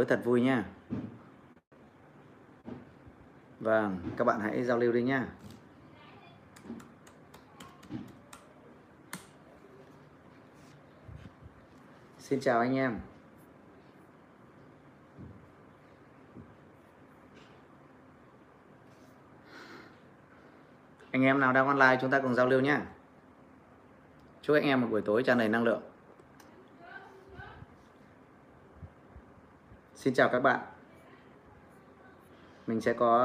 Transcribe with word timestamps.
tối 0.00 0.06
thật 0.06 0.20
vui 0.24 0.40
nha. 0.40 0.64
Vâng, 3.60 4.00
các 4.16 4.24
bạn 4.24 4.40
hãy 4.40 4.64
giao 4.64 4.78
lưu 4.78 4.92
đi 4.92 5.02
nha. 5.02 5.28
Xin 12.18 12.40
chào 12.40 12.60
anh 12.60 12.76
em. 12.76 13.00
Anh 21.10 21.22
em 21.22 21.40
nào 21.40 21.52
đang 21.52 21.66
online 21.66 21.98
chúng 22.00 22.10
ta 22.10 22.20
cùng 22.20 22.34
giao 22.34 22.46
lưu 22.46 22.60
nhé. 22.60 22.80
Chúc 24.42 24.56
anh 24.56 24.64
em 24.64 24.80
một 24.80 24.86
buổi 24.90 25.02
tối 25.02 25.22
tràn 25.22 25.38
đầy 25.38 25.48
năng 25.48 25.64
lượng. 25.64 25.89
Xin 30.00 30.14
chào 30.14 30.28
các 30.28 30.40
bạn. 30.40 30.60
Mình 32.66 32.80
sẽ 32.80 32.92
có 32.92 33.24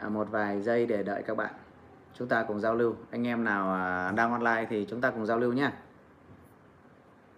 à, 0.00 0.08
một 0.08 0.30
vài 0.30 0.62
giây 0.62 0.86
để 0.86 1.02
đợi 1.02 1.22
các 1.22 1.36
bạn. 1.36 1.54
Chúng 2.14 2.28
ta 2.28 2.42
cùng 2.42 2.60
giao 2.60 2.74
lưu. 2.74 2.96
Anh 3.10 3.26
em 3.26 3.44
nào 3.44 3.74
à, 3.74 4.12
đang 4.12 4.32
online 4.32 4.66
thì 4.70 4.86
chúng 4.90 5.00
ta 5.00 5.10
cùng 5.10 5.26
giao 5.26 5.38
lưu 5.38 5.52
nhé. 5.52 5.70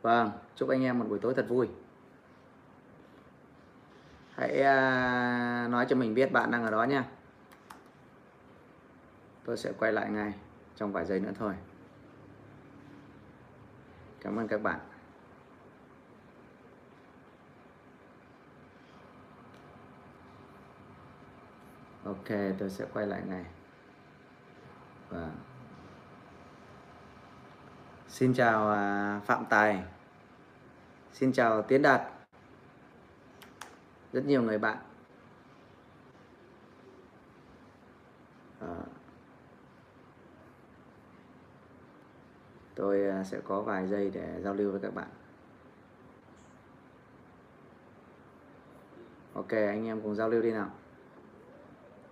Vâng, 0.02 0.30
chúc 0.56 0.68
anh 0.68 0.82
em 0.82 0.98
một 0.98 1.04
buổi 1.08 1.18
tối 1.18 1.34
thật 1.34 1.46
vui. 1.48 1.68
Hãy 4.34 4.62
à, 4.62 5.68
nói 5.70 5.86
cho 5.88 5.96
mình 5.96 6.14
biết 6.14 6.32
bạn 6.32 6.50
đang 6.50 6.64
ở 6.64 6.70
đó 6.70 6.84
nha. 6.84 7.04
Tôi 9.44 9.56
sẽ 9.56 9.72
quay 9.78 9.92
lại 9.92 10.10
ngay 10.10 10.34
trong 10.76 10.92
vài 10.92 11.04
giây 11.04 11.20
nữa 11.20 11.32
thôi. 11.38 11.54
Cảm 14.20 14.36
ơn 14.38 14.48
các 14.48 14.62
bạn. 14.62 14.80
Ok, 22.04 22.28
tôi 22.58 22.70
sẽ 22.70 22.86
quay 22.92 23.06
lại 23.06 23.22
ngay. 23.26 23.44
Và 25.08 25.30
Xin 28.08 28.34
chào 28.34 28.70
à, 28.70 29.20
Phạm 29.24 29.44
Tài. 29.50 29.84
Xin 31.12 31.32
chào 31.32 31.62
Tiến 31.62 31.82
Đạt. 31.82 32.02
Rất 34.12 34.24
nhiều 34.24 34.42
người 34.42 34.58
bạn. 34.58 34.76
Ờ. 38.60 38.68
À, 38.68 38.84
tôi 42.74 43.24
sẽ 43.24 43.40
có 43.44 43.62
vài 43.62 43.86
giây 43.86 44.10
để 44.14 44.40
giao 44.44 44.54
lưu 44.54 44.70
với 44.70 44.80
các 44.80 44.94
bạn. 44.94 45.08
Ok, 49.34 49.50
anh 49.50 49.86
em 49.86 50.00
cùng 50.02 50.14
giao 50.14 50.28
lưu 50.28 50.42
đi 50.42 50.52
nào. 50.52 50.70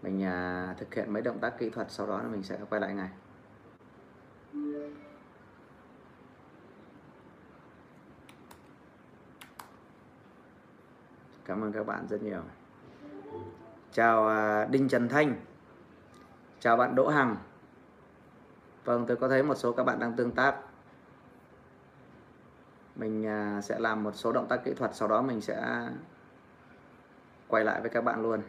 Mình 0.03 0.25
à, 0.25 0.75
thực 0.79 0.95
hiện 0.95 1.13
mấy 1.13 1.23
động 1.23 1.39
tác 1.39 1.59
kỹ 1.59 1.71
thuật 1.71 1.91
sau 1.91 2.07
đó 2.07 2.23
là 2.23 2.29
mình 2.29 2.43
sẽ 2.43 2.59
quay 2.71 2.81
lại 2.81 2.95
ngay. 2.95 3.09
Cảm 11.45 11.61
ơn 11.65 11.73
các 11.73 11.87
bạn 11.87 12.07
rất 12.09 12.23
nhiều. 12.23 12.41
Chào 13.93 14.29
à, 14.29 14.65
Đinh 14.65 14.89
Trần 14.89 15.09
Thanh. 15.09 15.35
Chào 16.61 16.77
bạn 16.77 16.95
Đỗ 16.95 17.09
Hằng. 17.09 17.37
Vâng, 18.85 19.07
tôi 19.07 19.17
có 19.17 19.29
thấy 19.29 19.43
một 19.43 19.55
số 19.55 19.73
các 19.73 19.85
bạn 19.85 19.99
đang 19.99 20.17
tương 20.17 20.33
tác. 20.33 20.57
Mình 22.97 23.27
à, 23.27 23.61
sẽ 23.61 23.79
làm 23.79 24.03
một 24.03 24.13
số 24.15 24.33
động 24.33 24.47
tác 24.49 24.65
kỹ 24.65 24.75
thuật 24.75 24.95
sau 24.95 25.09
đó 25.09 25.23
mình 25.23 25.41
sẽ 25.41 25.89
quay 27.49 27.65
lại 27.65 27.81
với 27.81 27.91
các 27.91 28.05
bạn 28.05 28.23
luôn. 28.23 28.43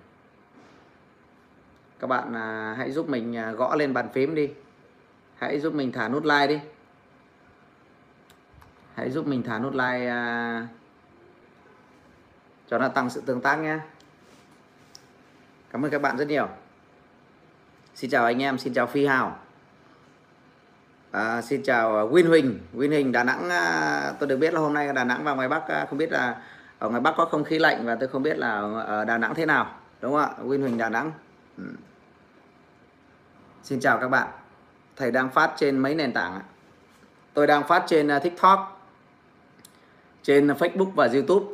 Các 2.01 2.07
bạn 2.07 2.33
à, 2.33 2.75
hãy 2.77 2.91
giúp 2.91 3.09
mình 3.09 3.37
à, 3.37 3.51
gõ 3.51 3.75
lên 3.75 3.93
bàn 3.93 4.09
phím 4.13 4.35
đi. 4.35 4.49
Hãy 5.37 5.59
giúp 5.59 5.73
mình 5.73 5.91
thả 5.91 6.09
nút 6.09 6.25
like 6.25 6.47
đi. 6.47 6.59
Hãy 8.95 9.09
giúp 9.09 9.27
mình 9.27 9.43
thả 9.43 9.59
nút 9.59 9.73
like 9.73 10.07
à, 10.07 10.67
cho 12.71 12.77
nó 12.77 12.87
tăng 12.87 13.09
sự 13.09 13.21
tương 13.25 13.41
tác 13.41 13.55
nhé 13.55 13.79
cảm 15.71 15.85
ơn 15.85 15.91
các 15.91 16.01
bạn 16.01 16.17
rất 16.17 16.27
nhiều 16.27 16.47
xin 17.95 18.09
chào 18.09 18.25
anh 18.25 18.41
em 18.41 18.57
xin 18.57 18.73
chào 18.73 18.87
phi 18.87 19.05
hào 19.05 19.39
à, 21.11 21.41
xin 21.41 21.63
chào 21.63 21.97
à, 21.97 22.03
Win 22.03 22.27
Huỳnh 22.27 22.59
Win 22.75 22.89
Huỳnh 22.89 23.11
Đà 23.11 23.23
Nẵng 23.23 23.49
à, 23.49 24.13
tôi 24.19 24.29
được 24.29 24.37
biết 24.37 24.53
là 24.53 24.59
hôm 24.59 24.73
nay 24.73 24.93
Đà 24.93 25.03
Nẵng 25.03 25.23
và 25.23 25.33
ngoài 25.33 25.49
Bắc 25.49 25.67
à, 25.67 25.85
không 25.89 25.97
biết 25.97 26.11
là 26.11 26.41
ở 26.79 26.89
ngoài 26.89 27.01
Bắc 27.01 27.13
có 27.17 27.25
không 27.25 27.43
khí 27.43 27.59
lạnh 27.59 27.85
và 27.85 27.95
tôi 27.95 28.09
không 28.09 28.23
biết 28.23 28.37
là 28.37 28.51
ở 28.85 29.05
Đà 29.05 29.17
Nẵng 29.17 29.35
thế 29.35 29.45
nào 29.45 29.75
đúng 30.01 30.11
không 30.11 30.21
ạ 30.21 30.29
Win 30.43 30.61
Huỳnh 30.61 30.77
Đà 30.77 30.89
Nẵng 30.89 31.11
ừ 31.57 31.63
xin 33.63 33.79
chào 33.79 33.97
các 33.97 34.07
bạn. 34.07 34.27
Thầy 34.95 35.11
đang 35.11 35.29
phát 35.29 35.53
trên 35.57 35.77
mấy 35.77 35.95
nền 35.95 36.13
tảng 36.13 36.41
tôi 37.33 37.47
đang 37.47 37.67
phát 37.67 37.83
trên 37.87 38.07
ờ, 38.07 38.19
TikTok 38.19 38.87
trên 40.23 40.47
Facebook 40.47 40.91
và 40.95 41.09
YouTube. 41.13 41.45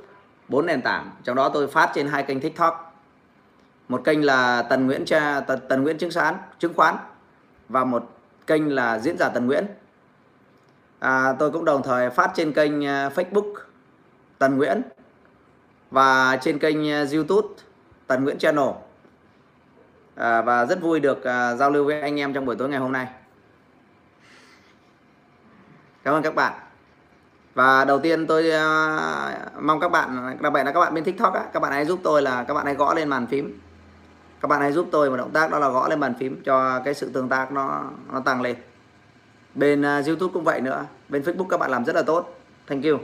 Bốn 0.47 0.65
nền 0.65 0.81
tảng 0.81 1.11
trong 1.23 1.35
đó 1.35 1.49
tôi 1.49 1.67
phát 1.67 1.91
trên 1.93 2.07
hai 2.07 2.23
kênh 2.23 2.39
tiktok. 2.39 2.95
Một 3.87 4.01
kênh 4.03 4.25
là 4.25 4.61
tần 4.61 4.85
nguyễn 4.85 5.05
cha 5.05 5.39
tần, 5.39 5.59
tần 5.69 5.83
nguyễn 5.83 5.97
chứng 5.97 6.09
khoán 6.13 6.35
chứng 6.59 6.73
khoán 6.73 6.95
và 7.69 7.83
một 7.83 8.09
kênh 8.47 8.75
là 8.75 8.99
diễn 8.99 9.17
giả 9.17 9.29
tần 9.29 9.47
nguyễn. 9.47 9.65
À, 10.99 11.33
tôi 11.39 11.51
cũng 11.51 11.65
đồng 11.65 11.83
thời 11.83 12.09
phát 12.09 12.31
trên 12.35 12.53
kênh 12.53 12.85
ờ, 12.85 13.09
facebook 13.15 13.53
tần 14.37 14.57
nguyễn 14.57 14.81
và 15.91 16.37
trên 16.41 16.59
kênh 16.59 16.91
ờ, 16.91 17.05
youtube 17.13 17.47
tần 18.07 18.23
nguyễn 18.23 18.37
channel 18.37 18.69
à, 20.17 20.41
và 20.41 20.65
rất 20.65 20.81
vui 20.81 20.99
được 20.99 21.23
à, 21.23 21.55
giao 21.55 21.71
lưu 21.71 21.85
với 21.85 22.01
anh 22.01 22.19
em 22.19 22.33
trong 22.33 22.45
buổi 22.45 22.55
tối 22.55 22.69
ngày 22.69 22.79
hôm 22.79 22.91
nay. 22.91 23.07
Cảm 26.03 26.13
ơn 26.13 26.23
các 26.23 26.35
bạn. 26.35 26.53
Và 27.53 27.85
đầu 27.85 27.99
tiên 27.99 28.27
tôi 28.27 28.47
uh, 28.47 29.63
mong 29.63 29.79
các 29.79 29.91
bạn 29.91 30.37
đặc 30.41 30.53
biệt 30.53 30.63
là 30.63 30.71
các 30.71 30.79
bạn 30.79 30.93
bên 30.93 31.03
tiktok 31.03 31.33
á, 31.33 31.43
các 31.53 31.59
bạn 31.59 31.71
hãy 31.71 31.85
giúp 31.85 31.99
tôi 32.03 32.21
là 32.21 32.43
các 32.43 32.53
bạn 32.53 32.65
hãy 32.65 32.75
gõ 32.75 32.93
lên 32.93 33.09
bàn 33.09 33.27
phím. 33.27 33.59
Các 34.41 34.47
bạn 34.47 34.61
hãy 34.61 34.71
giúp 34.71 34.87
tôi 34.91 35.09
một 35.09 35.17
động 35.17 35.31
tác 35.31 35.51
đó 35.51 35.59
là 35.59 35.69
gõ 35.69 35.87
lên 35.87 35.99
bàn 35.99 36.13
phím 36.19 36.41
cho 36.43 36.79
cái 36.85 36.93
sự 36.93 37.09
tương 37.13 37.29
tác 37.29 37.51
nó 37.51 37.83
nó 38.11 38.19
tăng 38.19 38.41
lên. 38.41 38.55
Bên 39.55 39.81
uh, 39.81 40.05
youtube 40.07 40.33
cũng 40.33 40.43
vậy 40.43 40.61
nữa. 40.61 40.85
Bên 41.09 41.21
facebook 41.21 41.47
các 41.47 41.59
bạn 41.59 41.71
làm 41.71 41.85
rất 41.85 41.95
là 41.95 42.01
tốt. 42.01 42.39
Thank 42.67 42.83
you. 42.83 42.97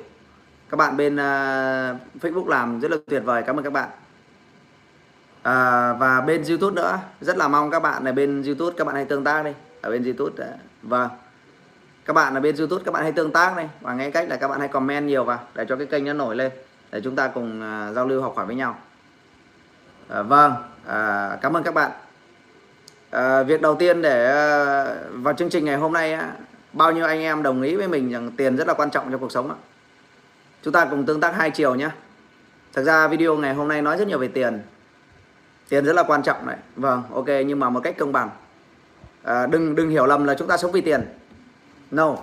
Các 0.70 0.78
bạn 0.78 0.98
bên 0.98 1.16
uh, 1.16 2.22
facebook 2.22 2.48
làm 2.48 2.80
rất 2.80 2.92
là 2.92 2.98
tuyệt 3.10 3.22
vời. 3.26 3.44
Cảm 3.44 3.60
ơn 3.60 3.64
các 3.64 3.74
bạn 3.74 3.90
à, 5.44 5.94
và 5.94 6.22
bên 6.22 6.44
youtube 6.50 6.76
nữa. 6.76 7.00
Rất 7.22 7.38
là 7.38 7.48
mong 7.48 7.62
vâng. 7.62 7.72
các 7.72 7.80
bạn 7.80 8.06
ở 8.06 8.12
bên 8.12 8.44
youtube 8.44 8.76
các 8.78 8.88
bạn 8.88 8.96
hãy 8.96 9.06
tương 9.06 9.24
tác 9.24 9.46
đi. 9.46 9.52
Ở 9.82 9.90
bên 9.90 10.04
youtube 10.04 10.46
uh, 10.46 10.60
vâng. 10.82 11.10
Các 12.06 12.14
bạn 12.14 12.34
ở 12.34 12.40
bên 12.40 12.56
youtube 12.56 12.84
các 12.86 12.92
bạn 12.92 13.04
hãy 13.04 13.12
tương 13.12 13.32
tác 13.32 13.56
này 13.56 13.70
và 13.82 13.94
ngay 13.94 14.12
cách 14.12 14.30
là 14.30 14.36
các 14.36 14.48
bạn 14.48 14.60
hãy 14.60 14.68
comment 14.68 15.08
nhiều 15.08 15.24
vào 15.24 15.40
để 15.56 15.66
cho 15.70 15.76
cái 15.76 15.88
kênh 15.88 16.06
nó 16.06 16.14
nổi 16.14 16.36
lên 16.36 16.52
để 16.92 17.02
chúng 17.04 17.16
ta 17.16 17.28
cùng 17.28 17.62
uh, 17.62 17.96
giao 17.96 18.08
lưu 18.08 18.22
học 18.22 18.34
hỏi 18.36 18.46
với 18.46 18.56
nhau. 18.56 18.78
À, 20.10 20.22
vâng. 20.22 20.54
À, 20.88 21.38
cảm 21.42 21.58
ơn 21.58 21.64
các 21.64 21.74
bạn. 21.74 21.92
À, 23.12 23.44
việc 23.44 23.62
đầu 23.62 23.76
tiên 23.76 24.02
để 24.02 24.30
uh, 24.32 25.24
vào 25.24 25.34
chương 25.34 25.50
trình 25.50 25.66
ngày 25.66 25.76
hôm 25.76 25.94
nay 25.94 26.14
á, 26.14 26.32
bao 26.74 26.92
nhiêu 26.92 27.06
anh 27.06 27.20
em 27.20 27.44
đồng 27.44 27.62
ý 27.62 27.76
với 27.76 27.88
mình 27.88 28.12
rằng 28.12 28.32
tiền 28.32 28.56
rất 28.56 28.68
là 28.68 28.74
quan 28.74 28.90
trọng 28.92 29.12
cho 29.12 29.18
cuộc 29.18 29.32
sống 29.32 29.50
á. 29.50 29.56
chúng 30.64 30.74
ta 30.74 30.86
cùng 30.86 31.06
tương 31.06 31.22
tác 31.22 31.36
hai 31.36 31.52
chiều 31.52 31.76
nhé. 31.76 31.90
Thực 32.74 32.84
ra 32.84 33.08
video 33.08 33.38
ngày 33.38 33.54
hôm 33.54 33.68
nay 33.68 33.82
nói 33.82 33.98
rất 33.98 34.08
nhiều 34.08 34.20
về 34.20 34.28
tiền 34.28 34.62
tiền 35.74 35.86
rất 35.86 35.94
là 35.94 36.04
quan 36.04 36.24
trọng 36.24 36.48
đấy 36.48 36.56
vâng 36.76 37.04
ok 37.14 37.28
nhưng 37.48 37.60
mà 37.60 37.70
một 37.70 37.80
cách 37.84 37.96
công 37.98 38.12
bằng 38.12 38.30
à, 39.24 39.48
đừng 39.48 39.76
đừng 39.76 39.90
hiểu 39.90 40.06
lầm 40.06 40.24
là 40.24 40.36
chúng 40.40 40.48
ta 40.48 40.58
sống 40.58 40.72
vì 40.72 40.82
tiền 40.82 41.02
No. 41.94 42.18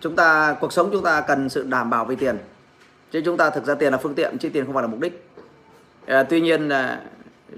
Chúng 0.00 0.16
ta 0.16 0.56
cuộc 0.60 0.72
sống 0.72 0.90
chúng 0.92 1.04
ta 1.04 1.20
cần 1.20 1.48
sự 1.48 1.64
đảm 1.68 1.90
bảo 1.90 2.04
về 2.04 2.16
tiền. 2.16 2.38
Chứ 3.10 3.22
chúng 3.24 3.36
ta 3.36 3.50
thực 3.50 3.66
ra 3.66 3.74
tiền 3.74 3.92
là 3.92 3.98
phương 3.98 4.14
tiện 4.14 4.38
chứ 4.38 4.48
tiền 4.48 4.64
không 4.64 4.74
phải 4.74 4.82
là 4.82 4.88
mục 4.88 5.00
đích. 5.00 5.30
À, 6.06 6.22
tuy 6.22 6.40
nhiên 6.40 6.68
là 6.68 7.00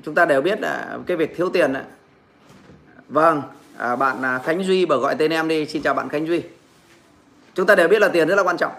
chúng 0.02 0.14
ta 0.14 0.24
đều 0.24 0.40
biết 0.40 0.60
là 0.60 0.98
cái 1.06 1.16
việc 1.16 1.36
thiếu 1.36 1.50
tiền 1.50 1.72
là... 1.72 1.84
Vâng, 3.08 3.42
à, 3.76 3.96
bạn 3.96 4.22
à, 4.22 4.38
Khánh 4.38 4.64
Duy 4.64 4.86
bảo 4.86 4.98
gọi 4.98 5.14
tên 5.14 5.32
em 5.32 5.48
đi. 5.48 5.66
Xin 5.66 5.82
chào 5.82 5.94
bạn 5.94 6.08
Khánh 6.08 6.26
Duy. 6.26 6.42
Chúng 7.54 7.66
ta 7.66 7.74
đều 7.74 7.88
biết 7.88 8.02
là 8.02 8.08
tiền 8.08 8.28
rất 8.28 8.34
là 8.34 8.42
quan 8.42 8.56
trọng. 8.56 8.72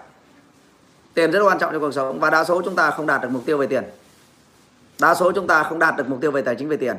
Tiền 1.14 1.32
rất 1.32 1.38
là 1.38 1.44
quan 1.44 1.58
trọng 1.58 1.72
cho 1.72 1.78
cuộc 1.78 1.92
sống 1.92 2.20
và 2.20 2.30
đa 2.30 2.44
số 2.44 2.62
chúng 2.64 2.76
ta 2.76 2.90
không 2.90 3.06
đạt 3.06 3.22
được 3.22 3.28
mục 3.30 3.46
tiêu 3.46 3.58
về 3.58 3.66
tiền. 3.66 3.84
Đa 5.00 5.14
số 5.14 5.32
chúng 5.32 5.46
ta 5.46 5.62
không 5.62 5.78
đạt 5.78 5.96
được 5.96 6.08
mục 6.08 6.20
tiêu 6.20 6.30
về 6.30 6.42
tài 6.42 6.54
chính 6.54 6.68
về 6.68 6.76
tiền. 6.76 6.96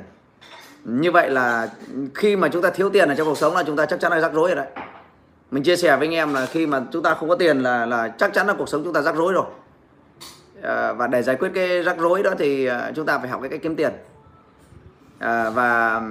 Như 0.84 1.12
vậy 1.12 1.30
là 1.30 1.70
khi 2.16 2.36
mà 2.36 2.48
chúng 2.48 2.62
ta 2.62 2.70
thiếu 2.70 2.90
tiền 2.90 3.10
ở 3.10 3.16
trong 3.16 3.28
cuộc 3.28 3.38
sống 3.38 3.56
là 3.56 3.64
chúng 3.64 3.76
ta 3.76 3.86
chắc 3.86 4.00
chắn 4.00 4.12
là 4.12 4.20
rắc 4.20 4.34
rối 4.34 4.50
rồi 4.50 4.56
đấy. 4.56 4.68
Mình 5.52 5.64
chia 5.64 5.76
sẻ 5.76 5.98
với 5.98 6.08
anh 6.08 6.14
em 6.14 6.34
là 6.34 6.46
khi 6.46 6.68
mà 6.68 6.82
chúng 6.92 7.04
ta 7.04 7.14
không 7.14 7.30
có 7.30 7.36
tiền 7.36 7.60
là 7.60 7.86
là 7.86 8.08
chắc 8.18 8.34
chắn 8.34 8.48
là 8.48 8.54
cuộc 8.54 8.70
sống 8.70 8.84
chúng 8.84 8.94
ta 8.94 9.02
rắc 9.02 9.16
rối 9.16 9.34
rồi. 9.34 9.46
À, 10.62 10.94
và 10.94 11.08
để 11.08 11.24
giải 11.24 11.36
quyết 11.36 11.52
cái 11.54 11.84
rắc 11.84 11.98
rối 11.98 12.24
đó 12.24 12.32
thì 12.40 12.66
à, 12.66 12.92
chúng 12.96 13.06
ta 13.06 13.20
phải 13.20 13.30
học 13.30 13.42
cái 13.42 13.50
cách 13.50 13.60
kiếm 13.64 13.76
tiền. 13.76 13.92
À, 15.20 15.50
và 15.50 16.02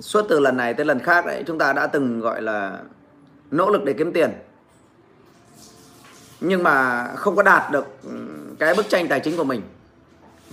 suốt 0.00 0.26
từ 0.28 0.40
lần 0.40 0.56
này 0.56 0.74
tới 0.74 0.86
lần 0.86 0.98
khác 0.98 1.26
đấy 1.26 1.44
chúng 1.46 1.58
ta 1.58 1.72
đã 1.72 1.86
từng 1.86 2.20
gọi 2.20 2.42
là 2.42 2.78
nỗ 3.50 3.70
lực 3.70 3.84
để 3.84 3.92
kiếm 3.92 4.12
tiền. 4.12 4.30
Nhưng 6.40 6.62
mà 6.62 7.06
không 7.16 7.36
có 7.36 7.42
đạt 7.42 7.72
được 7.72 7.86
ừ, 8.02 8.10
cái 8.58 8.74
bức 8.74 8.88
tranh 8.88 9.08
tài 9.08 9.20
chính 9.20 9.36
của 9.36 9.44
mình 9.44 9.62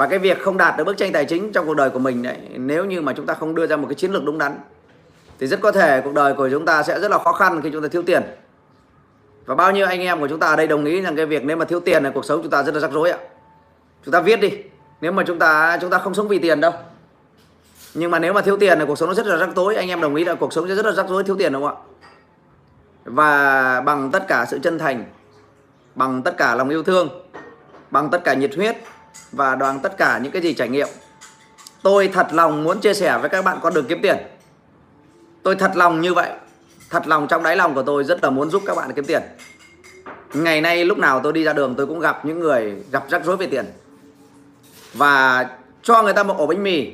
và 0.01 0.07
cái 0.07 0.19
việc 0.19 0.41
không 0.41 0.57
đạt 0.57 0.77
được 0.77 0.83
bức 0.83 0.97
tranh 0.97 1.11
tài 1.11 1.25
chính 1.25 1.51
trong 1.51 1.65
cuộc 1.65 1.73
đời 1.73 1.89
của 1.89 1.99
mình 1.99 2.23
đấy 2.23 2.37
nếu 2.55 2.85
như 2.85 3.01
mà 3.01 3.13
chúng 3.13 3.25
ta 3.25 3.33
không 3.33 3.55
đưa 3.55 3.67
ra 3.67 3.75
một 3.75 3.87
cái 3.89 3.95
chiến 3.95 4.11
lược 4.11 4.23
đúng 4.23 4.37
đắn, 4.37 4.59
thì 5.39 5.47
rất 5.47 5.61
có 5.61 5.71
thể 5.71 6.01
cuộc 6.03 6.13
đời 6.13 6.33
của 6.33 6.49
chúng 6.49 6.65
ta 6.65 6.83
sẽ 6.83 6.99
rất 6.99 7.11
là 7.11 7.17
khó 7.17 7.31
khăn 7.31 7.61
khi 7.61 7.69
chúng 7.73 7.81
ta 7.81 7.87
thiếu 7.87 8.03
tiền. 8.03 8.23
Và 9.45 9.55
bao 9.55 9.71
nhiêu 9.71 9.87
anh 9.87 10.01
em 10.01 10.19
của 10.19 10.27
chúng 10.27 10.39
ta 10.39 10.47
ở 10.47 10.55
đây 10.55 10.67
đồng 10.67 10.85
ý 10.85 11.01
rằng 11.01 11.15
cái 11.15 11.25
việc 11.25 11.45
nếu 11.45 11.57
mà 11.57 11.65
thiếu 11.65 11.79
tiền 11.79 12.03
là 12.03 12.11
cuộc 12.13 12.25
sống 12.25 12.41
chúng 12.41 12.51
ta 12.51 12.63
rất 12.63 12.73
là 12.73 12.79
rắc 12.79 12.91
rối 12.91 13.11
ạ. 13.11 13.17
Chúng 14.05 14.11
ta 14.11 14.21
viết 14.21 14.41
đi, 14.41 14.51
nếu 15.01 15.11
mà 15.11 15.23
chúng 15.27 15.39
ta 15.39 15.77
chúng 15.81 15.89
ta 15.89 15.97
không 15.97 16.13
sống 16.13 16.27
vì 16.27 16.39
tiền 16.39 16.61
đâu. 16.61 16.73
Nhưng 17.93 18.11
mà 18.11 18.19
nếu 18.19 18.33
mà 18.33 18.41
thiếu 18.41 18.57
tiền 18.57 18.79
là 18.79 18.85
cuộc 18.85 18.97
sống 18.97 19.09
nó 19.09 19.15
rất 19.15 19.27
là 19.27 19.37
rắc 19.37 19.49
rối, 19.55 19.75
anh 19.75 19.89
em 19.89 20.01
đồng 20.01 20.15
ý 20.15 20.23
là 20.23 20.35
cuộc 20.35 20.53
sống 20.53 20.67
sẽ 20.67 20.75
rất 20.75 20.85
là 20.85 20.91
rắc 20.91 21.09
rối 21.09 21.23
thiếu 21.23 21.35
tiền 21.39 21.53
đúng 21.53 21.63
không 21.63 21.75
ạ? 21.75 21.81
Và 23.05 23.81
bằng 23.81 24.11
tất 24.11 24.27
cả 24.27 24.45
sự 24.49 24.59
chân 24.59 24.79
thành, 24.79 25.05
bằng 25.95 26.21
tất 26.21 26.37
cả 26.37 26.55
lòng 26.55 26.69
yêu 26.69 26.83
thương, 26.83 27.09
bằng 27.91 28.09
tất 28.09 28.23
cả 28.23 28.33
nhiệt 28.33 28.55
huyết 28.55 28.77
và 29.31 29.55
đoàn 29.55 29.79
tất 29.79 29.97
cả 29.97 30.17
những 30.17 30.31
cái 30.31 30.41
gì 30.41 30.53
trải 30.53 30.69
nghiệm. 30.69 30.87
Tôi 31.83 32.07
thật 32.07 32.27
lòng 32.31 32.63
muốn 32.63 32.79
chia 32.79 32.93
sẻ 32.93 33.17
với 33.17 33.29
các 33.29 33.45
bạn 33.45 33.59
con 33.61 33.73
đường 33.73 33.85
kiếm 33.89 33.99
tiền. 34.01 34.17
Tôi 35.43 35.55
thật 35.55 35.71
lòng 35.75 36.01
như 36.01 36.13
vậy. 36.13 36.31
Thật 36.89 37.07
lòng 37.07 37.27
trong 37.27 37.43
đáy 37.43 37.55
lòng 37.55 37.75
của 37.75 37.83
tôi 37.83 38.03
rất 38.03 38.23
là 38.23 38.29
muốn 38.29 38.49
giúp 38.49 38.63
các 38.65 38.75
bạn 38.75 38.93
kiếm 38.93 39.05
tiền. 39.05 39.21
Ngày 40.33 40.61
nay 40.61 40.85
lúc 40.85 40.97
nào 40.97 41.19
tôi 41.23 41.33
đi 41.33 41.43
ra 41.43 41.53
đường 41.53 41.75
tôi 41.75 41.87
cũng 41.87 41.99
gặp 41.99 42.25
những 42.25 42.39
người 42.39 42.83
gặp 42.91 43.03
rắc 43.09 43.25
rối 43.25 43.37
về 43.37 43.47
tiền. 43.47 43.65
Và 44.93 45.45
cho 45.83 46.03
người 46.03 46.13
ta 46.13 46.23
một 46.23 46.37
ổ 46.37 46.47
bánh 46.47 46.63
mì, 46.63 46.93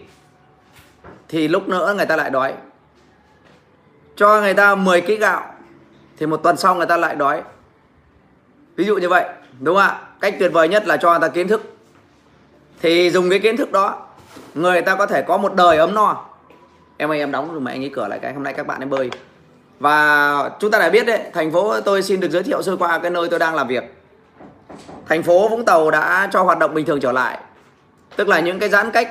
thì 1.27 1.47
lúc 1.47 1.67
nữa 1.67 1.93
người 1.97 2.05
ta 2.05 2.15
lại 2.15 2.29
đói. 2.29 2.53
Cho 4.15 4.41
người 4.41 4.53
ta 4.53 4.75
10 4.75 5.01
kg 5.01 5.15
gạo, 5.19 5.53
thì 6.17 6.25
một 6.25 6.37
tuần 6.37 6.57
sau 6.57 6.75
người 6.75 6.85
ta 6.85 6.97
lại 6.97 7.15
đói. 7.15 7.43
Ví 8.75 8.85
dụ 8.85 8.97
như 8.97 9.09
vậy, 9.09 9.29
đúng 9.59 9.75
không 9.75 9.83
ạ? 9.83 10.01
Cách 10.19 10.35
tuyệt 10.39 10.53
vời 10.53 10.69
nhất 10.69 10.87
là 10.87 10.97
cho 10.97 11.09
người 11.09 11.29
ta 11.29 11.33
kiến 11.33 11.47
thức 11.47 11.76
thì 12.81 13.09
dùng 13.09 13.29
cái 13.29 13.39
kiến 13.39 13.57
thức 13.57 13.71
đó 13.71 14.05
người 14.53 14.81
ta 14.81 14.95
có 14.95 15.05
thể 15.05 15.21
có 15.21 15.37
một 15.37 15.55
đời 15.55 15.77
ấm 15.77 15.93
no. 15.93 16.25
Em 16.97 17.11
ơi 17.11 17.19
em 17.19 17.31
đóng 17.31 17.51
rồi 17.51 17.61
mà 17.61 17.71
anh 17.71 17.83
ấy 17.83 17.91
cửa 17.95 18.07
lại 18.07 18.19
cái 18.19 18.33
hôm 18.33 18.43
nay 18.43 18.53
các 18.53 18.67
bạn 18.67 18.79
em 18.79 18.89
bơi. 18.89 19.09
Và 19.79 20.49
chúng 20.59 20.71
ta 20.71 20.79
đã 20.79 20.89
biết 20.89 21.05
đấy 21.05 21.19
thành 21.33 21.51
phố 21.51 21.81
tôi 21.81 22.01
xin 22.01 22.19
được 22.19 22.31
giới 22.31 22.43
thiệu 22.43 22.61
sơ 22.61 22.75
qua 22.75 22.99
cái 22.99 23.11
nơi 23.11 23.27
tôi 23.29 23.39
đang 23.39 23.55
làm 23.55 23.67
việc. 23.67 23.83
Thành 25.07 25.23
phố 25.23 25.49
Vũng 25.49 25.65
Tàu 25.65 25.91
đã 25.91 26.29
cho 26.31 26.43
hoạt 26.43 26.59
động 26.59 26.73
bình 26.73 26.85
thường 26.85 26.99
trở 26.99 27.11
lại. 27.11 27.39
Tức 28.15 28.27
là 28.27 28.39
những 28.39 28.59
cái 28.59 28.69
giãn 28.69 28.91
cách 28.91 29.09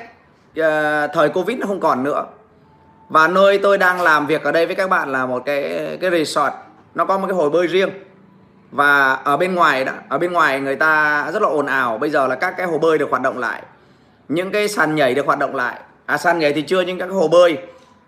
uh, 0.61 0.65
thời 1.13 1.29
Covid 1.29 1.59
nó 1.59 1.67
không 1.67 1.81
còn 1.81 2.03
nữa. 2.03 2.25
Và 3.09 3.29
nơi 3.29 3.59
tôi 3.59 3.79
đang 3.79 4.03
làm 4.03 4.27
việc 4.27 4.43
ở 4.43 4.53
đây 4.53 4.67
với 4.67 4.75
các 4.75 4.91
bạn 4.91 5.13
là 5.13 5.27
một 5.27 5.43
cái 5.47 5.63
cái 6.01 6.11
resort. 6.11 6.53
Nó 6.95 7.05
có 7.05 7.19
một 7.19 7.27
cái 7.27 7.37
hồ 7.37 7.51
bơi 7.51 7.67
riêng 7.67 7.91
và 8.77 9.13
ở 9.13 9.37
bên 9.37 9.55
ngoài 9.55 9.85
đó 9.85 9.93
ở 10.09 10.19
bên 10.19 10.33
ngoài 10.33 10.61
người 10.61 10.77
ta 10.77 11.31
rất 11.33 11.43
là 11.43 11.49
ồn 11.49 11.67
ào. 11.67 11.99
Bây 11.99 12.11
giờ 12.11 12.27
là 12.27 12.35
các 12.35 12.55
cái 12.57 12.67
hồ 12.67 12.79
bơi 12.79 12.99
được 12.99 13.11
hoạt 13.11 13.23
động 13.23 13.39
lại. 13.39 13.63
Những 14.29 14.51
cái 14.51 14.69
sàn 14.69 14.95
nhảy 14.95 15.15
được 15.15 15.27
hoạt 15.27 15.39
động 15.39 15.55
lại. 15.55 15.81
À 16.07 16.19
sàn 16.19 16.39
nhảy 16.39 16.53
thì 16.53 16.63
chưa 16.63 16.81
nhưng 16.81 16.99
các 16.99 17.07
cái 17.07 17.15
hồ 17.15 17.29
bơi. 17.29 17.59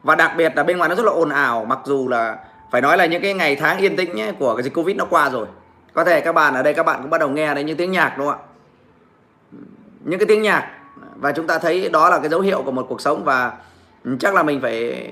Và 0.02 0.14
đặc 0.14 0.32
biệt 0.36 0.52
là 0.56 0.62
bên 0.62 0.78
ngoài 0.78 0.88
nó 0.88 0.94
rất 0.94 1.06
là 1.06 1.12
ồn 1.12 1.28
ào. 1.28 1.64
Mặc 1.64 1.78
dù 1.84 2.08
là 2.08 2.36
phải 2.70 2.80
nói 2.80 2.96
là 2.96 3.06
những 3.06 3.22
cái 3.22 3.34
ngày 3.34 3.56
tháng 3.56 3.78
yên 3.78 3.96
tĩnh 3.96 4.16
nhé, 4.16 4.32
của 4.38 4.54
cái 4.56 4.62
dịch 4.62 4.74
covid 4.74 4.96
nó 4.96 5.04
qua 5.04 5.30
rồi. 5.30 5.46
Có 5.92 6.04
thể 6.04 6.20
các 6.20 6.32
bạn 6.32 6.54
ở 6.54 6.62
đây 6.62 6.74
các 6.74 6.82
bạn 6.82 7.02
cũng 7.02 7.10
bắt 7.10 7.18
đầu 7.18 7.28
nghe 7.28 7.54
đấy 7.54 7.64
những 7.64 7.76
tiếng 7.76 7.92
nhạc 7.92 8.18
đúng 8.18 8.26
không 8.26 8.38
ạ? 8.38 8.46
Những 10.04 10.18
cái 10.18 10.26
tiếng 10.26 10.42
nhạc. 10.42 10.70
Và 11.16 11.32
chúng 11.32 11.46
ta 11.46 11.58
thấy 11.58 11.88
đó 11.88 12.10
là 12.10 12.18
cái 12.18 12.28
dấu 12.28 12.40
hiệu 12.40 12.62
của 12.62 12.72
một 12.72 12.86
cuộc 12.88 13.00
sống 13.00 13.24
và 13.24 13.52
chắc 14.20 14.34
là 14.34 14.42
mình 14.42 14.60
phải 14.60 15.08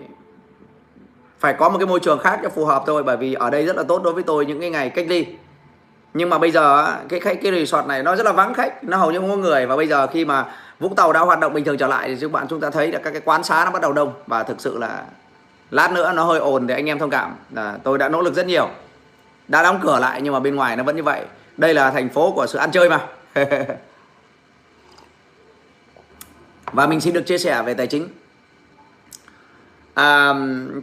phải 1.39 1.55
có 1.55 1.69
một 1.69 1.79
cái 1.79 1.87
môi 1.87 2.01
trường 2.01 2.19
khác 2.19 2.41
cho 2.43 2.49
phù 2.49 2.65
hợp 2.65 2.83
thôi. 2.87 3.03
Bởi 3.03 3.17
vì 3.17 3.35
ở 3.35 3.51
đây 3.51 3.67
rất 3.67 3.77
là 3.77 3.83
tốt 3.83 4.03
đối 4.03 4.13
với 4.13 4.23
tôi 4.23 4.47
những 4.47 4.61
cái 4.61 4.71
ngày 4.71 4.91
cách 4.91 5.07
ly 5.09 5.27
nhưng 6.17 6.31
mà 6.31 6.39
bây 6.39 6.51
giờ 6.51 6.95
cái 7.09 7.21
khách 7.21 7.39
cái 7.43 7.53
resort 7.53 7.87
này 7.87 8.03
nó 8.03 8.17
rất 8.17 8.27
là 8.27 8.33
vắng 8.33 8.55
khách. 8.55 8.85
Nó 8.85 8.97
hầu 8.97 9.11
như 9.11 9.19
không 9.19 9.31
có 9.31 9.37
người. 9.37 9.67
Và 9.67 9.77
bây 9.77 9.87
giờ 9.87 10.07
khi 10.07 10.25
mà 10.25 10.45
Vũng 10.81 10.95
Tàu 10.95 11.13
đã 11.13 11.21
hoạt 11.21 11.41
động 11.41 11.53
bình 11.53 11.65
thường 11.65 11.79
trở 11.79 11.87
lại 11.87 12.09
thì 12.09 12.17
các 12.21 12.33
bạn 12.33 12.47
chúng 12.51 12.61
ta 12.61 12.71
thấy 12.71 12.93
là 12.93 12.99
các 13.05 13.11
cái 13.11 13.23
quán 13.25 13.45
xá 13.45 13.65
nó 13.65 13.71
bắt 13.71 13.83
đầu 13.83 13.93
đông. 13.93 14.13
Và 14.27 14.43
thực 14.43 14.61
sự 14.61 14.79
là 14.79 15.05
lát 15.71 15.93
nữa 15.93 16.13
nó 16.13 16.25
hơi 16.25 16.39
ồn 16.39 16.67
thì 16.67 16.75
anh 16.75 16.87
em 16.87 16.99
thông 16.99 17.11
cảm 17.11 17.35
là 17.51 17.79
tôi 17.83 17.99
đã 17.99 18.09
nỗ 18.09 18.23
lực 18.23 18.35
rất 18.35 18.47
nhiều. 18.47 18.69
Đã 19.49 19.63
đóng 19.63 19.81
cửa 19.83 19.99
lại 19.99 20.23
nhưng 20.23 20.33
mà 20.33 20.41
bên 20.41 20.57
ngoài 20.57 20.77
nó 20.77 20.83
vẫn 20.83 20.97
như 20.97 21.03
vậy. 21.03 21.25
Đây 21.57 21.75
là 21.75 21.91
thành 21.91 22.09
phố 22.09 22.33
của 22.33 22.47
sự 22.47 22.59
ăn 22.59 22.71
chơi 22.71 22.91
mà. 22.91 23.01
Và 26.73 26.87
mình 26.87 27.01
xin 27.01 27.15
được 27.15 27.27
chia 27.27 27.39
sẻ 27.39 27.63
về 27.63 27.75
tài 27.75 27.87
chính. 27.87 28.09
À, 29.95 30.35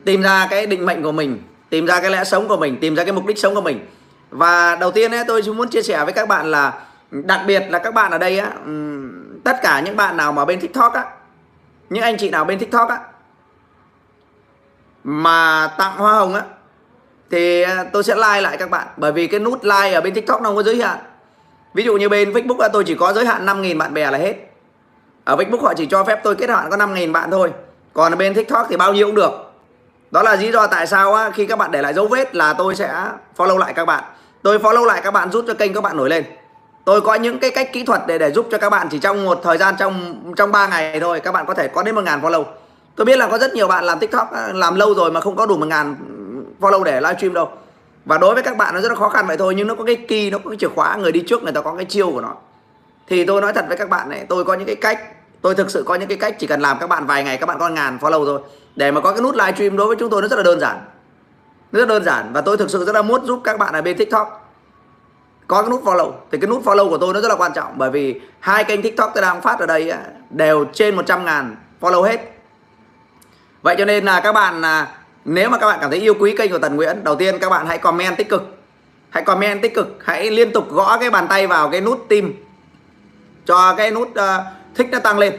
tìm 0.05 0.21
ra 0.21 0.47
cái 0.49 0.65
định 0.65 0.85
mệnh 0.85 1.03
của 1.03 1.11
mình 1.11 1.39
tìm 1.73 1.85
ra 1.85 2.01
cái 2.01 2.11
lẽ 2.11 2.23
sống 2.23 2.47
của 2.47 2.57
mình 2.57 2.77
tìm 2.81 2.95
ra 2.95 3.03
cái 3.03 3.13
mục 3.13 3.25
đích 3.25 3.37
sống 3.37 3.55
của 3.55 3.61
mình 3.61 3.85
và 4.33 4.75
đầu 4.75 4.91
tiên 4.91 5.11
ấy, 5.11 5.23
tôi 5.27 5.41
muốn 5.41 5.69
chia 5.69 5.81
sẻ 5.81 6.03
với 6.03 6.13
các 6.13 6.27
bạn 6.27 6.51
là 6.51 6.73
đặc 7.11 7.41
biệt 7.47 7.63
là 7.69 7.79
các 7.79 7.93
bạn 7.93 8.11
ở 8.11 8.17
đây 8.17 8.39
á 8.39 8.51
tất 9.43 9.57
cả 9.61 9.79
những 9.79 9.95
bạn 9.95 10.17
nào 10.17 10.31
mà 10.31 10.45
bên 10.45 10.59
tiktok 10.59 10.93
á 10.93 11.05
những 11.89 12.03
anh 12.03 12.17
chị 12.17 12.29
nào 12.29 12.45
bên 12.45 12.59
tiktok 12.59 12.89
á 12.89 12.99
mà 15.03 15.67
tặng 15.77 15.97
hoa 15.97 16.13
hồng 16.13 16.33
á 16.35 16.41
thì 17.33 17.61
ờ, 17.61 17.85
tôi 17.93 18.03
sẽ 18.03 18.15
like 18.15 18.41
lại 18.41 18.57
các 18.57 18.69
bạn. 18.69 18.87
Bởi 18.97 19.11
vì 19.11 19.27
cái 19.27 19.39
nút 19.39 19.63
like 19.63 19.93
ở 19.93 20.01
bên 20.01 20.13
tiktok 20.13 20.41
nó 20.41 20.49
không 20.49 20.55
có 20.55 20.63
giới 20.63 20.81
hạn. 20.81 20.97
Ví 21.73 21.83
dụ 21.83 21.97
như 21.97 22.09
bên 22.09 22.31
facebook 22.31 22.59
là 22.59 22.69
tôi 22.73 22.83
chỉ 22.83 22.95
có 22.95 23.13
giới 23.13 23.25
hạn 23.25 23.45
5.000 23.45 23.77
bạn 23.77 23.93
bè 23.93 24.11
là 24.11 24.17
hết. 24.17 24.35
Ở 25.23 25.35
facebook 25.35 25.61
họ 25.61 25.73
chỉ 25.73 25.85
cho 25.85 26.03
phép 26.03 26.19
tôi 26.23 26.35
kết 26.35 26.49
hạn 26.49 26.69
có 26.69 26.77
5.000 26.77 27.11
bạn 27.11 27.31
thôi. 27.31 27.51
Còn 27.93 28.13
ở 28.13 28.15
bên 28.15 28.33
tiktok 28.33 28.67
thì 28.69 28.77
bao 28.77 28.93
nhiêu 28.93 29.07
cũng 29.07 29.15
được. 29.15 29.31
Đó 30.11 30.23
là 30.23 30.35
lý 30.35 30.51
do 30.51 30.67
tại 30.67 30.87
sao 30.87 31.13
á, 31.13 31.29
khi 31.29 31.45
các 31.45 31.57
bạn 31.57 31.71
để 31.71 31.81
lại 31.81 31.93
dấu 31.93 32.07
vết 32.07 32.35
là 32.35 32.53
tôi 32.53 32.75
sẽ 32.75 33.09
follow 33.37 33.57
lại 33.57 33.73
các 33.73 33.85
bạn 33.85 34.03
tôi 34.43 34.59
follow 34.59 34.85
lại 34.85 35.01
các 35.03 35.11
bạn 35.11 35.31
giúp 35.31 35.45
cho 35.47 35.53
kênh 35.53 35.73
các 35.73 35.81
bạn 35.81 35.97
nổi 35.97 36.09
lên. 36.09 36.23
Tôi 36.85 37.01
có 37.01 37.15
những 37.15 37.39
cái 37.39 37.51
cách 37.51 37.73
kỹ 37.73 37.83
thuật 37.83 38.01
để 38.07 38.17
để 38.17 38.31
giúp 38.31 38.47
cho 38.51 38.57
các 38.57 38.69
bạn 38.69 38.87
chỉ 38.91 38.99
trong 38.99 39.25
một 39.25 39.39
thời 39.43 39.57
gian, 39.57 39.75
trong 39.79 40.23
trong 40.37 40.51
3 40.51 40.67
ngày 40.67 40.99
thôi, 40.99 41.19
các 41.19 41.31
bạn 41.31 41.45
có 41.45 41.53
thể 41.53 41.67
có 41.67 41.83
đến 41.83 41.95
một 41.95 42.03
ngàn 42.03 42.21
follow. 42.21 42.43
Tôi 42.95 43.05
biết 43.05 43.17
là 43.17 43.27
có 43.27 43.37
rất 43.37 43.53
nhiều 43.53 43.67
bạn 43.67 43.83
làm 43.83 43.99
tiktok 43.99 44.31
à, 44.31 44.49
làm 44.53 44.75
lâu 44.75 44.93
rồi 44.93 45.11
mà 45.11 45.21
không 45.21 45.35
có 45.35 45.45
đủ 45.45 45.57
một 45.57 45.65
ngàn 45.65 45.95
follow 46.59 46.83
để 46.83 47.01
livestream 47.01 47.33
đâu. 47.33 47.49
Và 48.05 48.17
đối 48.17 48.33
với 48.33 48.43
các 48.43 48.57
bạn 48.57 48.75
nó 48.75 48.81
rất 48.81 48.89
là 48.89 48.95
khó 48.95 49.09
khăn 49.09 49.27
vậy 49.27 49.37
thôi, 49.37 49.53
nhưng 49.57 49.67
nó 49.67 49.75
có 49.75 49.83
cái 49.83 49.95
kỳ 49.95 50.29
nó 50.29 50.37
có 50.37 50.49
cái 50.49 50.57
chìa 50.57 50.67
khóa, 50.75 50.95
người 50.95 51.11
đi 51.11 51.23
trước 51.27 51.43
người 51.43 51.53
ta 51.53 51.61
có 51.61 51.75
cái 51.75 51.85
chiêu 51.85 52.11
của 52.11 52.21
nó. 52.21 52.35
Thì 53.07 53.25
tôi 53.25 53.41
nói 53.41 53.53
thật 53.53 53.65
với 53.67 53.77
các 53.77 53.89
bạn 53.89 54.09
này, 54.09 54.25
tôi 54.29 54.43
có 54.43 54.53
những 54.53 54.65
cái 54.67 54.75
cách, 54.75 54.99
tôi 55.41 55.55
thực 55.55 55.71
sự 55.71 55.83
có 55.85 55.95
những 55.95 56.07
cái 56.07 56.17
cách 56.17 56.35
chỉ 56.39 56.47
cần 56.47 56.61
làm 56.61 56.77
các 56.79 56.87
bạn 56.87 57.05
vài 57.05 57.23
ngày, 57.23 57.37
các 57.37 57.45
bạn 57.45 57.59
có 57.59 57.69
ngàn 57.69 57.97
follow 58.01 58.25
thôi. 58.25 58.39
Để 58.75 58.91
mà 58.91 59.01
có 59.01 59.11
cái 59.11 59.21
nút 59.21 59.35
livestream 59.35 59.77
đối 59.77 59.87
với 59.87 59.95
chúng 59.99 60.09
tôi 60.09 60.21
nó 60.21 60.27
rất 60.27 60.37
là 60.37 60.43
đơn 60.43 60.59
giản 60.59 60.77
rất 61.73 61.87
đơn 61.87 62.03
giản 62.03 62.33
và 62.33 62.41
tôi 62.41 62.57
thực 62.57 62.69
sự 62.69 62.85
rất 62.85 62.95
là 62.95 63.01
muốn 63.01 63.25
giúp 63.25 63.41
các 63.43 63.59
bạn 63.59 63.73
ở 63.73 63.81
bên 63.81 63.97
tiktok. 63.97 64.49
Có 65.47 65.61
cái 65.61 65.69
nút 65.69 65.83
follow. 65.83 66.11
Thì 66.31 66.37
cái 66.37 66.49
nút 66.49 66.63
follow 66.63 66.89
của 66.89 66.97
tôi 66.97 67.13
nó 67.13 67.21
rất 67.21 67.27
là 67.27 67.35
quan 67.35 67.53
trọng 67.53 67.73
bởi 67.77 67.89
vì 67.89 68.21
hai 68.39 68.63
kênh 68.63 68.81
tiktok 68.81 69.11
tôi 69.13 69.21
đang 69.21 69.41
phát 69.41 69.59
ở 69.59 69.65
đây 69.65 69.93
đều 70.29 70.65
trên 70.73 70.95
100 70.95 71.25
ngàn 71.25 71.55
follow 71.81 72.03
hết. 72.03 72.19
Vậy 73.61 73.75
cho 73.77 73.85
nên 73.85 74.05
là 74.05 74.19
các 74.19 74.31
bạn 74.31 74.61
nếu 75.25 75.49
mà 75.49 75.57
các 75.57 75.67
bạn 75.67 75.77
cảm 75.81 75.89
thấy 75.89 75.99
yêu 75.99 76.13
quý 76.19 76.35
kênh 76.37 76.51
của 76.51 76.59
Tần 76.59 76.75
Nguyễn 76.75 77.03
đầu 77.03 77.15
tiên 77.15 77.39
các 77.39 77.49
bạn 77.49 77.67
hãy 77.67 77.77
comment 77.77 78.17
tích 78.17 78.29
cực. 78.29 78.57
Hãy 79.09 79.23
comment 79.23 79.61
tích 79.61 79.75
cực. 79.75 79.97
Hãy 80.03 80.31
liên 80.31 80.51
tục 80.51 80.71
gõ 80.71 80.97
cái 80.97 81.09
bàn 81.09 81.27
tay 81.29 81.47
vào 81.47 81.69
cái 81.69 81.81
nút 81.81 82.05
tim 82.09 82.45
cho 83.45 83.73
cái 83.77 83.91
nút 83.91 84.07
uh, 84.09 84.43
thích 84.75 84.87
nó 84.91 84.99
tăng 84.99 85.19
lên. 85.19 85.33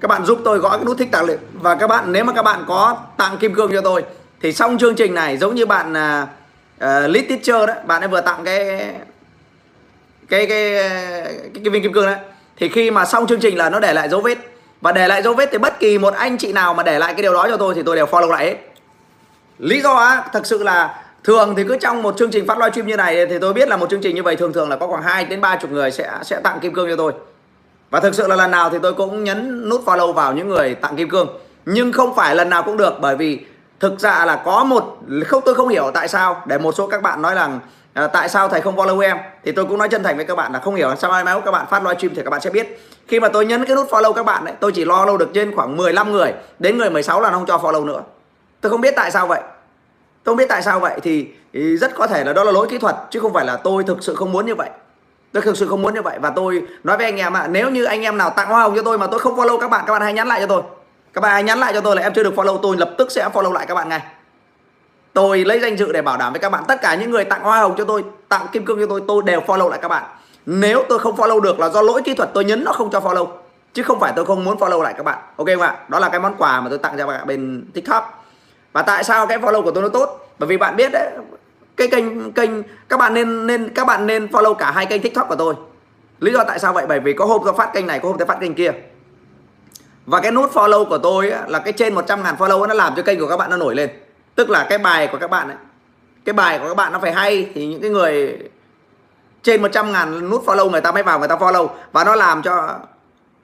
Các 0.00 0.08
bạn 0.08 0.24
giúp 0.24 0.40
tôi 0.44 0.58
gõ 0.58 0.76
cái 0.76 0.84
nút 0.84 0.98
thích 0.98 1.08
tăng 1.12 1.24
lên. 1.24 1.38
Và 1.52 1.74
các 1.74 1.86
bạn 1.86 2.12
nếu 2.12 2.24
mà 2.24 2.32
các 2.32 2.42
bạn 2.42 2.64
có 2.68 2.96
tặng 3.16 3.38
kim 3.38 3.54
cương 3.54 3.72
cho 3.72 3.80
tôi 3.80 4.04
thì 4.40 4.52
xong 4.52 4.78
chương 4.78 4.94
trình 4.94 5.14
này 5.14 5.36
giống 5.36 5.54
như 5.54 5.66
bạn 5.66 5.92
uh, 5.92 6.28
lead 6.80 7.28
teacher 7.28 7.68
đó 7.68 7.74
bạn 7.86 8.02
ấy 8.02 8.08
vừa 8.08 8.20
tặng 8.20 8.40
cái 8.44 8.66
cái 10.28 10.46
cái 10.46 10.46
cái, 10.46 11.62
cái 11.64 11.70
viên 11.70 11.82
kim 11.82 11.92
cương 11.92 12.06
đấy. 12.06 12.16
Thì 12.56 12.68
khi 12.68 12.90
mà 12.90 13.04
xong 13.04 13.26
chương 13.26 13.40
trình 13.40 13.58
là 13.58 13.70
nó 13.70 13.80
để 13.80 13.92
lại 13.92 14.08
dấu 14.08 14.20
vết. 14.20 14.38
Và 14.80 14.92
để 14.92 15.08
lại 15.08 15.22
dấu 15.22 15.34
vết 15.34 15.48
thì 15.52 15.58
bất 15.58 15.80
kỳ 15.80 15.98
một 15.98 16.14
anh 16.14 16.38
chị 16.38 16.52
nào 16.52 16.74
mà 16.74 16.82
để 16.82 16.98
lại 16.98 17.14
cái 17.14 17.22
điều 17.22 17.32
đó 17.32 17.46
cho 17.48 17.56
tôi 17.56 17.74
thì 17.74 17.82
tôi 17.86 17.96
đều 17.96 18.06
follow 18.06 18.30
lại 18.30 18.46
hết. 18.46 18.56
Lý 19.58 19.80
do 19.80 19.94
á 19.94 20.24
thật 20.32 20.46
sự 20.46 20.62
là 20.62 21.04
thường 21.24 21.54
thì 21.56 21.64
cứ 21.68 21.76
trong 21.80 22.02
một 22.02 22.14
chương 22.18 22.30
trình 22.30 22.46
phát 22.46 22.58
livestream 22.58 22.86
như 22.86 22.96
này 22.96 23.26
thì 23.26 23.38
tôi 23.38 23.52
biết 23.52 23.68
là 23.68 23.76
một 23.76 23.90
chương 23.90 24.00
trình 24.00 24.14
như 24.14 24.22
vậy 24.22 24.36
thường 24.36 24.52
thường 24.52 24.68
là 24.68 24.76
có 24.76 24.86
khoảng 24.86 25.02
2 25.02 25.24
đến 25.24 25.40
ba 25.40 25.56
chục 25.56 25.70
người 25.70 25.90
sẽ 25.90 26.10
sẽ 26.22 26.40
tặng 26.40 26.60
kim 26.60 26.74
cương 26.74 26.88
cho 26.88 26.96
tôi. 26.96 27.12
Và 27.90 28.00
thực 28.00 28.14
sự 28.14 28.26
là 28.28 28.36
lần 28.36 28.50
nào 28.50 28.70
thì 28.70 28.78
tôi 28.82 28.94
cũng 28.94 29.24
nhấn 29.24 29.68
nút 29.68 29.84
follow 29.84 30.12
vào 30.12 30.32
những 30.32 30.48
người 30.48 30.74
tặng 30.74 30.96
kim 30.96 31.08
cương. 31.08 31.38
Nhưng 31.66 31.92
không 31.92 32.14
phải 32.16 32.34
lần 32.34 32.50
nào 32.50 32.62
cũng 32.62 32.76
được 32.76 32.94
bởi 33.00 33.16
vì 33.16 33.38
thực 33.80 34.00
ra 34.00 34.24
là 34.24 34.42
có 34.44 34.64
một 34.64 34.98
không 35.26 35.42
tôi 35.46 35.54
không 35.54 35.68
hiểu 35.68 35.90
tại 35.94 36.08
sao 36.08 36.42
để 36.46 36.58
một 36.58 36.72
số 36.72 36.86
các 36.86 37.02
bạn 37.02 37.22
nói 37.22 37.34
rằng 37.34 37.60
à, 37.94 38.06
tại 38.06 38.28
sao 38.28 38.48
thầy 38.48 38.60
không 38.60 38.76
follow 38.76 39.00
em. 39.00 39.16
Thì 39.44 39.52
tôi 39.52 39.64
cũng 39.64 39.78
nói 39.78 39.88
chân 39.88 40.02
thành 40.02 40.16
với 40.16 40.24
các 40.24 40.34
bạn 40.34 40.52
là 40.52 40.58
không 40.58 40.74
hiểu 40.74 40.94
sao 40.96 41.10
mai 41.10 41.24
mốt 41.24 41.44
các 41.44 41.50
bạn 41.50 41.66
phát 41.70 41.82
livestream 41.82 42.14
thì 42.14 42.22
các 42.22 42.30
bạn 42.30 42.40
sẽ 42.40 42.50
biết. 42.50 42.82
Khi 43.08 43.20
mà 43.20 43.28
tôi 43.28 43.46
nhấn 43.46 43.64
cái 43.64 43.76
nút 43.76 43.90
follow 43.90 44.12
các 44.12 44.22
bạn 44.22 44.44
đấy 44.44 44.54
tôi 44.60 44.72
chỉ 44.72 44.84
lo 44.84 45.04
lâu 45.04 45.16
được 45.16 45.30
trên 45.34 45.56
khoảng 45.56 45.76
15 45.76 46.12
người 46.12 46.32
đến 46.58 46.78
người 46.78 46.90
16 46.90 47.20
là 47.20 47.30
không 47.30 47.46
cho 47.46 47.56
follow 47.56 47.84
nữa. 47.84 48.02
Tôi 48.60 48.70
không 48.70 48.80
biết 48.80 48.94
tại 48.96 49.10
sao 49.10 49.26
vậy. 49.26 49.40
Tôi 50.24 50.32
không 50.32 50.36
biết 50.36 50.48
tại 50.48 50.62
sao 50.62 50.80
vậy 50.80 51.00
thì, 51.02 51.28
thì 51.52 51.76
rất 51.76 51.94
có 51.94 52.06
thể 52.06 52.24
là 52.24 52.32
đó 52.32 52.44
là 52.44 52.52
lỗi 52.52 52.66
kỹ 52.70 52.78
thuật 52.78 52.96
chứ 53.10 53.20
không 53.20 53.32
phải 53.32 53.46
là 53.46 53.56
tôi 53.56 53.84
thực 53.84 54.04
sự 54.04 54.14
không 54.14 54.32
muốn 54.32 54.46
như 54.46 54.54
vậy. 54.54 54.70
Tôi 55.32 55.42
thực 55.42 55.56
sự 55.56 55.66
không 55.66 55.82
muốn 55.82 55.94
như 55.94 56.02
vậy. 56.02 56.18
Và 56.20 56.30
tôi 56.30 56.62
nói 56.84 56.96
với 56.96 57.06
anh 57.06 57.16
em 57.16 57.36
ạ 57.36 57.40
à, 57.40 57.48
nếu 57.48 57.70
như 57.70 57.84
anh 57.84 58.02
em 58.02 58.18
nào 58.18 58.30
tặng 58.30 58.48
hoa 58.48 58.62
hồng 58.62 58.76
cho 58.76 58.82
tôi 58.82 58.98
mà 58.98 59.06
tôi 59.06 59.20
không 59.20 59.36
follow 59.36 59.58
các 59.58 59.70
bạn 59.70 59.84
các 59.86 59.92
bạn 59.92 60.02
hãy 60.02 60.12
nhắn 60.12 60.28
lại 60.28 60.40
cho 60.40 60.46
tôi 60.46 60.62
các 61.12 61.20
bạn 61.20 61.32
hãy 61.32 61.42
nhắn 61.42 61.58
lại 61.58 61.72
cho 61.72 61.80
tôi 61.80 61.96
là 61.96 62.02
em 62.02 62.12
chưa 62.14 62.22
được 62.22 62.34
follow, 62.34 62.58
tôi 62.58 62.76
lập 62.76 62.90
tức 62.98 63.12
sẽ 63.12 63.28
follow 63.32 63.52
lại 63.52 63.66
các 63.66 63.74
bạn 63.74 63.88
ngay. 63.88 64.00
Tôi 65.12 65.44
lấy 65.44 65.60
danh 65.60 65.76
dự 65.76 65.92
để 65.92 66.02
bảo 66.02 66.16
đảm 66.16 66.32
với 66.32 66.40
các 66.40 66.50
bạn. 66.50 66.64
Tất 66.68 66.80
cả 66.82 66.94
những 66.94 67.10
người 67.10 67.24
tặng 67.24 67.42
hoa 67.42 67.60
hồng 67.60 67.74
cho 67.78 67.84
tôi, 67.84 68.04
tặng 68.28 68.46
kim 68.52 68.64
cương 68.64 68.80
cho 68.80 68.86
tôi 68.86 69.02
tôi 69.08 69.22
đều 69.22 69.40
follow 69.40 69.68
lại 69.68 69.78
các 69.82 69.88
bạn. 69.88 70.02
Nếu 70.46 70.84
tôi 70.88 70.98
không 70.98 71.16
follow 71.16 71.40
được 71.40 71.60
là 71.60 71.68
do 71.68 71.82
lỗi 71.82 72.02
kỹ 72.04 72.14
thuật 72.14 72.30
tôi 72.34 72.44
nhấn 72.44 72.64
nó 72.64 72.72
không 72.72 72.90
cho 72.90 73.00
follow, 73.00 73.26
chứ 73.72 73.82
không 73.82 74.00
phải 74.00 74.12
tôi 74.16 74.24
không 74.24 74.44
muốn 74.44 74.58
follow 74.58 74.82
lại 74.82 74.94
các 74.96 75.02
bạn. 75.02 75.18
Ok 75.36 75.46
không 75.46 75.60
ạ? 75.60 75.76
Đó 75.88 75.98
là 75.98 76.08
cái 76.08 76.20
món 76.20 76.34
quà 76.38 76.60
mà 76.60 76.68
tôi 76.68 76.78
tặng 76.78 76.92
cho 76.98 77.06
các 77.06 77.12
bạn 77.12 77.26
bên 77.26 77.64
tiktok. 77.74 78.24
Và 78.72 78.82
tại 78.82 79.04
sao 79.04 79.26
cái 79.26 79.38
follow 79.38 79.62
của 79.62 79.70
tôi 79.70 79.82
nó 79.82 79.88
tốt? 79.88 80.28
Bởi 80.38 80.46
vì 80.46 80.56
bạn 80.56 80.76
biết 80.76 80.92
đấy, 80.92 81.10
cái 81.76 81.88
kênh 81.88 82.32
kênh, 82.32 82.50
các 82.88 82.96
bạn 82.96 83.14
nên 83.14 83.46
nên, 83.46 83.68
các 83.74 83.86
bạn 83.86 84.06
nên 84.06 84.26
follow 84.26 84.54
cả 84.54 84.70
hai 84.70 84.86
kênh 84.86 85.02
tiktok 85.02 85.28
của 85.28 85.36
tôi. 85.36 85.54
Lý 86.20 86.32
do 86.32 86.44
tại 86.44 86.58
sao 86.58 86.72
vậy? 86.72 86.86
Bởi 86.88 87.00
vì 87.00 87.12
có 87.12 87.24
hôm 87.24 87.42
tôi 87.44 87.54
phát 87.54 87.72
kênh 87.72 87.86
này, 87.86 87.98
có 87.98 88.08
hôm 88.08 88.18
tôi 88.18 88.26
phát 88.26 88.40
kênh 88.40 88.54
kia 88.54 88.72
và 90.08 90.20
cái 90.20 90.32
nút 90.32 90.52
follow 90.54 90.84
của 90.84 90.98
tôi 90.98 91.30
á, 91.30 91.42
là 91.46 91.58
cái 91.58 91.72
trên 91.72 91.94
100 91.94 92.22
ngàn 92.22 92.34
follow 92.38 92.66
nó 92.66 92.74
làm 92.74 92.92
cho 92.96 93.02
kênh 93.02 93.20
của 93.20 93.28
các 93.28 93.36
bạn 93.36 93.50
nó 93.50 93.56
nổi 93.56 93.74
lên. 93.74 93.90
Tức 94.34 94.50
là 94.50 94.66
cái 94.68 94.78
bài 94.78 95.08
của 95.12 95.18
các 95.18 95.30
bạn 95.30 95.48
ấy 95.48 95.56
cái 96.24 96.32
bài 96.32 96.58
của 96.58 96.68
các 96.68 96.76
bạn 96.76 96.92
nó 96.92 96.98
phải 96.98 97.12
hay 97.12 97.50
thì 97.54 97.66
những 97.66 97.80
cái 97.80 97.90
người 97.90 98.38
trên 99.42 99.62
100 99.62 99.92
ngàn 99.92 100.30
nút 100.30 100.46
follow 100.46 100.70
người 100.70 100.80
ta 100.80 100.92
mới 100.92 101.02
vào 101.02 101.18
người 101.18 101.28
ta 101.28 101.36
follow. 101.36 101.68
Và 101.92 102.04
nó 102.04 102.14
làm 102.14 102.42
cho 102.42 102.74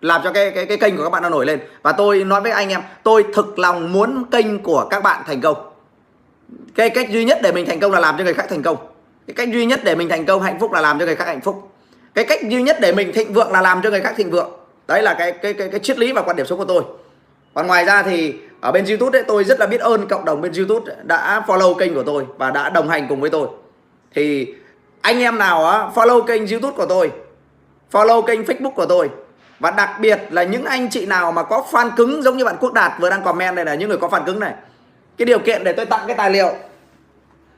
làm 0.00 0.20
cho 0.24 0.32
cái 0.32 0.50
cái 0.50 0.66
cái 0.66 0.76
kênh 0.76 0.96
của 0.96 1.02
các 1.02 1.10
bạn 1.10 1.22
nó 1.22 1.28
nổi 1.28 1.46
lên. 1.46 1.60
Và 1.82 1.92
tôi 1.92 2.24
nói 2.24 2.40
với 2.40 2.52
anh 2.52 2.68
em 2.68 2.80
tôi 3.02 3.24
thực 3.34 3.58
lòng 3.58 3.92
muốn 3.92 4.24
kênh 4.30 4.62
của 4.62 4.86
các 4.90 5.02
bạn 5.02 5.22
thành 5.26 5.40
công. 5.40 5.70
Cái 6.74 6.90
cách 6.90 7.10
duy 7.10 7.24
nhất 7.24 7.38
để 7.42 7.52
mình 7.52 7.66
thành 7.66 7.80
công 7.80 7.92
là 7.92 8.00
làm 8.00 8.14
cho 8.18 8.24
người 8.24 8.34
khác 8.34 8.46
thành 8.50 8.62
công. 8.62 8.76
Cái 9.26 9.34
cách 9.34 9.48
duy 9.52 9.66
nhất 9.66 9.80
để 9.84 9.94
mình 9.94 10.08
thành 10.08 10.26
công 10.26 10.42
hạnh 10.42 10.60
phúc 10.60 10.72
là 10.72 10.80
làm 10.80 10.98
cho 10.98 11.04
người 11.04 11.16
khác 11.16 11.26
hạnh 11.26 11.40
phúc. 11.40 11.70
Cái 12.14 12.24
cách 12.24 12.42
duy 12.42 12.62
nhất 12.62 12.76
để 12.80 12.92
mình 12.92 13.12
thịnh 13.12 13.32
vượng 13.32 13.52
là 13.52 13.60
làm 13.60 13.82
cho 13.82 13.90
người 13.90 14.00
khác 14.00 14.14
thịnh 14.16 14.30
vượng 14.30 14.50
đấy 14.86 15.02
là 15.02 15.14
cái 15.14 15.32
cái 15.32 15.52
cái, 15.52 15.68
cái 15.68 15.80
triết 15.80 15.98
lý 15.98 16.12
và 16.12 16.22
quan 16.22 16.36
điểm 16.36 16.46
sống 16.46 16.58
của 16.58 16.64
tôi. 16.64 16.82
Còn 17.54 17.66
ngoài 17.66 17.84
ra 17.84 18.02
thì 18.02 18.34
ở 18.60 18.72
bên 18.72 18.84
youtube 18.84 19.10
đấy 19.18 19.24
tôi 19.28 19.44
rất 19.44 19.60
là 19.60 19.66
biết 19.66 19.80
ơn 19.80 20.06
cộng 20.06 20.24
đồng 20.24 20.40
bên 20.40 20.52
youtube 20.52 20.94
đã 21.02 21.42
follow 21.46 21.74
kênh 21.74 21.94
của 21.94 22.02
tôi 22.02 22.26
và 22.38 22.50
đã 22.50 22.70
đồng 22.70 22.88
hành 22.88 23.06
cùng 23.08 23.20
với 23.20 23.30
tôi. 23.30 23.48
Thì 24.14 24.54
anh 25.00 25.20
em 25.20 25.38
nào 25.38 25.66
á 25.66 25.88
follow 25.94 26.22
kênh 26.22 26.46
youtube 26.46 26.76
của 26.76 26.86
tôi 26.86 27.10
follow 27.92 28.22
kênh 28.22 28.42
facebook 28.42 28.70
của 28.70 28.86
tôi 28.86 29.10
và 29.60 29.70
đặc 29.70 29.90
biệt 30.00 30.20
là 30.30 30.42
những 30.42 30.64
anh 30.64 30.90
chị 30.90 31.06
nào 31.06 31.32
mà 31.32 31.42
có 31.42 31.64
fan 31.70 31.90
cứng 31.96 32.22
giống 32.22 32.36
như 32.36 32.44
bạn 32.44 32.56
Quốc 32.60 32.72
Đạt 32.72 32.92
vừa 33.00 33.10
đang 33.10 33.24
comment 33.24 33.56
này 33.56 33.64
là 33.64 33.74
những 33.74 33.88
người 33.88 33.98
có 33.98 34.08
fan 34.08 34.24
cứng 34.24 34.40
này 34.40 34.54
cái 35.16 35.26
điều 35.26 35.38
kiện 35.38 35.64
để 35.64 35.72
tôi 35.72 35.86
tặng 35.86 36.04
cái 36.06 36.16
tài 36.16 36.30
liệu 36.30 36.52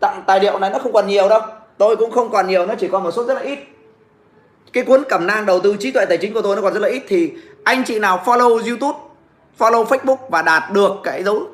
tặng 0.00 0.22
tài 0.26 0.40
liệu 0.40 0.58
này 0.58 0.70
nó 0.70 0.78
không 0.78 0.92
còn 0.92 1.06
nhiều 1.06 1.28
đâu. 1.28 1.40
Tôi 1.78 1.96
cũng 1.96 2.10
không 2.10 2.30
còn 2.30 2.48
nhiều 2.48 2.66
nó 2.66 2.74
chỉ 2.78 2.88
còn 2.88 3.02
một 3.02 3.10
số 3.10 3.24
rất 3.24 3.34
là 3.34 3.40
ít 3.40 3.58
cái 4.76 4.84
cuốn 4.84 5.04
cẩm 5.08 5.26
nang 5.26 5.46
đầu 5.46 5.60
tư 5.60 5.76
trí 5.80 5.90
tuệ 5.90 6.04
tài 6.04 6.18
chính 6.18 6.34
của 6.34 6.42
tôi 6.42 6.56
nó 6.56 6.62
còn 6.62 6.74
rất 6.74 6.80
là 6.80 6.88
ít. 6.88 7.02
Thì 7.08 7.32
anh 7.64 7.84
chị 7.84 7.98
nào 7.98 8.22
follow 8.24 8.68
youtube 8.68 8.98
follow 9.58 9.84
facebook 9.84 10.16
và 10.28 10.42
đạt 10.42 10.62
được 10.72 10.92
cái 11.04 11.24
dấu 11.24 11.46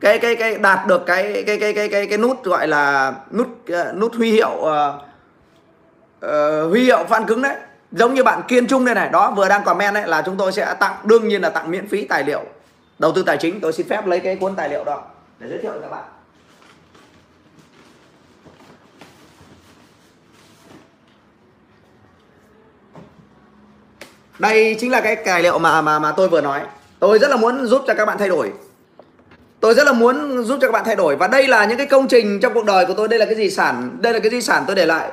cái 0.00 0.18
cái 0.18 0.36
cái 0.36 0.58
đạt 0.58 0.86
được 0.86 1.06
cái 1.06 1.44
cái 1.46 1.58
cái 1.58 1.72
cái 1.72 1.88
cái 1.88 2.06
cái 2.06 2.18
nút 2.18 2.44
gọi 2.44 2.68
là 2.68 3.14
nút 3.32 3.48
nút 3.94 4.14
huy 4.14 4.32
hiệu 4.32 4.50
uh, 4.50 4.68
uh, 6.26 6.70
huy 6.70 6.84
hiệu 6.84 7.04
fan 7.08 7.24
cứng 7.26 7.42
đấy. 7.42 7.56
Giống 7.92 8.14
như 8.14 8.24
bạn 8.24 8.42
kiên 8.48 8.66
trung 8.66 8.84
đây 8.84 8.94
này. 8.94 9.08
Đó 9.08 9.32
vừa 9.36 9.48
đang 9.48 9.64
comment 9.64 9.94
đấy 9.94 10.08
là 10.08 10.22
chúng 10.26 10.36
tôi 10.36 10.52
sẽ 10.52 10.74
tặng 10.80 10.94
đương 11.04 11.28
nhiên 11.28 11.42
là 11.42 11.50
tặng 11.50 11.70
miễn 11.70 11.88
phí 11.88 12.04
tài 12.04 12.24
liệu 12.24 12.40
đầu 12.98 13.12
tư 13.12 13.22
tài 13.22 13.36
chính. 13.36 13.60
Tôi 13.60 13.72
xin 13.72 13.88
phép 13.88 14.06
lấy 14.06 14.20
cái 14.20 14.36
cuốn 14.36 14.54
tài 14.54 14.68
liệu 14.68 14.84
đó 14.84 15.02
để 15.38 15.48
giới 15.48 15.58
thiệu 15.58 15.72
cho 15.74 15.80
các 15.80 15.90
bạn. 15.90 16.04
Đây 24.38 24.76
chính 24.80 24.92
là 24.92 25.00
cái 25.00 25.16
tài 25.16 25.42
liệu 25.42 25.58
mà 25.58 25.80
mà 25.80 25.98
mà 25.98 26.12
tôi 26.12 26.28
vừa 26.28 26.40
nói. 26.40 26.60
Tôi 26.98 27.18
rất 27.18 27.30
là 27.30 27.36
muốn 27.36 27.66
giúp 27.66 27.82
cho 27.86 27.94
các 27.94 28.06
bạn 28.06 28.18
thay 28.18 28.28
đổi. 28.28 28.52
Tôi 29.60 29.74
rất 29.74 29.86
là 29.86 29.92
muốn 29.92 30.44
giúp 30.44 30.58
cho 30.60 30.66
các 30.66 30.72
bạn 30.72 30.84
thay 30.84 30.96
đổi. 30.96 31.16
Và 31.16 31.26
đây 31.26 31.48
là 31.48 31.64
những 31.64 31.78
cái 31.78 31.86
công 31.86 32.08
trình 32.08 32.40
trong 32.40 32.54
cuộc 32.54 32.64
đời 32.64 32.86
của 32.86 32.94
tôi. 32.94 33.08
Đây 33.08 33.18
là 33.18 33.24
cái 33.24 33.34
di 33.34 33.50
sản 33.50 33.96
đây 34.00 34.12
là 34.12 34.18
cái 34.18 34.30
di 34.30 34.40
sản 34.40 34.64
tôi 34.66 34.76
để 34.76 34.86
lại. 34.86 35.10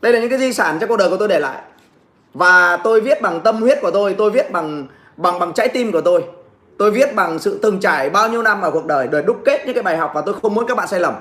Đây 0.00 0.12
là 0.12 0.20
những 0.20 0.30
cái 0.30 0.38
di 0.38 0.52
sản 0.52 0.78
trong 0.78 0.88
cuộc 0.88 0.96
đời 0.96 1.10
của 1.10 1.16
tôi 1.16 1.28
để 1.28 1.38
lại. 1.38 1.58
Và 2.34 2.76
tôi 2.76 3.00
viết 3.00 3.22
bằng 3.22 3.40
tâm 3.40 3.60
huyết 3.60 3.78
của 3.82 3.90
tôi 3.90 4.14
tôi 4.18 4.30
viết 4.30 4.50
bằng 4.52 4.86
bằng 5.16 5.38
bằng 5.38 5.52
trái 5.52 5.68
tim 5.68 5.92
của 5.92 6.00
tôi. 6.00 6.24
Tôi 6.78 6.90
viết 6.90 7.14
bằng 7.14 7.38
sự 7.38 7.58
từng 7.62 7.80
trải 7.80 8.10
bao 8.10 8.28
nhiêu 8.28 8.42
năm 8.42 8.62
ở 8.62 8.70
cuộc 8.70 8.86
đời 8.86 9.08
để 9.12 9.22
đúc 9.22 9.42
kết 9.44 9.62
những 9.66 9.74
cái 9.74 9.82
bài 9.82 9.96
học 9.96 10.12
và 10.14 10.20
tôi 10.20 10.34
không 10.42 10.54
muốn 10.54 10.66
các 10.66 10.76
bạn 10.76 10.88
sai 10.88 11.00
lầm. 11.00 11.14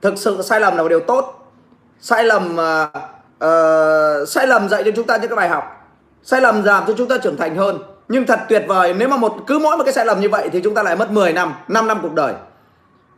Thực 0.00 0.14
sự 0.16 0.42
sai 0.42 0.60
lầm 0.60 0.76
là 0.76 0.82
một 0.82 0.88
điều 0.88 1.00
tốt. 1.00 1.52
Sai 2.00 2.24
lầm 2.24 2.56
uh, 2.56 2.96
uh, 3.44 4.28
sai 4.28 4.46
lầm 4.46 4.68
dạy 4.68 4.82
cho 4.84 4.90
chúng 4.96 5.06
ta 5.06 5.16
những 5.16 5.28
cái 5.28 5.36
bài 5.36 5.48
học 5.48 5.81
sai 6.22 6.40
lầm 6.40 6.62
làm 6.62 6.84
cho 6.86 6.94
chúng 6.98 7.08
ta 7.08 7.18
trưởng 7.18 7.36
thành 7.36 7.56
hơn. 7.56 7.78
Nhưng 8.08 8.26
thật 8.26 8.40
tuyệt 8.48 8.64
vời, 8.68 8.94
nếu 8.94 9.08
mà 9.08 9.16
một, 9.16 9.36
cứ 9.46 9.58
mỗi 9.58 9.76
một 9.76 9.84
cái 9.84 9.92
sai 9.92 10.06
lầm 10.06 10.20
như 10.20 10.28
vậy 10.28 10.48
thì 10.52 10.60
chúng 10.60 10.74
ta 10.74 10.82
lại 10.82 10.96
mất 10.96 11.10
10 11.10 11.32
năm 11.32 11.54
5 11.68 11.86
năm 11.86 11.98
cuộc 12.02 12.14
đời. 12.14 12.34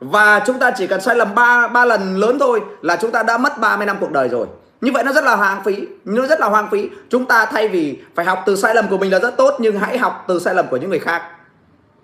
Và 0.00 0.42
chúng 0.46 0.58
ta 0.58 0.70
chỉ 0.70 0.86
cần 0.86 1.00
sai 1.00 1.16
lầm 1.16 1.34
ba 1.34 1.68
ba 1.68 1.84
lần 1.84 2.16
lớn 2.16 2.38
thôi 2.38 2.60
là 2.82 2.96
chúng 2.96 3.10
ta 3.10 3.22
đã 3.22 3.38
mất 3.38 3.58
30 3.58 3.86
năm 3.86 3.96
cuộc 4.00 4.10
đời 4.10 4.28
rồi. 4.28 4.46
Như 4.80 4.92
vậy 4.92 5.04
nó 5.04 5.12
rất 5.12 5.24
là 5.24 5.36
hoang 5.36 5.64
phí, 5.64 5.86
nó 6.04 6.26
rất 6.26 6.40
là 6.40 6.48
hoang 6.48 6.70
phí. 6.70 6.90
Chúng 7.10 7.26
ta 7.26 7.46
thay 7.46 7.68
vì 7.68 7.98
phải 8.14 8.24
học 8.24 8.42
từ 8.46 8.56
sai 8.56 8.74
lầm 8.74 8.88
của 8.88 8.98
mình 8.98 9.12
là 9.12 9.18
rất 9.18 9.36
tốt, 9.36 9.54
nhưng 9.58 9.78
hãy 9.78 9.98
học 9.98 10.24
từ 10.28 10.38
sai 10.38 10.54
lầm 10.54 10.66
của 10.68 10.76
những 10.76 10.90
người 10.90 10.98
khác. 10.98 11.22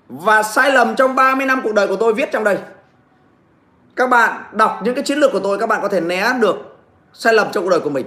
Và 0.08 0.42
sai 0.42 0.72
lầm 0.72 0.96
trong 0.96 1.14
30 1.14 1.46
năm 1.46 1.60
cuộc 1.64 1.74
đời 1.74 1.88
của 1.88 1.96
tôi 1.96 2.14
viết 2.14 2.32
trong 2.32 2.44
đây. 2.44 2.58
Các 3.96 4.10
bạn 4.10 4.42
đọc 4.52 4.80
những 4.84 4.94
cái 4.94 5.04
chiến 5.04 5.18
lược 5.18 5.32
của 5.32 5.40
tôi, 5.40 5.58
các 5.58 5.68
bạn 5.68 5.82
có 5.82 5.88
thể 5.88 6.00
né 6.00 6.32
được 6.40 6.56
sai 7.12 7.34
lầm 7.34 7.46
trong 7.52 7.64
cuộc 7.64 7.70
đời 7.70 7.80
của 7.80 7.90
mình. 7.90 8.06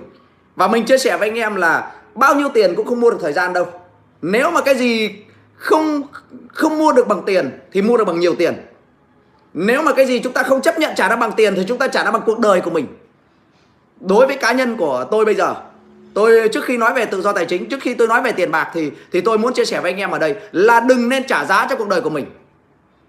Và 0.56 0.68
mình 0.68 0.86
chia 0.86 0.98
sẻ 0.98 1.18
với 1.18 1.30
anh 1.30 1.38
em 1.38 1.56
là 1.56 1.92
bao 2.16 2.36
nhiêu 2.36 2.50
tiền 2.54 2.76
cũng 2.76 2.86
không 2.86 3.02
mua 3.02 3.12
được 3.12 3.18
thời 3.22 3.34
gian 3.34 3.54
đâu. 3.54 3.68
Nếu 4.22 4.52
mà 4.52 4.62
cái 4.62 4.76
gì 4.76 5.16
không 5.56 6.02
không 6.48 6.78
mua 6.78 6.92
được 6.92 7.08
bằng 7.08 7.22
tiền 7.26 7.60
thì 7.72 7.82
mua 7.82 7.98
được 7.98 8.06
bằng 8.06 8.20
nhiều 8.20 8.36
tiền. 8.36 8.54
Nếu 9.54 9.82
mà 9.82 9.94
cái 9.94 10.06
gì 10.06 10.20
chúng 10.20 10.34
ta 10.34 10.44
không 10.44 10.62
chấp 10.62 10.80
nhận 10.80 10.94
trả 10.96 11.10
nó 11.10 11.16
bằng 11.16 11.32
tiền 11.32 11.56
thì 11.56 11.64
chúng 11.68 11.78
ta 11.78 11.88
trả 11.88 12.04
nó 12.04 12.12
bằng 12.12 12.22
cuộc 12.26 12.40
đời 12.40 12.62
của 12.62 12.72
mình. 12.72 12.88
Đối 14.00 14.28
với 14.28 14.36
cá 14.36 14.52
nhân 14.52 14.78
của 14.78 15.06
tôi 15.12 15.26
bây 15.26 15.36
giờ, 15.36 15.56
tôi 16.14 16.50
trước 16.54 16.64
khi 16.64 16.78
nói 16.78 16.94
về 16.94 17.06
tự 17.06 17.22
do 17.22 17.32
tài 17.32 17.46
chính, 17.46 17.70
trước 17.70 17.82
khi 17.82 17.94
tôi 17.94 18.08
nói 18.08 18.22
về 18.22 18.32
tiền 18.32 18.52
bạc 18.52 18.72
thì 18.74 18.92
thì 19.12 19.22
tôi 19.22 19.38
muốn 19.38 19.54
chia 19.54 19.66
sẻ 19.66 19.82
với 19.82 19.92
anh 19.92 20.00
em 20.00 20.12
ở 20.12 20.20
đây 20.20 20.36
là 20.52 20.80
đừng 20.80 21.10
nên 21.10 21.28
trả 21.28 21.46
giá 21.46 21.68
cho 21.70 21.76
cuộc 21.76 21.88
đời 21.88 22.02
của 22.02 22.10
mình. 22.10 22.26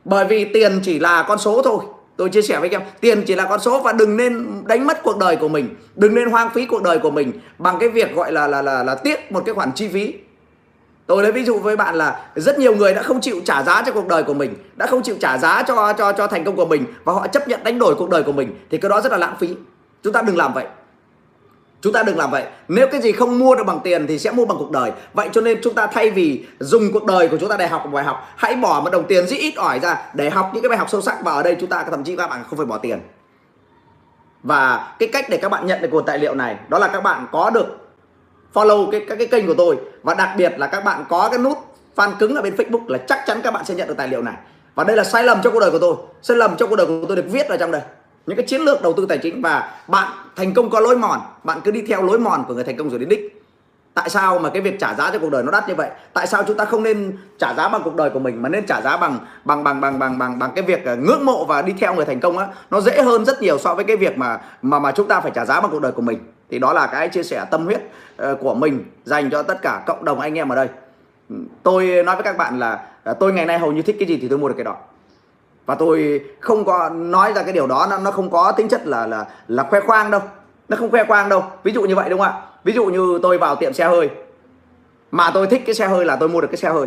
Bởi 0.05 0.25
vì 0.25 0.45
tiền 0.45 0.81
chỉ 0.85 0.99
là 0.99 1.25
con 1.29 1.39
số 1.39 1.63
thôi 1.63 1.79
tôi 2.17 2.29
chia 2.29 2.43
sẻ 2.43 2.61
với 2.61 2.69
anh 2.69 2.83
em, 2.83 2.91
tiền 3.01 3.25
chỉ 3.27 3.35
là 3.35 3.45
con 3.45 3.61
số 3.61 3.81
và 3.81 3.93
đừng 3.93 4.17
nên 4.17 4.63
đánh 4.67 4.87
mất 4.87 5.03
cuộc 5.03 5.19
đời 5.19 5.37
của 5.37 5.49
mình, 5.49 5.75
đừng 5.95 6.15
nên 6.15 6.31
hoang 6.31 6.51
phí 6.55 6.67
cuộc 6.67 6.83
đời 6.83 6.99
của 6.99 7.11
mình 7.11 7.33
bằng 7.59 7.77
cái 7.81 7.89
việc 7.89 8.15
gọi 8.15 8.33
là 8.33 8.47
là 8.47 8.63
là 8.63 8.83
là 8.83 8.95
tiếc 8.95 9.33
một 9.33 9.43
cái 9.47 9.55
khoản 9.55 9.73
chi 9.73 9.89
phí. 9.89 10.15
Tôi 11.07 11.23
lấy 11.23 11.33
ví 11.33 11.45
dụ 11.45 11.59
với 11.59 11.77
bạn 11.77 11.95
là 11.95 12.21
rất 12.35 12.59
nhiều 12.59 12.77
người 12.77 12.95
đã 12.95 13.03
không 13.03 13.21
chịu 13.21 13.41
trả 13.45 13.63
giá 13.63 13.83
cho 13.87 13.93
cuộc 13.93 14.09
đời 14.09 14.23
của 14.23 14.35
mình, 14.35 14.55
đã 14.77 14.87
không 14.87 15.03
chịu 15.03 15.17
trả 15.21 15.39
giá 15.39 15.63
cho 15.63 15.93
cho 15.93 16.13
cho 16.13 16.27
thành 16.27 16.45
công 16.45 16.57
của 16.57 16.67
mình 16.67 16.85
và 17.05 17.13
họ 17.13 17.27
chấp 17.27 17.49
nhận 17.49 17.65
đánh 17.65 17.79
đổi 17.79 17.95
cuộc 17.95 18.11
đời 18.11 18.23
của 18.23 18.33
mình, 18.33 18.59
thì 18.71 18.79
cái 18.79 18.89
đó 18.89 19.01
rất 19.01 19.13
là 19.13 19.19
lãng 19.19 19.37
phí. 19.41 19.57
Chúng 20.03 20.13
ta 20.13 20.23
đừng 20.23 20.37
làm 20.37 20.55
vậy. 20.55 20.65
Chúng 21.85 21.93
ta 21.93 22.03
đừng 22.03 22.19
làm 22.19 22.31
vậy. 22.31 22.45
Nếu 22.69 22.87
cái 22.93 23.01
gì 23.01 23.13
không 23.13 23.39
mua 23.39 23.55
được 23.55 23.65
bằng 23.67 23.81
tiền 23.85 24.07
thì 24.07 24.19
sẽ 24.19 24.31
mua 24.31 24.45
bằng 24.45 24.59
cuộc 24.59 24.71
đời. 24.71 24.93
Vậy 25.15 25.29
cho 25.33 25.41
nên 25.41 25.59
chúng 25.63 25.75
ta 25.75 25.87
thay 25.87 26.11
vì 26.11 26.45
dùng 26.59 26.93
cuộc 26.93 27.05
đời 27.05 27.29
của 27.29 27.37
chúng 27.41 27.49
ta 27.49 27.57
để 27.57 27.67
học 27.67 27.83
một 27.85 27.91
bài 27.93 28.05
học, 28.05 28.29
hãy 28.37 28.57
bỏ 28.57 28.81
một 28.81 28.91
đồng 28.91 29.07
tiền 29.07 29.27
rất 29.27 29.37
ít 29.37 29.55
ỏi 29.57 29.81
ra 29.81 30.03
để 30.15 30.31
học 30.31 30.51
những 30.55 30.63
cái 30.63 30.69
bài 30.69 30.79
học 30.79 30.91
sâu 30.91 31.01
sắc 31.01 31.17
và 31.25 31.33
ở 31.33 31.43
đây 31.43 31.57
chúng 31.61 31.69
ta 31.69 31.85
thậm 31.91 32.05
chí 32.05 32.17
các 32.17 32.27
bạn 32.27 32.45
không 32.51 32.57
phải 32.57 32.67
bỏ 32.67 32.79
tiền. 32.79 33.01
Và 34.43 34.93
cái 34.99 35.09
cách 35.13 35.27
để 35.29 35.37
các 35.37 35.49
bạn 35.49 35.67
nhận 35.67 35.83
được 35.83 35.89
nguồn 35.93 36.05
tài 36.05 36.19
liệu 36.19 36.35
này 36.35 36.57
đó 36.69 36.79
là 36.79 36.89
các 36.89 37.03
bạn 37.03 37.27
có 37.33 37.51
được 37.51 37.67
follow 38.55 38.91
cái 38.91 39.05
các 39.09 39.19
cái 39.19 39.27
kênh 39.27 39.47
của 39.47 39.55
tôi 39.55 39.77
và 40.03 40.15
đặc 40.15 40.31
biệt 40.37 40.53
là 40.59 40.67
các 40.67 40.85
bạn 40.85 41.05
có 41.09 41.29
cái 41.29 41.39
nút 41.39 41.59
fan 41.97 42.13
cứng 42.19 42.35
ở 42.35 42.43
bên 42.43 42.55
Facebook 42.55 42.89
là 42.89 42.99
chắc 42.99 43.19
chắn 43.27 43.41
các 43.45 43.55
bạn 43.55 43.65
sẽ 43.65 43.75
nhận 43.75 43.89
được 43.89 43.97
tài 43.97 44.09
liệu 44.09 44.23
này. 44.23 44.35
Và 44.75 44.85
đây 44.85 44.97
là 44.97 45.05
sai 45.05 45.25
lầm 45.25 45.41
trong 45.43 45.53
cuộc 45.53 45.61
đời 45.61 45.71
của 45.71 45.79
tôi. 45.79 45.95
Sai 46.23 46.37
lầm 46.37 46.57
trong 46.57 46.71
cuộc 46.71 46.77
đời 46.77 46.87
của 46.87 47.05
tôi 47.09 47.17
được 47.17 47.27
viết 47.31 47.49
ở 47.49 47.57
trong 47.57 47.71
đây 47.71 47.83
những 48.27 48.37
cái 48.37 48.47
chiến 48.47 48.61
lược 48.61 48.83
đầu 48.83 48.93
tư 48.93 49.07
tài 49.09 49.19
chính 49.19 49.43
và 49.43 49.73
bạn 49.89 50.13
thành 50.37 50.55
công 50.55 50.71
có 50.71 50.81
lối 50.81 50.97
mòn, 50.97 51.21
bạn 51.45 51.61
cứ 51.65 51.71
đi 51.71 51.83
theo 51.83 52.03
lối 52.03 52.19
mòn 52.19 52.45
của 52.49 52.55
người 52.55 52.65
thành 52.65 52.77
công 52.77 52.91
rồi 52.91 52.99
đến 52.99 53.09
đích. 53.09 53.41
Tại 53.95 54.11
sao 54.11 54.39
mà 54.39 54.51
cái 54.51 54.63
việc 54.63 54.81
trả 54.81 54.95
giá 54.95 55.11
cho 55.13 55.19
cuộc 55.19 55.31
đời 55.31 55.43
nó 55.43 55.51
đắt 55.51 55.69
như 55.69 55.75
vậy? 55.75 55.91
Tại 56.13 56.27
sao 56.27 56.45
chúng 56.47 56.57
ta 56.57 56.65
không 56.65 56.83
nên 56.83 57.17
trả 57.39 57.55
giá 57.55 57.69
bằng 57.69 57.83
cuộc 57.85 57.95
đời 57.97 58.11
của 58.11 58.19
mình 58.19 58.43
mà 58.43 58.49
nên 58.49 58.67
trả 58.67 58.81
giá 58.81 58.97
bằng 58.97 59.19
bằng 59.45 59.65
bằng 59.65 59.81
bằng 59.81 59.99
bằng 59.99 60.19
bằng 60.19 60.39
bằng 60.39 60.51
cái 60.55 60.65
việc 60.65 60.85
ờ, 60.85 60.97
ngưỡng 60.97 61.25
mộ 61.27 61.45
và 61.45 61.63
đi 61.63 61.75
theo 61.81 61.95
người 61.95 62.05
thành 62.05 62.21
công 62.21 62.39
á? 62.39 62.47
Nó 62.71 62.81
dễ 62.81 63.03
hơn 63.03 63.25
rất 63.25 63.43
nhiều 63.43 63.59
so 63.59 63.75
với 63.75 63.85
cái 63.85 63.97
việc 63.97 64.19
mà 64.19 64.41
mà 64.63 64.79
mà 64.79 64.93
chúng 64.93 65.09
ta 65.09 65.21
phải 65.21 65.33
trả 65.35 65.45
giá 65.45 65.61
bằng 65.61 65.71
cuộc 65.71 65.83
đời 65.83 65.93
của 65.93 66.03
mình. 66.03 66.19
Thì 66.51 66.59
đó 66.59 66.73
là 66.73 66.87
cái 66.87 67.09
chia 67.09 67.23
sẻ 67.23 67.45
tâm 67.51 67.65
huyết 67.65 67.83
ờ, 68.17 68.35
của 68.35 68.55
mình 68.55 68.85
dành 69.05 69.31
cho 69.31 69.43
tất 69.43 69.63
cả 69.63 69.83
cộng 69.87 70.05
đồng 70.05 70.21
anh 70.21 70.39
em 70.39 70.49
ở 70.49 70.57
đây. 70.57 70.69
Tôi 71.63 71.87
nói 71.87 72.17
với 72.17 72.23
các 72.23 72.37
bạn 72.37 72.59
là 72.59 72.87
ờ, 73.05 73.15
tôi 73.15 73.33
ngày 73.33 73.47
nay 73.47 73.59
hầu 73.59 73.73
như 73.73 73.83
thích 73.83 73.97
cái 73.99 74.09
gì 74.09 74.19
thì 74.23 74.29
tôi 74.29 74.39
mua 74.39 74.49
được 74.49 74.55
cái 74.57 74.65
đó 74.65 74.77
và 75.67 75.75
tôi 75.75 76.25
không 76.41 76.65
có 76.65 76.89
nói 76.89 77.33
ra 77.33 77.43
cái 77.43 77.53
điều 77.53 77.67
đó, 77.67 77.87
nó 77.91 77.99
nó 77.99 78.11
không 78.11 78.31
có 78.31 78.53
tính 78.53 78.69
chất 78.69 78.87
là 78.87 79.07
là 79.07 79.27
là 79.49 79.63
khoe 79.63 79.81
khoang 79.81 80.11
đâu. 80.11 80.21
Nó 80.69 80.77
không 80.77 80.91
khoe 80.91 81.05
khoang 81.05 81.29
đâu. 81.29 81.45
Ví 81.63 81.73
dụ 81.73 81.83
như 81.83 81.95
vậy 81.95 82.09
đúng 82.11 82.19
không 82.19 82.29
ạ? 82.29 82.43
Ví 82.65 82.73
dụ 82.73 82.87
như 82.87 83.19
tôi 83.23 83.39
vào 83.39 83.57
tiệm 83.57 83.73
xe 83.73 83.85
hơi. 83.85 84.11
Mà 85.11 85.31
tôi 85.35 85.47
thích 85.47 85.63
cái 85.67 85.75
xe 85.75 85.87
hơi 85.87 86.05
là 86.05 86.17
tôi 86.17 86.29
mua 86.29 86.41
được 86.41 86.49
cái 86.51 86.57
xe 86.57 86.69
hơi. 86.69 86.87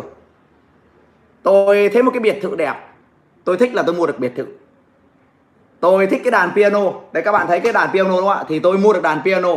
Tôi 1.42 1.88
thấy 1.92 2.02
một 2.02 2.10
cái 2.14 2.20
biệt 2.20 2.38
thự 2.42 2.56
đẹp. 2.56 2.74
Tôi 3.44 3.56
thích 3.56 3.74
là 3.74 3.82
tôi 3.82 3.94
mua 3.94 4.06
được 4.06 4.18
biệt 4.18 4.32
thự. 4.36 4.46
Tôi 5.80 6.06
thích 6.06 6.20
cái 6.24 6.30
đàn 6.30 6.50
piano. 6.54 6.80
Đấy, 7.12 7.22
các 7.22 7.32
bạn 7.32 7.46
thấy 7.46 7.60
cái 7.60 7.72
đàn 7.72 7.92
piano 7.92 8.10
đúng 8.10 8.18
không 8.18 8.28
ạ? 8.28 8.44
Thì 8.48 8.58
tôi 8.58 8.78
mua 8.78 8.92
được 8.92 9.02
đàn 9.02 9.22
piano. 9.24 9.50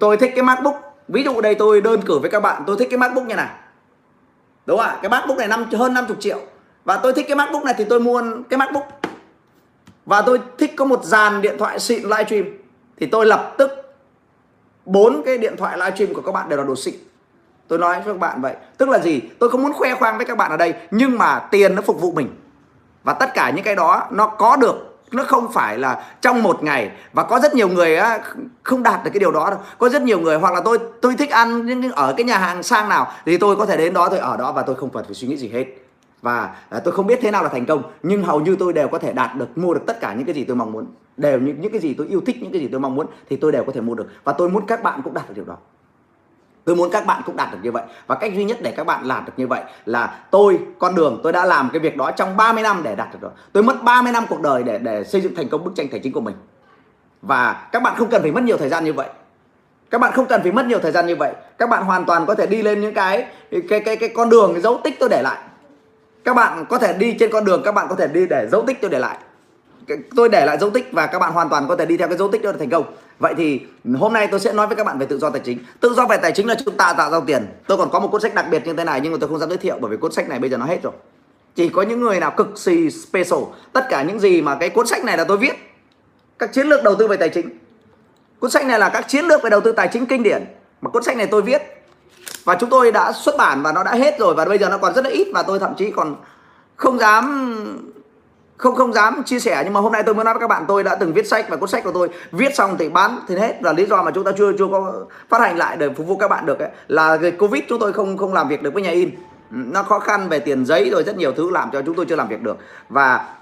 Tôi 0.00 0.16
thích 0.16 0.32
cái 0.34 0.44
macbook. 0.44 0.76
Ví 1.08 1.24
dụ 1.24 1.40
đây 1.40 1.54
tôi 1.54 1.80
đơn 1.80 2.02
cử 2.02 2.18
với 2.18 2.30
các 2.30 2.40
bạn. 2.40 2.62
Tôi 2.66 2.76
thích 2.78 2.88
cái 2.90 2.98
macbook 2.98 3.26
như 3.26 3.34
này. 3.34 3.48
Đúng 4.66 4.78
không 4.78 4.86
ạ? 4.86 4.98
Cái 5.02 5.10
macbook 5.10 5.38
này 5.38 5.48
năm, 5.48 5.64
hơn 5.72 5.94
50 5.94 6.16
triệu 6.20 6.38
và 6.84 6.96
tôi 6.96 7.12
thích 7.12 7.26
cái 7.28 7.36
macbook 7.36 7.64
này 7.64 7.74
thì 7.78 7.84
tôi 7.84 8.00
mua 8.00 8.22
cái 8.50 8.58
macbook. 8.58 8.88
Và 10.06 10.22
tôi 10.22 10.40
thích 10.58 10.72
có 10.76 10.84
một 10.84 11.04
dàn 11.04 11.42
điện 11.42 11.58
thoại 11.58 11.80
xịn 11.80 12.02
livestream 12.02 12.44
thì 12.96 13.06
tôi 13.06 13.26
lập 13.26 13.54
tức 13.58 13.70
bốn 14.84 15.22
cái 15.24 15.38
điện 15.38 15.56
thoại 15.56 15.78
livestream 15.78 16.14
của 16.14 16.22
các 16.22 16.32
bạn 16.32 16.48
đều 16.48 16.58
là 16.58 16.64
đồ 16.64 16.76
xịn. 16.76 16.94
Tôi 17.68 17.78
nói 17.78 17.94
với 17.94 18.14
các 18.14 18.20
bạn 18.20 18.40
vậy. 18.40 18.54
Tức 18.78 18.88
là 18.88 18.98
gì? 18.98 19.20
Tôi 19.38 19.50
không 19.50 19.62
muốn 19.62 19.72
khoe 19.72 19.94
khoang 19.94 20.16
với 20.16 20.26
các 20.26 20.36
bạn 20.36 20.50
ở 20.50 20.56
đây 20.56 20.74
nhưng 20.90 21.18
mà 21.18 21.38
tiền 21.50 21.74
nó 21.74 21.82
phục 21.82 22.00
vụ 22.00 22.12
mình. 22.12 22.28
Và 23.04 23.12
tất 23.12 23.34
cả 23.34 23.50
những 23.50 23.64
cái 23.64 23.76
đó 23.76 24.08
nó 24.10 24.26
có 24.26 24.56
được 24.56 24.88
nó 25.12 25.24
không 25.24 25.52
phải 25.52 25.78
là 25.78 26.04
trong 26.20 26.42
một 26.42 26.62
ngày. 26.62 26.90
Và 27.12 27.22
có 27.22 27.40
rất 27.40 27.54
nhiều 27.54 27.68
người 27.68 27.96
á, 27.96 28.20
không 28.62 28.82
đạt 28.82 29.04
được 29.04 29.10
cái 29.14 29.20
điều 29.20 29.32
đó 29.32 29.50
đâu. 29.50 29.58
Có 29.78 29.88
rất 29.88 30.02
nhiều 30.02 30.20
người 30.20 30.36
hoặc 30.36 30.54
là 30.54 30.60
tôi 30.60 30.78
tôi 31.00 31.14
thích 31.14 31.30
ăn 31.30 31.66
nhưng 31.66 31.92
ở 31.92 32.14
cái 32.16 32.24
nhà 32.24 32.38
hàng 32.38 32.62
sang 32.62 32.88
nào 32.88 33.12
thì 33.26 33.36
tôi 33.38 33.56
có 33.56 33.66
thể 33.66 33.76
đến 33.76 33.94
đó 33.94 34.08
tôi 34.08 34.18
ở 34.18 34.36
đó 34.36 34.52
và 34.52 34.62
tôi 34.62 34.76
không 34.76 34.90
cần 34.90 35.04
phải 35.04 35.14
suy 35.14 35.28
nghĩ 35.28 35.36
gì 35.36 35.48
hết 35.48 35.64
và 36.22 36.56
à, 36.68 36.80
tôi 36.80 36.94
không 36.94 37.06
biết 37.06 37.18
thế 37.22 37.30
nào 37.30 37.42
là 37.42 37.48
thành 37.48 37.66
công 37.66 37.82
nhưng 38.02 38.22
hầu 38.22 38.40
như 38.40 38.56
tôi 38.58 38.72
đều 38.72 38.88
có 38.88 38.98
thể 38.98 39.12
đạt 39.12 39.36
được 39.36 39.58
mua 39.58 39.74
được 39.74 39.82
tất 39.86 40.00
cả 40.00 40.14
những 40.14 40.26
cái 40.26 40.34
gì 40.34 40.44
tôi 40.44 40.56
mong 40.56 40.72
muốn. 40.72 40.86
Đều 41.16 41.40
những 41.40 41.60
những 41.60 41.72
cái 41.72 41.80
gì 41.80 41.94
tôi 41.94 42.06
yêu 42.06 42.20
thích 42.26 42.36
những 42.42 42.52
cái 42.52 42.60
gì 42.60 42.68
tôi 42.68 42.80
mong 42.80 42.94
muốn 42.94 43.06
thì 43.30 43.36
tôi 43.36 43.52
đều 43.52 43.64
có 43.64 43.72
thể 43.72 43.80
mua 43.80 43.94
được. 43.94 44.08
Và 44.24 44.32
tôi 44.32 44.48
muốn 44.48 44.66
các 44.66 44.82
bạn 44.82 45.00
cũng 45.04 45.14
đạt 45.14 45.28
được 45.28 45.34
điều 45.36 45.44
đó. 45.44 45.56
Tôi 46.64 46.76
muốn 46.76 46.90
các 46.90 47.06
bạn 47.06 47.22
cũng 47.26 47.36
đạt 47.36 47.52
được 47.52 47.58
như 47.62 47.72
vậy. 47.72 47.82
Và 48.06 48.14
cách 48.14 48.32
duy 48.34 48.44
nhất 48.44 48.58
để 48.62 48.72
các 48.76 48.86
bạn 48.86 49.04
làm 49.04 49.24
được 49.24 49.32
như 49.36 49.46
vậy 49.46 49.62
Là 49.84 50.24
tôi, 50.30 50.58
con 50.78 50.94
đường, 50.94 51.20
tôi 51.22 51.32
đã 51.32 51.44
làm 51.44 51.70
cái 51.72 51.80
việc 51.80 51.96
đó 51.96 52.10
trong 52.10 52.36
30 52.36 52.62
năm 52.62 52.80
để 52.84 52.96
đạt 52.96 53.12
được 53.12 53.18
đó 53.22 53.28
Tôi 53.52 53.62
mất 53.62 53.82
30 53.82 54.12
năm 54.12 54.24
cuộc 54.28 54.40
đời 54.40 54.62
để 54.62 54.78
để 54.78 55.04
xây 55.04 55.20
dựng 55.20 55.34
thành 55.34 55.48
công 55.48 55.64
bức 55.64 55.74
tranh 55.76 55.88
tài 55.88 56.00
chính 56.00 56.12
của 56.12 56.20
mình. 56.20 56.34
Và 57.22 57.68
các 57.72 57.82
bạn 57.82 57.94
không 57.96 58.10
cần 58.10 58.22
phải 58.22 58.32
mất 58.32 58.42
nhiều 58.42 58.56
thời 58.56 58.68
gian 58.68 58.84
như 58.84 58.92
vậy. 58.92 59.08
Các 59.90 60.00
bạn 60.00 60.12
không 60.12 60.26
cần 60.26 60.42
phải 60.42 60.52
mất 60.52 60.66
nhiều 60.66 60.78
thời 60.78 60.92
gian 60.92 61.06
như 61.06 61.16
vậy. 61.16 61.32
Các 61.58 61.68
bạn 61.70 61.84
hoàn 61.84 62.04
toàn 62.04 62.26
có 62.26 62.34
thể 62.34 62.46
đi 62.46 62.62
lên 62.62 62.80
những 62.80 62.94
cái 62.94 63.26
cái 63.68 63.80
cái 63.80 63.96
cái 63.96 64.08
con 64.08 64.30
đường 64.30 64.52
cái 64.52 64.60
dấu 64.60 64.80
tích 64.84 64.96
tôi 65.00 65.08
để 65.08 65.22
lại 65.22 65.38
các 66.24 66.34
bạn 66.34 66.64
có 66.68 66.78
thể 66.78 66.92
đi 66.92 67.16
trên 67.20 67.30
con 67.32 67.44
đường, 67.44 67.62
các 67.64 67.72
bạn 67.72 67.86
có 67.88 67.94
thể 67.94 68.06
đi 68.08 68.26
để 68.26 68.48
dấu 68.52 68.64
tích 68.66 68.78
tôi 68.80 68.90
để 68.90 68.98
lại. 68.98 69.18
Tôi 70.16 70.28
để 70.28 70.46
lại 70.46 70.58
dấu 70.58 70.70
tích 70.70 70.88
và 70.92 71.06
các 71.06 71.18
bạn 71.18 71.32
hoàn 71.32 71.48
toàn 71.48 71.68
có 71.68 71.76
thể 71.76 71.86
đi 71.86 71.96
theo 71.96 72.08
cái 72.08 72.16
dấu 72.16 72.28
tích 72.28 72.42
đó 72.42 72.52
để 72.52 72.58
thành 72.58 72.70
công. 72.70 72.84
Vậy 73.18 73.34
thì 73.36 73.60
hôm 73.98 74.12
nay 74.12 74.26
tôi 74.30 74.40
sẽ 74.40 74.52
nói 74.52 74.66
với 74.66 74.76
các 74.76 74.86
bạn 74.86 74.98
về 74.98 75.06
tự 75.06 75.18
do 75.18 75.30
tài 75.30 75.40
chính. 75.44 75.58
Tự 75.80 75.94
do 75.94 76.06
về 76.06 76.16
tài 76.16 76.32
chính 76.32 76.46
là 76.46 76.54
chúng 76.64 76.76
ta 76.76 76.92
tạo 76.92 77.10
ra 77.10 77.20
tiền. 77.26 77.46
Tôi 77.66 77.78
còn 77.78 77.90
có 77.90 78.00
một 78.00 78.08
cuốn 78.08 78.20
sách 78.20 78.34
đặc 78.34 78.46
biệt 78.50 78.66
như 78.66 78.72
thế 78.72 78.84
này 78.84 79.00
nhưng 79.00 79.12
mà 79.12 79.18
tôi 79.20 79.28
không 79.28 79.38
dám 79.38 79.48
giới 79.48 79.58
thiệu 79.58 79.76
bởi 79.80 79.90
vì 79.90 79.96
cuốn 79.96 80.12
sách 80.12 80.28
này 80.28 80.38
bây 80.38 80.50
giờ 80.50 80.56
nó 80.56 80.66
hết 80.66 80.82
rồi. 80.82 80.92
Chỉ 81.54 81.68
có 81.68 81.82
những 81.82 82.00
người 82.00 82.20
nào 82.20 82.30
cực 82.36 82.48
kỳ 82.64 82.90
special. 82.90 83.38
Tất 83.72 83.86
cả 83.88 84.02
những 84.02 84.20
gì 84.20 84.42
mà 84.42 84.56
cái 84.60 84.68
cuốn 84.68 84.86
sách 84.86 85.04
này 85.04 85.16
là 85.16 85.24
tôi 85.24 85.36
viết. 85.36 85.52
Các 86.38 86.52
chiến 86.52 86.66
lược 86.66 86.84
đầu 86.84 86.94
tư 86.94 87.06
về 87.06 87.16
tài 87.16 87.28
chính. 87.28 87.58
Cuốn 88.38 88.50
sách 88.50 88.66
này 88.66 88.78
là 88.78 88.88
các 88.88 89.08
chiến 89.08 89.24
lược 89.24 89.42
về 89.42 89.50
đầu 89.50 89.60
tư 89.60 89.72
tài 89.72 89.88
chính 89.92 90.06
kinh 90.06 90.22
điển. 90.22 90.44
Mà 90.80 90.90
cuốn 90.90 91.02
sách 91.02 91.16
này 91.16 91.26
tôi 91.26 91.42
viết 91.42 91.81
và 92.44 92.54
chúng 92.54 92.70
tôi 92.70 92.92
đã 92.92 93.12
xuất 93.12 93.36
bản 93.38 93.62
và 93.62 93.72
nó 93.72 93.82
đã 93.82 93.94
hết 93.94 94.18
rồi 94.18 94.34
và 94.34 94.44
bây 94.44 94.58
giờ 94.58 94.68
nó 94.68 94.78
còn 94.78 94.94
rất 94.94 95.04
là 95.04 95.10
ít 95.10 95.28
và 95.34 95.42
tôi 95.42 95.58
thậm 95.58 95.74
chí 95.76 95.90
còn 95.90 96.16
không 96.76 96.98
dám 96.98 97.58
không 98.56 98.74
không 98.74 98.92
dám 98.92 99.22
chia 99.26 99.40
sẻ. 99.40 99.60
Nhưng 99.64 99.72
mà 99.72 99.80
hôm 99.80 99.92
nay 99.92 100.02
tôi 100.02 100.14
muốn 100.14 100.24
nói 100.24 100.34
với 100.34 100.40
các 100.40 100.48
bạn 100.48 100.64
tôi 100.68 100.84
đã 100.84 100.94
từng 100.94 101.12
viết 101.12 101.26
sách 101.26 101.46
và 101.48 101.56
cuốn 101.56 101.68
sách 101.68 101.84
của 101.84 101.92
tôi. 101.92 102.08
Viết 102.32 102.54
xong 102.54 102.76
thì 102.78 102.88
bán 102.88 103.18
thì 103.28 103.36
hết. 103.36 103.58
Và 103.60 103.72
lý 103.72 103.86
do 103.86 104.02
mà 104.02 104.10
chúng 104.10 104.24
ta 104.24 104.32
chưa 104.38 104.52
chưa 104.58 104.66
có 104.72 104.92
phát 105.28 105.40
hành 105.40 105.56
lại 105.56 105.76
để 105.76 105.88
phục 105.96 106.06
vụ 106.06 106.16
các 106.16 106.28
bạn 106.28 106.46
được 106.46 106.58
ấy, 106.58 106.68
là 106.88 107.18
dịch 107.18 107.38
covid 107.38 107.62
chúng 107.68 107.78
tôi 107.78 107.92
không 107.92 108.16
không 108.16 108.34
làm 108.34 108.48
việc 108.48 108.62
được 108.62 108.74
với 108.74 108.82
nhà 108.82 108.90
in. 108.90 109.10
Nó 109.50 109.82
khó 109.82 109.98
khăn 109.98 110.28
về 110.28 110.38
tiền 110.38 110.66
giấy 110.66 110.90
rồi 110.90 111.02
rất 111.02 111.16
nhiều 111.16 111.32
thứ 111.32 111.50
làm 111.50 111.70
cho 111.72 111.82
chúng 111.82 111.94
tôi 111.94 112.06
chưa 112.06 112.16
làm 112.16 112.28
việc 112.28 112.42
được. 112.42 112.56
Và 112.88 113.34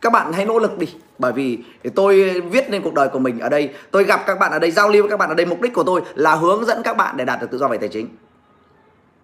các 0.00 0.12
bạn 0.12 0.32
hãy 0.32 0.44
nỗ 0.44 0.58
lực 0.58 0.78
đi 0.78 0.94
bởi 1.18 1.32
vì 1.32 1.58
tôi 1.94 2.42
viết 2.50 2.70
lên 2.70 2.82
cuộc 2.82 2.94
đời 2.94 3.08
của 3.08 3.18
mình 3.18 3.38
ở 3.38 3.48
đây. 3.48 3.74
Tôi 3.90 4.04
gặp 4.04 4.20
các 4.26 4.38
bạn 4.38 4.52
ở 4.52 4.58
đây 4.58 4.70
giao 4.70 4.88
lưu 4.88 5.02
với 5.02 5.10
các 5.10 5.16
bạn 5.16 5.28
ở 5.28 5.34
đây 5.34 5.46
mục 5.46 5.60
đích 5.60 5.74
của 5.74 5.84
tôi 5.84 6.00
là 6.14 6.34
hướng 6.34 6.64
dẫn 6.64 6.82
các 6.82 6.96
bạn 6.96 7.16
để 7.16 7.24
đạt 7.24 7.40
được 7.40 7.50
tự 7.50 7.58
do 7.58 7.68
về 7.68 7.78
tài 7.78 7.88
chính 7.88 8.08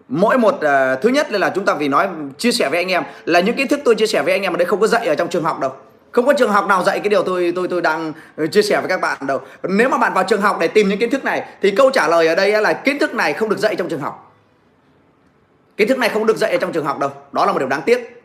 mỗi 0.07 0.37
một 0.37 0.55
uh, 0.55 1.01
thứ 1.01 1.09
nhất 1.09 1.31
là 1.31 1.51
chúng 1.55 1.65
ta 1.65 1.73
vì 1.73 1.87
nói 1.87 2.07
chia 2.37 2.51
sẻ 2.51 2.69
với 2.69 2.79
anh 2.79 2.91
em 2.91 3.03
là 3.25 3.39
những 3.39 3.55
kiến 3.55 3.67
thức 3.67 3.79
tôi 3.85 3.95
chia 3.95 4.07
sẻ 4.07 4.21
với 4.21 4.33
anh 4.33 4.41
em 4.41 4.53
ở 4.53 4.57
đây 4.57 4.65
không 4.65 4.79
có 4.79 4.87
dạy 4.87 5.07
ở 5.07 5.15
trong 5.15 5.29
trường 5.29 5.43
học 5.43 5.59
đâu. 5.59 5.71
Không 6.11 6.25
có 6.25 6.33
trường 6.33 6.51
học 6.51 6.67
nào 6.67 6.83
dạy 6.83 6.99
cái 6.99 7.09
điều 7.09 7.23
tôi 7.23 7.53
tôi 7.55 7.67
tôi 7.67 7.81
đang 7.81 8.13
ờ, 8.35 8.47
chia 8.47 8.61
sẻ 8.61 8.79
với 8.79 8.89
các 8.89 9.01
bạn 9.01 9.17
đâu. 9.27 9.41
Nếu 9.63 9.89
mà 9.89 9.97
bạn 9.97 10.13
vào 10.13 10.23
trường 10.23 10.41
học 10.41 10.57
để 10.59 10.67
tìm 10.67 10.89
những 10.89 10.99
kiến 10.99 11.09
thức 11.09 11.23
này 11.23 11.45
thì 11.61 11.71
câu 11.71 11.91
trả 11.91 12.07
lời 12.07 12.27
ở 12.27 12.35
đây 12.35 12.61
là 12.61 12.73
kiến 12.73 12.99
thức 12.99 13.15
này 13.15 13.33
không 13.33 13.49
được 13.49 13.59
dạy 13.59 13.75
trong 13.75 13.89
trường 13.89 14.01
học. 14.01 14.35
Kiến 15.77 15.87
thức 15.87 15.97
này 15.97 16.09
không 16.09 16.25
được 16.25 16.37
dạy 16.37 16.51
ở 16.51 16.57
trong 16.57 16.71
trường 16.71 16.85
học 16.85 16.99
đâu. 16.99 17.09
Đó 17.31 17.45
là 17.45 17.51
một 17.51 17.59
điều 17.59 17.67
đáng 17.67 17.81
tiếc. 17.81 18.23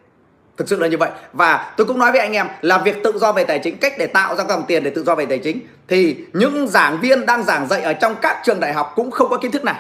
Thực 0.56 0.68
sự 0.68 0.80
là 0.80 0.88
như 0.88 0.96
vậy. 0.96 1.10
Và 1.32 1.72
tôi 1.76 1.86
cũng 1.86 1.98
nói 1.98 2.12
với 2.12 2.20
anh 2.20 2.32
em 2.32 2.46
là 2.60 2.78
việc 2.78 3.02
tự 3.04 3.18
do 3.18 3.32
về 3.32 3.44
tài 3.44 3.58
chính 3.58 3.76
cách 3.76 3.92
để 3.98 4.06
tạo 4.06 4.36
ra 4.36 4.44
dòng 4.48 4.64
tiền 4.68 4.84
để 4.84 4.90
tự 4.90 5.04
do 5.04 5.14
về 5.14 5.26
tài 5.26 5.38
chính 5.38 5.60
thì 5.88 6.16
những 6.32 6.68
giảng 6.68 7.00
viên 7.00 7.26
đang 7.26 7.42
giảng 7.42 7.68
dạy 7.68 7.82
ở 7.82 7.92
trong 7.92 8.14
các 8.22 8.40
trường 8.44 8.60
đại 8.60 8.72
học 8.72 8.92
cũng 8.96 9.10
không 9.10 9.30
có 9.30 9.38
kiến 9.38 9.50
thức 9.50 9.64
này 9.64 9.76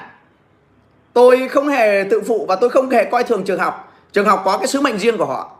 tôi 1.20 1.48
không 1.48 1.68
hề 1.68 2.04
tự 2.10 2.22
phụ 2.26 2.46
và 2.48 2.56
tôi 2.56 2.70
không 2.70 2.90
hề 2.90 3.04
coi 3.04 3.24
thường 3.24 3.44
trường 3.44 3.58
học. 3.58 3.92
Trường 4.12 4.26
học 4.26 4.42
có 4.44 4.58
cái 4.58 4.66
sứ 4.66 4.80
mệnh 4.80 4.98
riêng 4.98 5.18
của 5.18 5.24
họ. 5.24 5.56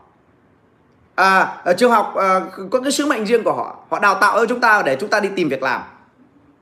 À, 1.15 1.61
ờ, 1.63 1.73
trường 1.73 1.91
học 1.91 2.15
à, 2.15 2.39
có 2.71 2.79
cái 2.81 2.91
sứ 2.91 3.05
mệnh 3.05 3.25
riêng 3.25 3.43
của 3.43 3.53
họ. 3.53 3.77
Họ 3.89 3.99
đào 3.99 4.15
tạo 4.15 4.39
cho 4.39 4.45
chúng 4.45 4.59
ta 4.61 4.81
để 4.85 4.97
chúng 4.99 5.09
ta 5.09 5.19
đi 5.19 5.29
tìm 5.35 5.49
việc 5.49 5.63
làm. 5.63 5.81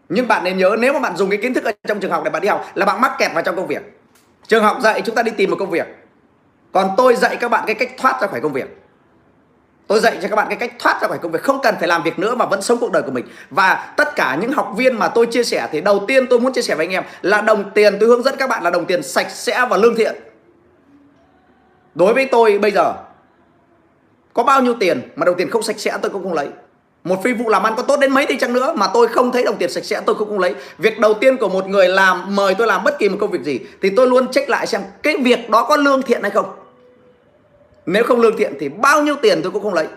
Nhưng 0.10 0.28
bạn 0.28 0.44
nên 0.44 0.58
nhớ 0.58 0.76
nếu 0.80 0.94
mà 0.94 1.00
bạn 1.00 1.18
dùng 1.18 1.30
cái 1.30 1.40
kiến 1.42 1.54
thức 1.54 1.64
ở 1.64 1.72
trong 1.88 2.00
trường 2.00 2.12
học 2.12 2.24
để 2.24 2.30
bạn 2.30 2.42
đi 2.42 2.48
học 2.48 2.66
là 2.76 2.86
bạn 2.86 3.02
mắc 3.02 3.12
kẹt 3.18 3.34
vào 3.34 3.44
trong 3.44 3.56
công 3.56 3.68
việc. 3.68 4.00
Trường 4.48 4.64
học 4.64 4.78
dạy 4.82 5.02
chúng 5.02 5.16
ta 5.16 5.24
đi 5.24 5.32
tìm 5.38 5.50
một 5.50 5.58
công 5.60 5.70
việc. 5.70 5.88
Còn 6.72 6.90
tôi 6.98 7.16
dạy 7.16 7.36
các 7.36 7.52
bạn 7.52 7.64
cái 7.68 7.76
cách 7.76 7.92
thoát 7.98 8.22
ra 8.22 8.28
khỏi 8.28 8.42
công 8.42 8.54
việc. 8.54 8.82
Tôi 9.90 10.00
dạy 10.00 10.18
cho 10.22 10.28
các 10.28 10.36
bạn 10.36 10.48
cái 10.50 10.58
cách 10.58 10.74
thoát 10.80 11.02
ra 11.02 11.08
khỏi 11.08 11.18
công 11.18 11.32
việc, 11.32 11.44
Không 11.44 11.60
cần 11.64 11.76
phải 11.80 11.88
làm 11.88 12.04
việc 12.04 12.20
nữa 12.20 12.36
mà 12.36 12.46
vẫn 12.46 12.62
sống 12.62 12.78
cuộc 12.82 12.92
đời 12.92 13.04
của 13.04 13.12
mình. 13.12 13.26
Và 13.50 13.94
tất 13.98 14.16
cả 14.16 14.38
những 14.42 14.52
học 14.52 14.74
viên 14.78 15.00
mà 15.00 15.08
tôi 15.08 15.26
chia 15.26 15.44
sẻ 15.44 15.68
Thì 15.72 15.82
đầu 15.82 16.04
tiên 16.08 16.28
tôi 16.28 16.40
muốn 16.40 16.54
chia 16.54 16.62
sẻ 16.62 16.76
với 16.76 16.86
anh 16.86 16.94
em 16.94 17.04
Là 17.22 17.42
đồng 17.42 17.72
tiền, 17.76 17.98
tôi 18.00 18.10
hướng 18.10 18.24
dẫn 18.24 18.36
các 18.38 18.50
bạn 18.50 18.64
là 18.64 18.70
đồng 18.70 18.86
tiền 18.86 19.04
sạch 19.04 19.30
sẽ 19.30 19.66
và 19.70 19.78
lương 19.78 19.96
thiện. 19.96 20.16
Đối 21.96 22.14
với 22.14 22.26
tôi 22.26 22.60
bây 22.60 22.72
giờ, 22.72 22.94
Có 24.34 24.44
bao 24.44 24.62
nhiêu 24.62 24.74
tiền 24.80 25.02
mà 25.16 25.26
đồng 25.26 25.38
tiền 25.38 25.50
không 25.50 25.64
sạch 25.64 25.80
sẽ 25.80 25.98
tôi 26.02 26.12
cũng 26.12 26.24
không 26.24 26.34
lấy. 26.34 26.48
Một 27.04 27.24
phi 27.24 27.34
vụ 27.34 27.50
làm 27.50 27.64
ăn 27.64 27.74
có 27.78 27.84
tốt 27.84 28.00
đến 28.00 28.12
mấy 28.12 28.26
đi 28.26 28.38
chăng 28.38 28.54
nữa 28.54 28.74
mà 28.76 28.88
tôi 28.94 29.08
không 29.08 29.32
thấy 29.32 29.44
đồng 29.44 29.58
tiền 29.58 29.70
sạch 29.70 29.86
sẽ 29.86 30.02
tôi 30.06 30.16
cũng 30.16 30.30
không 30.30 30.40
lấy. 30.40 30.56
Việc 30.78 31.00
đầu 31.00 31.14
tiên 31.14 31.38
của 31.38 31.50
một 31.50 31.68
người 31.68 31.88
làm, 31.88 32.36
mời 32.36 32.56
tôi 32.56 32.68
làm 32.68 32.84
bất 32.84 33.00
kỳ 33.00 33.10
một 33.10 33.18
công 33.20 33.32
việc 33.32 33.44
gì 33.44 33.60
thì 33.82 33.90
tôi 33.90 34.08
luôn 34.08 34.32
check 34.32 34.50
lại 34.50 34.68
xem 34.68 34.82
cái 35.04 35.18
việc 35.18 35.50
đó 35.50 35.66
có 35.70 35.76
lương 35.76 36.02
thiện 36.02 36.22
hay 36.22 36.32
không 36.32 36.59
nếu 37.86 38.04
không 38.04 38.22
lương 38.22 38.38
thiện 38.38 38.54
thì 38.60 38.70
bao 38.70 39.02
nhiêu 39.02 39.16
tiền 39.22 39.40
tôi 39.44 39.52
cũng 39.52 39.64
không 39.64 39.74
lấy. 39.74 39.88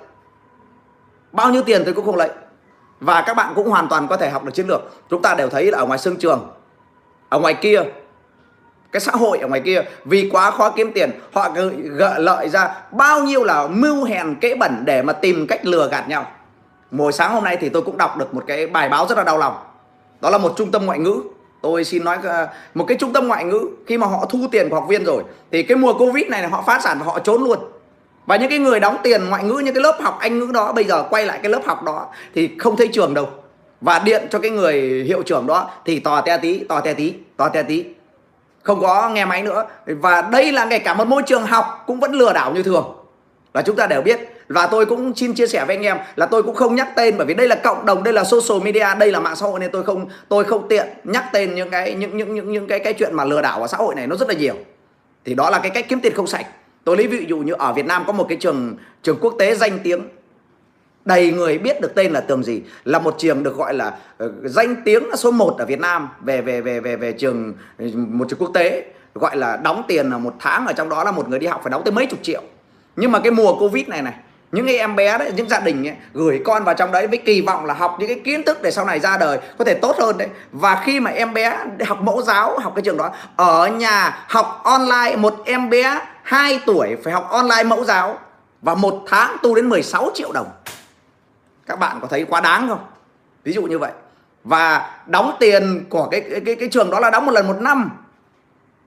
Bao 1.32 1.50
nhiêu 1.50 1.62
tiền 1.62 1.82
tôi 1.84 1.94
cũng 1.94 2.04
không 2.04 2.16
lấy. 2.16 2.30
Và 3.00 3.22
các 3.26 3.34
bạn 3.34 3.52
cũng 3.54 3.68
hoàn 3.68 3.88
toàn 3.88 4.08
có 4.08 4.16
thể 4.16 4.30
học 4.30 4.44
được 4.44 4.54
chiến 4.54 4.66
lược. 4.66 4.80
Chúng 5.10 5.22
ta 5.22 5.34
đều 5.34 5.48
thấy 5.48 5.70
là 5.70 5.78
ở 5.78 5.86
ngoài 5.86 5.98
sương 5.98 6.16
trường, 6.16 6.50
ở 7.28 7.38
ngoài 7.38 7.54
kia, 7.54 7.82
cái 8.92 9.00
xã 9.00 9.12
hội 9.12 9.38
ở 9.38 9.48
ngoài 9.48 9.60
kia, 9.60 9.82
vì 10.04 10.28
quá 10.32 10.50
khó 10.50 10.70
kiếm 10.70 10.92
tiền, 10.92 11.10
họ 11.32 11.50
gợi 11.50 12.14
lợi 12.18 12.48
ra 12.48 12.74
bao 12.90 13.20
nhiêu 13.20 13.44
là 13.44 13.66
mưu 13.66 14.04
hèn, 14.04 14.34
kẽ 14.40 14.54
bẩn 14.54 14.84
để 14.84 15.02
mà 15.02 15.12
tìm 15.12 15.46
cách 15.46 15.66
lừa 15.66 15.88
gạt 15.88 16.08
nhau. 16.08 16.26
Mỗi 16.90 17.12
sáng 17.12 17.32
hôm 17.32 17.44
nay 17.44 17.56
thì 17.60 17.68
tôi 17.68 17.82
cũng 17.82 17.96
đọc 17.96 18.16
được 18.18 18.34
một 18.34 18.44
cái 18.46 18.66
bài 18.66 18.88
báo 18.88 19.06
rất 19.06 19.18
là 19.18 19.24
đau 19.24 19.38
lòng. 19.38 19.56
Đó 20.20 20.30
là 20.30 20.38
một 20.38 20.52
trung 20.56 20.70
tâm 20.70 20.86
ngoại 20.86 20.98
ngữ 20.98 21.22
tôi 21.62 21.84
xin 21.84 22.04
nói 22.04 22.18
ờ, 22.24 22.48
một 22.74 22.84
cái 22.88 22.96
trung 23.00 23.12
tâm 23.12 23.28
ngoại 23.28 23.44
ngữ, 23.44 23.68
khi 23.86 23.98
mà 23.98 24.06
họ 24.06 24.26
thu 24.30 24.38
tiền 24.50 24.68
của 24.68 24.74
học 24.74 24.86
viên 24.88 25.04
rồi, 25.04 25.22
thì 25.50 25.62
cái 25.62 25.76
mùa 25.76 25.92
covid 25.92 26.26
này 26.26 26.48
họ 26.48 26.64
phá 26.66 26.80
sản 26.80 26.98
và 26.98 27.04
họ 27.04 27.18
trốn 27.18 27.44
luôn. 27.44 27.58
Và 28.26 28.36
những 28.36 28.48
cái 28.48 28.58
người 28.58 28.80
đóng 28.80 28.96
tiền 29.02 29.28
ngoại 29.28 29.44
ngữ, 29.44 29.62
những 29.64 29.74
cái 29.74 29.82
lớp 29.82 29.98
học 30.00 30.16
anh 30.20 30.38
ngữ 30.38 30.50
đó, 30.54 30.72
bây 30.72 30.84
giờ 30.84 31.04
quay 31.10 31.26
lại 31.26 31.38
cái 31.42 31.52
lớp 31.52 31.60
học 31.64 31.82
đó, 31.82 32.06
thì 32.34 32.50
không 32.58 32.76
thấy 32.76 32.88
trường 32.88 33.14
đâu. 33.14 33.28
Và 33.80 33.98
điện 33.98 34.26
cho 34.30 34.38
cái 34.38 34.50
người 34.50 35.04
hiệu 35.06 35.22
trưởng 35.22 35.46
đó, 35.46 35.70
thì 35.84 36.00
tò 36.00 36.20
te 36.20 36.38
tí, 36.38 36.58
tò 36.58 36.80
te 36.80 36.94
tí, 36.94 37.14
tò 37.36 37.48
te 37.48 37.62
tí. 37.62 37.84
Không 38.62 38.80
có 38.80 39.08
nghe 39.08 39.24
máy 39.24 39.42
nữa. 39.42 39.64
Và 39.86 40.22
đây 40.22 40.52
là 40.52 40.64
ngay 40.64 40.78
cả 40.78 40.94
một 40.94 41.06
môi 41.06 41.22
trường 41.22 41.46
học 41.46 41.84
cũng 41.86 42.00
vẫn 42.00 42.12
lừa 42.12 42.32
đảo 42.32 42.52
như 42.54 42.62
thường. 42.62 42.96
Là 43.54 43.62
chúng 43.62 43.76
ta 43.76 43.86
đều 43.86 44.02
biết 44.02 44.31
và 44.48 44.66
tôi 44.66 44.86
cũng 44.86 45.16
xin 45.16 45.34
chia 45.34 45.46
sẻ 45.46 45.64
với 45.64 45.76
anh 45.76 45.84
em 45.84 45.96
là 46.16 46.26
tôi 46.26 46.42
cũng 46.42 46.54
không 46.54 46.74
nhắc 46.74 46.88
tên 46.96 47.16
bởi 47.16 47.26
vì 47.26 47.34
đây 47.34 47.48
là 47.48 47.54
cộng 47.54 47.86
đồng 47.86 48.02
đây 48.02 48.14
là 48.14 48.24
social 48.24 48.64
media 48.64 48.86
đây 48.98 49.12
là 49.12 49.20
mạng 49.20 49.36
xã 49.36 49.46
hội 49.46 49.60
nên 49.60 49.70
tôi 49.70 49.82
không 49.82 50.08
tôi 50.28 50.44
không 50.44 50.68
tiện 50.68 50.88
nhắc 51.04 51.24
tên 51.32 51.54
những 51.54 51.70
cái 51.70 51.94
những 51.94 52.16
những 52.16 52.34
những 52.34 52.52
những 52.52 52.66
cái 52.66 52.80
cái 52.80 52.92
chuyện 52.92 53.14
mà 53.14 53.24
lừa 53.24 53.42
đảo 53.42 53.60
ở 53.60 53.66
xã 53.66 53.76
hội 53.76 53.94
này 53.94 54.06
nó 54.06 54.16
rất 54.16 54.28
là 54.28 54.34
nhiều. 54.34 54.54
Thì 55.24 55.34
đó 55.34 55.50
là 55.50 55.58
cái 55.58 55.70
cách 55.70 55.86
kiếm 55.88 56.00
tiền 56.00 56.14
không 56.14 56.26
sạch. 56.26 56.46
Tôi 56.84 56.96
lấy 56.96 57.06
ví 57.06 57.26
dụ 57.28 57.38
như 57.38 57.52
ở 57.52 57.72
Việt 57.72 57.86
Nam 57.86 58.04
có 58.06 58.12
một 58.12 58.26
cái 58.28 58.38
trường 58.40 58.76
trường 59.02 59.18
quốc 59.20 59.34
tế 59.38 59.54
danh 59.54 59.78
tiếng. 59.82 60.00
Đầy 61.04 61.30
người 61.30 61.58
biết 61.58 61.80
được 61.80 61.94
tên 61.94 62.12
là 62.12 62.20
tường 62.20 62.42
gì. 62.42 62.62
Là 62.84 62.98
một 62.98 63.14
trường 63.18 63.42
được 63.42 63.56
gọi 63.56 63.74
là 63.74 63.98
uh, 64.24 64.30
danh 64.44 64.76
tiếng 64.84 65.16
số 65.16 65.30
1 65.30 65.54
ở 65.58 65.66
Việt 65.66 65.80
Nam 65.80 66.08
về 66.20 66.40
về 66.40 66.60
về 66.60 66.80
về 66.80 66.96
về 66.96 67.12
trường 67.12 67.54
một 67.94 68.28
trường 68.28 68.38
quốc 68.38 68.50
tế. 68.54 68.84
Gọi 69.14 69.36
là 69.36 69.56
đóng 69.56 69.82
tiền 69.88 70.10
là 70.10 70.18
một 70.18 70.34
tháng 70.38 70.66
ở 70.66 70.72
trong 70.72 70.88
đó 70.88 71.04
là 71.04 71.10
một 71.10 71.28
người 71.28 71.38
đi 71.38 71.46
học 71.46 71.60
phải 71.62 71.70
đóng 71.70 71.82
tới 71.84 71.92
mấy 71.92 72.06
chục 72.06 72.18
triệu. 72.22 72.42
Nhưng 72.96 73.12
mà 73.12 73.20
cái 73.20 73.30
mùa 73.32 73.58
covid 73.58 73.88
này 73.88 74.02
này 74.02 74.14
những 74.52 74.66
cái 74.66 74.78
em 74.78 74.96
bé 74.96 75.18
đấy 75.18 75.32
những 75.36 75.48
gia 75.48 75.60
đình 75.60 75.88
ấy, 75.88 75.96
gửi 76.14 76.42
con 76.44 76.64
vào 76.64 76.74
trong 76.74 76.92
đấy 76.92 77.06
với 77.06 77.18
kỳ 77.18 77.40
vọng 77.40 77.64
là 77.64 77.74
học 77.74 77.96
những 77.98 78.08
cái 78.08 78.20
kiến 78.24 78.42
thức 78.42 78.62
để 78.62 78.70
sau 78.70 78.84
này 78.84 79.00
ra 79.00 79.16
đời 79.16 79.38
có 79.58 79.64
thể 79.64 79.74
tốt 79.74 79.96
hơn 79.98 80.18
đấy. 80.18 80.28
Và 80.52 80.82
khi 80.84 81.00
mà 81.00 81.10
em 81.10 81.34
bé 81.34 81.58
học 81.86 82.00
mẫu 82.02 82.22
giáo 82.22 82.58
học 82.58 82.72
cái 82.76 82.82
trường 82.82 82.96
đó 82.96 83.10
ở 83.36 83.66
nhà 83.66 84.24
học 84.28 84.60
online 84.64 85.16
một 85.16 85.34
em 85.44 85.70
bé 85.70 86.00
2 86.22 86.60
tuổi 86.66 86.96
phải 87.04 87.12
học 87.12 87.28
online 87.30 87.62
mẫu 87.62 87.84
giáo 87.84 88.18
và 88.62 88.74
một 88.74 89.02
tháng 89.08 89.36
tu 89.42 89.54
đến 89.54 89.68
16 89.68 90.10
triệu 90.14 90.32
đồng. 90.32 90.46
Các 91.66 91.78
bạn 91.78 91.98
có 92.02 92.08
thấy 92.08 92.24
quá 92.24 92.40
đáng 92.40 92.68
không? 92.68 92.84
Ví 93.44 93.52
dụ 93.52 93.62
như 93.62 93.78
vậy. 93.78 93.92
Và 94.44 94.90
đóng 95.06 95.36
tiền 95.40 95.84
của 95.88 96.08
cái 96.10 96.20
cái 96.20 96.40
cái, 96.46 96.54
cái 96.54 96.68
trường 96.68 96.90
đó 96.90 97.00
là 97.00 97.10
đóng 97.10 97.26
một 97.26 97.32
lần 97.32 97.46
một 97.46 97.56
năm. 97.60 97.90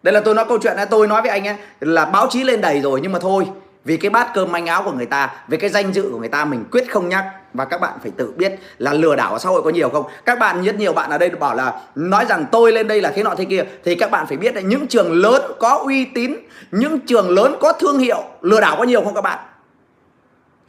Đây 0.04 0.14
là 0.14 0.20
tôi 0.20 0.36
nói 0.36 0.46
câu 0.50 0.58
chuyện 0.64 0.76
này 0.76 0.86
tôi 0.86 1.08
nói 1.08 1.22
với 1.22 1.32
anh 1.32 1.48
ấy 1.48 1.56
là 1.80 2.06
báo 2.06 2.28
chí 2.30 2.44
lên 2.44 2.62
đầy 2.62 2.82
rồi 2.82 3.00
nhưng 3.04 3.12
mà 3.12 3.20
thôi 3.20 3.48
vì 3.86 3.98
cái 3.98 4.10
bát 4.10 4.28
cơm 4.34 4.52
manh 4.52 4.66
áo 4.66 4.84
của 4.84 4.92
người 4.92 5.06
ta 5.06 5.34
vì 5.48 5.58
cái 5.58 5.70
danh 5.70 5.94
dự 5.94 6.10
của 6.12 6.20
người 6.20 6.30
ta 6.30 6.46
mình 6.46 6.64
quyết 6.72 6.92
không 6.92 7.10
nhắc. 7.10 7.26
Và 7.54 7.66
các 7.66 7.82
bạn 7.82 7.98
phải 8.02 8.12
tự 8.18 8.34
biết 8.38 8.60
là 8.78 8.94
lừa 8.94 9.16
đảo 9.16 9.32
ở 9.32 9.40
xã 9.40 9.50
hội 9.50 9.62
có 9.62 9.70
nhiều 9.70 9.90
không? 9.90 10.06
Các 10.26 10.40
bạn 10.40 10.64
rất 10.64 10.76
nhiều 10.76 10.94
bạn 10.94 11.10
ở 11.10 11.18
đây 11.18 11.30
bảo 11.30 11.56
là 11.56 11.82
nói 11.96 12.26
rằng 12.30 12.46
tôi 12.52 12.72
lên 12.72 12.88
đây 12.88 13.02
là 13.02 13.12
thế 13.16 13.24
nọ 13.24 13.36
thế 13.38 13.46
kia. 13.46 13.64
Thì 13.84 13.96
các 13.96 14.12
bạn 14.12 14.28
phải 14.28 14.38
biết 14.38 14.56
là 14.56 14.62
những 14.62 14.88
trường 14.88 15.12
lớn 15.12 15.52
có 15.60 15.82
uy 15.86 16.06
tín 16.06 16.36
những 16.72 17.00
trường 17.00 17.30
lớn 17.30 17.56
có 17.60 17.74
thương 17.74 18.00
hiệu 18.00 18.24
lừa 18.42 18.62
đảo 18.62 18.76
có 18.78 18.84
nhiều 18.84 19.02
không 19.04 19.16
các 19.16 19.22
bạn? 19.22 19.40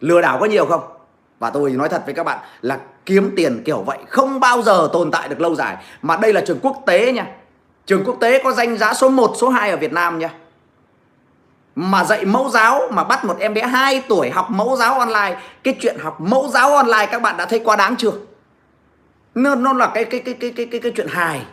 Lừa 0.00 0.20
đảo 0.20 0.38
có 0.40 0.46
nhiều 0.46 0.66
không? 0.66 0.80
Và 1.38 1.50
tôi 1.50 1.70
nói 1.70 1.88
thật 1.88 2.02
với 2.04 2.14
các 2.14 2.24
bạn 2.24 2.38
là 2.62 2.78
kiếm 3.06 3.32
tiền 3.36 3.62
kiểu 3.64 3.82
vậy 3.86 3.98
không 4.08 4.40
bao 4.40 4.62
giờ 4.62 4.88
tồn 4.92 5.10
tại 5.10 5.28
được 5.28 5.40
lâu 5.40 5.54
dài. 5.54 5.76
Mà 6.02 6.16
đây 6.16 6.32
là 6.32 6.40
trường 6.40 6.58
quốc 6.62 6.76
tế 6.86 7.12
nha. 7.12 7.26
Trường 7.86 8.04
quốc 8.04 8.16
tế 8.20 8.42
có 8.44 8.52
danh 8.52 8.76
giá 8.76 8.94
số 8.94 9.08
1, 9.08 9.32
số 9.36 9.48
2 9.48 9.70
ở 9.70 9.76
Việt 9.76 9.92
Nam 9.92 10.18
nha 10.18 10.30
mà 11.76 12.04
dạy 12.04 12.24
mẫu 12.24 12.48
giáo 12.48 12.82
mà 12.92 13.04
bắt 13.04 13.24
một 13.24 13.36
em 13.38 13.54
bé 13.54 13.62
2 13.62 14.02
tuổi 14.08 14.30
học 14.30 14.50
mẫu 14.50 14.76
giáo 14.76 14.98
online. 14.98 15.40
Cái 15.62 15.76
chuyện 15.80 15.96
học 15.98 16.20
mẫu 16.20 16.48
giáo 16.48 16.76
online 16.76 17.06
các 17.06 17.22
bạn 17.22 17.36
đã 17.36 17.46
thấy 17.46 17.60
quá 17.64 17.76
đáng 17.76 17.96
chưa? 17.96 18.12
Nó, 19.34 19.54
nó 19.54 19.72
là 19.72 19.90
cái 19.94 20.04
cái 20.04 20.20
cái 20.20 20.34
cái 20.34 20.52
cái 20.56 20.66
cái 20.66 20.80
cái 20.80 20.92
chuyện 20.96 21.06
hài. 21.10 21.46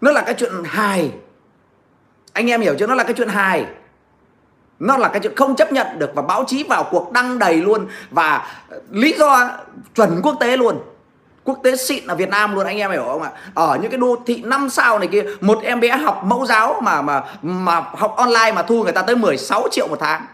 Nó 0.00 0.10
là 0.10 0.20
cái 0.20 0.34
chuyện 0.34 0.52
hài. 0.64 1.12
Anh 2.32 2.50
em 2.50 2.60
hiểu 2.60 2.74
chưa? 2.78 2.86
Nó 2.86 2.94
là 2.94 3.04
cái 3.04 3.14
chuyện 3.14 3.28
hài. 3.28 3.66
Nó 4.78 4.96
là 4.96 5.08
cái 5.08 5.20
chuyện 5.20 5.36
không 5.36 5.56
chấp 5.56 5.72
nhận 5.72 5.98
được 5.98 6.10
và 6.14 6.22
báo 6.22 6.44
chí 6.46 6.64
vào 6.64 6.84
cuộc 6.90 7.12
đăng 7.12 7.38
đầy 7.38 7.56
luôn 7.56 7.86
và 8.10 8.46
lý 8.90 9.14
do 9.18 9.50
chuẩn 9.94 10.20
quốc 10.22 10.36
tế 10.40 10.56
luôn 10.56 10.78
quốc 11.48 11.58
tế 11.62 11.76
xịn 11.76 12.06
ở 12.06 12.14
Việt 12.14 12.28
Nam 12.28 12.54
luôn, 12.54 12.66
anh 12.66 12.78
em 12.78 12.90
hiểu 12.90 13.04
không 13.04 13.22
ạ? 13.22 13.30
Ở 13.54 13.78
những 13.82 13.90
cái 13.90 13.98
đô 13.98 14.16
thị 14.26 14.42
năm 14.44 14.70
sao 14.70 14.98
này 14.98 15.08
kia, 15.08 15.24
một 15.40 15.58
em 15.62 15.80
bé 15.80 15.88
học 15.88 16.24
mẫu 16.24 16.46
giáo 16.46 16.80
mà 16.82 17.02
mà 17.02 17.22
mà 17.42 17.80
học 17.80 18.14
online 18.16 18.52
mà 18.52 18.62
thu 18.62 18.82
người 18.82 18.92
ta 18.92 19.02
tới 19.02 19.16
16 19.16 19.68
triệu 19.70 19.88
một 19.88 19.98
tháng. 20.00 20.26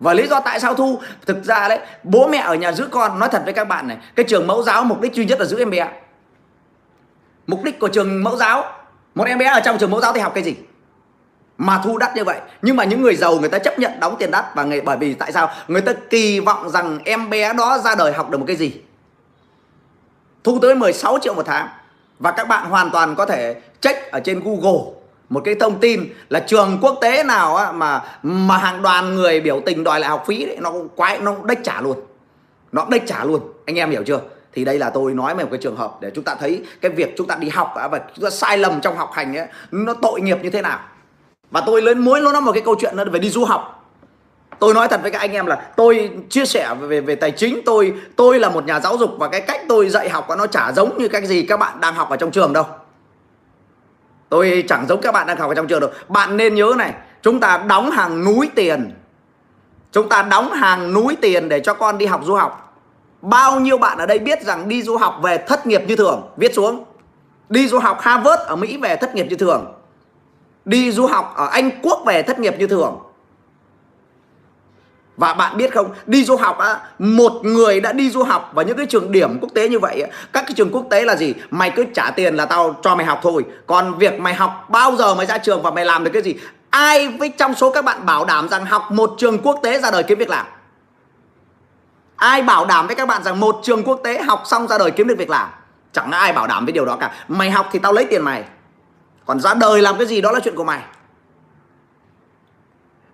Và 0.00 0.14
lý 0.14 0.26
do 0.26 0.40
tại 0.40 0.60
sao 0.60 0.74
thu? 0.74 1.00
Thực 1.26 1.44
ra 1.44 1.68
đấy, 1.68 1.78
bố 2.02 2.28
mẹ 2.28 2.38
ở 2.38 2.54
nhà 2.54 2.72
giữ 2.72 2.88
con, 2.90 3.18
nói 3.18 3.28
thật 3.32 3.42
với 3.44 3.54
các 3.54 3.68
bạn 3.68 3.88
này, 3.88 3.96
cái 4.14 4.24
trường 4.28 4.46
mẫu 4.46 4.62
giáo 4.62 4.84
mục 4.84 5.00
đích 5.00 5.14
duy 5.14 5.24
nhất 5.24 5.40
là 5.40 5.46
giữ 5.46 5.58
em 5.58 5.70
bé 5.70 5.88
mục 7.46 7.64
đích 7.64 7.78
của 7.78 7.88
trường 7.88 8.24
mẫu 8.24 8.36
giáo, 8.36 8.64
một 9.14 9.24
em 9.24 9.38
bé 9.38 9.46
ở 9.46 9.60
trong 9.60 9.78
trường 9.78 9.90
mẫu 9.90 10.00
giáo 10.00 10.12
thì 10.12 10.20
học 10.20 10.32
cái 10.34 10.44
gì? 10.44 10.56
Mà 11.58 11.80
thu 11.84 11.98
đắt 11.98 12.16
như 12.16 12.24
vậy. 12.24 12.40
Nhưng 12.62 12.76
mà 12.76 12.84
những 12.84 13.02
người 13.02 13.16
giàu 13.16 13.38
người 13.38 13.48
ta 13.48 13.58
chấp 13.58 13.78
nhận 13.78 14.00
đóng 14.00 14.16
tiền 14.18 14.30
đắt 14.30 14.54
và 14.54 14.62
người 14.62 14.80
bởi 14.80 14.96
vì 14.96 15.14
tại 15.14 15.32
sao? 15.32 15.50
Người 15.68 15.80
ta 15.82 15.92
kỳ 16.10 16.40
vọng 16.40 16.70
rằng 16.70 16.98
em 17.04 17.30
bé 17.30 17.52
đó 17.52 17.78
ra 17.78 17.94
đời 17.94 18.12
học 18.12 18.30
được 18.30 18.38
một 18.38 18.44
cái 18.46 18.56
gì? 18.56 18.72
Thu 20.44 20.58
tới 20.62 20.74
16 20.74 21.18
triệu 21.22 21.34
một 21.34 21.46
tháng. 21.46 21.68
Và 22.18 22.30
các 22.30 22.48
bạn 22.48 22.70
hoàn 22.70 22.90
toàn 22.90 23.14
có 23.14 23.26
thể 23.26 23.56
check 23.80 24.12
ở 24.12 24.20
trên 24.20 24.40
Google 24.44 24.92
một 25.28 25.42
cái 25.44 25.54
thông 25.54 25.80
tin 25.80 26.14
là 26.28 26.40
trường 26.40 26.78
quốc 26.82 26.98
tế 27.00 27.24
nào 27.24 27.56
á, 27.56 27.72
mà 27.72 28.02
mà 28.22 28.56
hàng 28.56 28.82
đoàn 28.82 29.14
người 29.14 29.40
biểu 29.40 29.60
tình 29.66 29.84
đòi 29.84 30.00
lại 30.00 30.10
học 30.10 30.24
phí 30.26 30.46
đấy 30.46 30.56
nó 30.60 30.70
cũng 30.70 30.88
quái 30.96 31.18
nó 31.20 31.34
đếch 31.44 31.58
trả 31.64 31.80
luôn. 31.80 31.96
Nó 32.72 32.86
đếch 32.90 33.06
trả 33.06 33.24
luôn. 33.24 33.40
Anh 33.66 33.76
em 33.76 33.90
hiểu 33.90 34.02
chưa? 34.06 34.20
Thì 34.52 34.64
đây 34.64 34.78
là 34.78 34.90
tôi 34.90 35.14
nói 35.14 35.34
về 35.34 35.44
một 35.44 35.50
cái 35.52 35.60
trường 35.62 35.76
hợp 35.76 35.98
để 36.00 36.10
chúng 36.14 36.24
ta 36.24 36.34
thấy 36.34 36.62
cái 36.80 36.90
việc 36.90 37.14
chúng 37.16 37.26
ta 37.26 37.34
đi 37.34 37.48
học 37.48 37.72
và 37.74 38.00
chúng 38.14 38.24
ta 38.24 38.30
sai 38.30 38.58
lầm 38.58 38.80
trong 38.80 38.96
học 38.96 39.10
hành 39.12 39.36
ấy, 39.36 39.46
nó 39.70 39.94
tội 40.02 40.20
nghiệp 40.20 40.38
như 40.42 40.50
thế 40.50 40.62
nào. 40.62 40.78
Và 41.50 41.62
tôi 41.66 41.82
lớn 41.82 41.98
mối 41.98 42.20
nó 42.20 42.40
một 42.40 42.52
cái 42.52 42.62
câu 42.64 42.74
chuyện 42.80 42.96
nó 42.96 43.04
về 43.04 43.18
đi 43.18 43.30
du 43.30 43.44
học 43.44 43.81
tôi 44.62 44.74
nói 44.74 44.88
thật 44.88 45.02
với 45.02 45.10
các 45.10 45.18
anh 45.18 45.32
em 45.32 45.46
là 45.46 45.56
tôi 45.76 46.10
chia 46.30 46.44
sẻ 46.44 46.74
về 46.80 47.00
về 47.00 47.14
tài 47.14 47.30
chính, 47.30 47.60
tôi 47.64 47.94
tôi 48.16 48.40
là 48.40 48.48
một 48.48 48.64
nhà 48.64 48.80
giáo 48.80 48.96
dục 48.96 49.10
và 49.18 49.28
cái 49.28 49.40
cách 49.40 49.60
tôi 49.68 49.88
dạy 49.88 50.08
học 50.08 50.26
nó 50.38 50.46
chả 50.46 50.72
giống 50.72 50.98
như 50.98 51.08
cái 51.08 51.26
gì 51.26 51.42
các 51.42 51.56
bạn 51.56 51.80
đang 51.80 51.94
học 51.94 52.10
ở 52.10 52.16
trong 52.16 52.30
trường 52.30 52.52
đâu. 52.52 52.64
Tôi 54.28 54.64
chẳng 54.68 54.86
giống 54.88 55.00
các 55.00 55.12
bạn 55.12 55.26
đang 55.26 55.36
học 55.36 55.48
ở 55.48 55.54
trong 55.54 55.66
trường 55.66 55.80
đâu. 55.80 55.90
Bạn 56.08 56.36
nên 56.36 56.54
nhớ 56.54 56.74
này, 56.78 56.94
chúng 57.22 57.40
ta 57.40 57.58
đóng 57.58 57.90
hàng 57.90 58.24
núi 58.24 58.50
tiền. 58.54 58.94
Chúng 59.92 60.08
ta 60.08 60.22
đóng 60.22 60.52
hàng 60.52 60.92
núi 60.92 61.16
tiền 61.20 61.48
để 61.48 61.60
cho 61.60 61.74
con 61.74 61.98
đi 61.98 62.06
học 62.06 62.20
du 62.24 62.34
học. 62.34 62.78
Bao 63.22 63.60
nhiêu 63.60 63.78
bạn 63.78 63.98
ở 63.98 64.06
đây 64.06 64.18
biết 64.18 64.42
rằng 64.42 64.68
đi 64.68 64.82
du 64.82 64.96
học 64.96 65.18
về 65.22 65.38
thất 65.38 65.66
nghiệp 65.66 65.82
như 65.86 65.96
thường? 65.96 66.30
Viết 66.36 66.54
xuống. 66.54 66.84
Đi 67.48 67.68
du 67.68 67.78
học 67.78 67.98
Harvard 68.00 68.42
ở 68.42 68.56
Mỹ 68.56 68.76
về 68.76 68.96
thất 68.96 69.14
nghiệp 69.14 69.26
như 69.30 69.36
thường. 69.36 69.74
Đi 70.64 70.92
du 70.92 71.06
học 71.06 71.32
ở 71.36 71.46
Anh 71.46 71.70
Quốc 71.82 72.02
về 72.06 72.22
thất 72.22 72.38
nghiệp 72.38 72.54
như 72.58 72.66
thường 72.66 72.98
và 75.16 75.34
bạn 75.34 75.56
biết 75.56 75.74
không, 75.74 75.90
đi 76.06 76.24
du 76.24 76.36
học 76.36 76.58
á, 76.58 76.78
một 76.98 77.32
người 77.42 77.80
đã 77.80 77.92
đi 77.92 78.10
du 78.10 78.22
học 78.22 78.50
vào 78.54 78.64
những 78.64 78.76
cái 78.76 78.86
trường 78.86 79.12
điểm 79.12 79.38
quốc 79.40 79.48
tế 79.54 79.68
như 79.68 79.78
vậy, 79.78 80.02
các 80.32 80.44
cái 80.46 80.54
trường 80.56 80.70
quốc 80.72 80.86
tế 80.90 81.04
là 81.04 81.16
gì? 81.16 81.34
Mày 81.50 81.70
cứ 81.70 81.84
trả 81.94 82.10
tiền 82.10 82.34
là 82.36 82.46
tao 82.46 82.76
cho 82.82 82.94
mày 82.94 83.06
học 83.06 83.18
thôi. 83.22 83.44
Còn 83.66 83.98
việc 83.98 84.20
mày 84.20 84.34
học 84.34 84.66
bao 84.68 84.96
giờ 84.96 85.14
mày 85.14 85.26
ra 85.26 85.38
trường 85.38 85.62
và 85.62 85.70
mày 85.70 85.84
làm 85.84 86.04
được 86.04 86.10
cái 86.12 86.22
gì? 86.22 86.34
Ai 86.70 87.08
với 87.08 87.28
trong 87.28 87.54
số 87.54 87.70
các 87.70 87.84
bạn 87.84 88.06
bảo 88.06 88.24
đảm 88.24 88.48
rằng 88.48 88.64
học 88.66 88.90
một 88.90 89.14
trường 89.18 89.38
quốc 89.38 89.60
tế 89.62 89.78
ra 89.78 89.90
đời 89.90 90.02
kiếm 90.02 90.18
việc 90.18 90.30
làm? 90.30 90.46
Ai 92.16 92.42
bảo 92.42 92.66
đảm 92.66 92.86
với 92.86 92.96
các 92.96 93.08
bạn 93.08 93.22
rằng 93.22 93.40
một 93.40 93.60
trường 93.62 93.82
quốc 93.84 94.00
tế 94.04 94.22
học 94.22 94.42
xong 94.44 94.68
ra 94.68 94.78
đời 94.78 94.90
kiếm 94.90 95.08
được 95.08 95.18
việc 95.18 95.30
làm? 95.30 95.48
Chẳng 95.92 96.10
ai 96.10 96.32
bảo 96.32 96.46
đảm 96.46 96.64
với 96.64 96.72
điều 96.72 96.84
đó 96.84 96.96
cả. 97.00 97.12
Mày 97.28 97.50
học 97.50 97.68
thì 97.72 97.78
tao 97.78 97.92
lấy 97.92 98.04
tiền 98.04 98.22
mày. 98.22 98.44
Còn 99.26 99.40
ra 99.40 99.54
đời 99.54 99.82
làm 99.82 99.98
cái 99.98 100.06
gì 100.06 100.20
đó 100.20 100.32
là 100.32 100.40
chuyện 100.44 100.54
của 100.54 100.64
mày. 100.64 100.80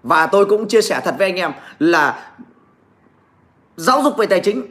Và 0.03 0.27
tôi 0.27 0.47
cũng 0.47 0.69
chia 0.69 0.83
sẻ 0.83 1.01
thật 1.05 1.15
với 1.19 1.27
anh 1.29 1.37
em 1.37 1.53
là 1.79 2.31
giáo 3.77 4.03
dục 4.03 4.17
về 4.17 4.27
tài 4.27 4.41
chính. 4.41 4.67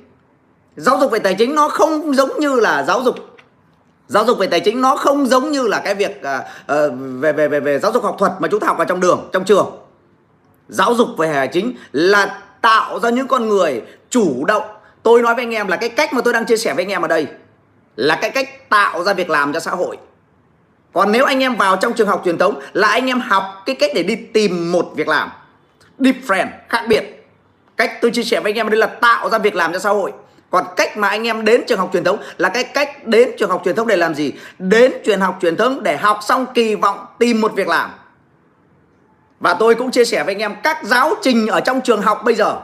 Giáo 0.75 0.97
dục 0.99 1.11
về 1.11 1.19
tài 1.19 1.33
chính 1.33 1.55
nó 1.55 1.69
không 1.69 2.13
giống 2.15 2.39
như 2.39 2.59
là 2.59 2.83
giáo 2.83 3.01
dục. 3.03 3.15
Giáo 4.07 4.25
dục 4.25 4.37
về 4.39 4.47
tài 4.47 4.59
chính 4.59 4.81
nó 4.81 4.95
không 4.95 5.25
giống 5.25 5.51
như 5.51 5.67
là 5.67 5.81
cái 5.85 5.95
việc 5.95 6.21
uh, 6.21 6.93
về 7.19 7.33
về 7.33 7.47
về 7.47 7.59
về 7.59 7.79
giáo 7.79 7.91
dục 7.91 8.03
học 8.03 8.15
thuật 8.19 8.31
mà 8.39 8.47
chúng 8.47 8.59
ta 8.59 8.67
học 8.67 8.77
ở 8.77 8.85
trong 8.85 8.99
đường 8.99 9.29
trong 9.33 9.45
trường. 9.45 9.77
Giáo 10.67 10.93
dục 10.95 11.07
về 11.17 11.33
tài 11.33 11.47
chính 11.47 11.75
là 11.91 12.41
tạo 12.61 12.99
ra 12.99 13.09
những 13.09 13.27
con 13.27 13.49
người 13.49 13.81
chủ 14.09 14.45
động. 14.45 14.63
Tôi 15.03 15.21
nói 15.21 15.35
với 15.35 15.43
anh 15.43 15.53
em 15.53 15.67
là 15.67 15.77
cái 15.77 15.89
cách 15.89 16.13
mà 16.13 16.21
tôi 16.21 16.33
đang 16.33 16.45
chia 16.45 16.57
sẻ 16.57 16.73
với 16.73 16.83
anh 16.85 16.91
em 16.91 17.01
ở 17.01 17.07
đây 17.07 17.27
là 17.95 18.17
cái 18.21 18.29
cách 18.29 18.69
tạo 18.69 19.03
ra 19.03 19.13
việc 19.13 19.29
làm 19.29 19.53
cho 19.53 19.59
xã 19.59 19.71
hội 19.71 19.97
còn 20.97 21.11
nếu 21.11 21.25
anh 21.25 21.39
em 21.39 21.55
vào 21.55 21.77
trong 21.77 21.93
trường 21.93 22.07
học 22.07 22.21
truyền 22.25 22.37
thống 22.37 22.59
là 22.73 22.87
anh 22.87 23.07
em 23.07 23.19
học 23.19 23.43
cái 23.65 23.75
cách 23.75 23.91
để 23.95 24.03
đi 24.03 24.15
tìm 24.15 24.71
một 24.71 24.91
việc 24.95 25.07
làm. 25.07 25.29
Different 25.99 26.47
khác 26.69 26.83
biệt. 26.87 27.27
Cách 27.77 27.91
tôi 28.01 28.11
chia 28.11 28.23
sẻ 28.23 28.39
với 28.39 28.51
anh 28.51 28.55
em 28.57 28.69
đây 28.69 28.77
là 28.77 28.87
tạo 28.87 29.29
ra 29.29 29.37
việc 29.37 29.55
làm 29.55 29.73
cho 29.73 29.79
xã 29.79 29.89
hội. 29.89 30.11
Còn 30.49 30.65
cách 30.75 30.97
mà 30.97 31.09
anh 31.09 31.27
em 31.27 31.45
đến 31.45 31.61
trường 31.67 31.79
học 31.79 31.89
truyền 31.93 32.03
thống 32.03 32.17
là 32.37 32.49
cái 32.49 32.63
cách 32.63 33.07
đến 33.07 33.31
trường 33.37 33.49
học 33.49 33.61
truyền 33.65 33.75
thống 33.75 33.87
để 33.87 33.97
làm 33.97 34.15
gì? 34.15 34.33
Đến 34.59 34.91
trường 35.05 35.19
học 35.19 35.37
truyền 35.41 35.55
thống 35.55 35.83
để 35.83 35.97
học 35.97 36.19
xong 36.21 36.45
kỳ 36.53 36.75
vọng 36.75 37.05
tìm 37.19 37.41
một 37.41 37.53
việc 37.55 37.67
làm. 37.67 37.89
Và 39.39 39.53
tôi 39.53 39.75
cũng 39.75 39.91
chia 39.91 40.05
sẻ 40.05 40.23
với 40.23 40.33
anh 40.33 40.41
em 40.41 40.55
các 40.63 40.83
giáo 40.83 41.13
trình 41.21 41.47
ở 41.47 41.59
trong 41.59 41.81
trường 41.81 42.01
học 42.01 42.21
bây 42.23 42.35
giờ. 42.35 42.59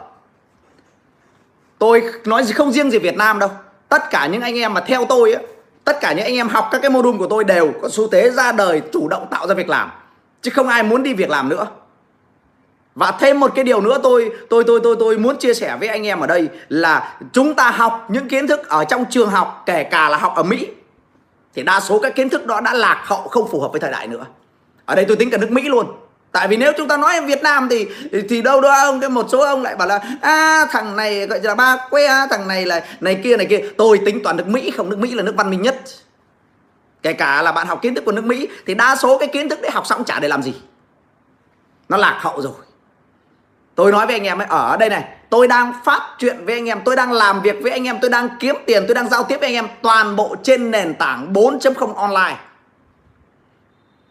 Tôi 1.80 2.04
nói 2.26 2.46
không 2.56 2.72
riêng 2.72 2.92
gì 2.92 3.00
Việt 3.00 3.18
Nam 3.18 3.40
đâu. 3.40 3.50
Tất 3.90 4.10
cả 4.10 4.28
những 4.28 4.42
anh 4.42 4.58
em 4.58 4.74
mà 4.74 4.82
theo 4.82 5.06
tôi 5.06 5.34
ấy, 5.34 5.46
tất 5.84 5.98
cả 6.02 6.14
những 6.14 6.26
anh 6.26 6.36
em 6.36 6.48
học 6.48 6.70
các 6.72 6.82
cái 6.82 6.92
module 6.92 7.18
của 7.18 7.28
tôi 7.28 7.44
đều 7.44 7.74
có 7.82 7.90
xu 7.90 8.08
thế 8.08 8.30
ra 8.30 8.52
đời 8.52 8.82
chủ 8.94 9.08
động 9.08 9.28
tạo 9.32 9.48
ra 9.48 9.56
việc 9.56 9.70
làm, 9.70 9.92
chứ 10.42 10.52
không 10.52 10.68
ai 10.68 10.84
muốn 10.84 11.04
đi 11.04 11.14
việc 11.14 11.30
làm 11.30 11.50
nữa 11.50 11.68
và 12.96 13.12
thêm 13.12 13.40
một 13.40 13.52
cái 13.56 13.64
điều 13.64 13.82
nữa 13.82 14.00
tôi 14.04 14.32
tôi 14.50 14.64
tôi 14.64 14.80
tôi 14.84 14.96
tôi 15.00 15.18
muốn 15.18 15.38
chia 15.38 15.54
sẻ 15.54 15.78
với 15.80 15.88
anh 15.88 16.08
em 16.08 16.20
ở 16.20 16.28
đây 16.28 16.50
là 16.70 17.18
chúng 17.34 17.54
ta 17.54 17.72
học 17.72 18.06
những 18.10 18.28
kiến 18.28 18.48
thức 18.48 18.70
ở 18.70 18.86
trong 18.86 19.06
trường 19.10 19.30
học, 19.30 19.64
kể 19.66 19.84
cả 19.84 20.10
là 20.10 20.18
học 20.18 20.34
ở 20.36 20.44
Mỹ, 20.44 20.68
thì 21.54 21.64
đa 21.64 21.80
số 21.80 22.00
các 22.00 22.16
kiến 22.16 22.30
thức 22.30 22.46
đó 22.46 22.62
đã 22.62 22.74
lạc 22.74 23.04
hậu 23.06 23.22
không 23.28 23.48
phù 23.48 23.62
hợp 23.62 23.72
với 23.72 23.80
thời 23.80 23.92
đại 23.92 24.08
nữa. 24.08 24.26
Ở 24.86 24.96
đây 24.96 25.06
tôi 25.06 25.18
tính 25.18 25.30
cả 25.30 25.38
nước 25.38 25.52
Mỹ 25.52 25.62
luôn. 25.62 25.88
Tại 26.34 26.48
vì 26.48 26.58
nếu 26.58 26.74
chúng 26.78 26.88
ta 26.88 26.98
nói 26.98 27.22
Việt 27.22 27.44
Nam 27.44 27.68
thì 27.70 27.88
thì 28.30 28.42
đâu 28.42 28.62
đó 28.62 28.84
ông 28.84 29.00
cái 29.00 29.10
một 29.10 29.26
số 29.32 29.40
ông 29.40 29.64
lại 29.64 29.76
bảo 29.76 29.88
là 29.88 30.00
a 30.22 30.66
thằng 30.72 30.96
này 30.96 31.28
gọi 31.28 31.40
là 31.44 31.56
ba 31.56 31.78
que 31.90 32.28
thằng 32.30 32.48
này 32.48 32.66
là 32.66 32.84
này 33.00 33.22
kia 33.24 33.38
này 33.38 33.46
kia. 33.46 33.60
Tôi 33.78 34.00
tính 34.06 34.20
toàn 34.24 34.38
nước 34.38 34.48
Mỹ 34.48 34.72
không 34.78 34.90
nước 34.90 35.00
Mỹ 35.00 35.12
là 35.14 35.24
nước 35.24 35.34
văn 35.38 35.50
minh 35.50 35.62
nhất. 35.62 35.76
Kể 37.04 37.14
cả 37.14 37.42
là 37.42 37.52
bạn 37.52 37.68
học 37.68 37.82
kiến 37.82 37.96
thức 37.96 38.06
của 38.06 38.12
nước 38.12 38.26
Mỹ 38.26 38.48
thì 38.66 38.74
đa 38.74 38.96
số 38.96 39.18
cái 39.18 39.28
kiến 39.28 39.50
thức 39.50 39.62
đấy 39.62 39.72
học 39.72 39.88
xong 39.88 40.04
chả 40.04 40.20
để 40.20 40.28
làm 40.28 40.44
gì. 40.44 40.54
Nó 41.90 41.98
lạc 41.98 42.20
hậu 42.22 42.42
rồi. 42.42 42.54
Tôi 43.76 43.92
nói 43.92 44.06
với 44.06 44.16
anh 44.16 44.24
em 44.24 44.38
ấy, 44.38 44.48
ở 44.50 44.78
đây 44.78 44.90
này 44.90 45.04
Tôi 45.30 45.48
đang 45.48 45.74
phát 45.86 46.02
chuyện 46.18 46.46
với 46.46 46.56
anh 46.56 46.66
em 46.66 46.82
Tôi 46.86 46.96
đang 46.96 47.12
làm 47.12 47.42
việc 47.42 47.56
với 47.62 47.72
anh 47.72 47.88
em 47.88 47.98
Tôi 48.02 48.10
đang 48.10 48.30
kiếm 48.40 48.56
tiền 48.66 48.84
Tôi 48.88 48.96
đang 48.96 49.10
giao 49.10 49.24
tiếp 49.24 49.38
với 49.40 49.48
anh 49.48 49.56
em 49.56 49.68
Toàn 49.82 50.16
bộ 50.16 50.36
trên 50.44 50.72
nền 50.72 50.94
tảng 50.94 51.34
4.0 51.34 51.94
online 51.94 52.38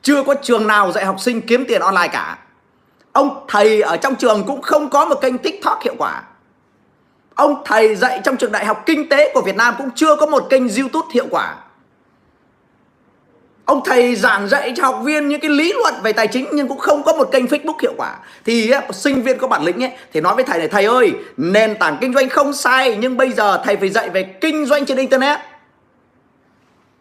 chưa 0.02 0.22
có 0.22 0.34
trường 0.34 0.66
nào 0.66 0.92
dạy 0.92 1.04
học 1.04 1.20
sinh 1.20 1.40
kiếm 1.40 1.64
tiền 1.68 1.80
online 1.80 2.08
cả 2.08 2.38
Ông 3.12 3.44
thầy 3.48 3.80
ở 3.80 3.96
trong 3.96 4.14
trường 4.14 4.44
cũng 4.46 4.62
không 4.62 4.90
có 4.90 5.04
một 5.04 5.20
kênh 5.20 5.38
TikTok 5.38 5.82
hiệu 5.82 5.94
quả 5.98 6.22
Ông 7.34 7.62
thầy 7.64 7.96
dạy 7.96 8.20
trong 8.24 8.36
trường 8.36 8.52
đại 8.52 8.64
học 8.64 8.82
kinh 8.86 9.08
tế 9.08 9.32
của 9.34 9.40
Việt 9.40 9.56
Nam 9.56 9.74
cũng 9.78 9.90
chưa 9.94 10.16
có 10.16 10.26
một 10.26 10.46
kênh 10.50 10.68
YouTube 10.68 11.08
hiệu 11.12 11.26
quả 11.30 11.56
Ông 13.64 13.80
thầy 13.84 14.16
giảng 14.16 14.48
dạy 14.48 14.72
cho 14.76 14.82
học 14.84 15.00
viên 15.04 15.28
những 15.28 15.40
cái 15.40 15.50
lý 15.50 15.72
luận 15.72 15.94
về 16.02 16.12
tài 16.12 16.28
chính 16.28 16.46
nhưng 16.52 16.68
cũng 16.68 16.78
không 16.78 17.02
có 17.02 17.12
một 17.12 17.28
kênh 17.32 17.46
Facebook 17.46 17.74
hiệu 17.82 17.94
quả. 17.96 18.18
Thì 18.44 18.72
sinh 18.92 19.22
viên 19.22 19.38
có 19.38 19.48
bản 19.48 19.64
lĩnh 19.64 19.84
ấy 19.84 19.90
thì 20.12 20.20
nói 20.20 20.34
với 20.34 20.44
thầy 20.44 20.58
này 20.58 20.68
thầy 20.68 20.84
ơi, 20.84 21.12
nền 21.36 21.76
tảng 21.78 21.96
kinh 22.00 22.14
doanh 22.14 22.28
không 22.28 22.52
sai 22.52 22.96
nhưng 23.00 23.16
bây 23.16 23.32
giờ 23.32 23.62
thầy 23.64 23.76
phải 23.76 23.88
dạy 23.88 24.10
về 24.10 24.22
kinh 24.22 24.66
doanh 24.66 24.86
trên 24.86 24.98
internet. 24.98 25.40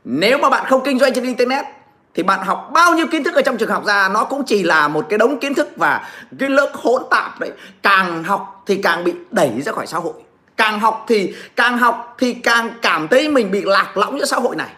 Nếu 0.03 0.37
mà 0.37 0.49
bạn 0.49 0.65
không 0.69 0.81
kinh 0.85 0.99
doanh 0.99 1.13
trên 1.13 1.23
internet 1.23 1.65
thì 2.13 2.24
bạn 2.24 2.39
học 2.45 2.69
bao 2.74 2.93
nhiêu 2.93 3.08
kiến 3.08 3.24
thức 3.24 3.36
ở 3.36 3.41
trong 3.41 3.58
trường 3.58 3.69
học 3.69 3.86
ra, 3.86 4.10
nó 4.10 4.24
cũng 4.24 4.43
chỉ 4.45 4.63
là 4.63 4.88
một 4.88 5.06
cái 5.10 5.19
đống 5.19 5.39
kiến 5.39 5.54
thức 5.54 5.69
và 5.76 6.10
cái 6.39 6.50
lớp 6.50 6.71
hỗn 6.74 7.04
tạp 7.10 7.39
đấy. 7.39 7.52
Càng 7.84 8.24
học 8.24 8.63
thì 8.67 8.82
càng 8.84 9.04
bị 9.04 9.13
đẩy 9.32 9.62
ra 9.62 9.71
khỏi 9.71 9.88
xã 9.88 9.97
hội. 9.97 10.13
Càng 10.58 10.80
học 10.80 11.06
thì, 11.08 11.36
càng 11.56 11.78
học 11.78 12.15
thì 12.17 12.34
càng 12.34 12.69
cảm 12.82 13.08
thấy 13.08 13.30
mình 13.30 13.52
bị 13.52 13.62
lạc 13.62 13.97
lõng 13.97 14.19
giữa 14.19 14.26
xã 14.26 14.38
hội 14.38 14.56
này. 14.56 14.69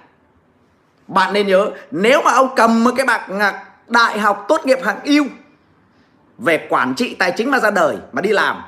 Bạn 1.08 1.34
nên 1.34 1.48
nhớ, 1.48 1.69
nếu 1.91 2.22
mà 2.26 2.32
ông 2.32 2.50
cầm 2.56 2.84
một 2.84 2.91
cái 2.98 3.06
bằng 3.06 3.54
đại 3.88 4.19
học 4.19 4.46
tốt 4.48 4.65
nghiệp 4.65 4.80
hạng 4.84 5.00
yêu 5.04 5.26
về 6.38 6.67
quản 6.69 6.93
trị 6.96 7.15
tài 7.19 7.34
chính 7.38 7.52
mà 7.52 7.60
ra 7.60 7.72
đời, 7.72 7.98
mà 8.12 8.22
đi 8.22 8.30
làm, 8.30 8.62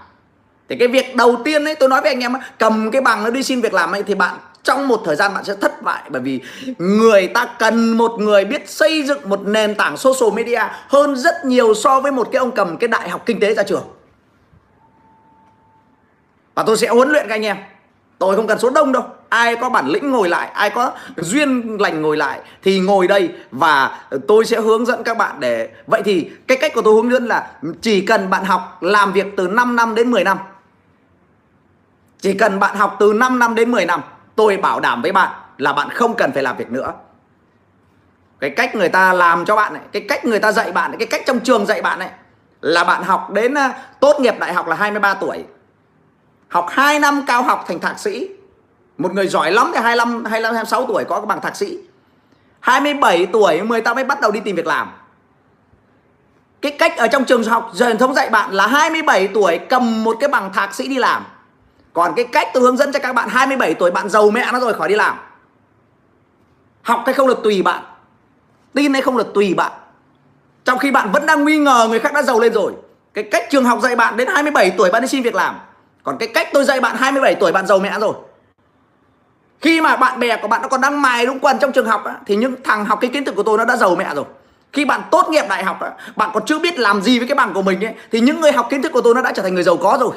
thì 0.70 0.76
cái 0.80 0.88
việc 0.88 1.16
đầu 1.16 1.36
tiên 1.46 1.66
ấy, 1.66 1.76
tôi 1.76 1.90
nói 1.90 2.02
với 2.02 2.12
anh 2.12 2.20
em 2.20 2.34
cầm 2.60 2.92
cái 2.92 3.02
bằng 3.02 3.24
nó 3.24 3.30
đi 3.30 3.44
xin 3.44 3.62
việc 3.62 3.74
làm 3.74 3.92
ấy, 3.92 4.04
thì 4.04 4.16
bạn 4.16 4.36
trong 4.66 4.88
một 4.88 5.02
thời 5.06 5.16
gian 5.16 5.34
bạn 5.34 5.44
sẽ 5.44 5.56
thất 5.62 5.82
bại 5.82 6.04
bởi 6.10 6.22
vì 6.22 6.42
người 6.78 7.28
ta 7.28 7.46
cần 7.60 7.98
một 7.98 8.12
người 8.20 8.46
biết 8.46 8.70
xây 8.70 9.04
dựng 9.04 9.30
một 9.30 9.42
nền 9.46 9.76
tảng 9.76 9.98
social 9.98 10.34
media 10.34 10.62
hơn 10.88 11.16
rất 11.16 11.46
nhiều 11.46 11.74
so 11.74 12.00
với 12.00 12.12
một 12.12 12.28
cái 12.32 12.40
ông 12.40 12.52
cầm 12.52 12.78
cái 12.78 12.88
đại 12.88 13.10
học 13.10 13.22
kinh 13.26 13.40
tế 13.40 13.54
ra 13.54 13.64
trường. 13.64 13.84
Và 16.56 16.64
tôi 16.64 16.78
sẽ 16.78 16.88
huấn 16.88 17.10
luyện 17.10 17.28
các 17.28 17.36
anh 17.36 17.46
em. 17.46 17.58
Tôi 18.20 18.36
không 18.36 18.48
cần 18.48 18.60
số 18.60 18.70
đông 18.70 18.92
đâu. 18.92 19.04
Ai 19.30 19.56
có 19.56 19.70
bản 19.70 19.88
lĩnh 19.88 20.12
ngồi 20.12 20.30
lại, 20.30 20.50
ai 20.54 20.70
có 20.70 20.92
duyên 21.18 21.78
lành 21.80 22.02
ngồi 22.02 22.18
lại 22.18 22.40
thì 22.64 22.80
ngồi 22.80 23.08
đây. 23.08 23.30
Và 23.52 24.00
tôi 24.28 24.46
sẽ 24.46 24.62
hướng 24.62 24.86
dẫn 24.86 25.04
các 25.04 25.18
bạn 25.18 25.40
để 25.40 25.70
vậy 25.88 26.02
thì 26.06 26.30
cái 26.48 26.58
cách 26.58 26.72
của 26.76 26.82
tôi 26.82 26.94
hướng 26.94 27.12
dẫn 27.12 27.26
là 27.26 27.52
chỉ 27.82 28.02
cần 28.02 28.30
bạn 28.30 28.46
học 28.46 28.78
làm 28.82 29.14
việc 29.14 29.26
từ 29.38 29.48
5 29.48 29.76
năm 29.76 29.96
đến 29.96 30.12
10 30.12 30.24
năm. 30.24 30.38
Chỉ 32.20 32.34
cần 32.34 32.60
bạn 32.60 32.76
học 32.76 32.96
từ 33.00 33.14
5 33.14 33.40
năm 33.40 33.56
đến 33.56 33.72
10 33.72 33.86
năm 33.86 34.02
tôi 34.36 34.58
bảo 34.58 34.80
đảm 34.80 35.02
với 35.02 35.12
bạn 35.12 35.30
là 35.58 35.74
bạn 35.74 35.90
không 35.90 36.16
cần 36.16 36.32
phải 36.32 36.44
làm 36.44 36.58
việc 36.58 36.72
nữa. 36.72 36.94
Cái 38.40 38.50
cách 38.50 38.76
người 38.76 38.90
ta 38.90 39.14
làm 39.14 39.46
cho 39.46 39.56
bạn 39.56 39.74
này 39.74 39.82
cái 39.92 40.06
cách 40.10 40.26
người 40.26 40.40
ta 40.40 40.52
dạy 40.52 40.72
bạn 40.72 40.92
này, 40.92 40.98
cái 41.00 41.08
cách 41.08 41.22
trong 41.26 41.40
trường 41.40 41.66
dạy 41.66 41.82
bạn 41.82 42.00
này 42.00 42.10
là 42.62 42.84
bạn 42.84 43.04
học 43.04 43.32
đến 43.32 43.54
à, 43.54 43.74
tốt 44.00 44.20
nghiệp 44.20 44.36
đại 44.40 44.54
học 44.54 44.68
là 44.68 44.76
23 44.76 45.14
tuổi. 45.14 45.44
Học 46.48 46.66
2 46.70 47.00
năm 47.00 47.24
cao 47.28 47.44
học 47.44 47.66
thành 47.68 47.80
thạc 47.80 48.00
sĩ. 48.00 48.30
Một 48.98 49.14
người 49.14 49.28
giỏi 49.28 49.52
lắm 49.52 49.72
thì 49.74 49.80
25 49.80 50.26
25 50.26 50.54
26 50.54 50.86
tuổi 50.86 51.04
có 51.04 51.20
cái 51.20 51.26
bằng 51.26 51.42
thạc 51.42 51.56
sĩ. 51.56 51.78
27 52.60 53.26
tuổi 53.26 53.60
người 53.60 53.82
ta 53.82 53.94
mới 53.94 54.04
bắt 54.04 54.22
đầu 54.22 54.32
đi 54.32 54.40
tìm 54.40 54.56
việc 54.56 54.68
làm. 54.68 54.92
Cái 56.62 56.72
cách 56.72 56.98
ở 56.98 57.08
trong 57.08 57.26
trường 57.26 57.44
học 57.44 57.72
truyền 57.80 57.98
thống 57.98 58.14
dạy 58.14 58.30
bạn 58.30 58.52
là 58.52 58.68
27 58.68 59.28
tuổi 59.28 59.60
cầm 59.70 60.04
một 60.04 60.18
cái 60.20 60.30
bằng 60.30 60.54
thạc 60.54 60.76
sĩ 60.76 60.88
đi 60.88 60.98
làm 60.98 61.26
còn 61.96 62.14
cái 62.16 62.26
cách 62.26 62.48
tôi 62.54 62.64
hướng 62.64 62.78
dẫn 62.78 62.92
cho 62.92 63.00
các 63.00 63.14
bạn 63.14 63.30
27 63.30 63.74
tuổi 63.74 63.92
bạn 63.92 64.10
giàu 64.10 64.32
mẹ 64.32 64.50
nó 64.54 64.60
rồi 64.60 64.74
khỏi 64.74 64.90
đi 64.90 64.96
làm. 64.96 65.18
Học 66.82 67.04
hay 67.06 67.14
không 67.14 67.28
được 67.28 67.40
tùy 67.44 67.62
bạn. 67.62 67.84
Tin 68.74 68.94
hay 68.94 69.02
không 69.02 69.18
được 69.18 69.34
tùy 69.34 69.54
bạn. 69.54 69.72
Trong 70.66 70.80
khi 70.80 70.92
bạn 70.92 71.12
vẫn 71.12 71.26
đang 71.26 71.46
nghi 71.46 71.58
ngờ 71.58 71.88
người 71.90 72.00
khác 72.00 72.14
đã 72.14 72.24
giàu 72.24 72.40
lên 72.40 72.54
rồi 72.54 72.74
cái 73.14 73.24
cách 73.24 73.44
trường 73.50 73.66
học 73.66 73.80
dạy 73.82 73.96
bạn 73.96 74.18
đến 74.18 74.28
27 74.28 74.72
tuổi 74.78 74.92
bạn 74.92 75.02
đi 75.02 75.08
xin 75.08 75.24
việc 75.24 75.36
làm. 75.36 75.56
Còn 76.04 76.18
cái 76.18 76.28
cách 76.34 76.48
tôi 76.54 76.66
dạy 76.66 76.82
bạn 76.82 76.96
27 76.98 77.36
tuổi 77.36 77.52
bạn 77.52 77.68
giàu 77.68 77.80
mẹ 77.80 78.00
rồi. 78.00 78.14
Khi 79.62 79.82
mà 79.82 79.96
bạn 79.96 80.20
bè 80.20 80.38
của 80.42 80.48
bạn 80.48 80.62
nó 80.62 80.68
còn 80.68 80.82
đang 80.82 81.02
mài 81.02 81.26
đúng 81.26 81.40
quần 81.40 81.60
trong 81.60 81.72
trường 81.72 81.88
học 81.88 82.04
á, 82.06 82.16
thì 82.26 82.36
những 82.36 82.56
thằng 82.64 82.86
học 82.86 83.00
cái 83.02 83.12
kiến 83.14 83.26
thức 83.26 83.36
của 83.36 83.44
tôi 83.44 83.58
nó 83.58 83.66
đã 83.66 83.76
giàu 83.76 83.96
mẹ 83.96 84.16
rồi. 84.16 84.26
Khi 84.74 84.86
bạn 84.86 85.02
tốt 85.12 85.28
nghiệp 85.30 85.46
đại 85.50 85.64
học 85.64 85.82
á, 85.82 85.92
bạn 86.16 86.30
còn 86.34 86.46
chưa 86.46 86.60
biết 86.60 86.80
làm 86.80 87.02
gì 87.02 87.20
với 87.20 87.28
cái 87.28 87.36
bằng 87.36 87.54
của 87.54 87.62
mình 87.62 87.86
ấy, 87.86 87.94
thì 88.12 88.20
những 88.20 88.42
người 88.42 88.52
học 88.52 88.68
kiến 88.70 88.82
thức 88.82 88.92
của 88.92 89.02
tôi 89.02 89.16
nó 89.16 89.22
đã 89.22 89.32
trở 89.32 89.44
thành 89.44 89.54
người 89.54 89.64
giàu 89.64 89.78
có 89.78 89.98
rồi 90.02 90.16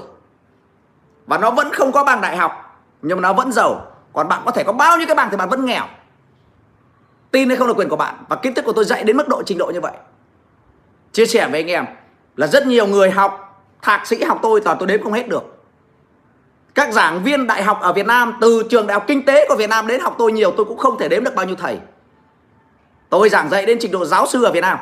và 1.28 1.38
nó 1.38 1.50
vẫn 1.50 1.72
không 1.72 1.92
có 1.92 2.04
bằng 2.04 2.20
đại 2.20 2.36
học, 2.36 2.80
nhưng 3.02 3.20
mà 3.20 3.28
nó 3.28 3.32
vẫn 3.32 3.52
giàu. 3.52 3.86
Còn 4.12 4.28
bạn 4.28 4.42
có 4.44 4.50
thể 4.50 4.64
có 4.64 4.72
bao 4.72 4.96
nhiêu 4.96 5.06
cái 5.06 5.16
bằng 5.16 5.28
thì 5.30 5.36
bạn 5.36 5.48
vẫn 5.48 5.64
nghèo. 5.64 5.84
Tin 7.30 7.48
hay 7.48 7.56
không 7.56 7.68
là 7.68 7.74
quyền 7.74 7.88
của 7.88 7.96
bạn. 7.96 8.14
Và 8.28 8.36
kiến 8.36 8.54
thức 8.54 8.64
của 8.64 8.72
tôi 8.72 8.84
dạy 8.84 9.04
đến 9.04 9.16
mức 9.16 9.28
độ 9.28 9.42
trình 9.42 9.58
độ 9.58 9.66
như 9.66 9.80
vậy. 9.80 9.92
Chia 11.12 11.26
sẻ 11.26 11.48
với 11.48 11.60
anh 11.60 11.70
em 11.70 11.86
là 12.36 12.46
rất 12.46 12.66
nhiều 12.66 12.86
người 12.86 13.10
học, 13.10 13.62
thạc 13.82 14.06
sĩ 14.06 14.24
học 14.24 14.38
tôi 14.42 14.60
toàn 14.60 14.76
tôi 14.78 14.88
đếm 14.88 15.02
không 15.02 15.12
hết 15.12 15.28
được. 15.28 15.44
Các 16.74 16.92
giảng 16.92 17.22
viên 17.24 17.46
đại 17.46 17.62
học 17.62 17.78
ở 17.80 17.92
Việt 17.92 18.06
Nam, 18.06 18.38
từ 18.40 18.62
trường 18.70 18.86
đại 18.86 18.94
học 18.94 19.04
kinh 19.06 19.24
tế 19.24 19.48
của 19.48 19.56
Việt 19.56 19.70
Nam 19.70 19.86
đến 19.86 20.00
học 20.00 20.14
tôi 20.18 20.32
nhiều, 20.32 20.50
tôi 20.56 20.66
cũng 20.66 20.78
không 20.78 20.98
thể 20.98 21.08
đếm 21.08 21.24
được 21.24 21.34
bao 21.34 21.46
nhiêu 21.46 21.56
thầy. 21.56 21.78
Tôi 23.08 23.28
giảng 23.28 23.48
dạy 23.48 23.66
đến 23.66 23.78
trình 23.80 23.92
độ 23.92 24.04
giáo 24.04 24.26
sư 24.26 24.44
ở 24.44 24.52
Việt 24.52 24.60
Nam. 24.60 24.78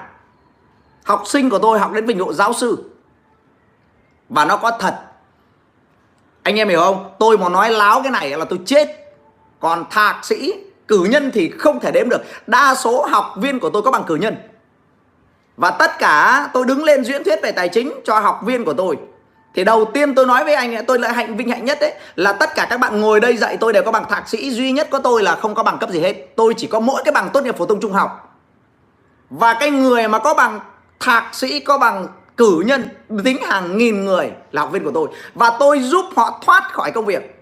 Học 1.04 1.22
sinh 1.26 1.50
của 1.50 1.58
tôi 1.58 1.78
học 1.78 1.92
đến 1.92 2.04
trình 2.08 2.18
độ 2.18 2.32
giáo 2.32 2.52
sư. 2.52 2.90
Và 4.28 4.44
nó 4.44 4.56
có 4.56 4.70
thật 4.80 5.02
anh 6.46 6.58
em 6.58 6.68
hiểu 6.68 6.80
không? 6.80 7.10
Tôi 7.18 7.38
mà 7.38 7.48
nói 7.48 7.70
láo 7.70 8.02
cái 8.02 8.10
này 8.10 8.30
là 8.30 8.44
tôi 8.44 8.58
chết. 8.66 8.88
Còn 9.60 9.84
thạc 9.90 10.24
sĩ, 10.24 10.54
cử 10.88 11.06
nhân 11.10 11.30
thì 11.34 11.50
không 11.58 11.80
thể 11.80 11.90
đếm 11.90 12.08
được. 12.08 12.24
Đa 12.46 12.74
số 12.74 13.06
học 13.06 13.34
viên 13.36 13.60
của 13.60 13.70
tôi 13.70 13.82
có 13.82 13.90
bằng 13.90 14.04
cử 14.06 14.14
nhân. 14.14 14.36
Và 15.56 15.70
tất 15.70 15.98
cả, 15.98 16.48
tôi 16.52 16.64
đứng 16.64 16.84
lên 16.84 17.04
diễn 17.04 17.24
thuyết 17.24 17.42
về 17.42 17.52
tài 17.52 17.68
chính 17.68 17.92
cho 18.04 18.18
học 18.18 18.40
viên 18.44 18.64
của 18.64 18.74
tôi. 18.74 18.96
Thì 19.54 19.64
đầu 19.64 19.84
tiên 19.84 20.14
tôi 20.14 20.26
nói 20.26 20.44
với 20.44 20.54
anh 20.54 20.86
tôi 20.86 20.98
là 20.98 21.12
hạnh, 21.12 21.36
vinh 21.36 21.48
hạnh 21.50 21.64
nhất 21.64 21.78
đấy 21.80 21.94
là 22.16 22.32
tất 22.32 22.54
cả 22.54 22.66
các 22.70 22.80
bạn 22.80 23.00
ngồi 23.00 23.20
đây 23.20 23.36
dạy 23.36 23.56
tôi 23.56 23.72
đều 23.72 23.82
có 23.82 23.92
bằng 23.92 24.04
thạc 24.08 24.28
sĩ. 24.28 24.50
Duy 24.50 24.72
nhất 24.72 24.88
có 24.90 24.98
tôi 24.98 25.22
là 25.22 25.36
không 25.36 25.54
có 25.54 25.62
bằng 25.62 25.78
cấp 25.78 25.90
gì 25.90 26.00
hết. 26.00 26.14
Tôi 26.36 26.54
chỉ 26.56 26.66
có 26.66 26.80
mỗi 26.80 27.02
cái 27.04 27.12
bằng 27.12 27.30
tốt 27.32 27.44
nghiệp 27.44 27.56
phổ 27.58 27.66
thông 27.66 27.80
trung 27.80 27.92
học. 27.92 28.38
Và 29.30 29.56
cái 29.60 29.70
người 29.70 30.08
mà 30.08 30.18
có 30.18 30.34
bằng 30.34 30.60
thạc 31.00 31.34
sĩ, 31.34 31.60
có 31.60 31.78
bằng 31.78 32.06
cử 32.36 32.62
nhân 32.66 32.88
tính 33.24 33.42
hàng 33.42 33.78
nghìn 33.78 34.04
người 34.04 34.30
là 34.52 34.62
học 34.62 34.72
viên 34.72 34.84
của 34.84 34.90
tôi. 34.94 35.08
Và 35.34 35.56
tôi 35.58 35.80
giúp 35.80 36.04
họ 36.16 36.40
thoát 36.46 36.72
khỏi 36.72 36.90
công 36.90 37.06
việc. 37.06 37.32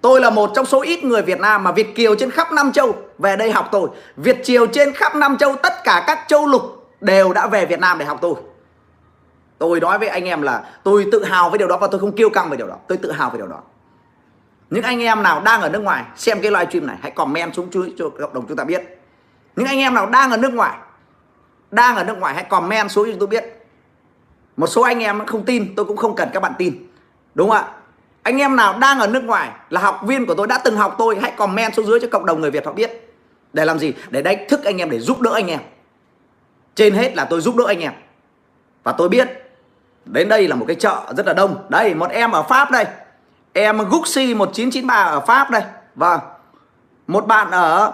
Tôi 0.00 0.20
là 0.20 0.30
một 0.30 0.50
trong 0.54 0.66
số 0.66 0.82
ít 0.82 1.04
người 1.04 1.22
Việt 1.22 1.40
Nam 1.40 1.64
mà 1.64 1.72
Việt 1.72 1.94
kiều 1.94 2.14
trên 2.14 2.30
khắp 2.30 2.52
Nam 2.52 2.72
Châu 2.72 2.94
về 3.18 3.36
đây 3.36 3.52
học 3.52 3.68
tôi. 3.72 3.88
Việt 4.16 4.44
kiều 4.44 4.66
trên 4.66 4.92
khắp 4.92 5.14
Nam 5.14 5.38
Châu, 5.38 5.56
tất 5.56 5.72
cả 5.84 6.04
các 6.06 6.18
châu 6.28 6.46
lục 6.46 6.90
đều 7.00 7.32
đã 7.32 7.46
về 7.46 7.66
Việt 7.66 7.80
Nam 7.80 7.98
để 7.98 8.04
học 8.04 8.18
tôi. 8.20 8.34
Tôi 9.58 9.80
nói 9.80 9.98
với 9.98 10.08
anh 10.08 10.24
em 10.24 10.42
là 10.42 10.62
tôi 10.84 11.06
tự 11.12 11.24
hào 11.24 11.50
với 11.50 11.58
điều 11.58 11.68
đó 11.68 11.76
và 11.76 11.86
tôi 11.86 12.00
không 12.00 12.12
kiêu 12.12 12.30
căng 12.30 12.50
về 12.50 12.56
điều 12.56 12.66
đó. 12.66 12.76
Tôi 12.88 12.98
tự 12.98 13.12
hào 13.12 13.30
về 13.30 13.38
điều 13.38 13.46
đó. 13.46 13.60
Những 14.70 14.82
anh 14.82 15.02
em 15.02 15.22
nào 15.22 15.40
đang 15.40 15.60
ở 15.60 15.68
nước 15.68 15.82
ngoài, 15.82 16.04
xem 16.16 16.42
cái 16.42 16.50
live 16.50 16.66
stream 16.70 16.86
này, 16.86 16.96
hãy 17.02 17.10
comment 17.10 17.54
xuống 17.54 17.68
chú 17.70 17.84
cho 17.98 18.08
cộng 18.20 18.34
đồng 18.34 18.46
chúng 18.48 18.56
ta 18.56 18.64
biết. 18.64 19.00
Những 19.56 19.66
anh 19.66 19.78
em 19.78 19.94
nào 19.94 20.06
đang 20.06 20.30
ở 20.30 20.36
nước 20.36 20.54
ngoài, 20.54 20.78
đang 21.70 21.96
ở 21.96 22.04
nước 22.04 22.18
ngoài, 22.18 22.34
hãy 22.34 22.44
comment 22.44 22.90
xuống 22.90 23.12
cho 23.12 23.16
tôi 23.18 23.26
biết 23.26 23.59
một 24.60 24.66
số 24.66 24.82
anh 24.82 25.00
em 25.00 25.26
không 25.26 25.44
tin, 25.44 25.74
tôi 25.74 25.84
cũng 25.86 25.96
không 25.96 26.14
cần 26.14 26.28
các 26.32 26.40
bạn 26.40 26.52
tin. 26.58 26.86
Đúng 27.34 27.50
không 27.50 27.58
ạ? 27.58 27.64
Anh 28.22 28.38
em 28.38 28.56
nào 28.56 28.78
đang 28.78 28.98
ở 28.98 29.06
nước 29.06 29.24
ngoài 29.24 29.50
là 29.70 29.80
học 29.80 30.00
viên 30.06 30.26
của 30.26 30.34
tôi, 30.34 30.46
đã 30.46 30.58
từng 30.58 30.76
học 30.76 30.94
tôi, 30.98 31.18
hãy 31.20 31.30
comment 31.30 31.74
xuống 31.74 31.86
dưới 31.86 32.00
cho 32.00 32.08
cộng 32.10 32.26
đồng 32.26 32.40
người 32.40 32.50
Việt 32.50 32.66
họ 32.66 32.72
biết. 32.72 33.14
Để 33.52 33.64
làm 33.64 33.78
gì? 33.78 33.92
Để 34.10 34.22
đánh 34.22 34.44
thức 34.48 34.64
anh 34.64 34.78
em, 34.78 34.90
để 34.90 34.98
giúp 35.00 35.20
đỡ 35.20 35.30
anh 35.34 35.46
em. 35.46 35.60
Trên 36.74 36.94
hết 36.94 37.16
là 37.16 37.24
tôi 37.24 37.40
giúp 37.40 37.56
đỡ 37.56 37.64
anh 37.68 37.80
em. 37.80 37.92
Và 38.82 38.92
tôi 38.92 39.08
biết, 39.08 39.28
đến 40.04 40.28
đây 40.28 40.48
là 40.48 40.56
một 40.56 40.64
cái 40.68 40.76
chợ 40.76 41.12
rất 41.16 41.26
là 41.26 41.32
đông. 41.32 41.56
Đây, 41.68 41.94
một 41.94 42.10
em 42.10 42.30
ở 42.30 42.42
Pháp 42.42 42.70
đây. 42.70 42.84
Em 43.52 43.78
Guxi 43.78 44.34
1993 44.34 44.94
ở 44.94 45.20
Pháp 45.20 45.50
đây. 45.50 45.62
Và 45.94 46.20
một 47.06 47.26
bạn 47.26 47.50
ở 47.50 47.92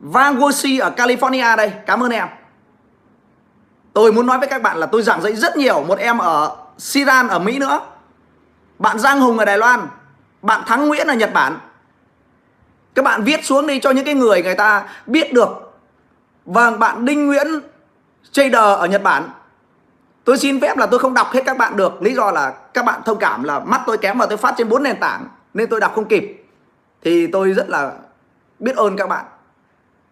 Vanguardi 0.00 0.78
ở 0.78 0.92
California 0.96 1.56
đây. 1.56 1.72
Cảm 1.86 2.02
ơn 2.02 2.10
em 2.10 2.28
tôi 3.92 4.12
muốn 4.12 4.26
nói 4.26 4.38
với 4.38 4.48
các 4.48 4.62
bạn 4.62 4.76
là 4.76 4.86
tôi 4.86 5.02
giảng 5.02 5.22
dạy 5.22 5.36
rất 5.36 5.56
nhiều. 5.56 5.82
Một 5.82 5.98
em 5.98 6.18
ở 6.18 6.56
Siran, 6.78 7.28
ở 7.28 7.38
Mỹ 7.38 7.58
nữa. 7.58 7.80
Bạn 8.78 8.98
Giang 8.98 9.20
Hùng 9.20 9.38
ở 9.38 9.44
Đài 9.44 9.58
Loan. 9.58 9.80
Bạn 10.42 10.62
Thắng 10.66 10.88
Nguyễn 10.88 11.06
ở 11.06 11.14
Nhật 11.14 11.32
Bản. 11.32 11.58
Các 12.94 13.04
bạn 13.04 13.22
viết 13.22 13.44
xuống 13.44 13.66
đi 13.66 13.80
cho 13.80 13.90
những 13.90 14.04
cái 14.04 14.14
người 14.14 14.42
người 14.42 14.54
ta 14.54 14.88
biết 15.06 15.32
được. 15.32 15.48
Vâng 16.44 16.78
bạn 16.78 17.04
Đinh 17.04 17.26
Nguyễn 17.26 17.46
Trader 18.32 18.54
ở 18.54 18.86
Nhật 18.86 19.02
Bản. 19.02 19.30
Tôi 20.24 20.38
xin 20.38 20.60
phép 20.60 20.78
là 20.78 20.86
tôi 20.86 21.00
không 21.00 21.14
đọc 21.14 21.30
hết 21.32 21.42
các 21.46 21.58
bạn 21.58 21.76
được. 21.76 22.02
Lý 22.02 22.14
do 22.14 22.30
là 22.30 22.50
các 22.74 22.84
bạn 22.84 23.00
thông 23.04 23.18
cảm 23.18 23.42
là 23.42 23.58
mắt 23.58 23.80
tôi 23.86 23.98
kém 23.98 24.18
và 24.18 24.26
tôi 24.26 24.36
phát 24.38 24.54
trên 24.58 24.68
bốn 24.68 24.82
nền 24.82 25.00
tảng, 25.00 25.28
Nên 25.54 25.68
tôi 25.68 25.80
đọc 25.80 25.92
không 25.94 26.08
kịp. 26.08 26.46
Thì 27.02 27.26
tôi 27.26 27.52
rất 27.52 27.68
là 27.68 27.92
biết 28.58 28.76
ơn 28.76 28.96
các 28.96 29.08
bạn. 29.08 29.24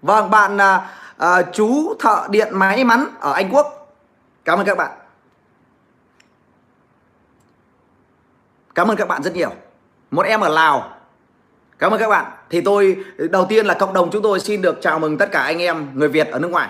Vâng 0.03 0.31
bạn 0.31 0.61
à, 0.61 0.91
à, 1.21 1.43
chú 1.53 1.95
thợ 1.99 2.27
điện 2.31 2.49
máy 2.53 2.85
mắn 2.85 3.07
ở 3.21 3.33
Anh 3.33 3.51
Quốc. 3.53 3.95
Cảm 4.45 4.59
ơn 4.59 4.67
các 4.67 4.79
bạn. 4.79 4.91
Cảm 8.75 8.89
ơn 8.89 8.97
các 8.97 9.09
bạn 9.09 9.23
rất 9.23 9.35
nhiều. 9.35 9.51
Một 10.11 10.27
em 10.27 10.41
ở 10.41 10.49
Lào. 10.49 10.97
Cảm 11.79 11.93
ơn 11.93 12.01
các 12.01 12.09
bạn. 12.09 12.27
Thì 12.51 12.61
tôi 12.61 12.97
đầu 13.31 13.47
tiên 13.49 13.67
là 13.67 13.75
cộng 13.75 13.93
đồng 13.93 14.11
chúng 14.11 14.23
tôi 14.23 14.41
xin 14.41 14.63
được 14.63 14.79
chào 14.83 14.99
mừng 14.99 15.19
tất 15.19 15.33
cả 15.33 15.43
anh 15.43 15.59
em 15.59 15.89
người 15.95 16.09
Việt 16.09 16.31
ở 16.31 16.39
nước 16.39 16.51
ngoài 16.51 16.69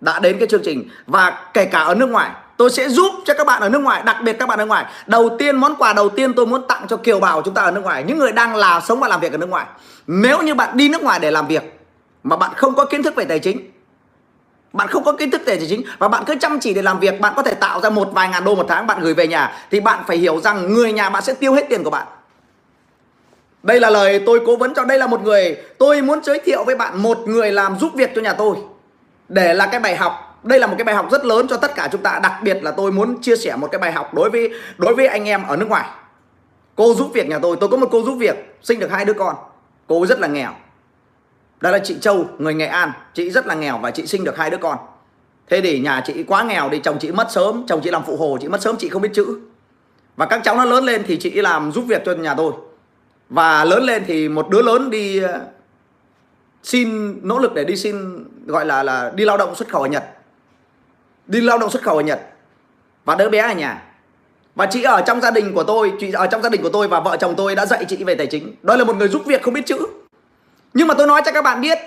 Đã 0.00 0.20
đến 0.20 0.38
cái 0.38 0.48
chương 0.48 0.62
trình. 0.64 0.88
Và 1.06 1.50
kể 1.54 1.64
cả 1.64 1.80
ở 1.80 1.94
nước 1.94 2.08
ngoài 2.08 2.30
Tôi 2.56 2.70
sẽ 2.70 2.88
giúp 2.88 3.12
cho 3.24 3.34
các 3.34 3.46
bạn 3.46 3.62
ở 3.62 3.68
nước 3.68 3.78
ngoài, 3.78 4.02
đặc 4.06 4.16
biệt 4.22 4.36
các 4.38 4.48
bạn 4.48 4.58
ở 4.58 4.62
nước 4.62 4.68
ngoài. 4.68 4.86
Đầu 5.06 5.36
tiên 5.38 5.56
món 5.56 5.76
quà 5.76 5.92
đầu 5.92 6.08
tiên 6.08 6.34
tôi 6.34 6.46
muốn 6.46 6.66
tặng 6.68 6.86
cho 6.88 6.96
kiều 6.96 7.20
bào 7.20 7.42
chúng 7.42 7.54
ta 7.54 7.62
ở 7.62 7.70
nước 7.70 7.80
ngoài, 7.80 8.04
những 8.04 8.18
người 8.18 8.32
đang 8.32 8.56
là 8.56 8.80
sống 8.80 9.00
và 9.00 9.08
làm 9.08 9.20
việc 9.20 9.32
ở 9.32 9.38
nước 9.38 9.48
ngoài. 9.48 9.66
Nếu 10.06 10.42
như 10.42 10.54
bạn 10.54 10.76
đi 10.76 10.88
nước 10.88 11.02
ngoài 11.02 11.18
để 11.20 11.30
làm 11.30 11.46
việc 11.46 11.80
mà 12.22 12.36
bạn 12.36 12.50
không 12.56 12.74
có 12.74 12.84
kiến 12.84 13.02
thức 13.02 13.14
về 13.14 13.24
tài 13.24 13.38
chính, 13.38 13.70
bạn 14.72 14.88
không 14.88 15.04
có 15.04 15.12
kiến 15.12 15.30
thức 15.30 15.42
về 15.46 15.56
tài 15.56 15.66
chính 15.68 15.82
và 15.98 16.08
bạn 16.08 16.24
cứ 16.26 16.34
chăm 16.40 16.60
chỉ 16.60 16.74
để 16.74 16.82
làm 16.82 17.00
việc, 17.00 17.20
bạn 17.20 17.32
có 17.36 17.42
thể 17.42 17.54
tạo 17.54 17.80
ra 17.80 17.90
một 17.90 18.08
vài 18.12 18.28
ngàn 18.28 18.44
đô 18.44 18.54
một 18.54 18.66
tháng 18.68 18.86
bạn 18.86 19.00
gửi 19.00 19.14
về 19.14 19.26
nhà 19.26 19.52
thì 19.70 19.80
bạn 19.80 20.04
phải 20.06 20.16
hiểu 20.16 20.40
rằng 20.40 20.74
người 20.74 20.92
nhà 20.92 21.10
bạn 21.10 21.22
sẽ 21.22 21.34
tiêu 21.34 21.52
hết 21.54 21.66
tiền 21.68 21.84
của 21.84 21.90
bạn. 21.90 22.06
Đây 23.62 23.80
là 23.80 23.90
lời 23.90 24.22
tôi 24.26 24.40
cố 24.46 24.56
vấn 24.56 24.74
cho 24.74 24.84
đây 24.84 24.98
là 24.98 25.06
một 25.06 25.20
người 25.20 25.56
tôi 25.78 26.02
muốn 26.02 26.24
giới 26.24 26.38
thiệu 26.38 26.64
với 26.64 26.76
bạn 26.76 27.02
một 27.02 27.18
người 27.26 27.52
làm 27.52 27.78
giúp 27.78 27.92
việc 27.94 28.10
cho 28.14 28.22
nhà 28.22 28.32
tôi. 28.32 28.56
Để 29.28 29.54
là 29.54 29.66
cái 29.66 29.80
bài 29.80 29.96
học 29.96 30.40
đây 30.42 30.58
là 30.58 30.66
một 30.66 30.74
cái 30.78 30.84
bài 30.84 30.94
học 30.94 31.06
rất 31.10 31.24
lớn 31.24 31.46
cho 31.48 31.56
tất 31.56 31.74
cả 31.74 31.88
chúng 31.92 32.02
ta 32.02 32.20
đặc 32.22 32.32
biệt 32.42 32.62
là 32.62 32.70
tôi 32.70 32.92
muốn 32.92 33.20
chia 33.22 33.36
sẻ 33.36 33.56
một 33.56 33.68
cái 33.72 33.78
bài 33.78 33.92
học 33.92 34.14
đối 34.14 34.30
với 34.30 34.50
đối 34.78 34.94
với 34.94 35.06
anh 35.06 35.24
em 35.24 35.42
ở 35.48 35.56
nước 35.56 35.68
ngoài. 35.68 35.88
Cô 36.76 36.94
giúp 36.94 37.10
việc 37.14 37.28
nhà 37.28 37.38
tôi 37.38 37.56
tôi 37.60 37.68
có 37.68 37.76
một 37.76 37.88
cô 37.90 38.02
giúp 38.02 38.14
việc 38.14 38.58
sinh 38.62 38.80
được 38.80 38.90
hai 38.90 39.04
đứa 39.04 39.12
con. 39.12 39.34
Cô 39.86 40.06
rất 40.06 40.20
là 40.20 40.28
nghèo 40.28 40.50
đó 41.62 41.70
là 41.70 41.78
chị 41.78 41.96
Châu, 42.00 42.26
người 42.38 42.54
Nghệ 42.54 42.66
An. 42.66 42.92
Chị 43.14 43.30
rất 43.30 43.46
là 43.46 43.54
nghèo 43.54 43.78
và 43.78 43.90
chị 43.90 44.06
sinh 44.06 44.24
được 44.24 44.36
hai 44.36 44.50
đứa 44.50 44.56
con. 44.56 44.78
Thế 45.48 45.60
thì 45.60 45.78
nhà 45.78 46.02
chị 46.06 46.22
quá 46.22 46.42
nghèo 46.42 46.68
thì 46.72 46.80
chồng 46.84 46.98
chị 47.00 47.12
mất 47.12 47.26
sớm, 47.30 47.64
chồng 47.68 47.80
chị 47.84 47.90
làm 47.90 48.02
phụ 48.06 48.16
hồ, 48.16 48.38
chị 48.40 48.48
mất 48.48 48.62
sớm 48.62 48.76
chị 48.78 48.88
không 48.88 49.02
biết 49.02 49.10
chữ. 49.12 49.38
Và 50.16 50.26
các 50.26 50.40
cháu 50.44 50.56
nó 50.56 50.64
lớn 50.64 50.84
lên 50.84 51.02
thì 51.06 51.16
chị 51.16 51.30
làm 51.30 51.72
giúp 51.72 51.84
việc 51.88 52.02
cho 52.06 52.14
nhà 52.14 52.34
tôi. 52.34 52.52
Và 53.28 53.64
lớn 53.64 53.82
lên 53.84 54.02
thì 54.06 54.28
một 54.28 54.50
đứa 54.50 54.62
lớn 54.62 54.90
đi 54.90 55.22
ờ, 55.22 55.40
xin, 56.62 57.18
nỗ 57.28 57.38
lực 57.38 57.54
để 57.54 57.64
đi 57.64 57.76
xin, 57.76 58.24
gọi 58.46 58.66
là 58.66 58.82
là 58.82 59.12
đi 59.14 59.24
lao 59.24 59.36
động 59.36 59.54
xuất 59.54 59.68
khẩu 59.68 59.82
ở 59.82 59.88
Nhật. 59.88 60.04
Đi 61.26 61.40
lao 61.40 61.58
động 61.58 61.70
xuất 61.70 61.82
khẩu 61.82 61.96
ở 61.96 62.02
Nhật. 62.02 62.20
Và 63.04 63.14
đứa 63.14 63.28
bé 63.28 63.38
ở 63.38 63.54
nhà. 63.54 63.82
Và 64.54 64.66
chị 64.66 64.82
ở 64.82 65.02
trong 65.06 65.20
gia 65.20 65.30
đình 65.30 65.54
của 65.54 65.64
tôi, 65.64 65.92
chị 66.00 66.12
ở 66.12 66.26
trong 66.26 66.42
gia 66.42 66.48
đình 66.48 66.62
của 66.62 66.70
tôi 66.70 66.88
và 66.88 67.00
vợ 67.00 67.16
chồng 67.16 67.34
tôi 67.36 67.54
đã 67.54 67.66
dạy 67.66 67.84
chị 67.88 68.04
về 68.04 68.14
tài 68.14 68.26
chính. 68.26 68.54
Đó 68.62 68.76
là 68.76 68.84
một 68.84 68.96
người 68.96 69.08
giúp 69.08 69.22
việc 69.26 69.42
không 69.42 69.54
biết 69.54 69.66
chữ 69.66 69.78
nhưng 70.74 70.88
mà 70.88 70.94
tôi 70.94 71.06
nói 71.06 71.22
cho 71.24 71.32
các 71.32 71.44
bạn 71.44 71.60
biết, 71.60 71.78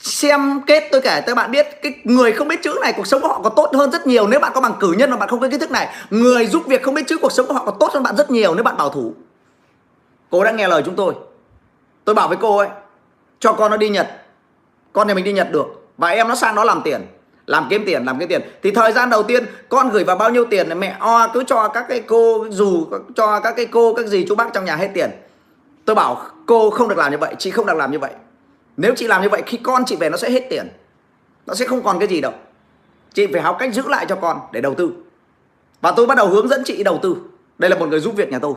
xem 0.00 0.60
kết 0.66 0.88
tôi 0.92 1.00
kể 1.00 1.20
cho 1.20 1.26
các 1.26 1.34
bạn 1.34 1.50
biết, 1.50 1.66
cái 1.82 1.94
người 2.04 2.32
không 2.32 2.48
biết 2.48 2.62
chữ 2.62 2.78
này, 2.82 2.92
cuộc 2.96 3.06
sống 3.06 3.22
của 3.22 3.28
họ 3.28 3.40
có 3.42 3.50
tốt 3.50 3.70
hơn 3.74 3.90
rất 3.90 4.06
nhiều. 4.06 4.26
Nếu 4.26 4.40
bạn 4.40 4.52
có 4.54 4.60
bằng 4.60 4.74
cử 4.80 4.92
nhân 4.98 5.10
mà 5.10 5.16
bạn 5.16 5.28
không 5.28 5.40
có 5.40 5.48
kiến 5.48 5.60
thức 5.60 5.70
này, 5.70 5.94
người 6.10 6.46
giúp 6.46 6.66
việc 6.66 6.82
không 6.82 6.94
biết 6.94 7.06
chữ, 7.06 7.16
cuộc 7.22 7.32
sống 7.32 7.46
của 7.46 7.54
họ 7.54 7.64
có 7.64 7.72
tốt 7.80 7.92
hơn 7.92 8.02
bạn 8.02 8.16
rất 8.16 8.30
nhiều 8.30 8.54
nếu 8.54 8.64
bạn 8.64 8.76
bảo 8.76 8.88
thủ. 8.88 9.14
Cô 10.30 10.44
đã 10.44 10.50
nghe 10.50 10.68
lời 10.68 10.82
chúng 10.86 10.96
tôi. 10.96 11.14
Tôi 12.04 12.14
bảo 12.14 12.28
với 12.28 12.38
cô 12.40 12.56
ấy, 12.56 12.68
cho 13.40 13.52
con 13.52 13.70
nó 13.70 13.76
đi 13.76 13.88
nhật. 13.88 14.08
Con 14.92 15.08
nhà 15.08 15.14
mình 15.14 15.24
đi 15.24 15.32
nhật 15.32 15.52
được. 15.52 15.66
Và 15.98 16.08
em 16.08 16.28
nó 16.28 16.34
sang 16.34 16.54
đó 16.54 16.64
làm 16.64 16.82
tiền. 16.82 17.06
Làm 17.46 17.66
kiếm 17.70 17.82
tiền, 17.86 18.04
làm 18.04 18.18
kiếm 18.18 18.28
tiền. 18.28 18.40
Thì 18.62 18.70
thời 18.70 18.92
gian 18.92 19.10
đầu 19.10 19.22
tiên, 19.22 19.46
con 19.68 19.90
gửi 19.90 20.04
vào 20.04 20.16
bao 20.16 20.30
nhiêu 20.30 20.44
tiền? 20.44 20.80
Mẹ 20.80 20.96
o 21.00 21.28
cứ 21.28 21.44
cho 21.46 21.68
các 21.68 21.84
cái 21.88 22.00
cô 22.06 22.46
dù, 22.50 22.86
cho 23.16 23.40
các 23.40 23.54
cái 23.56 23.66
cô, 23.66 23.94
các 23.94 24.06
gì 24.06 24.26
chú 24.28 24.34
bác 24.34 24.52
trong 24.52 24.64
nhà 24.64 24.76
hết 24.76 24.88
tiền. 24.94 25.10
Tôi 25.84 25.96
bảo, 25.96 26.22
cô 26.46 26.70
không 26.70 26.88
được 26.88 26.98
làm 26.98 27.12
như 27.12 27.18
vậy, 27.18 27.34
chị 27.38 27.50
không 27.50 27.66
được 27.66 27.76
làm 27.76 27.90
như 27.90 27.98
vậy 27.98 28.10
nếu 28.76 28.94
chị 28.96 29.06
làm 29.06 29.22
như 29.22 29.28
vậy, 29.28 29.42
khi 29.46 29.58
con 29.62 29.84
chị 29.86 29.96
về 29.96 30.10
nó 30.10 30.16
sẽ 30.16 30.30
hết 30.30 30.46
tiền. 30.50 30.68
Nó 31.46 31.54
sẽ 31.54 31.66
không 31.66 31.82
còn 31.82 31.98
cái 31.98 32.08
gì 32.08 32.20
đâu. 32.20 32.32
Chị 33.14 33.26
phải 33.26 33.42
học 33.42 33.56
cách 33.58 33.74
giữ 33.74 33.82
lại 33.88 34.06
cho 34.08 34.16
con 34.16 34.40
để 34.52 34.60
đầu 34.60 34.74
tư. 34.74 34.92
Và 35.80 35.92
tôi 35.96 36.06
bắt 36.06 36.14
đầu 36.14 36.28
hướng 36.28 36.48
dẫn 36.48 36.62
chị 36.64 36.82
đầu 36.82 36.98
tư. 37.02 37.16
Đây 37.58 37.70
là 37.70 37.76
một 37.76 37.88
người 37.88 38.00
giúp 38.00 38.14
việc 38.16 38.28
nhà 38.30 38.38
tôi. 38.38 38.54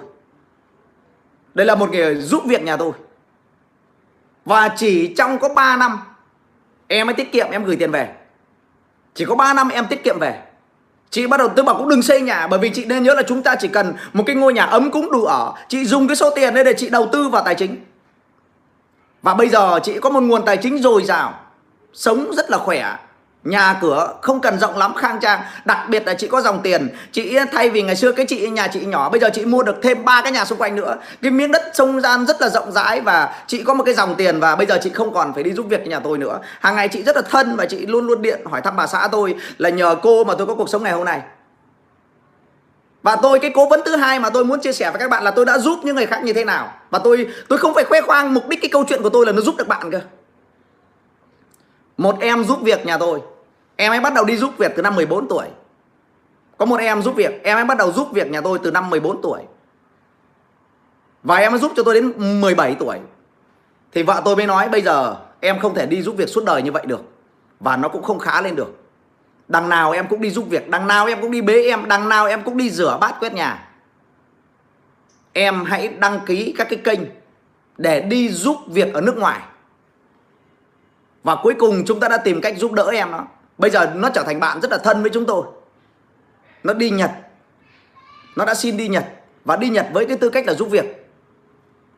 Đây 1.54 1.66
là 1.66 1.76
một 1.76 1.92
người 1.92 2.16
giúp 2.16 2.44
việc 2.46 2.64
nhà 2.64 2.78
tôi. 2.78 2.92
Và 4.46 4.70
chỉ 4.78 5.14
trong 5.18 5.40
có 5.40 5.50
3 5.50 5.78
năm, 5.78 6.00
em 6.88 7.08
mới 7.08 7.14
tiết 7.14 7.32
kiệm, 7.32 7.48
em 7.52 7.64
gửi 7.64 7.76
tiền 7.76 7.92
về. 7.92 8.16
Chỉ 9.14 9.26
có 9.26 9.36
3 9.36 9.54
năm 9.54 9.70
em 9.70 9.88
tiết 9.88 10.04
kiệm 10.04 10.20
về. 10.20 10.42
Chị 11.10 11.28
bắt 11.28 11.38
đầu, 11.38 11.50
tôi 11.56 11.66
bảo 11.66 11.78
cũng 11.78 11.90
đừng 11.90 12.02
xây 12.02 12.22
nhà, 12.22 12.48
Bởi 12.48 12.60
vì 12.60 12.70
chị 12.70 12.86
nên 12.86 13.04
nhớ 13.04 13.14
là 13.14 13.22
chúng 13.28 13.44
ta 13.44 13.56
chỉ 13.56 13.68
cần 13.68 13.94
Một 14.14 14.24
cái 14.28 14.36
ngôi 14.36 14.54
nhà 14.54 14.64
ấm 14.64 14.92
cũng 14.92 15.12
đủ 15.12 15.24
ở. 15.24 15.54
Chị 15.68 15.86
dùng 15.86 16.08
cái 16.08 16.16
số 16.16 16.30
tiền 16.36 16.54
đấy 16.54 16.64
để 16.64 16.74
chị 16.78 16.90
đầu 16.90 17.10
tư 17.12 17.30
vào 17.30 17.44
tài 17.44 17.56
chính. 17.56 17.78
Và 19.22 19.34
bây 19.34 19.50
giờ 19.50 19.80
chị 19.84 20.00
có 20.00 20.10
một 20.10 20.24
nguồn 20.24 20.46
tài 20.46 20.58
chính 20.58 20.78
dồi 20.78 21.04
dào, 21.04 21.34
Sống 21.94 22.32
rất 22.36 22.50
là 22.50 22.58
khỏe. 22.58 22.96
Nhà 23.44 23.78
cửa 23.82 24.14
không 24.22 24.42
cần 24.42 24.60
rộng 24.60 24.78
lắm, 24.78 24.94
khang 24.96 25.20
trang. 25.22 25.42
Đặc 25.66 25.78
biệt 25.90 26.08
là 26.08 26.14
chị 26.14 26.28
có 26.28 26.42
dòng 26.42 26.62
tiền. 26.62 26.90
Chị 27.12 27.38
thay 27.52 27.70
vì 27.70 27.82
ngày 27.82 27.96
xưa 27.96 28.12
cái 28.12 28.26
chị, 28.26 28.50
nhà 28.50 28.68
chị 28.68 28.86
nhỏ, 28.86 29.10
Bây 29.10 29.20
giờ 29.20 29.30
chị 29.34 29.46
mua 29.46 29.64
được 29.64 29.76
thêm 29.84 30.06
ba 30.06 30.22
cái 30.22 30.32
nhà 30.32 30.46
xung 30.46 30.58
quanh 30.58 30.76
nữa. 30.76 30.96
Cái 31.22 31.32
miếng 31.32 31.52
đất 31.52 31.72
sông 31.74 32.02
gian 32.02 32.26
rất 32.26 32.42
là 32.42 32.50
rộng 32.50 32.72
rãi 32.72 33.02
Và 33.02 33.34
chị 33.48 33.64
có 33.64 33.74
một 33.74 33.84
cái 33.84 33.94
dòng 33.94 34.16
tiền 34.16 34.40
Và 34.40 34.56
bây 34.56 34.66
giờ 34.66 34.78
chị 34.82 34.90
không 34.90 35.14
còn 35.14 35.34
phải 35.34 35.44
đi 35.44 35.52
giúp 35.52 35.66
việc 35.70 35.88
nhà 35.88 36.00
tôi 36.00 36.18
nữa. 36.18 36.40
Hàng 36.60 36.76
ngày 36.76 36.88
chị 36.88 37.04
rất 37.04 37.16
là 37.16 37.22
thân 37.22 37.56
Và 37.56 37.66
chị 37.66 37.86
luôn 37.86 38.08
luôn 38.08 38.22
điện 38.22 38.42
hỏi 38.46 38.62
thăm 38.62 38.76
bà 38.76 38.88
xã 38.88 39.08
tôi 39.12 39.36
Là 39.58 39.70
nhờ 39.70 39.96
cô 40.02 40.24
mà 40.24 40.34
tôi 40.38 40.48
có 40.48 40.56
cuộc 40.56 40.70
sống 40.70 40.84
ngày 40.84 40.94
hôm 40.94 41.06
nay 41.06 41.22
và 43.04 43.16
tôi, 43.16 43.40
cái 43.40 43.52
cố 43.56 43.70
vấn 43.70 43.82
thứ 43.86 43.96
hai 43.96 44.20
mà 44.20 44.30
tôi 44.30 44.46
muốn 44.46 44.60
chia 44.62 44.74
sẻ 44.74 44.92
với 44.92 45.00
các 45.00 45.10
bạn 45.10 45.24
là 45.24 45.32
tôi 45.32 45.46
đã 45.46 45.58
giúp 45.58 45.80
những 45.84 45.96
người 45.96 46.06
khác 46.06 46.24
như 46.24 46.34
thế 46.34 46.46
nào. 46.46 46.74
Và 46.90 47.00
tôi 47.00 47.28
tôi 47.50 47.60
không 47.60 47.74
phải 47.74 47.84
khoe 47.84 48.02
khoang 48.02 48.34
mục 48.34 48.48
đích 48.48 48.62
cái 48.62 48.70
câu 48.70 48.86
chuyện 48.90 49.02
của 49.04 49.10
tôi 49.10 49.26
là 49.26 49.32
nó 49.32 49.42
giúp 49.42 49.56
được 49.58 49.68
bạn 49.68 49.92
cơ. 49.92 50.02
Một 51.98 52.16
em 52.20 52.44
giúp 52.44 52.62
việc 52.62 52.86
nhà 52.86 52.98
tôi. 52.98 53.20
Em 53.76 53.92
ấy 53.92 54.00
bắt 54.00 54.14
đầu 54.14 54.26
đi 54.26 54.38
giúp 54.38 54.58
việc 54.58 54.72
từ 54.76 54.82
năm 54.82 54.96
14 54.96 55.28
tuổi. 55.28 55.46
Có 56.58 56.66
một 56.66 56.80
em 56.80 57.02
giúp 57.02 57.16
việc, 57.16 57.44
Em 57.44 57.58
ấy 57.58 57.66
bắt 57.66 57.78
đầu 57.78 57.92
giúp 57.92 58.08
việc 58.12 58.32
nhà 58.32 58.42
tôi 58.42 58.60
từ 58.64 58.72
năm 58.72 58.90
14 58.90 59.22
tuổi. 59.22 59.42
Và 61.24 61.36
em 61.36 61.54
ấy 61.54 61.60
giúp 61.60 61.72
cho 61.76 61.84
tôi 61.84 61.94
đến 61.94 62.42
17 62.42 62.76
tuổi. 62.80 62.98
Thì 63.92 64.04
vợ 64.04 64.22
tôi 64.26 64.36
mới 64.36 64.48
nói, 64.48 64.70
bây 64.70 64.82
giờ 64.82 65.16
Em 65.40 65.60
không 65.60 65.76
thể 65.76 65.86
đi 65.86 66.02
giúp 66.02 66.16
việc 66.18 66.30
suốt 66.30 66.44
đời 66.46 66.62
như 66.62 66.72
vậy 66.72 66.86
được. 66.86 67.02
Và 67.60 67.78
nó 67.78 67.90
cũng 67.90 68.04
không 68.04 68.20
khá 68.20 68.42
lên 68.42 68.56
được. 68.56 68.76
Đằng 69.50 69.70
nào 69.70 69.92
em 69.92 70.08
cũng 70.08 70.22
đi 70.22 70.30
giúp 70.30 70.46
việc, 70.50 70.70
Đằng 70.70 70.88
nào 70.88 71.06
em 71.06 71.22
cũng 71.22 71.32
đi 71.32 71.42
bế 71.42 71.64
em, 71.64 71.88
Đằng 71.88 72.10
nào 72.10 72.26
em 72.26 72.44
cũng 72.44 72.58
đi 72.58 72.70
rửa 72.70 72.98
bát 73.02 73.16
quét 73.20 73.34
nhà. 73.34 73.70
Em 75.34 75.66
hãy 75.66 75.88
đăng 75.88 76.20
ký 76.26 76.54
các 76.58 76.68
cái 76.70 76.80
kênh 76.84 77.00
Để 77.78 78.02
đi 78.02 78.30
giúp 78.30 78.58
việc 78.68 78.94
ở 78.94 79.02
nước 79.02 79.18
ngoài. 79.18 79.42
Và 81.24 81.36
cuối 81.44 81.54
cùng 81.60 81.84
chúng 81.86 82.00
ta 82.00 82.08
đã 82.08 82.18
tìm 82.18 82.42
cách 82.42 82.58
giúp 82.58 82.72
đỡ 82.72 82.90
em 82.94 83.12
nó 83.12 83.26
Bây 83.58 83.72
giờ 83.72 83.94
nó 83.96 84.10
trở 84.10 84.24
thành 84.24 84.40
bạn 84.40 84.62
rất 84.62 84.72
là 84.72 84.78
thân 84.78 85.02
với 85.02 85.12
chúng 85.14 85.26
tôi. 85.26 85.46
Nó 86.64 86.74
đi 86.74 86.90
Nhật. 86.90 87.12
Nó 88.36 88.46
đã 88.46 88.56
xin 88.56 88.78
đi 88.78 88.88
Nhật 88.88 89.06
Và 89.46 89.56
đi 89.56 89.70
Nhật 89.70 89.88
với 89.94 90.06
cái 90.06 90.18
tư 90.18 90.30
cách 90.30 90.48
là 90.48 90.54
giúp 90.54 90.68
việc. 90.72 91.10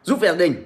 Giúp 0.04 0.20
việc 0.20 0.38
đình. 0.38 0.66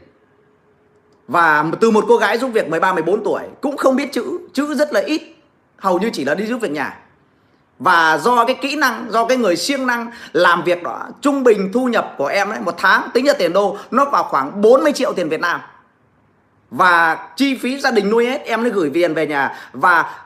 Và 1.27 1.65
từ 1.81 1.91
một 1.91 2.05
cô 2.07 2.17
gái 2.17 2.37
giúp 2.37 2.47
việc 2.47 2.67
13-14 2.67 3.23
tuổi 3.23 3.41
Cũng 3.61 3.77
không 3.77 3.95
biết 3.95 4.11
chữ 4.11 4.39
Chữ 4.53 4.75
rất 4.75 4.93
là 4.93 4.99
ít. 4.99 5.34
Hầu 5.77 5.99
như 5.99 6.09
chỉ 6.13 6.25
là 6.25 6.35
đi 6.35 6.45
giúp 6.45 6.61
việc 6.61 6.71
nhà. 6.71 6.97
Và 7.79 8.17
do 8.17 8.45
cái 8.45 8.57
kỹ 8.61 8.75
năng, 8.75 9.11
do 9.11 9.25
cái 9.25 9.37
người 9.37 9.55
siêng 9.55 9.87
năng 9.87 10.11
làm 10.33 10.63
việc 10.63 10.83
đó 10.83 11.07
Trung 11.21 11.43
bình 11.43 11.71
thu 11.73 11.87
nhập 11.87 12.13
của 12.17 12.27
em 12.27 12.49
ấy 12.49 12.59
một 12.59 12.75
tháng 12.77 13.09
tính 13.13 13.25
ra 13.25 13.33
tiền 13.33 13.53
đô 13.53 13.77
Nó 13.91 14.05
vào 14.05 14.23
khoảng 14.23 14.61
40 14.61 14.93
triệu 14.93 15.13
tiền 15.13 15.29
Việt 15.29 15.41
Nam. 15.41 15.61
Và 16.69 17.27
chi 17.35 17.55
phí 17.55 17.79
gia 17.79 17.91
đình 17.91 18.09
nuôi 18.09 18.25
hết 18.25 18.41
em 18.45 18.61
mới 18.61 18.71
gửi 18.71 18.91
tiền 18.93 19.13
về 19.13 19.27
nhà. 19.27 19.55
Và 19.73 20.25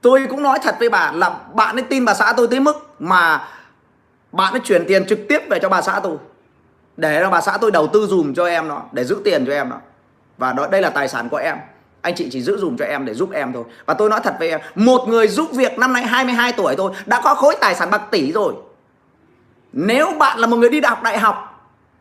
tôi 0.00 0.26
cũng 0.30 0.42
nói 0.42 0.58
thật 0.62 0.76
với 0.78 0.90
bà 0.90 1.12
là 1.12 1.30
bạn 1.54 1.76
ấy 1.76 1.82
tin 1.82 2.04
bà 2.04 2.14
xã 2.14 2.32
tôi 2.36 2.48
tới 2.48 2.60
mức 2.60 2.94
mà 2.98 3.48
bạn 4.32 4.52
ấy 4.52 4.60
chuyển 4.60 4.84
tiền 4.88 5.06
trực 5.06 5.18
tiếp 5.28 5.42
về 5.50 5.58
cho 5.62 5.68
bà 5.68 5.82
xã 5.82 6.00
tôi. 6.02 6.16
Để 6.96 7.20
cho 7.22 7.30
bà 7.30 7.40
xã 7.40 7.58
tôi 7.60 7.70
đầu 7.70 7.86
tư 7.86 8.06
dùm 8.06 8.34
cho 8.34 8.46
em 8.46 8.68
nó 8.68 8.82
để 8.92 9.04
giữ 9.04 9.20
tiền 9.24 9.46
cho 9.46 9.52
em 9.52 9.68
nó. 9.68 9.76
Và 10.38 10.52
đó 10.52 10.66
đây 10.70 10.82
là 10.82 10.90
tài 10.90 11.08
sản 11.08 11.28
của 11.28 11.36
em 11.36 11.56
anh 12.04 12.14
chị 12.14 12.28
chỉ 12.30 12.42
giữ 12.42 12.56
dùm 12.58 12.76
cho 12.76 12.84
em 12.84 13.04
để 13.04 13.14
giúp 13.14 13.30
em 13.32 13.52
thôi. 13.52 13.64
Và 13.86 13.94
tôi 13.94 14.10
nói 14.10 14.20
thật 14.24 14.36
với 14.38 14.50
em 14.50 14.60
một 14.74 15.08
người 15.08 15.28
giúp 15.28 15.48
việc 15.52 15.78
năm 15.78 15.92
nay 15.92 16.02
22 16.02 16.52
tuổi 16.52 16.74
thôi 16.76 16.92
đã 17.06 17.20
có 17.24 17.34
khối 17.34 17.56
tài 17.60 17.74
sản 17.74 17.90
bạc 17.90 18.02
tỷ 18.10 18.32
rồi. 18.32 18.54
Nếu 19.72 20.12
bạn 20.18 20.38
là 20.38 20.46
một 20.46 20.56
người 20.56 20.70
đi 20.70 20.80
học 20.80 21.02
đại 21.02 21.18
học 21.18 21.50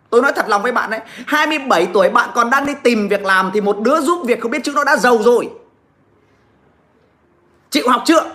Tôi 0.10 0.22
nói 0.22 0.32
thật 0.36 0.46
lòng 0.50 0.62
với 0.64 0.72
bạn 0.72 0.90
đấy 0.90 1.00
27 1.28 1.88
tuổi 1.94 2.10
bạn 2.10 2.30
còn 2.36 2.50
đang 2.50 2.66
đi 2.66 2.74
tìm 2.84 3.08
việc 3.08 3.26
làm 3.26 3.52
Thì 3.54 3.62
một 3.62 3.80
đứa 3.80 4.02
giúp 4.02 4.24
việc 4.26 4.42
không 4.42 4.52
biết 4.52 4.64
chữ 4.64 4.72
nó 4.76 4.84
đã 4.84 4.98
giàu 4.98 5.18
rồi. 5.18 5.50
Chịu 7.70 7.90
học 7.90 8.02
chưa? 8.06 8.32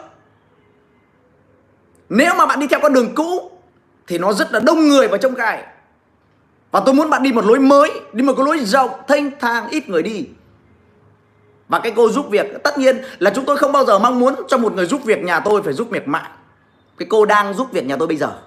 Nếu 2.09 2.35
mà 2.35 2.47
bạn 2.47 2.61
đi 2.61 2.67
theo 2.67 2.81
con 2.83 2.93
đường 2.93 3.15
cũ 3.15 3.51
Thì 4.07 4.19
nó 4.19 4.33
rất 4.33 4.53
là 4.53 4.61
đông 4.61 4.89
người 4.89 5.09
vào 5.09 5.19
trong 5.19 5.35
cài 5.35 5.65
Và 6.71 6.81
tôi 6.87 6.95
muốn 6.95 7.11
bạn 7.11 7.23
đi 7.23 7.33
một 7.33 7.45
lối 7.45 7.59
mới 7.59 7.91
Đi 8.13 8.23
một 8.23 8.35
cái 8.37 8.47
lối 8.47 8.59
rộng, 8.59 8.91
thanh 9.09 9.31
thang, 9.41 9.69
ít 9.69 9.89
người 9.89 10.03
đi. 10.03 10.27
Và 11.69 11.79
cái 11.79 11.93
cô 11.97 12.11
giúp 12.11 12.27
việc, 12.31 12.47
Tất 12.65 12.79
nhiên 12.79 13.03
là 13.19 13.33
chúng 13.35 13.45
tôi 13.45 13.57
không 13.57 13.73
bao 13.73 13.85
giờ 13.85 13.99
mong 13.99 14.19
muốn 14.19 14.35
Cho 14.49 14.59
một 14.59 14.75
người 14.75 14.87
giúp 14.87 15.05
việc 15.05 15.23
nhà 15.23 15.41
tôi 15.41 15.63
phải 15.63 15.73
giúp 15.73 15.93
miệt 15.93 16.09
mại 16.09 16.31
Cái 16.99 17.09
cô 17.11 17.25
đang 17.25 17.55
giúp 17.55 17.73
việc 17.73 17.87
nhà 17.87 17.97
tôi 17.97 18.09
bây 18.09 18.17
giờ 18.17 18.39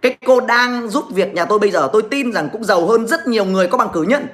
cái 0.00 0.16
cô 0.26 0.40
đang 0.40 0.88
giúp 0.88 1.04
việc 1.10 1.34
nhà 1.34 1.44
tôi 1.44 1.58
bây 1.58 1.70
giờ, 1.70 1.90
tôi 1.92 2.02
tin 2.02 2.32
rằng 2.32 2.48
cũng 2.52 2.64
giàu 2.64 2.86
hơn 2.86 3.06
rất 3.06 3.26
nhiều 3.26 3.44
người 3.44 3.66
có 3.66 3.78
bằng 3.78 3.88
cử 3.92 4.02
nhân. 4.02 4.26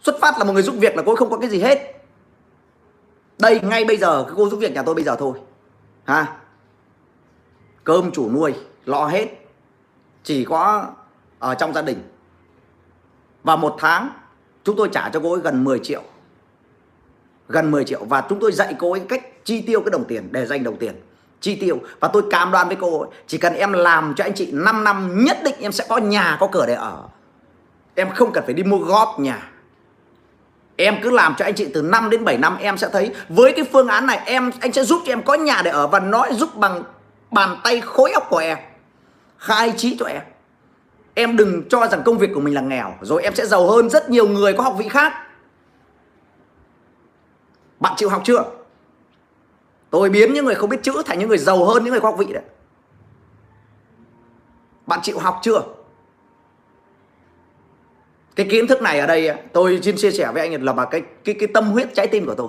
Xuất 0.00 0.20
phát 0.20 0.38
là 0.38 0.44
một 0.44 0.52
người 0.52 0.62
giúp 0.62 0.74
việc 0.78 0.96
là 0.96 1.02
cô 1.06 1.16
không 1.16 1.30
có 1.30 1.38
cái 1.38 1.50
gì 1.50 1.60
hết. 1.60 2.04
Đây, 3.38 3.60
ngay 3.60 3.84
bây 3.84 3.96
giờ, 3.96 4.24
cái 4.24 4.34
cô 4.36 4.48
giúp 4.48 4.56
việc 4.56 4.72
nhà 4.72 4.82
tôi 4.82 4.94
bây 4.94 5.04
giờ 5.04 5.16
thôi. 5.18 5.38
Ha. 6.04 6.36
Cơm 7.84 8.12
chủ 8.12 8.30
nuôi, 8.30 8.54
lo 8.84 9.06
hết. 9.06 9.28
Chỉ 10.24 10.44
có 10.44 10.86
ở 11.38 11.54
trong 11.54 11.72
gia 11.72 11.82
đình. 11.82 12.02
Và 13.42 13.56
một 13.56 13.76
tháng, 13.78 14.10
chúng 14.64 14.76
tôi 14.76 14.88
trả 14.92 15.08
cho 15.08 15.20
cô 15.22 15.32
ấy 15.32 15.40
gần 15.40 15.64
10 15.64 15.78
triệu. 15.78 16.02
Gần 17.52 17.70
10 17.70 17.84
triệu. 17.84 18.04
Và 18.04 18.22
chúng 18.28 18.40
tôi 18.40 18.52
dạy 18.52 18.74
cô 18.78 18.92
ấy 18.92 19.00
cách 19.08 19.44
chi 19.44 19.62
tiêu 19.62 19.80
cái 19.80 19.90
đồng 19.90 20.04
tiền, 20.04 20.28
để 20.30 20.46
dành 20.46 20.64
đồng 20.64 20.76
tiền, 20.76 20.94
chi 21.40 21.56
tiêu. 21.56 21.78
Và 22.00 22.08
tôi 22.08 22.22
cam 22.30 22.50
đoan 22.50 22.68
với 22.68 22.76
cô 22.80 23.06
chỉ 23.26 23.38
cần 23.38 23.54
em 23.54 23.72
làm 23.72 24.14
cho 24.16 24.24
anh 24.24 24.34
chị 24.34 24.48
5 24.52 24.84
năm, 24.84 25.24
nhất 25.24 25.38
định 25.44 25.54
em 25.60 25.72
sẽ 25.72 25.84
có 25.88 25.98
nhà, 25.98 26.36
có 26.40 26.48
cửa 26.52 26.66
để 26.66 26.74
ở. 26.74 27.02
Em 27.94 28.10
không 28.10 28.32
cần 28.32 28.44
phải 28.44 28.54
đi 28.54 28.62
mua 28.62 28.78
góp 28.78 29.20
nhà. 29.20 29.48
Em 30.76 30.96
cứ 31.02 31.10
làm 31.10 31.34
cho 31.38 31.44
anh 31.44 31.54
chị 31.54 31.66
từ 31.74 31.82
5 31.82 32.10
đến 32.10 32.24
7 32.24 32.38
năm, 32.38 32.56
em 32.60 32.78
sẽ 32.78 32.88
thấy 32.92 33.10
với 33.28 33.52
cái 33.52 33.64
phương 33.72 33.88
án 33.88 34.06
này, 34.06 34.20
em, 34.24 34.50
anh 34.60 34.72
sẽ 34.72 34.84
giúp 34.84 35.02
cho 35.06 35.12
em 35.12 35.22
có 35.22 35.34
nhà 35.34 35.62
để 35.64 35.70
ở 35.70 35.86
và 35.86 36.00
nó 36.00 36.26
giúp 36.30 36.56
bằng 36.56 36.82
bàn 37.30 37.56
tay 37.64 37.80
khối 37.80 38.12
óc 38.12 38.26
của 38.30 38.38
em, 38.38 38.58
khai 39.38 39.72
trí 39.76 39.96
cho 39.98 40.06
em. 40.06 40.22
Em 41.14 41.36
đừng 41.36 41.68
cho 41.68 41.86
rằng 41.86 42.02
công 42.04 42.18
việc 42.18 42.30
của 42.34 42.40
mình 42.40 42.54
là 42.54 42.60
nghèo, 42.60 42.94
rồi 43.00 43.22
em 43.22 43.34
sẽ 43.34 43.46
giàu 43.46 43.70
hơn 43.70 43.90
rất 43.90 44.10
nhiều 44.10 44.28
người 44.28 44.52
có 44.52 44.62
học 44.62 44.74
vị 44.78 44.88
khác 44.88 45.12
bạn 47.82 47.94
chịu 47.96 48.08
học 48.08 48.22
chưa? 48.24 48.44
Tôi 49.90 50.10
biến 50.10 50.34
những 50.34 50.44
người 50.44 50.54
không 50.54 50.70
biết 50.70 50.82
chữ 50.82 51.02
thành 51.06 51.18
những 51.18 51.28
người 51.28 51.38
giàu 51.38 51.64
hơn, 51.64 51.84
những 51.84 51.90
người 51.90 52.00
có 52.00 52.10
học 52.10 52.18
vị 52.18 52.26
đấy. 52.32 52.42
Bạn 54.86 55.00
chịu 55.02 55.18
học 55.18 55.40
chưa? 55.42 55.62
Cái 58.36 58.46
kiến 58.50 58.66
thức 58.66 58.82
này 58.82 58.98
ở 58.98 59.06
đây 59.06 59.30
tôi 59.52 59.80
xin 59.82 59.96
chia 59.96 60.10
sẻ 60.10 60.30
với 60.32 60.48
anh 60.48 60.64
là 60.64 60.72
bà 60.72 60.84
cái 60.84 61.02
cái 61.24 61.34
cái 61.38 61.48
tâm 61.54 61.64
huyết 61.64 61.94
trái 61.94 62.06
tim 62.06 62.26
của 62.26 62.34
tôi. 62.34 62.48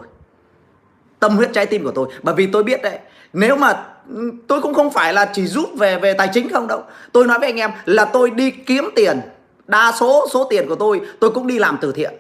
Tâm 1.20 1.36
huyết 1.36 1.50
trái 1.54 1.66
tim 1.66 1.84
của 1.84 1.92
tôi. 1.92 2.08
Bởi 2.24 2.36
vì 2.36 2.48
tôi 2.48 2.64
biết 2.64 2.82
đấy, 2.82 3.00
nếu 3.34 3.56
mà 3.56 3.86
ừ, 4.10 4.32
tôi 4.48 4.62
cũng 4.62 4.74
không 4.74 4.92
phải 4.92 5.14
là 5.14 5.32
chỉ 5.34 5.48
giúp 5.48 5.70
về 5.78 6.00
về 6.00 6.14
tài 6.14 6.30
chính 6.34 6.50
không 6.50 6.68
đâu. 6.68 6.84
Tôi 7.12 7.28
nói 7.28 7.40
với 7.40 7.50
anh 7.50 7.58
em 7.58 7.72
là 7.86 8.06
tôi 8.06 8.32
đi 8.32 8.52
kiếm 8.52 8.90
tiền. 8.96 9.22
Đa 9.68 9.92
số 10.00 10.28
số 10.32 10.48
tiền 10.50 10.68
của 10.70 10.76
tôi 10.76 11.02
tôi 11.20 11.32
cũng 11.32 11.48
đi 11.48 11.60
làm 11.60 11.78
từ 11.82 11.92
thiện. 11.92 12.14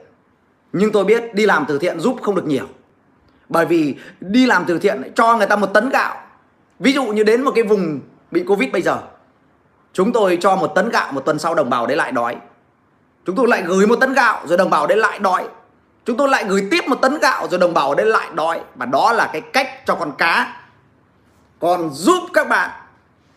Nhưng 0.73 0.91
tôi 0.91 1.05
biết 1.05 1.33
đi 1.33 1.45
làm 1.45 1.65
từ 1.67 1.79
thiện 1.79 1.99
giúp 1.99 2.17
không 2.21 2.35
được 2.35 2.45
nhiều 2.45 2.65
bởi 3.49 3.65
vì 3.65 3.95
đi 4.19 4.45
làm 4.45 4.65
từ 4.65 4.79
thiện 4.79 5.11
cho 5.15 5.37
người 5.37 5.47
ta 5.47 5.55
một 5.55 5.67
tấn 5.67 5.89
gạo. 5.89 6.15
Ví 6.79 6.93
dụ 6.93 7.05
như 7.05 7.23
đến 7.23 7.41
một 7.41 7.51
cái 7.55 7.63
vùng 7.63 7.99
bị 8.31 8.43
covid 8.43 8.71
bây 8.71 8.81
giờ, 8.81 8.97
chúng 9.93 10.13
tôi 10.13 10.37
cho 10.41 10.55
một 10.55 10.67
tấn 10.67 10.89
gạo 10.89 11.11
một 11.11 11.21
tuần 11.25 11.39
sau 11.39 11.55
đồng 11.55 11.69
bào 11.69 11.87
đấy 11.87 11.97
lại 11.97 12.11
đói. 12.11 12.37
Chúng 13.25 13.35
tôi 13.35 13.47
lại 13.47 13.61
gửi 13.61 13.87
một 13.87 13.95
tấn 13.95 14.13
gạo 14.13 14.41
rồi 14.47 14.57
đồng 14.57 14.69
bào 14.69 14.87
đấy 14.87 14.97
lại 14.97 15.19
đói. 15.19 15.47
Chúng 16.05 16.17
tôi 16.17 16.29
lại 16.29 16.45
gửi 16.47 16.67
tiếp 16.71 16.83
một 16.87 16.95
tấn 16.95 17.17
gạo 17.19 17.47
rồi 17.47 17.59
đồng 17.59 17.73
bào 17.73 17.95
đấy 17.95 18.05
lại 18.05 18.29
đói. 18.33 18.61
Và 18.75 18.85
đó 18.85 19.13
là 19.13 19.29
cái 19.33 19.41
cách 19.41 19.85
cho 19.85 19.95
con 19.95 20.11
cá. 20.17 20.61
Còn 21.59 21.89
giúp 21.89 22.23
các 22.33 22.49
bạn 22.49 22.69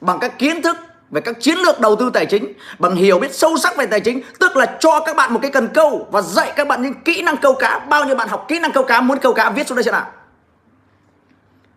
bằng 0.00 0.18
các 0.18 0.38
kiến 0.38 0.62
thức 0.62 0.76
về 1.10 1.20
các 1.20 1.36
chiến 1.40 1.58
lược 1.58 1.80
đầu 1.80 1.96
tư 1.96 2.10
tài 2.14 2.26
chính, 2.26 2.52
bằng 2.78 2.94
hiểu 2.94 3.18
biết 3.18 3.34
sâu 3.34 3.56
sắc 3.56 3.76
về 3.76 3.86
tài 3.86 4.00
chính, 4.00 4.20
tức 4.40 4.56
là 4.56 4.76
cho 4.80 5.00
các 5.00 5.16
bạn 5.16 5.32
một 5.34 5.38
cái 5.42 5.50
cần 5.50 5.68
câu 5.74 6.08
và 6.10 6.22
dạy 6.22 6.52
các 6.56 6.68
bạn 6.68 6.82
những 6.82 6.94
kỹ 6.94 7.22
năng 7.22 7.36
câu 7.36 7.54
cá. 7.54 7.78
Bao 7.78 8.04
nhiêu 8.04 8.16
bạn 8.16 8.28
học 8.28 8.44
kỹ 8.48 8.58
năng 8.58 8.72
câu 8.72 8.84
cá, 8.84 9.00
muốn 9.00 9.18
câu 9.18 9.34
cá, 9.34 9.50
viết 9.50 9.66
xuống 9.66 9.76
đây 9.76 9.84
xem 9.84 9.92
nào. 9.92 10.06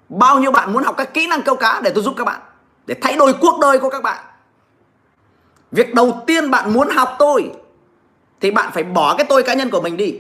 Bao 0.09 0.39
nhiêu 0.39 0.51
bạn 0.51 0.73
muốn 0.73 0.83
học 0.83 0.95
các 0.97 1.13
kỹ 1.13 1.27
năng 1.27 1.41
câu 1.41 1.55
cá 1.55 1.81
để 1.83 1.91
tôi 1.95 2.03
giúp 2.03 2.13
các 2.17 2.23
bạn, 2.23 2.39
để 2.85 2.95
thay 3.01 3.15
đổi 3.15 3.33
cuộc 3.33 3.59
đời 3.61 3.79
của 3.79 3.89
các 3.89 4.03
bạn. 4.03 4.23
Việc 5.71 5.93
đầu 5.93 6.23
tiên 6.27 6.51
bạn 6.51 6.73
muốn 6.73 6.89
học 6.89 7.15
tôi, 7.19 7.51
thì 8.41 8.51
bạn 8.51 8.71
phải 8.73 8.83
bỏ 8.83 9.15
cái 9.17 9.25
tôi 9.29 9.43
cá 9.43 9.53
nhân 9.53 9.69
của 9.69 9.81
mình 9.81 9.97
đi. 9.97 10.19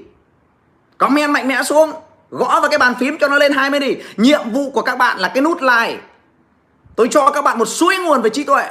Comment 0.97 1.31
mạnh 1.31 1.47
mẽ 1.47 1.63
xuống, 1.63 1.91
gõ 2.29 2.59
vào 2.59 2.69
cái 2.69 2.79
bàn 2.79 2.93
phím 2.99 3.17
cho 3.17 3.27
nó 3.27 3.37
lên 3.37 3.53
20 3.53 3.79
đi. 3.79 3.97
Nhiệm 4.17 4.49
vụ 4.49 4.71
của 4.71 4.81
các 4.81 4.97
bạn 4.97 5.19
là 5.19 5.31
cái 5.33 5.41
nút 5.41 5.61
like. 5.61 5.99
Tôi 6.95 7.07
cho 7.11 7.31
các 7.31 7.43
bạn 7.43 7.59
một 7.59 7.65
suối 7.65 7.97
nguồn 7.97 8.21
về 8.21 8.29
trí 8.29 8.43
tuệ 8.43 8.69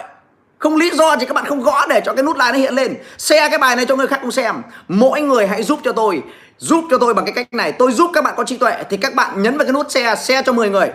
không 0.59 0.77
lý 0.77 0.91
do 0.91 1.17
gì 1.17 1.27
các 1.27 1.35
bạn 1.35 1.45
không 1.45 1.63
gõ 1.63 1.87
để 1.87 2.01
cho 2.05 2.15
cái 2.15 2.23
nút 2.23 2.37
like 2.37 2.53
nó 2.53 2.59
hiện 2.59 2.75
lên. 2.75 2.97
Share 3.19 3.49
cái 3.49 3.59
bài 3.59 3.77
này 3.77 3.87
cho 3.87 3.97
người 3.97 4.07
khác 4.07 4.19
cũng 4.23 4.31
xem. 4.31 4.63
Mỗi 4.89 5.21
người 5.21 5.47
hãy 5.47 5.63
giúp 5.63 5.81
cho 5.85 5.93
tôi. 5.93 6.23
Giúp 6.59 6.85
cho 6.91 6.99
tôi 6.99 7.15
bằng 7.15 7.25
cái 7.25 7.35
cách 7.35 7.55
này. 7.55 7.73
Tôi 7.73 7.93
giúp 7.93 8.11
các 8.15 8.25
bạn 8.25 8.35
có 8.37 8.45
trí 8.45 8.57
tuệ 8.57 8.85
thì 8.91 8.97
các 8.97 9.15
bạn 9.15 9.43
nhấn 9.43 9.59
vào 9.59 9.65
cái 9.65 9.73
nút 9.73 9.91
share 9.91 10.23
share 10.23 10.43
cho 10.43 10.53
10 10.53 10.71
người. 10.71 10.91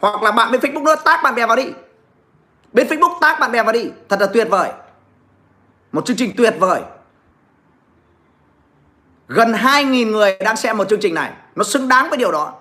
Hoặc 0.00 0.22
là 0.22 0.30
bạn 0.30 0.52
bên 0.52 0.60
Facebook 0.60 0.82
nữa 0.82 0.96
tác 1.04 1.22
bạn 1.22 1.34
bè 1.34 1.46
vào 1.46 1.56
đi. 1.56 1.66
Bên 2.72 2.86
Facebook 2.86 3.18
tác 3.20 3.40
bạn 3.40 3.52
bè 3.52 3.62
vào 3.62 3.72
đi. 3.72 3.90
Thật 4.08 4.20
là 4.20 4.26
tuyệt 4.26 4.48
vời. 4.50 4.70
Một 5.92 6.06
chương 6.06 6.16
trình 6.16 6.32
tuyệt 6.36 6.54
vời. 6.58 6.80
Gần 9.28 9.52
2.000 9.52 10.10
người 10.10 10.36
đang 10.40 10.56
xem 10.56 10.76
một 10.76 10.88
chương 10.88 11.00
trình 11.00 11.14
này. 11.14 11.30
Nó 11.54 11.64
xứng 11.64 11.88
đáng 11.88 12.08
với 12.08 12.18
điều 12.18 12.32
đó. 12.32 12.52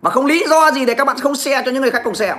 Và 0.00 0.10
không 0.10 0.26
lý 0.26 0.44
do 0.48 0.70
gì 0.70 0.84
để 0.84 0.94
các 0.94 1.04
bạn 1.04 1.18
không 1.18 1.34
share 1.34 1.62
cho 1.64 1.72
những 1.72 1.82
người 1.82 1.90
khác 1.90 2.02
cùng 2.04 2.14
xem. 2.14 2.38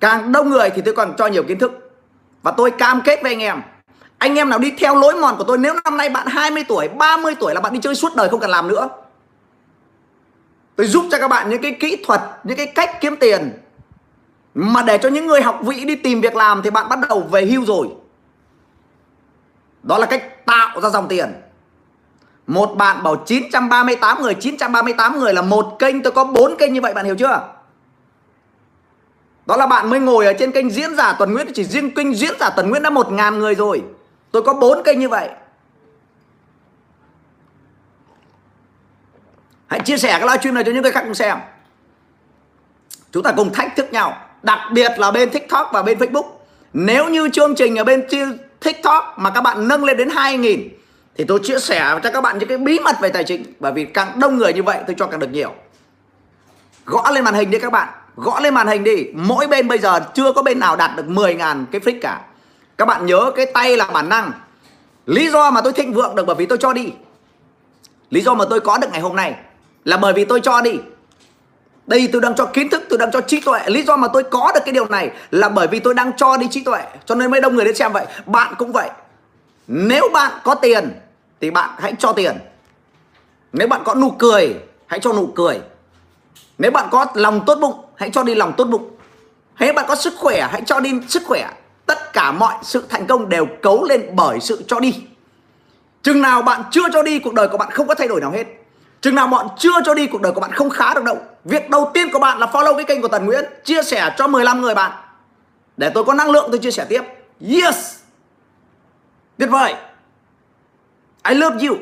Càng 0.00 0.32
đông 0.32 0.50
người 0.50 0.70
thì 0.70 0.82
tôi 0.82 0.94
còn 0.94 1.14
cho 1.18 1.26
nhiều 1.26 1.42
kiến 1.42 1.58
thức. 1.58 1.92
Và 2.42 2.52
tôi 2.52 2.70
cam 2.70 3.00
kết 3.04 3.22
với 3.22 3.32
anh 3.32 3.42
em. 3.42 3.62
Anh 4.18 4.34
em 4.34 4.50
nào 4.50 4.58
đi 4.58 4.70
theo 4.78 4.96
lối 4.96 5.14
mòn 5.14 5.34
của 5.38 5.44
tôi 5.44 5.58
Nếu 5.58 5.74
năm 5.84 5.96
nay 5.96 6.08
bạn 6.08 6.26
20 6.26 6.64
tuổi, 6.68 6.88
30 6.88 7.34
tuổi 7.40 7.54
là 7.54 7.60
bạn 7.60 7.72
đi 7.72 7.78
chơi 7.82 7.94
suốt 7.94 8.16
đời 8.16 8.28
không 8.28 8.40
cần 8.40 8.50
làm 8.50 8.68
nữa. 8.68 8.88
Tôi 10.76 10.86
giúp 10.86 11.04
cho 11.10 11.18
các 11.18 11.28
bạn 11.28 11.50
những 11.50 11.62
cái 11.62 11.76
kỹ 11.80 12.04
thuật 12.06 12.20
Những 12.44 12.56
cái 12.56 12.66
cách 12.66 13.00
kiếm 13.00 13.16
tiền. 13.16 13.52
Mà 14.54 14.82
để 14.82 14.98
cho 14.98 15.08
những 15.08 15.26
người 15.26 15.42
học 15.42 15.60
vị 15.62 15.84
đi 15.84 15.96
tìm 15.96 16.20
việc 16.20 16.36
làm 16.36 16.62
Thì 16.62 16.70
bạn 16.70 16.88
bắt 16.88 16.98
đầu 17.08 17.20
về 17.20 17.44
hưu 17.44 17.64
rồi. 17.64 17.88
Đó 19.82 19.98
là 19.98 20.06
cách 20.06 20.46
tạo 20.46 20.80
ra 20.80 20.88
dòng 20.88 21.08
tiền. 21.08 21.32
Một 22.46 22.74
bạn 22.76 23.02
bảo 23.02 23.16
938 23.16 24.22
người 24.22 24.34
938 24.34 25.18
người 25.18 25.34
là 25.34 25.42
một 25.42 25.76
kênh 25.78 26.02
tôi 26.02 26.12
có 26.12 26.24
bốn 26.24 26.56
kênh 26.56 26.72
như 26.72 26.80
vậy 26.80 26.94
bạn 26.94 27.04
hiểu 27.04 27.16
chưa? 27.18 27.55
Đó 29.46 29.56
là 29.56 29.66
bạn 29.66 29.90
mới 29.90 30.00
ngồi 30.00 30.26
ở 30.26 30.32
trên 30.32 30.52
kênh 30.52 30.70
diễn 30.70 30.96
giả 30.96 31.12
Tuần 31.18 31.32
Nguyễn 31.32 31.52
Chỉ 31.54 31.64
riêng 31.64 31.94
kênh 31.94 32.14
diễn 32.14 32.32
giả 32.40 32.50
Tuần 32.50 32.70
Nguyễn 32.70 32.82
đã 32.82 32.90
một 32.90 33.12
ngàn 33.12 33.38
người 33.38 33.54
rồi. 33.54 33.82
Tôi 34.30 34.42
có 34.42 34.54
bốn 34.54 34.82
kênh 34.82 35.00
như 35.00 35.08
vậy. 35.08 35.28
Hãy 39.66 39.80
chia 39.80 39.98
sẻ 39.98 40.08
cái 40.08 40.20
livestream 40.20 40.54
này 40.54 40.64
cho 40.64 40.72
những 40.72 40.82
người 40.82 40.92
khác 40.92 41.02
cùng 41.04 41.14
xem. 41.14 41.38
Chúng 43.12 43.22
ta 43.22 43.32
cùng 43.36 43.52
thách 43.52 43.76
thức 43.76 43.92
nhau, 43.92 44.26
Đặc 44.46 44.58
biệt 44.72 44.98
là 44.98 45.10
bên 45.10 45.30
TikTok 45.30 45.70
và 45.72 45.82
bên 45.82 45.98
Facebook. 45.98 46.30
Nếu 46.72 47.08
như 47.08 47.28
chương 47.32 47.54
trình 47.54 47.76
ở 47.76 47.84
bên 47.84 48.06
TikTok 48.60 49.14
mà 49.18 49.30
các 49.30 49.40
bạn 49.40 49.68
nâng 49.68 49.84
lên 49.84 49.96
đến 49.96 50.08
2.000 50.08 50.68
thì 51.16 51.24
tôi 51.24 51.40
chia 51.42 51.58
sẻ 51.58 51.98
cho 52.02 52.10
các 52.10 52.20
bạn 52.20 52.38
những 52.38 52.48
cái 52.48 52.58
bí 52.58 52.78
mật 52.78 52.96
về 53.00 53.08
tài 53.08 53.24
chính, 53.24 53.44
bởi 53.60 53.72
vì 53.72 53.84
càng 53.84 54.20
đông 54.20 54.36
người 54.36 54.52
như 54.52 54.62
vậy, 54.62 54.78
tôi 54.86 54.96
cho 54.98 55.06
càng 55.06 55.20
được 55.20 55.30
nhiều. 55.32 55.54
Gõ 56.84 57.10
lên 57.10 57.24
màn 57.24 57.34
hình 57.34 57.50
đi 57.50 57.58
các 57.58 57.72
bạn 57.72 57.88
gõ 58.16 58.40
lên 58.40 58.54
màn 58.54 58.66
hình 58.66 58.84
đi. 58.84 59.06
Mỗi 59.14 59.46
bên 59.46 59.68
bây 59.68 59.78
giờ 59.78 60.00
chưa 60.14 60.32
có 60.32 60.42
bên 60.42 60.58
nào 60.58 60.76
đạt 60.76 60.96
được 60.96 61.06
10.000 61.06 61.64
cái 61.72 61.80
flick 61.80 61.98
cả. 62.00 62.20
Các 62.76 62.84
bạn 62.84 63.06
nhớ 63.06 63.32
cái 63.36 63.46
tay 63.46 63.76
là 63.76 63.84
bản 63.84 64.08
năng. 64.08 64.32
Lý 65.06 65.30
do 65.30 65.50
mà 65.50 65.60
tôi 65.60 65.72
thịnh 65.72 65.92
vượng 65.92 66.14
được 66.14 66.26
bởi 66.26 66.36
vì 66.36 66.46
tôi 66.46 66.58
cho 66.58 66.72
đi. 66.72 66.92
Lý 68.10 68.20
do 68.20 68.34
mà 68.34 68.44
tôi 68.50 68.60
có 68.60 68.78
được 68.78 68.88
ngày 68.92 69.00
hôm 69.00 69.16
nay 69.16 69.34
là 69.84 69.96
bởi 69.96 70.12
vì 70.12 70.24
tôi 70.24 70.40
cho 70.40 70.60
đi. 70.60 70.72
Đây 71.86 72.08
tôi 72.12 72.22
đang 72.22 72.34
cho 72.34 72.46
kiến 72.46 72.68
thức, 72.68 72.82
tôi 72.88 72.98
đang 72.98 73.10
cho 73.12 73.20
trí 73.20 73.40
tuệ. 73.40 73.60
Lý 73.66 73.82
do 73.82 73.96
mà 73.96 74.08
tôi 74.08 74.22
có 74.22 74.52
được 74.54 74.60
cái 74.64 74.72
điều 74.72 74.86
này 74.86 75.10
là 75.30 75.48
bởi 75.48 75.66
vì 75.66 75.80
tôi 75.80 75.94
đang 75.94 76.12
cho 76.16 76.36
đi 76.36 76.46
trí 76.50 76.64
tuệ. 76.64 76.82
Cho 77.06 77.14
nên 77.14 77.30
mới 77.30 77.40
đông 77.40 77.54
người 77.56 77.64
đến 77.64 77.74
xem 77.74 77.92
vậy. 77.92 78.06
Bạn 78.26 78.54
cũng 78.58 78.72
vậy. 78.72 78.90
Nếu 79.66 80.08
bạn 80.12 80.32
có 80.44 80.54
tiền 80.54 81.00
thì 81.40 81.50
bạn 81.50 81.70
hãy 81.78 81.94
cho 81.98 82.12
tiền. 82.12 82.38
Nếu 83.52 83.68
bạn 83.68 83.82
có 83.84 83.94
nụ 83.94 84.10
cười, 84.10 84.54
hãy 84.86 85.00
cho 85.00 85.12
nụ 85.12 85.26
cười. 85.34 85.60
Nếu 86.58 86.70
bạn 86.70 86.88
có 86.90 87.06
lòng 87.14 87.40
tốt 87.46 87.58
bụng 87.60 87.85
hãy 87.96 88.10
cho 88.10 88.22
đi 88.22 88.34
lòng 88.34 88.52
tốt 88.56 88.64
bụng. 88.64 88.90
Hãy 89.54 89.72
bạn 89.72 89.84
có 89.88 89.94
sức 89.94 90.14
khỏe, 90.18 90.48
hãy 90.52 90.62
cho 90.66 90.80
đi 90.80 90.90
sức 91.08 91.22
khỏe. 91.26 91.50
Tất 91.86 92.12
cả 92.12 92.32
mọi 92.32 92.54
sự 92.62 92.84
thành 92.88 93.06
công 93.06 93.28
đều 93.28 93.46
cấu 93.62 93.84
lên 93.84 94.10
bởi 94.14 94.40
sự 94.40 94.64
cho 94.68 94.80
đi. 94.80 94.94
Chừng 96.02 96.22
nào 96.22 96.42
bạn 96.42 96.62
chưa 96.70 96.88
cho 96.92 97.02
đi, 97.02 97.18
cuộc 97.18 97.34
đời 97.34 97.48
của 97.48 97.56
bạn 97.56 97.70
không 97.70 97.88
có 97.88 97.94
thay 97.94 98.08
đổi 98.08 98.20
nào 98.20 98.30
hết. 98.30 98.44
Chừng 99.00 99.14
nào 99.14 99.26
bạn 99.26 99.46
chưa 99.58 99.82
cho 99.84 99.94
đi, 99.94 100.06
cuộc 100.06 100.20
đời 100.20 100.32
của 100.32 100.40
bạn 100.40 100.52
không 100.52 100.70
khá 100.70 100.94
được 100.94 101.04
đâu. 101.04 101.18
Việc 101.44 101.70
đầu 101.70 101.90
tiên 101.94 102.12
của 102.12 102.18
bạn 102.18 102.38
là 102.38 102.46
follow 102.46 102.76
cái 102.76 102.84
kênh 102.84 103.02
của 103.02 103.08
Tần 103.08 103.26
Nguyễn, 103.26 103.44
chia 103.64 103.82
sẻ 103.82 104.14
cho 104.18 104.26
15 104.26 104.60
người 104.62 104.74
bạn. 104.74 104.92
Để 105.76 105.90
tôi 105.90 106.04
có 106.04 106.14
năng 106.14 106.30
lượng 106.30 106.48
tôi 106.50 106.58
chia 106.58 106.70
sẻ 106.70 106.86
tiếp. 106.88 107.02
Yes! 107.40 107.96
Tuyệt 109.38 109.50
vời! 109.50 109.74
I 111.28 111.34
love 111.34 111.66
you. 111.66 111.76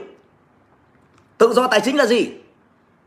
Tự 1.38 1.52
do 1.52 1.66
tài 1.66 1.80
chính 1.80 1.96
là 1.96 2.06
gì? 2.06 2.30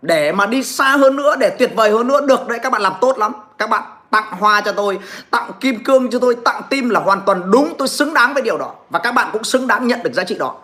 Để 0.02 0.32
mà 0.32 0.46
đi 0.46 0.64
xa 0.64 0.98
hơn 0.98 1.16
nữa, 1.16 1.36
Để 1.40 1.50
tuyệt 1.50 1.72
vời 1.76 1.92
hơn 1.92 2.08
nữa, 2.08 2.22
Được 2.26 2.48
đấy, 2.48 2.60
các 2.64 2.72
bạn 2.72 2.82
làm 2.82 2.94
tốt 3.02 3.18
lắm. 3.18 3.34
Các 3.58 3.70
bạn 3.70 3.84
tặng 4.10 4.32
hoa 4.40 4.62
cho 4.62 4.72
tôi, 4.72 5.00
Tặng 5.32 5.52
kim 5.60 5.84
cương 5.84 6.10
cho 6.10 6.20
tôi, 6.20 6.36
Tặng 6.36 6.62
tim 6.70 6.90
là 6.90 7.00
hoàn 7.00 7.22
toàn 7.22 7.52
đúng, 7.52 7.74
Tôi 7.78 7.88
xứng 7.88 8.14
đáng 8.14 8.34
với 8.34 8.44
điều 8.44 8.58
đó. 8.58 8.74
Và 8.90 9.00
các 9.00 9.12
bạn 9.12 9.30
cũng 9.34 9.44
xứng 9.44 9.68
đáng 9.68 9.88
nhận 9.88 10.04
được 10.04 10.14
giá 10.14 10.24
trị 10.24 10.36
đó. 10.40 10.56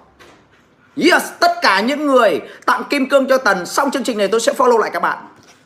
Yes, 0.97 1.23
Tất 1.39 1.51
cả 1.61 1.79
những 1.79 2.07
người 2.07 2.41
tặng 2.65 2.83
kim 2.89 3.09
cương 3.09 3.27
cho 3.27 3.37
Tần, 3.37 3.65
Xong 3.65 3.91
chương 3.91 4.03
trình 4.03 4.17
này 4.17 4.27
tôi 4.27 4.41
sẽ 4.41 4.53
follow 4.53 4.77
lại 4.77 4.89
các 4.93 4.99
bạn. 4.99 5.17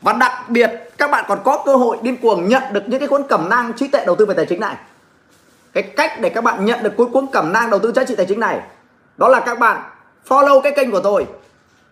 Và 0.02 0.14
đặc 0.14 0.50
biệt, 0.50 0.72
các 0.98 1.12
bạn 1.12 1.26
còn 1.28 1.40
có 1.44 1.64
cơ 1.66 1.76
hội 1.76 1.98
điên 2.02 2.18
cuồng 2.18 2.48
nhận 2.48 2.64
được 2.72 2.84
những 2.88 3.00
cái 3.00 3.08
cuốn 3.08 3.24
cẩm 3.30 3.50
nang 3.50 3.74
trí 3.74 3.88
tuệ 3.88 4.06
đầu 4.06 4.16
tư 4.16 4.26
về 4.26 4.34
tài 4.34 4.46
chính 4.46 4.60
này. 4.60 4.76
Cái 5.74 5.84
cách 5.84 6.22
để 6.22 6.30
các 6.30 6.44
bạn 6.44 6.66
nhận 6.66 6.84
được 6.84 6.98
cuốn 6.98 7.12
cuốn 7.12 7.28
cẩm 7.32 7.54
nang 7.54 7.70
đầu 7.70 7.80
tư 7.80 7.92
giá 7.92 8.04
trị 8.04 8.16
tài 8.16 8.26
chính 8.26 8.40
này, 8.40 8.60
Đó 9.18 9.28
là 9.28 9.40
các 9.40 9.60
bạn 9.60 9.82
follow 10.28 10.62
cái 10.62 10.72
kênh 10.76 10.92
của 10.92 11.00
tôi 11.00 11.26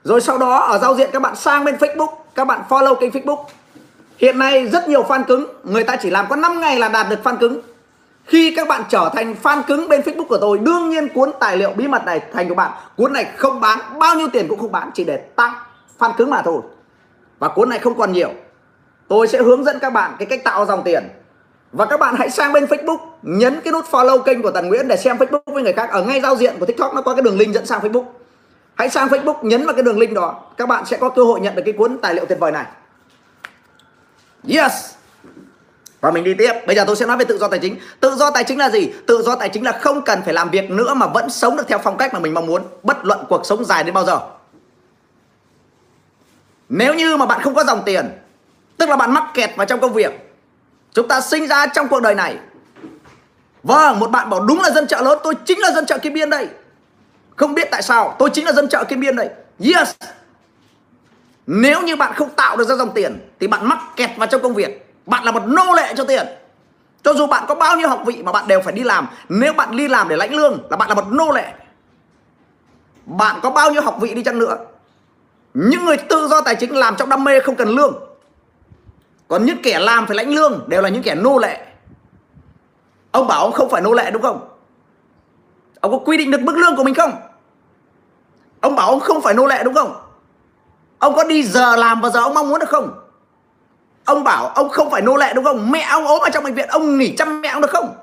rồi 0.06 0.22
sau 0.22 0.38
đó 0.38 0.58
ở 0.58 0.78
giao 0.78 0.96
diện 0.96 1.10
các 1.14 1.22
bạn 1.22 1.36
sang 1.36 1.66
bên 1.66 1.76
Facebook, 1.76 2.08
các 2.36 2.46
bạn 2.46 2.62
follow 2.70 2.96
kênh 2.96 3.12
Facebook. 3.12 3.44
Hiện 4.18 4.40
nay 4.40 4.68
rất 4.68 4.90
nhiều 4.90 5.04
fan 5.04 5.24
cứng, 5.24 5.46
người 5.64 5.84
ta 5.84 5.96
chỉ 5.96 6.10
làm 6.10 6.26
có 6.30 6.36
5 6.36 6.60
ngày 6.60 6.80
là 6.80 6.90
đạt 6.90 7.10
được 7.10 7.20
fan 7.24 7.38
cứng. 7.38 7.62
Khi 8.26 8.54
các 8.56 8.68
bạn 8.68 8.84
trở 8.90 9.10
thành 9.14 9.36
fan 9.44 9.64
cứng 9.64 9.90
bên 9.90 10.02
Facebook 10.02 10.26
của 10.26 10.38
tôi, 10.38 10.58
đương 10.58 10.90
nhiên 10.90 11.08
cuốn 11.10 11.32
tài 11.40 11.58
liệu 11.58 11.70
bí 11.70 11.88
mật 11.88 12.06
này 12.06 12.22
thành 12.34 12.50
của 12.50 12.56
bạn. 12.56 12.72
Cuốn 12.98 13.14
này 13.14 13.26
không 13.38 13.60
bán, 13.60 13.80
bao 14.00 14.16
nhiêu 14.16 14.28
tiền 14.34 14.48
cũng 14.48 14.60
không 14.60 14.72
bán, 14.72 14.92
chỉ 14.94 15.04
để 15.04 15.18
tăng 15.18 15.54
fan 16.00 16.14
cứng 16.18 16.30
mà 16.30 16.42
thôi. 16.42 16.62
Và 17.40 17.48
cuốn 17.48 17.70
này 17.70 17.80
không 17.80 17.98
còn 17.98 18.12
nhiều. 18.12 18.30
Tôi 19.08 19.28
sẽ 19.28 19.42
hướng 19.42 19.64
dẫn 19.64 19.80
các 19.80 19.94
bạn 19.94 20.16
cái 20.20 20.26
cách 20.26 20.44
tạo 20.44 20.66
dòng 20.66 20.84
tiền. 20.84 21.10
Và 21.72 21.86
các 21.86 22.00
bạn 22.00 22.16
hãy 22.18 22.30
sang 22.30 22.54
bên 22.54 22.66
Facebook, 22.66 22.98
nhấn 23.22 23.62
cái 23.62 23.74
nút 23.74 23.86
follow 23.92 24.22
kênh 24.22 24.42
của 24.42 24.52
Tần 24.52 24.68
Nguyễn 24.68 24.88
để 24.88 24.98
xem 24.98 25.18
Facebook 25.18 25.54
với 25.54 25.64
người 25.64 25.74
khác. 25.74 25.90
Ở 25.92 26.04
ngay 26.04 26.22
giao 26.22 26.36
diện 26.36 26.56
của 26.60 26.66
TikTok 26.66 26.94
nó 26.94 27.02
có 27.02 27.16
cái 27.16 27.22
đường 27.22 27.38
link 27.38 27.54
dẫn 27.54 27.66
sang 27.66 27.82
Facebook 27.82 28.06
hãy 28.76 28.90
sang 28.90 29.08
Facebook, 29.08 29.44
nhấn 29.44 29.66
vào 29.66 29.74
cái 29.74 29.84
đường 29.84 30.00
link 30.00 30.14
đó. 30.14 30.42
Các 30.58 30.70
bạn 30.70 30.86
sẽ 30.86 30.98
có 30.98 31.10
cơ 31.10 31.24
hội 31.24 31.40
nhận 31.40 31.56
được 31.56 31.62
cái 31.66 31.74
cuốn 31.74 31.98
tài 32.02 32.14
liệu 32.14 32.26
tuyệt 32.26 32.40
vời 32.40 32.52
này. 32.52 32.66
Yes. 34.48 34.72
Và 36.02 36.12
mình 36.12 36.24
đi 36.24 36.34
tiếp. 36.34 36.54
Bây 36.68 36.76
giờ 36.76 36.84
tôi 36.88 36.96
sẽ 36.96 37.06
nói 37.06 37.18
về 37.18 37.26
tự 37.26 37.38
do 37.38 37.48
tài 37.48 37.60
chính. 37.60 37.76
Tự 38.00 38.16
do 38.16 38.32
tài 38.32 38.44
chính 38.44 38.60
là 38.60 38.70
gì? 38.70 38.94
Tự 39.08 39.22
do 39.22 39.36
tài 39.36 39.50
chính 39.50 39.64
là 39.64 39.72
không 39.72 40.02
cần 40.02 40.22
phải 40.26 40.34
làm 40.34 40.50
việc 40.50 40.70
nữa 40.70 40.94
mà 40.94 41.08
vẫn 41.08 41.30
sống 41.30 41.56
được 41.58 41.68
theo 41.68 41.80
phong 41.84 41.98
cách 41.98 42.14
mà 42.14 42.20
mình 42.20 42.34
mong 42.34 42.46
muốn, 42.46 42.64
bất 42.84 43.06
luận 43.06 43.26
cuộc 43.30 43.46
sống 43.46 43.66
dài 43.66 43.84
đến 43.84 43.94
bao 43.94 44.06
giờ. 44.06 44.20
Nếu 46.70 46.94
như 46.94 47.18
mà 47.18 47.26
bạn 47.26 47.42
không 47.42 47.56
có 47.56 47.64
dòng 47.64 47.84
tiền, 47.86 48.10
tức 48.78 48.90
là 48.90 48.96
bạn 48.96 49.14
mắc 49.14 49.24
kẹt 49.34 49.56
vào 49.56 49.66
trong 49.66 49.80
công 49.80 49.94
việc, 49.94 50.12
chúng 50.94 51.08
ta 51.08 51.22
sinh 51.22 51.48
ra 51.48 51.66
trong 51.68 51.88
cuộc 51.88 52.00
đời 52.00 52.16
này. 52.16 52.38
Vâng 53.64 54.00
một 54.00 54.08
bạn 54.12 54.30
bảo 54.30 54.40
đúng 54.40 54.62
là 54.62 54.70
dân 54.70 54.88
chợ 54.88 55.02
lớn, 55.02 55.20
tôi 55.24 55.36
chính 55.46 55.60
là 55.60 55.72
dân 55.72 55.86
chợ 55.86 55.98
kim 55.98 56.14
biên 56.14 56.30
đây 56.30 56.48
không 57.36 57.54
biết 57.54 57.68
tại 57.72 57.82
sao, 57.82 58.16
tôi 58.20 58.30
chính 58.30 58.46
là 58.46 58.52
dân 58.52 58.70
chợ 58.70 58.84
kim 58.84 59.00
biên 59.00 59.16
đây 59.16 59.30
yes. 59.60 59.96
Nếu 61.48 61.82
như 61.82 61.96
bạn 61.96 62.14
không 62.14 62.30
tạo 62.30 62.58
được 62.58 62.68
ra 62.68 62.76
dòng 62.76 62.92
tiền, 62.96 63.30
thì 63.40 63.48
bạn 63.48 63.70
mắc 63.70 63.80
kẹt 63.96 64.10
vào 64.18 64.28
trong 64.28 64.42
công 64.42 64.54
việc. 64.54 64.94
Bạn 65.06 65.24
là 65.24 65.32
một 65.32 65.44
nô 65.46 65.74
lệ 65.74 65.94
cho 65.98 66.04
tiền. 66.04 66.28
Cho 67.04 67.14
dù 67.14 67.28
bạn 67.28 67.46
có 67.48 67.56
bao 67.56 67.78
nhiêu 67.78 67.90
học 67.90 68.02
vị 68.06 68.22
mà 68.24 68.32
bạn 68.32 68.48
đều 68.48 68.62
phải 68.62 68.74
đi 68.74 68.84
làm, 68.84 69.08
nếu 69.30 69.54
bạn 69.54 69.78
đi 69.78 69.88
làm 69.88 70.10
để 70.10 70.16
lãnh 70.16 70.34
lương 70.34 70.68
là 70.70 70.78
bạn 70.78 70.90
là 70.90 70.96
một 70.96 71.08
nô 71.12 71.32
lệ. 71.32 71.54
Bạn 73.06 73.40
có 73.44 73.50
bao 73.50 73.72
nhiêu 73.72 73.82
học 73.82 73.98
vị 74.02 74.14
đi 74.14 74.24
chăng 74.24 74.40
nữa, 74.40 74.58
những 75.54 75.86
người 75.86 75.98
tự 75.98 76.28
do 76.28 76.42
tài 76.42 76.56
chính 76.56 76.76
làm 76.76 76.96
trong 76.96 77.10
đam 77.10 77.24
mê 77.24 77.40
không 77.40 77.56
cần 77.56 77.70
lương. 77.70 78.04
Còn 79.28 79.46
những 79.46 79.58
kẻ 79.64 79.80
làm 79.80 80.08
phải 80.08 80.18
lãnh 80.18 80.30
lương 80.30 80.64
đều 80.68 80.82
là 80.82 80.90
những 80.90 81.04
kẻ 81.04 81.16
nô 81.16 81.38
lệ. 81.38 81.66
Ông 83.12 83.28
bảo 83.28 83.42
ông 83.42 83.52
không 83.52 83.70
phải 83.70 83.82
nô 83.82 83.94
lệ 83.94 84.12
đúng 84.12 84.22
không? 84.22 84.48
Ông 85.86 85.92
có 85.92 86.06
quy 86.06 86.18
định 86.18 86.32
được 86.32 86.42
mức 86.42 86.58
lương 86.58 86.76
của 86.76 86.84
mình 86.84 86.94
không? 86.94 87.12
Ông 88.62 88.76
bảo 88.76 88.90
ông 88.90 89.00
không 89.00 89.22
phải 89.22 89.34
nô 89.34 89.46
lệ 89.46 89.64
đúng 89.64 89.74
không? 89.74 89.96
Ông 91.00 91.16
có 91.16 91.24
đi 91.24 91.44
giờ 91.44 91.76
làm 91.76 92.02
vào 92.02 92.12
giờ 92.12 92.20
ông 92.20 92.34
mong 92.34 92.50
muốn 92.50 92.60
được 92.60 92.70
không? 92.70 93.00
Ông 94.06 94.24
bảo 94.24 94.48
ông 94.48 94.70
không 94.70 94.92
phải 94.92 95.02
nô 95.02 95.16
lệ 95.16 95.34
đúng 95.34 95.46
không? 95.46 95.72
Mẹ 95.72 95.82
ông 95.82 96.08
ốm 96.08 96.22
ở 96.22 96.30
trong 96.30 96.44
bệnh 96.44 96.54
viện, 96.54 96.68
ông 96.68 96.98
nghỉ 96.98 97.16
chăm 97.16 97.42
mẹ 97.42 97.50
ông 97.50 97.62
được 97.62 97.72
không? 97.72 97.96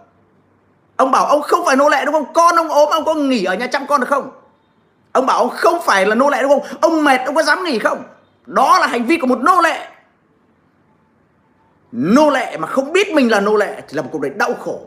Ông 0.97 1.11
bảo 1.11 1.27
ông 1.27 1.43
không 1.43 1.65
phải 1.65 1.77
nô 1.77 1.89
lệ 1.89 2.05
đúng 2.05 2.15
không? 2.15 2.33
Con 2.33 2.57
ông 2.57 2.69
ốm, 2.69 2.89
ông 2.91 3.05
có 3.05 3.15
nghỉ 3.15 3.45
ở 3.45 3.55
nhà 3.55 3.67
chăm 3.67 3.87
con 3.87 4.01
được 4.01 4.09
không? 4.09 4.31
Ông 5.13 5.27
bảo 5.27 5.39
ông 5.39 5.51
không 5.51 5.83
phải 5.83 6.07
là 6.07 6.15
nô 6.15 6.31
lệ 6.31 6.43
đúng 6.43 6.51
không? 6.51 6.79
Ông 6.81 7.05
mệt, 7.05 7.21
ông 7.27 7.35
có 7.35 7.43
dám 7.43 7.65
nghỉ 7.65 7.79
không? 7.79 8.03
Đó 8.47 8.79
là 8.79 8.87
hành 8.87 9.07
vi 9.07 9.17
của 9.17 9.27
một 9.27 9.39
nô 9.41 9.61
lệ. 9.61 9.89
Nô 11.93 12.31
lệ 12.31 12.57
mà 12.57 12.69
không 12.69 12.93
biết 12.93 13.13
mình 13.15 13.31
là 13.31 13.41
nô 13.41 13.57
lệ 13.57 13.83
thì 13.89 13.97
là 13.97 14.03
một 14.03 14.09
cuộc 14.13 14.21
đời 14.21 14.31
đau 14.31 14.55
khổ 14.65 14.81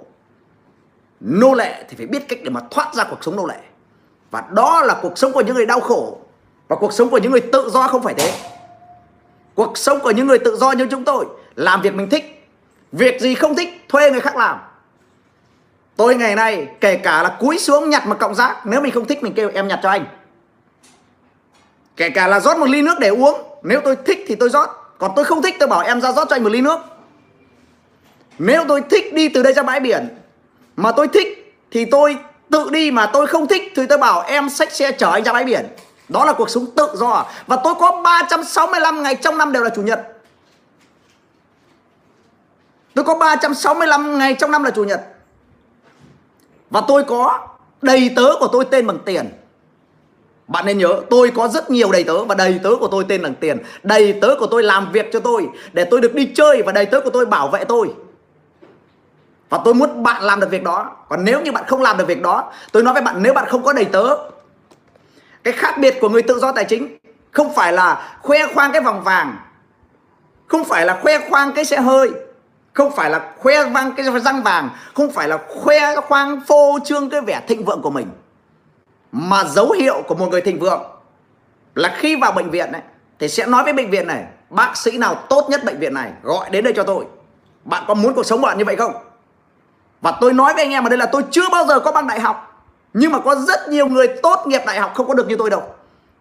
nô 1.19 1.53
lệ 1.53 1.83
thì 1.89 1.97
phải 1.97 2.05
biết 2.05 2.27
cách 2.27 2.39
để 2.43 2.49
mà 2.49 2.61
thoát 2.71 2.95
ra 2.95 3.03
cuộc 3.03 3.23
sống 3.23 3.35
nô 3.35 3.45
lệ. 3.45 3.57
Và 4.31 4.43
đó 4.51 4.81
là 4.81 4.99
cuộc 5.01 5.17
sống 5.17 5.33
của 5.33 5.41
những 5.41 5.55
người 5.55 5.65
đau 5.65 5.79
khổ. 5.79 6.17
Và 6.67 6.75
cuộc 6.75 6.93
sống 6.93 7.09
của 7.09 7.17
những 7.17 7.31
người 7.31 7.41
tự 7.41 7.69
do 7.69 7.87
không 7.87 8.03
phải 8.03 8.13
thế. 8.13 8.33
Cuộc 9.55 9.77
sống 9.77 9.99
của 9.99 10.11
những 10.11 10.27
người 10.27 10.39
tự 10.39 10.55
do 10.55 10.71
như 10.71 10.87
chúng 10.91 11.05
tôi, 11.05 11.25
làm 11.55 11.81
việc 11.81 11.95
mình 11.95 12.09
thích, 12.09 12.47
việc 12.91 13.21
gì 13.21 13.35
không 13.35 13.55
thích, 13.55 13.85
thuê 13.89 14.11
người 14.11 14.21
khác 14.21 14.35
làm. 14.35 14.59
Tôi 15.95 16.15
ngày 16.15 16.35
nay, 16.35 16.67
kể 16.81 16.97
cả 16.97 17.23
là 17.23 17.37
cúi 17.39 17.59
xuống 17.59 17.89
nhặt 17.89 18.07
một 18.07 18.19
cọng 18.19 18.35
rác, 18.35 18.65
nếu 18.65 18.81
mình 18.81 18.93
không 18.93 19.05
thích, 19.05 19.23
mình 19.23 19.33
kêu 19.33 19.51
em 19.53 19.67
nhặt 19.67 19.79
cho 19.83 19.89
anh. 19.89 20.05
Kể 21.97 22.09
cả 22.09 22.27
là 22.27 22.39
rót 22.39 22.57
một 22.57 22.69
ly 22.69 22.81
nước 22.81 22.99
để 22.99 23.07
uống, 23.07 23.41
nếu 23.63 23.81
tôi 23.81 23.95
thích 23.95 24.25
thì 24.27 24.35
tôi 24.35 24.49
rót. 24.49 24.69
Còn 24.97 25.11
tôi 25.15 25.25
không 25.25 25.41
thích, 25.41 25.55
tôi 25.59 25.67
bảo 25.67 25.81
em 25.81 26.01
ra 26.01 26.11
rót 26.11 26.29
cho 26.29 26.35
anh 26.35 26.43
một 26.43 26.51
ly 26.51 26.61
nước. 26.61 26.79
Nếu 28.39 28.65
tôi 28.67 28.81
thích 28.89 29.13
đi 29.13 29.29
từ 29.29 29.43
đây 29.43 29.53
ra 29.53 29.63
bãi 29.63 29.79
biển 29.79 30.07
mà 30.75 30.91
tôi 30.91 31.07
thích 31.07 31.55
thì 31.71 31.85
tôi 31.85 32.17
tự 32.49 32.69
đi 32.69 32.91
mà 32.91 33.05
tôi 33.05 33.27
không 33.27 33.47
thích 33.47 33.73
thì 33.75 33.85
tôi 33.85 33.97
bảo 33.97 34.21
em 34.21 34.49
xách 34.49 34.71
xe 34.71 34.91
chở 34.91 35.11
anh 35.11 35.23
ra 35.23 35.33
bãi 35.33 35.43
biển. 35.43 35.65
Đó 36.09 36.25
là 36.25 36.33
cuộc 36.33 36.49
sống 36.49 36.65
tự 36.75 36.87
do. 36.95 37.25
Và 37.47 37.55
tôi 37.63 37.75
có 37.79 38.01
365 38.03 39.03
ngày 39.03 39.15
trong 39.15 39.37
năm 39.37 39.51
đều 39.51 39.63
là 39.63 39.69
chủ 39.69 39.81
nhật. 39.81 39.99
Tôi 42.93 43.05
có 43.05 43.15
365 43.15 44.17
ngày 44.17 44.35
trong 44.39 44.51
năm 44.51 44.63
là 44.63 44.71
chủ 44.71 44.83
nhật. 44.83 45.01
Và 46.69 46.81
tôi 46.87 47.03
có 47.03 47.47
đầy 47.81 48.13
tớ 48.15 48.29
của 48.39 48.47
tôi 48.47 48.65
tên 48.65 48.87
bằng 48.87 48.99
tiền. 49.05 49.29
Bạn 50.47 50.65
nên 50.65 50.77
nhớ, 50.77 51.01
tôi 51.09 51.31
có 51.35 51.47
rất 51.47 51.71
nhiều 51.71 51.91
đầy 51.91 52.03
tớ 52.03 52.23
và 52.23 52.35
đầy 52.35 52.59
tớ 52.63 52.69
của 52.79 52.87
tôi 52.87 53.05
tên 53.07 53.21
bằng 53.21 53.35
tiền. 53.35 53.57
Đầy 53.83 54.13
tớ 54.21 54.35
của 54.39 54.47
tôi 54.47 54.63
làm 54.63 54.91
việc 54.91 55.09
cho 55.13 55.19
tôi 55.19 55.47
để 55.73 55.85
tôi 55.85 56.01
được 56.01 56.15
đi 56.15 56.31
chơi 56.35 56.61
và 56.65 56.71
đầy 56.71 56.85
tớ 56.85 56.99
của 56.99 57.09
tôi 57.09 57.25
bảo 57.25 57.47
vệ 57.47 57.63
tôi 57.63 57.93
và 59.49 59.59
tôi 59.65 59.73
muốn 59.73 60.03
bạn 60.03 60.23
làm 60.23 60.39
được 60.39 60.49
việc 60.49 60.63
đó. 60.63 60.91
Còn 61.09 61.25
nếu 61.25 61.41
như 61.41 61.51
bạn 61.51 61.63
không 61.67 61.81
làm 61.81 61.97
được 61.97 62.07
việc 62.07 62.21
đó, 62.21 62.51
tôi 62.71 62.83
nói 62.83 62.93
với 62.93 63.03
bạn, 63.03 63.23
nếu 63.23 63.33
bạn 63.33 63.45
không 63.49 63.63
có 63.63 63.73
đầy 63.73 63.85
tớ, 63.85 64.17
cái 65.43 65.53
khác 65.53 65.77
biệt 65.77 65.97
của 66.01 66.09
người 66.09 66.21
tự 66.21 66.39
do 66.39 66.51
tài 66.51 66.65
chính 66.65 66.97
không 67.31 67.53
phải 67.53 67.73
là 67.73 68.17
khoe 68.21 68.47
khoang 68.53 68.71
cái 68.71 68.81
vòng 68.81 69.03
vàng, 69.03 69.37
không 70.47 70.63
phải 70.63 70.85
là 70.85 70.99
khoe 71.01 71.29
khoang 71.29 71.51
cái 71.51 71.65
xe 71.65 71.77
hơi, 71.77 72.11
không 72.73 72.91
phải 72.95 73.09
là 73.09 73.31
khoe 73.37 73.65
vang 73.65 73.93
cái 73.97 74.05
răng 74.19 74.43
vàng, 74.43 74.69
không 74.93 75.11
phải 75.11 75.27
là 75.27 75.39
khoe 75.47 75.95
khoang 75.95 76.41
phô 76.47 76.79
trương 76.85 77.09
cái 77.09 77.21
vẻ 77.21 77.41
thịnh 77.47 77.65
vượng 77.65 77.81
của 77.81 77.89
mình, 77.89 78.07
mà 79.11 79.43
dấu 79.43 79.71
hiệu 79.71 80.03
của 80.07 80.15
một 80.15 80.27
người 80.31 80.41
thịnh 80.41 80.59
vượng 80.59 80.81
là 81.75 81.95
khi 81.97 82.15
vào 82.15 82.31
bệnh 82.31 82.49
viện 82.49 82.71
này 82.71 82.81
thì 83.19 83.27
sẽ 83.27 83.45
nói 83.45 83.63
với 83.63 83.73
bệnh 83.73 83.89
viện 83.89 84.07
này, 84.07 84.23
bác 84.49 84.77
sĩ 84.77 84.97
nào 84.97 85.15
tốt 85.29 85.47
nhất 85.49 85.63
bệnh 85.63 85.79
viện 85.79 85.93
này, 85.93 86.11
gọi 86.23 86.49
đến 86.49 86.63
đây 86.63 86.73
cho 86.75 86.83
tôi. 86.83 87.05
Bạn 87.63 87.83
có 87.87 87.93
muốn 87.93 88.13
cuộc 88.13 88.25
sống 88.25 88.41
của 88.41 88.47
bạn 88.47 88.57
như 88.57 88.65
vậy 88.65 88.75
không? 88.75 88.93
Và 90.01 90.13
tôi 90.21 90.33
nói 90.33 90.53
với 90.53 90.63
anh 90.63 90.71
em 90.71 90.83
ở 90.83 90.89
đây 90.89 90.97
là 90.97 91.05
tôi 91.05 91.23
chưa 91.31 91.49
bao 91.51 91.65
giờ 91.65 91.79
có 91.79 91.91
bằng 91.91 92.07
đại 92.07 92.19
học. 92.19 92.63
Nhưng 92.93 93.11
mà 93.11 93.19
có 93.19 93.35
rất 93.35 93.69
nhiều 93.69 93.87
người 93.87 94.07
tốt 94.23 94.43
nghiệp 94.45 94.61
đại 94.65 94.79
học 94.79 94.91
không 94.95 95.07
có 95.07 95.13
được 95.13 95.27
như 95.27 95.35
tôi 95.39 95.49
đâu. 95.49 95.63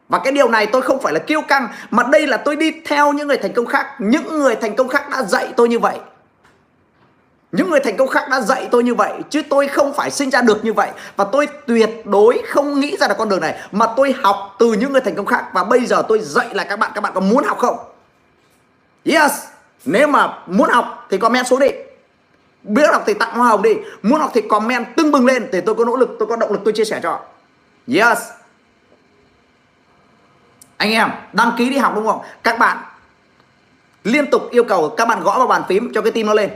Và 0.08 0.18
cái 0.18 0.32
điều 0.32 0.48
này 0.48 0.66
tôi 0.66 0.82
không 0.82 1.00
phải 1.00 1.12
là 1.12 1.18
kiêu 1.18 1.42
căng, 1.42 1.68
mà 1.90 2.02
đây 2.02 2.26
là 2.26 2.36
tôi 2.36 2.56
đi 2.56 2.72
theo 2.86 3.12
những 3.12 3.28
người 3.28 3.36
thành 3.36 3.52
công 3.52 3.66
khác. 3.66 3.86
Những 3.98 4.38
người 4.38 4.56
thành 4.56 4.76
công 4.76 4.88
khác 4.88 5.10
đã 5.10 5.22
dạy 5.22 5.52
tôi 5.56 5.68
như 5.68 5.78
vậy. 5.78 5.98
Những 7.52 7.70
người 7.70 7.80
thành 7.80 7.96
công 7.96 8.08
khác 8.08 8.28
đã 8.30 8.40
dạy 8.40 8.68
tôi 8.70 8.84
như 8.84 8.94
vậy, 8.94 9.12
chứ 9.30 9.42
tôi 9.50 9.68
không 9.68 9.92
phải 9.92 10.10
sinh 10.10 10.30
ra 10.30 10.42
được 10.42 10.64
như 10.64 10.72
vậy. 10.72 10.90
Và 11.16 11.24
tôi 11.32 11.48
tuyệt 11.66 11.90
đối 12.04 12.42
không 12.48 12.80
nghĩ 12.80 12.96
ra 12.96 13.08
được 13.08 13.14
con 13.18 13.28
đường 13.28 13.40
này, 13.40 13.60
mà 13.72 13.86
tôi 13.96 14.14
học 14.22 14.56
từ 14.58 14.72
những 14.72 14.92
người 14.92 15.00
thành 15.00 15.14
công 15.14 15.26
khác. 15.26 15.44
Và 15.52 15.64
bây 15.64 15.86
giờ 15.86 16.02
tôi 16.08 16.18
dạy 16.18 16.46
lại 16.52 16.66
các 16.68 16.78
bạn. 16.78 16.90
Các 16.94 17.00
bạn 17.00 17.12
có 17.14 17.20
muốn 17.20 17.44
học 17.44 17.58
không? 17.58 17.76
Yes! 19.04 19.32
Nếu 19.84 20.06
mà 20.06 20.38
muốn 20.46 20.70
học 20.70 21.06
thì 21.10 21.18
comment 21.18 21.46
xuống 21.46 21.60
đi 21.60 21.68
biết 22.64 22.92
học 22.92 23.02
thì 23.06 23.14
tặng 23.14 23.34
hoa 23.34 23.48
hồng 23.48 23.62
đi. 23.62 23.70
Muốn 24.02 24.20
học 24.20 24.30
thì 24.34 24.40
comment 24.48 24.86
tưng 24.96 25.12
bừng 25.12 25.26
lên 25.26 25.48
để 25.52 25.60
tôi 25.60 25.74
có 25.74 25.84
nỗ 25.84 25.96
lực, 25.96 26.16
tôi 26.18 26.28
có 26.28 26.36
động 26.36 26.52
lực 26.52 26.60
tôi 26.64 26.72
chia 26.72 26.84
sẻ 26.84 27.00
cho. 27.02 27.20
Yes. 27.94 28.18
Anh 30.76 30.90
em, 30.90 31.10
đăng 31.32 31.52
ký 31.58 31.70
đi 31.70 31.76
học 31.76 31.92
đúng 31.94 32.06
không? 32.06 32.20
Các 32.42 32.58
bạn 32.58 32.78
liên 34.04 34.30
tục 34.30 34.42
yêu 34.50 34.64
cầu 34.64 34.94
các 34.96 35.08
bạn 35.08 35.22
gõ 35.22 35.38
vào 35.38 35.46
bàn 35.46 35.62
phím 35.68 35.92
cho 35.94 36.02
cái 36.02 36.12
tim 36.12 36.26
nó 36.26 36.34
lên. 36.34 36.50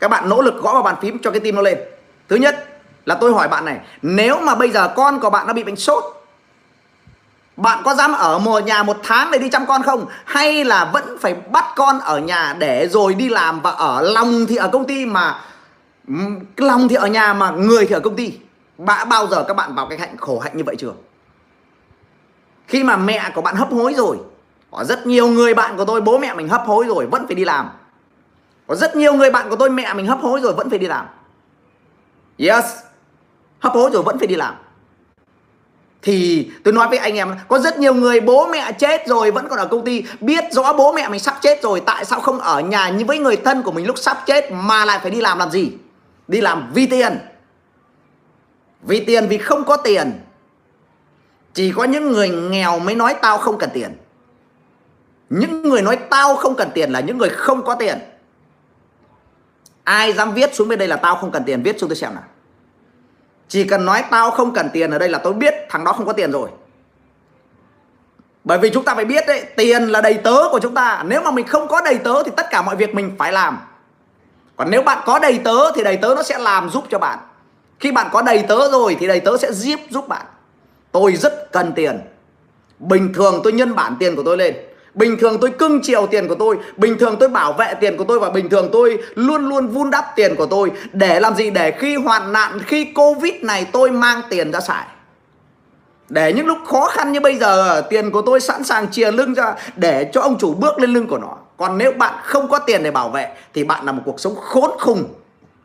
Các 0.00 0.08
bạn 0.08 0.28
nỗ 0.28 0.42
lực 0.42 0.54
gõ 0.62 0.72
vào 0.72 0.82
bàn 0.82 0.96
phím 1.02 1.18
cho 1.18 1.30
cái 1.30 1.40
tim 1.40 1.54
nó 1.54 1.62
lên. 1.62 1.78
Thứ 2.28 2.36
nhất 2.36 2.68
là 3.06 3.14
tôi 3.14 3.32
hỏi 3.32 3.48
bạn 3.48 3.64
này, 3.64 3.80
nếu 4.02 4.40
mà 4.40 4.54
bây 4.54 4.70
giờ 4.70 4.92
con 4.96 5.20
của 5.20 5.30
bạn 5.30 5.46
nó 5.46 5.52
bị 5.52 5.64
bệnh 5.64 5.76
sốt 5.76 6.04
bạn 7.56 7.82
có 7.84 7.94
dám 7.94 8.12
ở 8.12 8.38
một 8.38 8.64
nhà 8.64 8.82
một 8.82 8.96
tháng 9.02 9.30
để 9.30 9.38
đi 9.38 9.50
chăm 9.50 9.66
con 9.66 9.82
không? 9.82 10.06
Hay 10.24 10.64
là 10.64 10.84
vẫn 10.84 11.18
phải 11.20 11.34
bắt 11.34 11.64
con 11.76 12.00
ở 12.00 12.18
nhà 12.18 12.54
để 12.58 12.88
rồi 12.88 13.14
đi 13.14 13.28
làm 13.28 13.60
và 13.60 13.70
ở 13.70 14.02
lòng 14.02 14.46
thì 14.46 14.56
ở 14.56 14.68
công 14.68 14.86
ty 14.86 15.06
mà 15.06 15.40
ừ, 16.08 16.14
lòng 16.56 16.88
thì 16.88 16.96
ở 16.96 17.06
nhà 17.06 17.34
mà 17.34 17.50
người 17.50 17.86
thì 17.86 17.94
ở 17.94 18.00
công 18.00 18.16
ty? 18.16 18.38
Đã 18.78 19.04
bao 19.04 19.26
giờ 19.26 19.44
các 19.48 19.54
bạn 19.54 19.74
vào 19.74 19.86
cái 19.86 19.98
hạnh 19.98 20.16
khổ 20.16 20.38
hạnh 20.38 20.56
như 20.56 20.64
vậy 20.64 20.76
chưa? 20.78 20.92
Khi 22.66 22.84
mà 22.84 22.96
mẹ 22.96 23.30
của 23.34 23.42
bạn 23.42 23.56
hấp 23.56 23.72
hối 23.72 23.94
rồi, 23.94 24.18
có 24.70 24.84
rất 24.84 25.06
nhiều 25.06 25.28
người 25.28 25.54
bạn 25.54 25.76
của 25.76 25.84
tôi, 25.84 26.00
bố 26.00 26.18
mẹ 26.18 26.34
mình 26.34 26.48
hấp 26.48 26.62
hối 26.66 26.84
rồi, 26.84 27.06
vẫn 27.06 27.26
phải 27.26 27.34
đi 27.34 27.44
làm. 27.44 27.70
Có 28.66 28.74
rất 28.74 28.96
nhiều 28.96 29.14
người 29.14 29.30
bạn 29.30 29.50
của 29.50 29.56
tôi, 29.56 29.70
mẹ 29.70 29.94
mình 29.94 30.06
hấp 30.06 30.20
hối 30.20 30.40
rồi, 30.40 30.52
vẫn 30.52 30.70
phải 30.70 30.78
đi 30.78 30.86
làm. 30.86 31.06
Yes. 32.38 32.64
Hấp 33.60 33.72
hối 33.72 33.90
rồi, 33.92 34.02
vẫn 34.02 34.18
phải 34.18 34.26
đi 34.26 34.34
làm 34.34 34.54
thì 36.04 36.50
tôi 36.64 36.74
nói 36.74 36.88
với 36.88 36.98
anh 36.98 37.14
em, 37.14 37.34
có 37.48 37.58
rất 37.58 37.78
nhiều 37.78 37.94
người 37.94 38.20
bố 38.20 38.46
mẹ 38.46 38.72
chết 38.72 39.06
rồi, 39.06 39.30
vẫn 39.30 39.48
còn 39.48 39.58
ở 39.58 39.66
công 39.66 39.84
ty. 39.84 40.04
Biết 40.20 40.44
rõ 40.50 40.72
bố 40.72 40.92
mẹ 40.92 41.08
mình 41.08 41.20
sắp 41.20 41.38
chết 41.42 41.62
rồi, 41.62 41.82
tại 41.86 42.04
sao 42.04 42.20
không 42.20 42.40
ở 42.40 42.60
nhà 42.60 42.88
như 42.88 43.04
với 43.04 43.18
người 43.18 43.36
thân 43.36 43.62
của 43.62 43.72
mình 43.72 43.86
lúc 43.86 43.98
sắp 43.98 44.18
chết 44.26 44.52
mà 44.52 44.84
lại 44.84 44.98
phải 45.02 45.10
đi 45.10 45.20
làm 45.20 45.38
làm 45.38 45.50
gì? 45.50 45.72
Đi 46.28 46.40
làm 46.40 46.70
vì 46.74 46.86
tiền. 46.86 47.18
Vì 48.82 49.04
tiền 49.04 49.28
vì 49.28 49.38
không 49.38 49.64
có 49.64 49.76
tiền. 49.76 50.20
Chỉ 51.54 51.72
có 51.72 51.84
những 51.84 52.12
người 52.12 52.28
nghèo 52.28 52.78
mới 52.78 52.94
nói 52.94 53.14
tao 53.22 53.38
không 53.38 53.58
cần 53.58 53.70
tiền. 53.74 53.96
Những 55.30 55.68
người 55.68 55.82
nói 55.82 55.96
tao 55.96 56.36
không 56.36 56.54
cần 56.54 56.70
tiền 56.74 56.92
là 56.92 57.00
những 57.00 57.18
người 57.18 57.28
không 57.28 57.64
có 57.64 57.74
tiền. 57.74 57.98
Ai 59.84 60.12
dám 60.12 60.34
viết 60.34 60.54
xuống 60.54 60.68
bên 60.68 60.78
đây 60.78 60.88
là 60.88 60.96
tao 60.96 61.16
không 61.16 61.30
cần 61.30 61.44
tiền? 61.44 61.62
Viết 61.62 61.80
xuống 61.80 61.88
tôi 61.88 61.96
xem 61.96 62.14
nào 62.14 62.24
chỉ 63.54 63.64
cần 63.64 63.84
nói 63.84 64.04
tao 64.10 64.30
không 64.30 64.52
cần 64.52 64.70
tiền 64.72 64.90
ở 64.90 64.98
đây 64.98 65.08
là 65.08 65.18
tôi 65.18 65.32
biết 65.32 65.54
thằng 65.68 65.84
đó 65.84 65.92
không 65.92 66.06
có 66.06 66.12
tiền 66.12 66.32
rồi. 66.32 66.48
Bởi 68.44 68.58
vì 68.58 68.70
chúng 68.70 68.84
ta 68.84 68.94
phải 68.94 69.04
biết 69.04 69.24
đấy, 69.26 69.44
tiền 69.56 69.82
là 69.82 70.00
đầy 70.00 70.14
tớ 70.14 70.36
của 70.50 70.58
chúng 70.62 70.74
ta. 70.74 71.02
Nếu 71.06 71.22
mà 71.22 71.30
mình 71.30 71.46
không 71.46 71.68
có 71.68 71.80
đầy 71.80 71.98
tớ 71.98 72.22
thì 72.22 72.30
tất 72.36 72.46
cả 72.50 72.62
mọi 72.62 72.76
việc 72.76 72.94
mình 72.94 73.14
phải 73.18 73.32
làm. 73.32 73.58
Còn 74.56 74.70
nếu 74.70 74.82
bạn 74.82 74.98
có 75.06 75.18
đầy 75.18 75.40
tớ 75.44 75.72
thì 75.74 75.82
đầy 75.82 75.96
tớ 75.96 76.14
nó 76.16 76.22
sẽ 76.22 76.38
làm 76.38 76.70
giúp 76.70 76.84
cho 76.90 76.98
bạn. 76.98 77.18
Khi 77.80 77.92
bạn 77.92 78.08
có 78.12 78.22
đầy 78.22 78.44
tớ 78.48 78.70
rồi 78.70 78.96
thì 79.00 79.06
đầy 79.06 79.20
tớ 79.20 79.36
sẽ 79.36 79.52
giúp 79.52 79.80
giúp 79.90 80.08
bạn. 80.08 80.26
Tôi 80.92 81.16
rất 81.16 81.52
cần 81.52 81.72
tiền. 81.72 82.00
Bình 82.78 83.12
thường 83.14 83.40
tôi 83.44 83.52
nhân 83.52 83.74
bản 83.74 83.96
tiền 83.98 84.16
của 84.16 84.22
tôi 84.22 84.36
lên. 84.36 84.54
Bình 84.94 85.16
thường 85.20 85.38
tôi 85.40 85.50
cưng 85.50 85.80
chiều 85.82 86.06
tiền 86.06 86.28
của 86.28 86.34
tôi, 86.34 86.58
Bình 86.76 86.98
thường 86.98 87.16
tôi 87.20 87.28
bảo 87.28 87.52
vệ 87.52 87.74
tiền 87.80 87.96
của 87.96 88.04
tôi 88.04 88.18
Và 88.18 88.30
bình 88.30 88.48
thường 88.48 88.68
tôi 88.72 88.98
luôn 89.14 89.48
luôn 89.48 89.66
vun 89.66 89.90
đắp 89.90 90.04
tiền 90.16 90.34
của 90.36 90.46
tôi. 90.46 90.72
Để 90.92 91.20
làm 91.20 91.34
gì? 91.34 91.50
Để 91.50 91.70
khi 91.70 91.96
hoạn 91.96 92.32
nạn, 92.32 92.58
Khi 92.66 92.84
Covid 92.84 93.34
này 93.42 93.66
tôi 93.72 93.90
mang 93.90 94.22
tiền 94.30 94.52
ra 94.52 94.60
xài. 94.60 94.86
Để 96.08 96.32
những 96.32 96.46
lúc 96.46 96.58
khó 96.66 96.88
khăn 96.88 97.12
như 97.12 97.20
bây 97.20 97.38
giờ, 97.38 97.82
Tiền 97.90 98.10
của 98.10 98.22
tôi 98.22 98.40
sẵn 98.40 98.64
sàng 98.64 98.86
chia 98.86 99.10
lưng 99.12 99.34
ra 99.34 99.54
Để 99.76 100.10
cho 100.12 100.20
ông 100.20 100.38
chủ 100.38 100.54
bước 100.54 100.78
lên 100.78 100.90
lưng 100.90 101.06
của 101.06 101.18
nó. 101.18 101.36
Còn 101.56 101.78
nếu 101.78 101.92
bạn 101.92 102.14
không 102.24 102.48
có 102.48 102.58
tiền 102.58 102.82
để 102.82 102.90
bảo 102.90 103.08
vệ, 103.08 103.28
thì 103.54 103.64
bạn 103.64 103.86
là 103.86 103.92
một 103.92 104.02
cuộc 104.04 104.20
sống 104.20 104.34
khốn 104.36 104.70
khùng. 104.78 105.04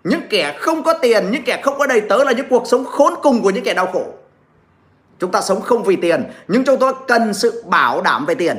Những 0.04 0.22
kẻ 0.30 0.56
không 0.60 0.84
có 0.84 0.94
tiền, 0.94 1.32
những 1.32 1.44
kẻ 1.44 1.62
không 1.64 1.78
có 1.78 1.88
đầy 1.88 2.02
tớ 2.02 2.24
là 2.24 2.32
những 2.32 2.50
cuộc 2.50 2.68
sống 2.68 2.86
khốn 2.86 3.14
cùng 3.24 3.42
của 3.42 3.50
những 3.50 3.64
kẻ 3.64 3.74
đau 3.74 3.88
khổ. 3.88 4.06
Chúng 5.20 5.32
ta 5.32 5.42
sống 5.42 5.62
không 5.62 5.84
vì 5.84 5.96
tiền, 5.96 6.24
nhưng 6.48 6.66
chúng 6.66 6.80
tôi 6.80 6.94
cần 7.08 7.34
sự 7.34 7.64
bảo 7.68 8.02
đảm 8.02 8.26
về 8.26 8.36
tiền 8.36 8.58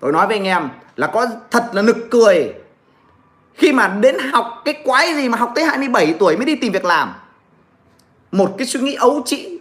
tôi 0.00 0.12
nói 0.12 0.26
với 0.26 0.36
anh 0.36 0.44
em 0.44 0.68
là 0.96 1.06
có 1.06 1.26
thật 1.50 1.70
là 1.72 1.82
nực 1.82 1.96
cười. 2.10 2.54
Khi 3.54 3.72
mà 3.72 3.88
đến 3.88 4.18
học 4.32 4.62
cái 4.64 4.74
quái 4.84 5.14
gì 5.14 5.28
mà 5.28 5.38
học 5.38 5.52
tới 5.54 5.64
27 5.64 6.14
tuổi 6.18 6.36
mới 6.36 6.46
đi 6.46 6.54
tìm 6.56 6.72
việc 6.72 6.84
làm, 6.84 7.14
một 8.32 8.54
cái 8.58 8.66
suy 8.66 8.80
nghĩ 8.80 8.94
ấu 8.94 9.22
trĩ, 9.24 9.58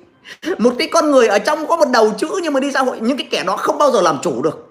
một 0.57 0.73
cái 0.79 0.89
con 0.93 1.11
người 1.11 1.27
ở 1.27 1.39
trong 1.39 1.67
có 1.67 1.77
một 1.77 1.89
đầu 1.93 2.13
chữ 2.17 2.39
nhưng 2.43 2.53
mà 2.53 2.59
đi 2.59 2.71
xã 2.71 2.79
hội, 2.79 2.99
những 2.99 3.17
cái 3.17 3.27
kẻ 3.31 3.43
đó 3.43 3.57
không 3.57 3.77
bao 3.77 3.91
giờ 3.91 4.01
làm 4.01 4.17
chủ 4.21 4.41
được. 4.41 4.63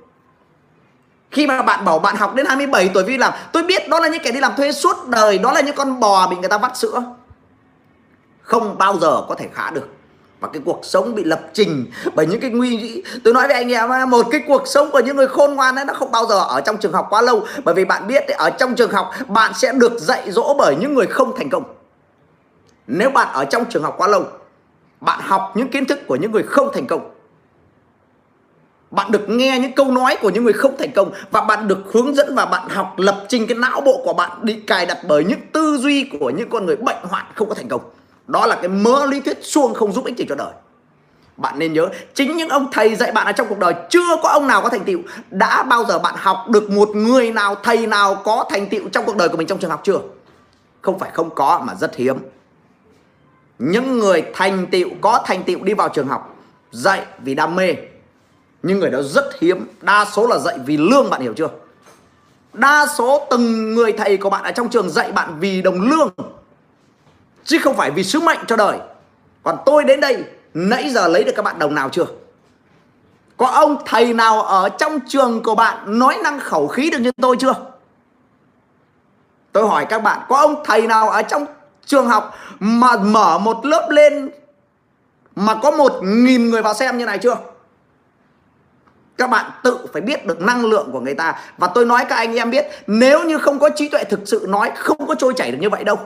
Khi 1.31 1.47
mà 1.47 1.63
bạn 1.63 1.85
bảo 1.85 1.99
bạn 1.99 2.17
học 2.17 2.35
đến 2.35 2.47
27 2.47 2.91
tuổi 2.95 3.05
đi 3.05 3.19
làm, 3.19 3.33
tôi 3.53 3.63
biết 3.63 3.89
đó 3.89 4.01
là 4.01 4.09
những 4.09 4.23
kẻ 4.23 4.31
đi 4.31 4.41
làm 4.41 4.53
thuê 4.57 4.73
suốt 4.73 5.09
đời, 5.09 5.39
đó 5.39 5.53
là 5.53 5.61
những 5.61 5.75
con 5.75 6.01
bò 6.01 6.29
bị 6.29 6.37
người 6.37 6.49
ta 6.49 6.59
vắt 6.59 6.77
sữa. 6.77 7.03
Không 8.43 8.79
bao 8.79 8.99
giờ 8.99 9.23
có 9.29 9.35
thể 9.35 9.49
khá 9.55 9.71
được 9.71 9.89
và 10.41 10.49
cái 10.53 10.63
cuộc 10.65 10.81
sống 10.83 11.15
bị 11.15 11.25
lập 11.25 11.41
trình 11.53 11.87
bởi 12.15 12.27
những 12.27 12.41
cái 12.41 12.51
nguy 12.51 12.77
nghĩ. 12.77 13.03
Tôi 13.25 13.35
nói 13.35 13.47
với 13.47 13.57
anh 13.57 13.73
em 13.73 14.11
một 14.11 14.27
cái 14.31 14.41
cuộc 14.47 14.63
sống 14.67 14.91
của 14.91 15.01
những 15.01 15.17
người 15.17 15.29
khôn 15.29 15.55
ngoan 15.55 15.77
ấy, 15.77 15.85
nó 15.85 15.95
không 15.95 16.11
bao 16.11 16.27
giờ 16.27 16.39
ở 16.39 16.61
trong 16.61 16.77
trường 16.77 16.93
học 16.93 17.07
quá 17.11 17.23
lâu. 17.23 17.45
Bởi 17.65 17.75
vì 17.75 17.85
bạn 17.85 18.07
biết 18.07 18.29
ở 18.29 18.51
trong 18.51 18.75
trường 18.75 18.91
học, 18.91 19.11
bạn 19.29 19.53
sẽ 19.55 19.73
được 19.73 19.99
dạy 19.99 20.31
dỗ 20.33 20.55
bởi 20.59 20.77
những 20.81 20.95
người 20.95 21.07
không 21.07 21.37
thành 21.37 21.51
công. 21.51 21.63
Nếu 22.87 23.11
bạn 23.11 23.29
ở 23.33 23.45
trong 23.45 23.65
trường 23.65 23.83
học 23.83 23.95
quá 23.99 24.09
lâu, 24.09 24.25
bạn 25.01 25.21
học 25.23 25.53
những 25.55 25.69
kiến 25.69 25.85
thức 25.85 25.99
của 26.07 26.17
những 26.17 26.33
người 26.33 26.43
không 26.43 26.71
thành 26.75 26.87
công. 26.87 27.11
Bạn 28.91 29.11
được 29.13 29.29
nghe 29.29 29.59
những 29.59 29.73
câu 29.73 29.91
nói 29.91 30.17
của 30.23 30.31
những 30.31 30.45
người 30.45 30.53
không 30.53 30.77
thành 30.79 30.93
công 30.93 31.11
và 31.31 31.41
bạn 31.41 31.69
được 31.69 31.79
hướng 31.93 32.15
dẫn 32.15 32.35
và 32.35 32.47
bạn 32.47 32.69
học 32.69 32.95
lập 32.97 33.25
trình 33.29 33.47
cái 33.47 33.59
não 33.59 33.81
bộ 33.81 34.01
của 34.05 34.13
bạn 34.13 34.31
bị 34.43 34.55
cài 34.67 34.87
đặt 34.87 34.99
bởi 35.09 35.25
những 35.25 35.41
tư 35.53 35.79
duy 35.81 36.11
của 36.21 36.31
những 36.31 36.51
con 36.51 36.67
người 36.67 36.77
bệnh 36.77 36.97
hoạn 37.03 37.27
không 37.35 37.49
có 37.49 37.55
thành 37.55 37.69
công 37.69 37.81
đó 38.27 38.47
là 38.47 38.57
cái 38.57 38.69
mớ 38.69 39.07
lý 39.07 39.21
thuyết 39.21 39.39
suông 39.43 39.75
không 39.75 39.93
giúp 39.93 40.05
ích 40.05 40.17
gì 40.17 40.25
cho 40.29 40.35
đời. 40.35 40.53
Bạn 41.37 41.59
nên 41.59 41.73
nhớ, 41.73 41.89
chính 42.15 42.37
những 42.37 42.49
ông 42.49 42.69
thầy 42.73 42.95
dạy 42.95 43.13
bạn 43.13 43.27
ở 43.27 43.33
trong 43.33 43.47
cuộc 43.49 43.59
đời 43.59 43.75
chưa 43.91 44.17
có 44.23 44.29
ông 44.29 44.47
nào 44.47 44.63
có 44.63 44.69
thành 44.69 44.85
tựu. 44.85 45.01
Đã 45.31 45.63
bao 45.63 45.85
giờ 45.85 45.99
bạn 45.99 46.15
học 46.19 46.37
được 46.49 46.71
một 46.71 46.89
người 46.89 47.33
nào, 47.33 47.55
thầy 47.55 47.87
nào 47.87 48.15
có 48.15 48.45
thành 48.51 48.69
tựu 48.69 48.89
trong 48.89 49.05
cuộc 49.05 49.17
đời 49.17 49.29
của 49.29 49.37
mình 49.37 49.47
trong 49.47 49.59
trường 49.59 49.71
học 49.71 49.81
chưa? 49.85 49.99
Không 50.83 50.99
phải 50.99 51.11
không 51.11 51.35
có 51.35 51.63
mà 51.65 51.75
rất 51.75 51.97
hiếm. 51.97 52.17
Những 53.59 53.99
người 53.99 54.25
thành 54.35 54.67
tựu, 54.67 54.89
có 55.01 55.23
thành 55.27 55.45
tựu 55.45 55.63
đi 55.63 55.75
vào 55.75 55.89
trường 55.89 56.09
học, 56.09 56.37
dạy 56.71 57.03
vì 57.19 57.35
đam 57.35 57.57
mê. 57.57 57.75
Nhưng 58.63 58.79
người 58.79 58.91
đó 58.91 59.03
rất 59.03 59.25
hiếm, 59.41 59.67
đa 59.81 60.05
số 60.05 60.27
là 60.27 60.39
dạy 60.39 60.59
vì 60.67 60.77
lương, 60.77 61.11
bạn 61.11 61.21
hiểu 61.21 61.35
chưa? 61.37 61.49
Đa 62.53 62.87
số 62.99 63.27
từng 63.31 63.75
người 63.75 63.93
thầy 63.93 64.17
của 64.17 64.31
bạn 64.31 64.45
ở 64.45 64.53
trong 64.53 64.69
trường 64.69 64.91
dạy 64.91 65.13
bạn 65.13 65.37
vì 65.41 65.63
đồng 65.63 65.81
lương 65.81 66.11
chứ 67.47 67.59
không 67.59 67.77
phải 67.77 67.91
vì 67.91 68.05
sứ 68.05 68.21
mệnh 68.21 68.39
cho 68.47 68.57
đời. 68.57 68.79
Còn 69.43 69.57
tôi 69.67 69.85
đến 69.85 70.01
đây, 70.01 70.25
nãy 70.55 70.91
giờ 70.91 71.09
lấy 71.09 71.25
được 71.25 71.33
các 71.37 71.43
bạn 71.43 71.59
đồng 71.59 71.75
nào 71.75 71.89
chưa? 71.89 72.07
Có 73.37 73.47
ông 73.47 73.77
thầy 73.87 74.15
nào 74.15 74.43
ở 74.43 74.69
trong 74.69 75.01
trường 75.09 75.43
của 75.43 75.55
bạn 75.55 75.99
nói 75.99 76.19
năng 76.25 76.41
khẩu 76.41 76.69
khí 76.69 76.91
được 76.91 76.99
như 76.99 77.13
tôi 77.23 77.37
chưa? 77.41 77.55
Tôi 79.53 79.69
hỏi 79.69 79.87
các 79.89 79.99
bạn, 79.99 80.21
có 80.29 80.37
ông 80.37 80.65
thầy 80.65 80.87
nào 80.87 81.09
ở 81.09 81.23
trong 81.23 81.47
trường 81.87 82.09
học 82.09 82.37
mà 82.59 82.97
mở 82.97 83.39
một 83.39 83.67
lớp 83.67 83.89
lên 83.91 84.31
mà 85.37 85.55
có 85.55 85.71
một 85.71 85.93
nghìn 86.03 86.51
người 86.51 86.63
vào 86.63 86.75
xem 86.75 86.99
như 86.99 87.07
này 87.07 87.19
chưa? 87.19 87.37
Các 89.19 89.31
bạn 89.31 89.51
tự 89.63 89.79
phải 89.93 90.03
biết 90.03 90.27
được 90.27 90.41
năng 90.41 90.65
lượng 90.65 90.89
của 90.93 91.01
người 91.01 91.15
ta. 91.15 91.41
Và 91.59 91.69
tôi 91.75 91.85
nói 91.85 92.05
các 92.09 92.17
anh 92.17 92.35
em 92.35 92.51
biết, 92.51 92.67
nếu 92.87 93.25
như 93.25 93.39
không 93.39 93.59
có 93.59 93.71
trí 93.77 93.89
tuệ 93.89 94.05
thực 94.05 94.21
sự 94.25 94.47
nói, 94.49 94.73
không 94.77 95.07
có 95.07 95.15
trôi 95.15 95.33
chảy 95.37 95.53
được 95.53 95.59
như 95.61 95.71
vậy 95.71 95.85
đâu 95.85 95.99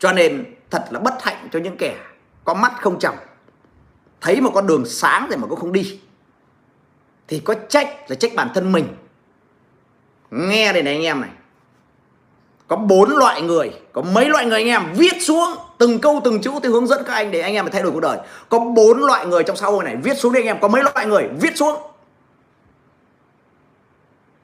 cho 0.00 0.12
nên 0.12 0.44
thật 0.70 0.84
là 0.90 1.00
bất 1.00 1.22
hạnh 1.22 1.48
cho 1.52 1.58
những 1.58 1.76
kẻ 1.76 1.96
có 2.44 2.54
mắt 2.54 2.72
không 2.80 2.98
tròng 2.98 3.16
thấy 4.20 4.40
một 4.40 4.50
con 4.54 4.66
đường 4.66 4.84
sáng 4.86 5.26
rồi 5.28 5.38
mà 5.38 5.46
cũng 5.46 5.58
không 5.58 5.72
đi. 5.72 6.00
Thì 7.28 7.40
có 7.40 7.54
trách 7.68 8.10
là 8.10 8.16
trách 8.16 8.34
bản 8.34 8.50
thân 8.54 8.72
mình. 8.72 8.86
Nghe 10.30 10.72
đây 10.72 10.82
này 10.82 10.94
anh 10.94 11.02
em 11.02 11.20
này. 11.20 11.30
Có 12.68 12.76
bốn 12.76 13.10
loại 13.16 13.42
người, 13.42 13.80
có 13.92 14.02
mấy 14.02 14.28
loại 14.28 14.46
người 14.46 14.58
anh 14.58 14.66
em 14.66 14.92
viết 14.94 15.22
xuống 15.22 15.48
từng 15.78 15.98
câu 15.98 16.20
từng 16.24 16.42
chữ 16.42 16.50
tôi 16.62 16.72
hướng 16.72 16.86
dẫn 16.86 17.02
các 17.06 17.12
anh 17.12 17.30
để 17.30 17.40
anh 17.40 17.54
em 17.54 17.64
phải 17.64 17.72
thay 17.72 17.82
đổi 17.82 17.92
cuộc 17.92 18.00
đời. 18.00 18.18
Có 18.48 18.58
bốn 18.58 18.98
loại 18.98 19.26
người 19.26 19.44
trong 19.44 19.56
xã 19.56 19.66
hội 19.66 19.84
này 19.84 19.96
viết 19.96 20.18
xuống 20.18 20.32
đi 20.32 20.40
anh 20.40 20.46
em. 20.46 20.60
Có 20.60 20.68
mấy 20.68 20.82
loại 20.82 21.06
người 21.06 21.28
viết 21.40 21.56
xuống. 21.56 21.82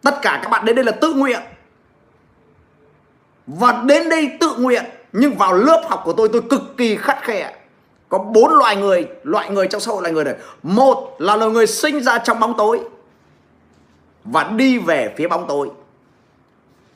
Tất 0.03 0.19
cả 0.23 0.41
các 0.43 0.49
bạn 0.49 0.65
đến 0.65 0.77
đây 0.77 0.85
là 0.85 0.93
tự 0.93 1.15
nguyện. 1.15 1.41
Và 3.47 3.83
đến 3.87 4.09
đây 4.09 4.37
tự 4.41 4.57
nguyện 4.59 4.85
nhưng 5.19 5.35
vào 5.35 5.53
lớp 5.53 5.83
học 5.89 6.03
của 6.05 6.13
tôi 6.13 6.29
tôi 6.29 6.43
cực 6.51 6.63
kỳ 6.77 6.97
khắt 6.97 7.23
khe. 7.23 7.53
Có 8.09 8.19
bốn 8.19 8.55
loại 8.55 8.77
người 8.77 9.07
loại 9.23 9.51
người 9.51 9.67
trong 9.67 9.81
xã 9.81 9.93
hội 9.93 10.03
là 10.03 10.11
người 10.11 10.25
này. 10.25 10.35
Một 10.63 11.17
là 11.19 11.37
là 11.37 11.47
người 11.47 11.67
sinh 11.67 12.01
ra 12.01 12.19
trong 12.19 12.41
bóng 12.41 12.55
tối 12.59 12.81
và 14.25 14.45
đi 14.45 14.79
về 14.79 15.15
phía 15.17 15.29
bóng 15.29 15.47
tối. 15.49 15.69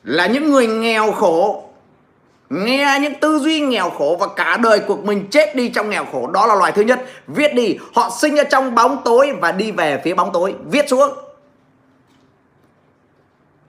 Là 0.03 0.27
những 0.27 0.51
người 0.51 0.67
nghèo 0.67 1.11
khổ, 1.11 1.63
nghe 2.49 2.97
những 3.01 3.13
tư 3.21 3.39
duy 3.39 3.59
nghèo 3.59 3.89
khổ 3.89 4.17
và 4.19 4.27
cả 4.27 4.57
đời 4.57 4.79
cuộc 4.79 5.05
mình 5.05 5.27
chết 5.31 5.55
đi 5.55 5.69
trong 5.69 5.89
nghèo 5.89 6.05
khổ. 6.11 6.27
Đó 6.27 6.45
là 6.45 6.55
loài 6.55 6.71
thứ 6.71 6.81
nhất. 6.81 7.05
Viết 7.27 7.53
đi, 7.53 7.77
họ 7.93 8.09
sinh 8.21 8.35
ra 8.35 8.43
trong 8.43 8.75
bóng 8.75 8.97
tối 9.05 9.31
và 9.41 9.51
đi 9.51 9.71
về 9.71 10.01
phía 10.03 10.13
bóng 10.13 10.31
tối. 10.33 10.55
Viết 10.65 10.89
xuống. 10.89 11.09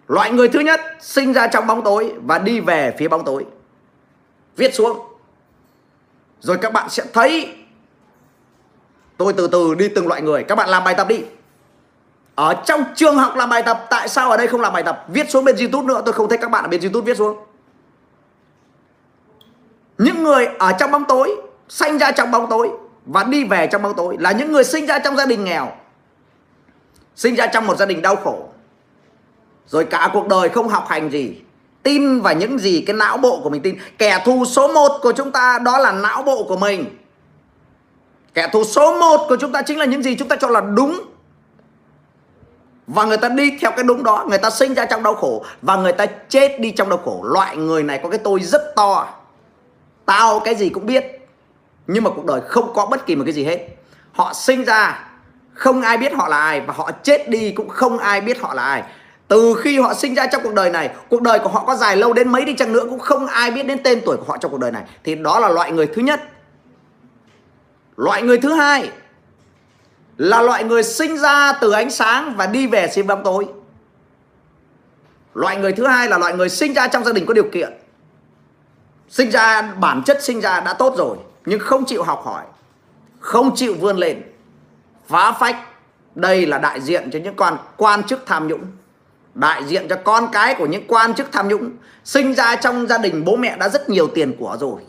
Loại 0.08 0.30
người 0.30 0.48
thứ 0.48 0.60
nhất 0.60 0.80
sinh 1.00 1.32
ra 1.32 1.46
trong 1.46 1.66
bóng 1.66 1.82
tối 1.82 2.12
và 2.26 2.38
đi 2.38 2.60
về 2.60 2.94
phía 2.98 3.08
bóng 3.08 3.24
tối 3.24 3.44
viết 4.56 4.74
xuống. 4.74 4.98
Rồi 6.40 6.58
các 6.58 6.72
bạn 6.72 6.90
sẽ 6.90 7.04
thấy 7.12 7.54
tôi 9.16 9.32
từ 9.32 9.46
từ 9.46 9.74
đi 9.74 9.88
từng 9.88 10.08
loại 10.08 10.22
người. 10.22 10.44
Các 10.44 10.54
bạn 10.54 10.68
làm 10.68 10.84
bài 10.84 10.94
tập 10.94 11.08
đi. 11.08 11.24
Ở 12.34 12.54
trong 12.66 12.84
trường 12.94 13.16
học 13.16 13.36
làm 13.36 13.48
bài 13.48 13.62
tập, 13.62 13.86
tại 13.90 14.08
sao 14.08 14.30
ở 14.30 14.36
đây 14.36 14.46
không 14.46 14.60
làm 14.60 14.72
bài 14.72 14.82
tập? 14.82 15.04
Viết 15.08 15.30
xuống 15.30 15.44
bên 15.44 15.56
youtube 15.56 15.86
nữa, 15.86 16.02
tôi 16.04 16.12
không 16.12 16.28
thấy 16.28 16.38
các 16.38 16.50
bạn 16.50 16.64
ở 16.64 16.68
bên 16.68 16.80
youtube 16.80 17.04
viết 17.04 17.16
xuống. 17.16 17.36
Những 19.98 20.22
người 20.22 20.46
ở 20.58 20.72
trong 20.72 20.90
bóng 20.90 21.04
tối, 21.08 21.36
sinh 21.68 21.98
ra 21.98 22.10
trong 22.10 22.30
bóng 22.30 22.46
tối 22.50 22.70
và 23.06 23.24
đi 23.24 23.44
về 23.44 23.66
trong 23.66 23.82
bóng 23.82 23.94
tối 23.96 24.16
là 24.18 24.32
những 24.32 24.52
người 24.52 24.64
sinh 24.64 24.86
ra 24.86 24.98
trong 24.98 25.16
gia 25.16 25.26
đình 25.26 25.44
nghèo, 25.44 25.72
sinh 27.16 27.34
ra 27.34 27.46
trong 27.46 27.66
một 27.66 27.76
gia 27.76 27.86
đình 27.86 28.02
đau 28.02 28.16
khổ. 28.16 28.48
Rồi 29.66 29.84
cả 29.84 30.10
cuộc 30.12 30.28
đời 30.28 30.48
không 30.48 30.68
học 30.68 30.86
hành 30.88 31.10
gì 31.10 31.42
tin 31.82 32.20
vào 32.20 32.34
những 32.34 32.58
gì 32.58 32.84
cái 32.86 32.96
não 32.96 33.16
bộ 33.16 33.40
của 33.42 33.50
mình 33.50 33.62
tin. 33.62 33.78
Kẻ 33.98 34.22
thù 34.24 34.44
số 34.44 34.68
1 34.68 34.98
của 35.02 35.12
chúng 35.12 35.32
ta 35.32 35.58
đó 35.58 35.78
là 35.78 35.92
não 35.92 36.22
bộ 36.22 36.44
của 36.48 36.56
mình. 36.56 36.98
Kẻ 38.34 38.48
thù 38.52 38.64
số 38.64 39.00
1 39.00 39.26
của 39.28 39.36
chúng 39.36 39.52
ta 39.52 39.62
chính 39.62 39.78
là 39.78 39.84
những 39.84 40.02
gì 40.02 40.16
chúng 40.18 40.28
ta 40.28 40.36
cho 40.36 40.48
là 40.48 40.60
đúng. 40.60 41.00
Và 42.86 43.04
người 43.04 43.16
ta 43.16 43.28
đi 43.28 43.58
theo 43.60 43.70
cái 43.70 43.84
đúng 43.84 44.04
đó, 44.04 44.26
người 44.28 44.38
ta 44.38 44.50
sinh 44.50 44.74
ra 44.74 44.84
trong 44.84 45.02
đau 45.02 45.14
khổ 45.14 45.44
và 45.62 45.76
người 45.76 45.92
ta 45.92 46.06
chết 46.06 46.60
đi 46.60 46.70
trong 46.70 46.88
đau 46.88 46.98
khổ. 46.98 47.24
Loại 47.24 47.56
người 47.56 47.82
này 47.82 48.00
có 48.02 48.08
cái 48.08 48.18
tôi 48.18 48.40
rất 48.40 48.62
to. 48.76 49.08
Tao 50.06 50.40
cái 50.40 50.54
gì 50.54 50.68
cũng 50.68 50.86
biết, 50.86 51.28
nhưng 51.86 52.04
mà 52.04 52.10
cuộc 52.10 52.24
đời 52.24 52.40
không 52.40 52.72
có 52.74 52.86
bất 52.86 53.06
kỳ 53.06 53.16
một 53.16 53.24
cái 53.26 53.32
gì 53.32 53.44
hết. 53.44 53.68
Họ 54.12 54.32
sinh 54.32 54.64
ra, 54.64 55.08
không 55.54 55.82
ai 55.82 55.96
biết 55.96 56.12
họ 56.14 56.28
là 56.28 56.38
ai, 56.38 56.60
và 56.60 56.74
họ 56.76 56.90
chết 57.02 57.28
đi 57.28 57.50
cũng 57.50 57.68
không 57.68 57.98
ai 57.98 58.20
biết 58.20 58.40
họ 58.40 58.54
là 58.54 58.62
ai 58.62 58.82
từ 59.32 59.54
khi 59.60 59.78
họ 59.78 59.94
sinh 59.94 60.14
ra 60.14 60.26
trong 60.26 60.42
cuộc 60.42 60.54
đời 60.54 60.70
này, 60.70 60.90
cuộc 61.08 61.22
đời 61.22 61.38
của 61.38 61.48
họ 61.48 61.64
có 61.64 61.76
dài 61.76 61.96
lâu 61.96 62.12
đến 62.12 62.28
mấy 62.28 62.44
đi 62.44 62.54
chăng 62.56 62.72
nữa 62.72 62.86
cũng 62.90 62.98
không 62.98 63.26
ai 63.26 63.50
biết 63.50 63.66
đến 63.66 63.82
tên 63.84 64.00
tuổi 64.04 64.16
của 64.16 64.24
họ 64.24 64.36
trong 64.36 64.50
cuộc 64.50 64.60
đời 64.60 64.70
này. 64.70 64.82
Thì 65.04 65.14
đó 65.14 65.40
là 65.40 65.48
loại 65.48 65.72
người 65.72 65.86
thứ 65.86 66.02
nhất. 66.02 66.20
Loại 67.96 68.22
người 68.22 68.38
thứ 68.38 68.52
hai 68.52 68.90
là 70.16 70.42
loại 70.42 70.64
người 70.64 70.82
sinh 70.82 71.18
ra 71.18 71.52
từ 71.52 71.70
ánh 71.70 71.90
sáng 71.90 72.34
và 72.36 72.46
đi 72.46 72.66
về 72.66 72.88
xin 72.88 73.06
bóng 73.06 73.24
tối. 73.24 73.46
Loại 75.34 75.56
người 75.56 75.72
thứ 75.72 75.86
hai 75.86 76.08
là 76.08 76.18
loại 76.18 76.34
người 76.34 76.48
sinh 76.48 76.74
ra 76.74 76.88
trong 76.88 77.04
gia 77.04 77.12
đình 77.12 77.26
có 77.26 77.34
điều 77.34 77.48
kiện. 77.52 77.72
Sinh 79.08 79.30
ra, 79.30 79.62
bản 79.62 80.02
chất 80.04 80.22
sinh 80.22 80.40
ra 80.40 80.60
đã 80.60 80.72
tốt 80.72 80.94
rồi, 80.96 81.16
nhưng 81.46 81.60
không 81.60 81.84
chịu 81.84 82.02
học 82.02 82.22
hỏi, 82.24 82.44
không 83.20 83.54
chịu 83.54 83.74
vươn 83.80 83.96
lên, 83.96 84.22
phá 85.06 85.32
phách. 85.32 85.56
Đây 86.14 86.46
là 86.46 86.58
đại 86.58 86.80
diện 86.80 87.10
cho 87.12 87.18
những 87.18 87.36
quan 87.36 87.56
quan 87.76 88.02
chức 88.02 88.26
tham 88.26 88.48
nhũng 88.48 88.62
đại 89.34 89.64
diện 89.64 89.88
cho 89.88 89.96
con 90.04 90.28
cái 90.32 90.54
của 90.54 90.66
những 90.66 90.84
quan 90.88 91.14
chức 91.14 91.32
tham 91.32 91.48
nhũng. 91.48 91.70
Sinh 92.04 92.34
ra 92.34 92.56
trong 92.56 92.86
gia 92.86 92.98
đình 92.98 93.24
bố 93.24 93.36
mẹ 93.36 93.56
đã 93.56 93.68
rất 93.68 93.88
nhiều 93.88 94.08
tiền 94.14 94.36
của 94.38 94.56
rồi. 94.60 94.80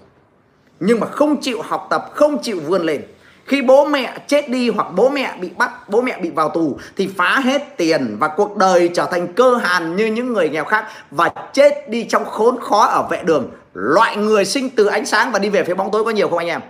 Nhưng 0.80 1.00
mà 1.00 1.08
không 1.08 1.42
chịu 1.42 1.62
học 1.62 1.88
tập, 1.90 2.12
không 2.14 2.42
chịu 2.42 2.60
vươn 2.68 2.82
lên. 2.82 3.02
Khi 3.46 3.62
bố 3.62 3.86
mẹ 3.86 4.18
chết 4.28 4.50
đi 4.50 4.70
hoặc 4.70 4.88
bố 4.96 5.10
mẹ 5.10 5.38
bị 5.42 5.50
bắt, 5.58 5.90
bố 5.90 6.02
mẹ 6.02 6.20
bị 6.22 6.30
vào 6.30 6.50
tù 6.50 6.78
thì 6.96 7.10
phá 7.18 7.40
hết 7.40 7.78
tiền 7.78 8.18
và 8.20 8.28
cuộc 8.28 8.58
đời 8.58 8.90
trở 8.94 9.06
thành 9.12 9.34
cơ 9.34 9.56
hàn 9.56 9.96
như 9.96 10.06
những 10.06 10.34
người 10.34 10.50
nghèo 10.50 10.66
khác 10.66 10.86
và 11.12 11.30
chết 11.54 11.90
đi 11.90 12.06
trong 12.10 12.26
khốn 12.26 12.60
khó 12.62 12.86
ở 12.86 13.08
vệ 13.10 13.24
đường. 13.24 13.52
Loại 13.74 14.18
người 14.18 14.46
sinh 14.46 14.70
từ 14.70 14.86
ánh 14.86 15.06
sáng 15.06 15.32
và 15.32 15.40
đi 15.40 15.50
về 15.50 15.64
phía 15.64 15.74
bóng 15.74 15.92
tối 15.92 16.04
có 16.04 16.12
nhiều 16.12 16.28
không 16.28 16.38
anh 16.38 16.48
em? 16.48 16.62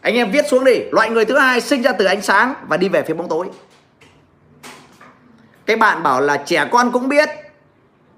Anh 0.00 0.14
em 0.14 0.30
viết 0.30 0.44
xuống 0.48 0.64
đi. 0.64 0.74
Loại 0.92 1.10
người 1.10 1.24
thứ 1.24 1.38
hai 1.38 1.60
sinh 1.60 1.82
ra 1.82 1.92
từ 1.92 2.04
ánh 2.04 2.22
sáng 2.22 2.54
và 2.68 2.76
đi 2.76 2.88
về 2.88 3.02
phía 3.02 3.14
bóng 3.14 3.28
tối 3.28 3.46
cái 5.66 5.76
bạn 5.76 6.02
bảo 6.02 6.20
là 6.20 6.36
trẻ 6.36 6.68
con 6.70 6.92
cũng 6.92 7.08
biết, 7.08 7.28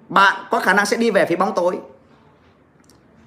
bạn 0.08 0.36
có 0.50 0.60
khả 0.60 0.74
năng 0.74 0.86
sẽ 0.86 0.96
đi 0.96 1.10
về 1.10 1.26
phía 1.26 1.36
bóng 1.36 1.54
tối. 1.54 1.78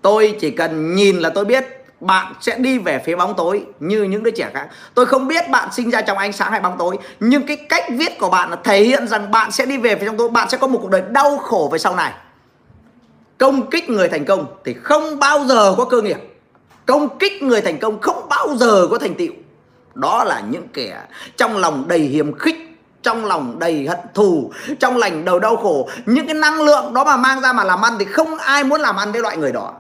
Tôi 0.02 0.38
chỉ 0.40 0.52
cần 0.52 0.96
nhìn 0.96 1.20
là 1.20 1.30
tôi 1.30 1.46
biết 1.46 1.66
bạn 2.00 2.34
sẽ 2.42 2.58
đi 2.58 2.78
về 2.78 3.02
phía 3.06 3.16
bóng 3.16 3.34
tối 3.38 3.66
như 3.80 4.04
những 4.04 4.24
đứa 4.24 4.32
trẻ 4.32 4.52
khác. 4.54 4.68
Tôi 4.94 5.06
không 5.06 5.28
biết 5.28 5.50
bạn 5.50 5.70
sinh 5.72 5.92
ra 5.92 6.02
trong 6.02 6.18
ánh 6.18 6.34
sáng 6.34 6.52
hay 6.52 6.62
bóng 6.62 6.78
tối, 6.78 6.98
nhưng 7.20 7.48
cái 7.48 7.58
cách 7.58 7.84
viết 7.92 8.20
của 8.20 8.30
bạn 8.30 8.50
là 8.50 8.56
thể 8.64 8.84
hiện 8.84 9.08
rằng 9.08 9.32
bạn 9.32 9.52
sẽ 9.52 9.66
đi 9.66 9.78
về 9.78 9.96
phía 9.96 10.06
trong 10.06 10.18
tối, 10.18 10.30
bạn 10.30 10.50
sẽ 10.50 10.58
có 10.58 10.68
một 10.68 10.80
cuộc 10.82 10.90
đời 10.90 11.04
đau 11.10 11.38
khổ 11.38 11.70
về 11.72 11.80
sau 11.80 11.96
này. 11.96 12.14
Công 13.38 13.70
kích 13.70 13.90
người 13.90 14.10
thành 14.10 14.26
công 14.26 14.46
thì 14.66 14.74
không 14.74 15.20
bao 15.20 15.46
giờ 15.46 15.76
có 15.78 15.86
cơ 15.86 16.02
nghiệp. 16.02 16.18
Công 16.86 17.18
kích 17.18 17.44
người 17.44 17.62
thành 17.62 17.80
công 17.80 18.02
không 18.02 18.30
bao 18.30 18.56
giờ 18.56 18.88
có 18.92 18.98
thành 18.98 19.16
tựu. 19.16 19.34
Đó 19.94 20.24
là 20.24 20.44
những 20.50 20.68
kẻ 20.74 21.02
trong 21.38 21.58
lòng 21.58 21.88
đầy 21.88 22.00
hiềm 22.00 22.34
khích 22.34 22.69
trong 23.02 23.26
lòng 23.26 23.60
đầy 23.60 23.88
hận 23.88 24.00
thù, 24.14 24.52
trong 24.80 24.98
lành 24.98 25.26
đầu 25.26 25.40
đau 25.40 25.56
khổ. 25.56 25.90
Những 26.06 26.26
cái 26.26 26.36
năng 26.36 26.62
lượng 26.62 26.94
đó 26.94 27.04
mà 27.04 27.18
mang 27.18 27.42
ra 27.42 27.54
mà 27.54 27.64
làm 27.64 27.82
ăn 27.82 27.94
thì 28.00 28.06
không 28.06 28.38
ai 28.38 28.64
muốn 28.64 28.82
làm 28.82 28.96
ăn 28.96 29.12
với 29.12 29.22
loại 29.22 29.38
người 29.38 29.52
đó. 29.52 29.74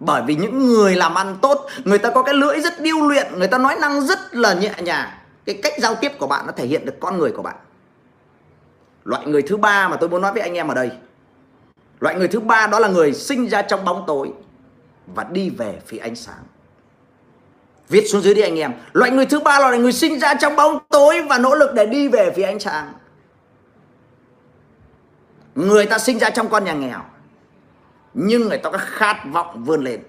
Bởi 0.00 0.22
vì 0.26 0.34
những 0.34 0.66
người 0.66 0.96
làm 0.96 1.14
ăn 1.14 1.36
tốt, 1.42 1.66
người 1.84 1.98
ta 1.98 2.10
có 2.10 2.22
cái 2.22 2.34
lưỡi 2.34 2.60
rất 2.60 2.80
điêu 2.80 3.00
luyện, 3.00 3.38
người 3.38 3.48
ta 3.48 3.58
nói 3.58 3.76
năng 3.80 4.00
rất 4.00 4.34
là 4.34 4.54
nhẹ 4.54 4.74
nhàng. 4.78 5.08
Cái 5.44 5.60
cách 5.62 5.72
giao 5.78 5.94
tiếp 5.94 6.12
của 6.18 6.26
bạn 6.26 6.46
nó 6.46 6.52
thể 6.56 6.66
hiện 6.66 6.86
được 6.86 6.94
con 7.00 7.18
người 7.18 7.30
của 7.30 7.42
bạn. 7.42 7.56
Loại 9.04 9.26
người 9.26 9.42
thứ 9.42 9.56
ba 9.56 9.88
mà 9.88 9.96
tôi 9.96 10.08
muốn 10.08 10.22
nói 10.22 10.32
với 10.32 10.42
anh 10.42 10.54
em 10.54 10.68
ở 10.68 10.74
đây. 10.74 10.90
Loại 12.00 12.14
người 12.14 12.28
thứ 12.28 12.40
ba 12.40 12.66
đó 12.66 12.78
là 12.78 12.88
người 12.88 13.12
sinh 13.12 13.48
ra 13.48 13.62
trong 13.62 13.84
bóng 13.84 14.04
tối 14.06 14.32
và 15.06 15.24
đi 15.24 15.50
về 15.50 15.78
phía 15.86 15.98
ánh 15.98 16.14
sáng 16.14 16.42
viết 17.92 18.04
xuống 18.08 18.22
dưới 18.22 18.34
đi 18.34 18.42
anh 18.42 18.58
em. 18.58 18.72
Loại 18.92 19.10
người 19.10 19.26
thứ 19.26 19.40
ba 19.40 19.58
là 19.58 19.76
người 19.76 19.92
sinh 19.92 20.18
ra 20.18 20.34
trong 20.34 20.56
bóng 20.56 20.78
tối 20.88 21.22
và 21.22 21.38
nỗ 21.38 21.54
lực 21.54 21.74
để 21.74 21.86
đi 21.86 22.08
về 22.08 22.32
phía 22.36 22.42
ánh 22.42 22.60
sáng. 22.60 22.92
Người 25.54 25.86
ta 25.86 25.98
sinh 25.98 26.18
ra 26.18 26.30
trong 26.30 26.48
con 26.48 26.64
nhà 26.64 26.72
nghèo, 26.72 27.00
nhưng 28.14 28.48
người 28.48 28.58
ta 28.58 28.70
có 28.70 28.78
khát 28.78 29.16
vọng 29.32 29.64
vươn 29.64 29.84
lên. 29.84 30.00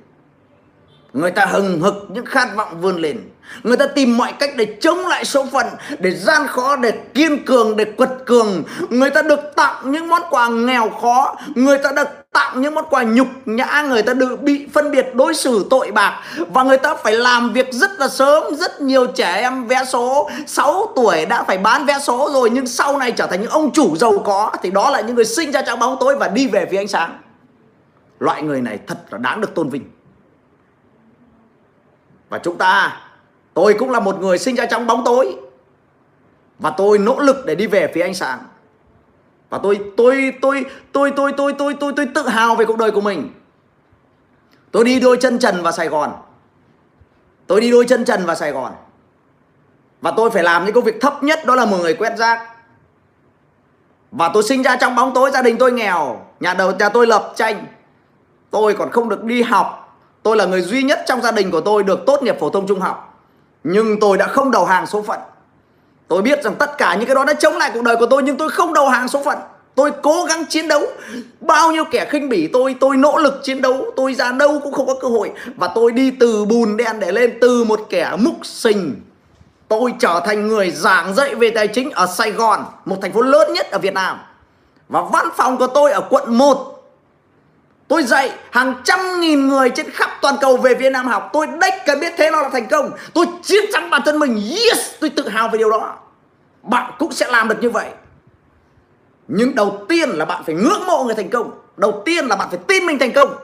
Người 1.14 1.32
ta 1.32 1.46
hừng 1.46 1.82
hực 1.82 1.94
những 2.10 2.26
khát 2.26 2.56
vọng 2.56 2.82
vươn 2.82 2.98
lên. 2.98 3.30
Người 3.64 3.78
ta 3.78 3.88
tìm 3.88 4.18
mọi 4.18 4.34
cách 4.40 4.50
để 4.56 4.78
chống 4.82 5.08
lại 5.08 5.26
số 5.26 5.46
phận, 5.46 5.66
để 6.00 6.12
gian 6.12 6.48
khó, 6.48 6.76
để 6.76 6.92
kiên 7.14 7.46
cường, 7.46 7.78
để 7.78 7.86
quật 7.86 8.10
cường. 8.26 8.64
Người 8.90 9.10
ta 9.10 9.22
được 9.22 9.40
tặng 9.56 9.92
những 9.92 10.08
món 10.08 10.22
quà 10.30 10.50
nghèo 10.50 10.90
khó. 10.90 11.36
Người 11.56 11.78
ta 11.78 11.92
được 11.92 12.08
tặng 12.34 12.62
những 12.62 12.76
món 12.76 12.86
quà 12.90 13.04
nhục 13.04 13.28
nhã 13.46 13.86
người 13.90 14.02
ta 14.02 14.14
được 14.14 14.42
bị 14.42 14.68
phân 14.74 14.92
biệt 14.92 15.16
đối 15.16 15.34
xử 15.34 15.66
tội 15.70 15.92
bạc. 15.92 16.22
Và 16.48 16.64
người 16.64 16.78
ta 16.78 16.96
phải 16.96 17.14
làm 17.14 17.54
việc 17.54 17.74
rất 17.74 17.92
là 18.00 18.08
sớm. 18.08 18.56
Rất 18.56 18.82
nhiều 18.82 19.08
trẻ 19.08 19.42
em 19.42 19.68
vé 19.68 19.86
số. 19.86 20.30
6 20.48 20.94
tuổi 20.96 21.26
đã 21.26 21.44
phải 21.44 21.58
bán 21.58 21.86
vé 21.86 22.00
số 22.00 22.30
rồi. 22.34 22.50
Nhưng 22.50 22.68
sau 22.68 22.98
này 22.98 23.12
trở 23.12 23.28
thành 23.28 23.42
những 23.42 23.50
ông 23.50 23.72
chủ 23.72 23.96
giàu 23.96 24.20
có, 24.20 24.52
thì 24.62 24.72
đó 24.72 24.90
là 24.90 25.02
những 25.02 25.16
người 25.16 25.26
sinh 25.26 25.52
ra 25.52 25.62
trong 25.62 25.80
bóng 25.80 25.98
tối 26.00 26.16
và 26.16 26.28
đi 26.28 26.48
về 26.48 26.68
phía 26.72 26.78
ánh 26.78 26.88
sáng. 26.88 27.18
Loại 28.20 28.42
người 28.42 28.62
này 28.62 28.80
thật 28.88 28.98
là 29.10 29.18
đáng 29.18 29.42
được 29.42 29.56
tôn 29.56 29.70
vinh. 29.70 29.84
Và 32.30 32.40
chúng 32.40 32.58
ta, 32.58 33.02
tôi 33.54 33.76
cũng 33.80 33.92
là 33.92 34.00
một 34.00 34.20
người 34.20 34.38
sinh 34.38 34.56
ra 34.56 34.66
trong 34.66 34.88
bóng 34.88 35.04
tối. 35.06 35.36
Và 36.60 36.70
tôi 36.70 36.98
nỗ 36.98 37.20
lực 37.20 37.46
để 37.46 37.56
đi 37.56 37.68
về 37.68 37.92
phía 37.94 38.02
ánh 38.02 38.14
sáng 38.14 38.40
và 39.54 39.60
tôi 39.64 39.80
tôi 39.98 40.34
tôi 40.42 40.66
tôi 40.92 41.12
tôi 41.16 41.34
tôi 41.38 41.54
tôi 41.54 41.76
tôi 41.80 41.94
tôi 41.96 42.06
tự 42.16 42.28
hào 42.28 42.56
về 42.56 42.66
cuộc 42.66 42.78
đời 42.78 42.92
của 42.92 43.02
mình. 43.02 43.30
Tôi 44.72 44.86
đi 44.86 45.00
đôi 45.00 45.18
chân 45.18 45.40
trần 45.40 45.64
vào 45.64 45.72
Sài 45.72 45.88
Gòn. 45.88 46.12
Tôi 47.48 47.62
đi 47.62 47.72
đôi 47.72 47.86
chân 47.86 48.06
trần 48.06 48.26
vào 48.26 48.36
Sài 48.36 48.52
Gòn. 48.52 48.72
Và 50.02 50.12
tôi 50.18 50.30
phải 50.30 50.44
làm 50.44 50.66
những 50.66 50.74
công 50.74 50.84
việc 50.84 51.02
thấp 51.02 51.24
nhất, 51.24 51.40
đó 51.46 51.56
là 51.56 51.66
một 51.66 51.78
người 51.82 51.94
quét 51.94 52.18
rác. 52.18 52.42
Và 54.12 54.30
tôi 54.34 54.44
sinh 54.44 54.64
ra 54.64 54.76
trong 54.76 54.96
bóng 54.96 55.14
tối, 55.14 55.32
gia 55.32 55.42
đình 55.42 55.58
tôi 55.58 55.72
nghèo, 55.72 56.26
nhà 56.40 56.54
đầu, 56.54 56.72
nhà 56.72 56.90
tôi 56.90 57.08
lập 57.08 57.34
tranh. 57.36 57.66
Tôi 58.52 58.74
còn 58.74 58.92
không 58.92 59.10
được 59.10 59.24
đi 59.24 59.42
học. 59.42 59.98
Tôi 60.24 60.38
là 60.38 60.46
người 60.46 60.62
duy 60.62 60.84
nhất 60.84 61.00
trong 61.08 61.22
gia 61.22 61.32
đình 61.32 61.52
của 61.52 61.62
tôi 61.62 61.84
được 61.84 62.00
tốt 62.06 62.24
nghiệp 62.24 62.38
phổ 62.40 62.50
thông 62.50 62.68
trung 62.68 62.80
học. 62.80 63.24
Nhưng 63.64 64.00
tôi 64.00 64.18
đã 64.18 64.28
không 64.28 64.52
đầu 64.52 64.66
hàng 64.66 64.88
số 64.88 65.02
phận 65.02 65.20
tôi 66.14 66.22
biết 66.22 66.44
rằng 66.44 66.56
tất 66.56 66.78
cả 66.78 66.96
những 66.96 67.06
cái 67.06 67.16
đó 67.16 67.26
đã 67.26 67.34
chống 67.34 67.58
lại 67.58 67.72
cuộc 67.74 67.84
đời 67.84 67.96
của 67.96 68.06
tôi, 68.06 68.24
nhưng 68.24 68.38
tôi 68.38 68.50
không 68.50 68.74
đầu 68.74 68.90
hàng 68.90 69.08
số 69.08 69.24
phận. 69.24 69.38
Tôi 69.76 69.92
cố 70.04 70.26
gắng 70.26 70.46
chiến 70.46 70.68
đấu. 70.68 70.82
Bao 71.40 71.72
nhiêu 71.72 71.84
kẻ 71.92 72.06
khinh 72.10 72.30
bỉ 72.30 72.48
tôi 72.48 72.76
tôi 72.80 72.98
nỗ 72.98 73.18
lực 73.18 73.40
chiến 73.44 73.62
đấu. 73.62 73.86
Tôi 73.96 74.14
ra 74.14 74.32
đâu 74.32 74.60
cũng 74.64 74.74
không 74.74 74.88
có 74.88 74.96
cơ 75.02 75.08
hội. 75.08 75.32
Và 75.56 75.68
tôi 75.76 75.92
đi 75.92 76.12
từ 76.12 76.46
bùn 76.46 76.78
đen 76.78 77.00
để 77.00 77.12
lên, 77.12 77.38
từ 77.42 77.64
một 77.64 77.80
kẻ 77.90 78.12
múc 78.20 78.36
sình. 78.44 79.02
Tôi 79.68 79.94
trở 80.00 80.22
thành 80.26 80.48
người 80.48 80.72
giảng 80.72 81.14
dạy 81.14 81.36
về 81.36 81.50
tài 81.50 81.68
chính 81.68 81.92
ở 81.92 82.08
Sài 82.08 82.32
Gòn, 82.32 82.66
một 82.86 82.98
thành 83.02 83.14
phố 83.14 83.22
lớn 83.22 83.54
nhất 83.54 83.72
ở 83.72 83.80
Việt 83.80 83.94
Nam. 83.94 84.18
Và 84.90 85.02
văn 85.02 85.28
phòng 85.38 85.58
của 85.58 85.68
tôi 85.68 85.92
ở 85.92 86.02
quận 86.10 86.38
1 86.38 86.74
Tôi 87.88 88.04
dạy 88.04 88.32
hàng 88.52 88.74
trăm 88.84 89.00
nghìn 89.20 89.48
người 89.48 89.70
trên 89.70 89.90
khắp 89.90 90.10
toàn 90.22 90.36
cầu 90.42 90.58
về 90.58 90.74
Việt 90.74 90.90
Nam 90.90 91.08
học. 91.08 91.30
Tôi 91.34 91.48
đếch 91.62 91.74
cần 91.86 92.00
biết 92.00 92.14
thế 92.18 92.32
nào 92.32 92.42
là 92.42 92.50
thành 92.50 92.68
công. 92.68 92.92
Tôi 93.14 93.26
chiến 93.44 93.66
thắng 93.74 93.90
bản 93.90 94.02
thân 94.06 94.20
mình. 94.20 94.36
Yes! 94.50 94.80
Tôi 95.00 95.10
tự 95.10 95.30
hào 95.30 95.50
về 95.50 95.58
điều 95.58 95.70
đó. 95.70 95.96
Bạn 96.64 96.92
cũng 97.00 97.12
sẽ 97.12 97.28
làm 97.32 97.48
được 97.48 97.58
như 97.62 97.70
vậy. 97.70 97.90
Nhưng 99.28 99.56
đầu 99.56 99.86
tiên 99.90 100.10
là 100.10 100.26
bạn 100.26 100.44
phải 100.46 100.56
ngưỡng 100.56 100.86
mộ 100.88 101.04
người 101.04 101.16
thành 101.16 101.30
công. 101.30 101.52
Đầu 101.78 102.02
tiên 102.06 102.26
là 102.26 102.36
bạn 102.36 102.50
phải 102.50 102.60
tin 102.68 102.86
mình 102.86 103.00
thành 103.00 103.12
công. 103.12 103.36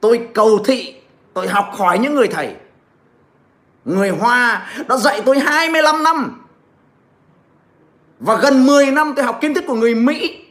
Tôi 0.00 0.28
cầu 0.34 0.58
thị, 0.64 0.96
Tôi 1.36 1.48
học 1.48 1.70
hỏi 1.72 1.98
những 1.98 2.14
người 2.14 2.28
thầy. 2.28 2.54
Người 3.84 4.10
Hoa 4.10 4.68
đã 4.88 4.96
dạy 4.96 5.22
tôi 5.24 5.38
25 5.38 6.02
năm. 6.02 6.46
Và 8.20 8.36
gần 8.36 8.66
10 8.66 8.90
năm 8.90 9.12
tôi 9.16 9.24
học 9.24 9.38
kiến 9.40 9.54
thức 9.54 9.64
của 9.66 9.74
người 9.74 9.94
Mỹ 9.94 10.45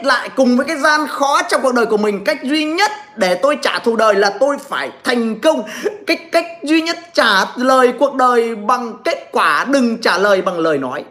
kết 0.00 0.06
lại 0.06 0.30
cùng 0.36 0.56
với 0.56 0.66
cái 0.66 0.76
gian 0.76 1.06
khó 1.06 1.42
trong 1.42 1.62
cuộc 1.62 1.74
đời 1.74 1.86
của 1.86 1.96
mình. 1.96 2.24
Cách 2.24 2.42
duy 2.42 2.64
nhất 2.64 2.90
để 3.16 3.34
tôi 3.34 3.58
trả 3.62 3.78
thù 3.78 3.96
đời 3.96 4.14
là 4.14 4.30
tôi 4.40 4.58
phải 4.58 4.90
thành 5.04 5.40
công. 5.40 5.62
Cách 6.06 6.20
cách 6.32 6.46
duy 6.62 6.82
nhất 6.82 6.98
trả 7.12 7.44
lời 7.56 7.92
cuộc 7.98 8.14
đời 8.14 8.54
bằng 8.54 8.96
kết 9.04 9.28
quả, 9.32 9.64
đừng 9.64 9.98
trả 9.98 10.18
lời 10.18 10.42
bằng 10.42 10.58
lời 10.58 10.78
nói. 10.78 11.04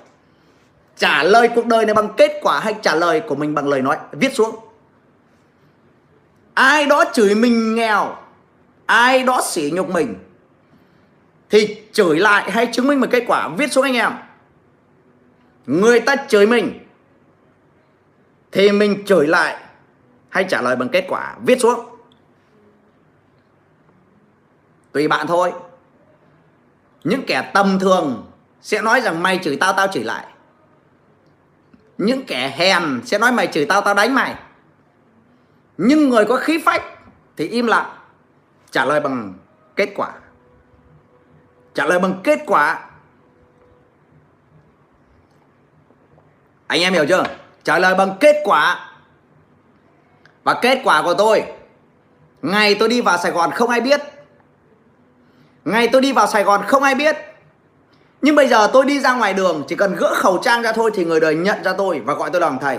Trả 0.98 1.24
lời 1.24 1.50
cuộc 1.56 1.66
đời 1.66 1.86
này 1.86 1.94
bằng 1.94 2.10
kết 2.18 2.40
quả 2.42 2.60
hay 2.60 2.76
trả 2.82 2.96
lời 2.96 3.20
của 3.20 3.36
mình 3.36 3.56
bằng 3.56 3.68
lời 3.68 3.82
nói? 3.82 3.98
Viết 4.12 4.36
xuống. 4.36 4.56
Ai 6.54 6.86
đó 6.86 7.06
chửi 7.14 7.36
mình 7.36 7.76
nghèo, 7.76 8.16
ai 8.86 9.24
đó 9.24 9.42
sỉ 9.50 9.72
nhục 9.74 9.90
mình, 9.90 10.16
thì 11.50 11.78
chửi 11.94 12.20
lại 12.20 12.52
hay 12.52 12.68
chứng 12.68 12.88
minh 12.88 13.00
một 13.00 13.08
kết 13.12 13.24
quả? 13.28 13.48
Viết 13.58 13.72
xuống 13.72 13.84
anh 13.84 13.94
em. 13.94 14.12
Người 15.66 16.00
ta 16.00 16.16
chửi 16.28 16.48
mình 16.48 16.80
thì 18.52 18.72
mình 18.72 19.06
chửi 19.06 19.28
lại 19.28 19.64
hay 20.30 20.46
trả 20.50 20.62
lời 20.62 20.76
bằng 20.76 20.90
kết 20.90 21.06
quả, 21.08 21.36
viết 21.46 21.60
xuống. 21.62 21.86
Tùy 24.92 25.08
bạn 25.08 25.28
thôi. 25.28 25.54
Những 27.04 27.24
kẻ 27.28 27.52
tầm 27.54 27.80
thường 27.80 28.32
sẽ 28.62 28.82
nói 28.82 29.02
rằng 29.02 29.24
mày 29.24 29.40
chửi 29.44 29.58
tao 29.60 29.74
tao 29.74 29.88
chửi 29.88 30.04
lại. 30.04 30.26
Những 31.98 32.26
kẻ 32.26 32.54
hèn 32.58 33.02
sẽ 33.06 33.20
nói 33.20 33.32
mày 33.32 33.48
chửi 33.48 33.66
tao 33.66 33.82
tao 33.82 33.94
đánh 33.94 34.16
mày. 34.16 34.36
Nhưng 35.78 36.10
người 36.10 36.26
có 36.26 36.38
khí 36.38 36.62
phách 36.66 36.84
thì 37.38 37.48
im 37.48 37.68
lặng, 37.68 37.98
trả 38.72 38.86
lời 38.86 39.00
bằng 39.00 39.34
kết 39.76 39.90
quả. 39.96 40.14
Trả 41.74 41.86
lời 41.86 42.00
bằng 42.00 42.22
kết 42.24 42.40
quả. 42.46 42.90
Anh 46.68 46.82
em 46.82 46.94
hiểu 46.94 47.06
chưa? 47.10 47.24
Trả 47.70 47.80
lời 47.80 47.96
bằng 47.96 48.16
kết 48.20 48.42
quả. 48.44 48.80
Và 50.44 50.54
kết 50.54 50.82
quả 50.84 51.02
của 51.02 51.14
tôi, 51.14 51.44
ngày 52.42 52.76
tôi 52.76 52.90
đi 52.90 53.02
vào 53.02 53.18
Sài 53.18 53.32
Gòn 53.32 53.52
không 53.52 53.70
ai 53.70 53.82
biết. 53.82 54.02
Ngày 55.66 55.88
tôi 55.88 56.02
đi 56.02 56.14
vào 56.14 56.28
Sài 56.28 56.44
Gòn 56.44 56.62
không 56.68 56.84
ai 56.84 56.96
biết. 56.96 57.18
Nhưng 58.22 58.36
bây 58.36 58.48
giờ 58.48 58.70
tôi 58.74 58.86
đi 58.86 59.00
ra 59.00 59.14
ngoài 59.14 59.34
đường, 59.34 59.64
chỉ 59.68 59.76
cần 59.76 59.96
gỡ 59.96 60.14
khẩu 60.16 60.38
trang 60.38 60.62
ra 60.62 60.72
thôi 60.72 60.92
thì 60.94 61.06
người 61.06 61.20
đời 61.20 61.36
nhận 61.36 61.64
ra 61.64 61.74
tôi 61.78 62.00
và 62.00 62.14
gọi 62.14 62.30
tôi 62.30 62.42
là 62.42 62.52
thầy. 62.62 62.78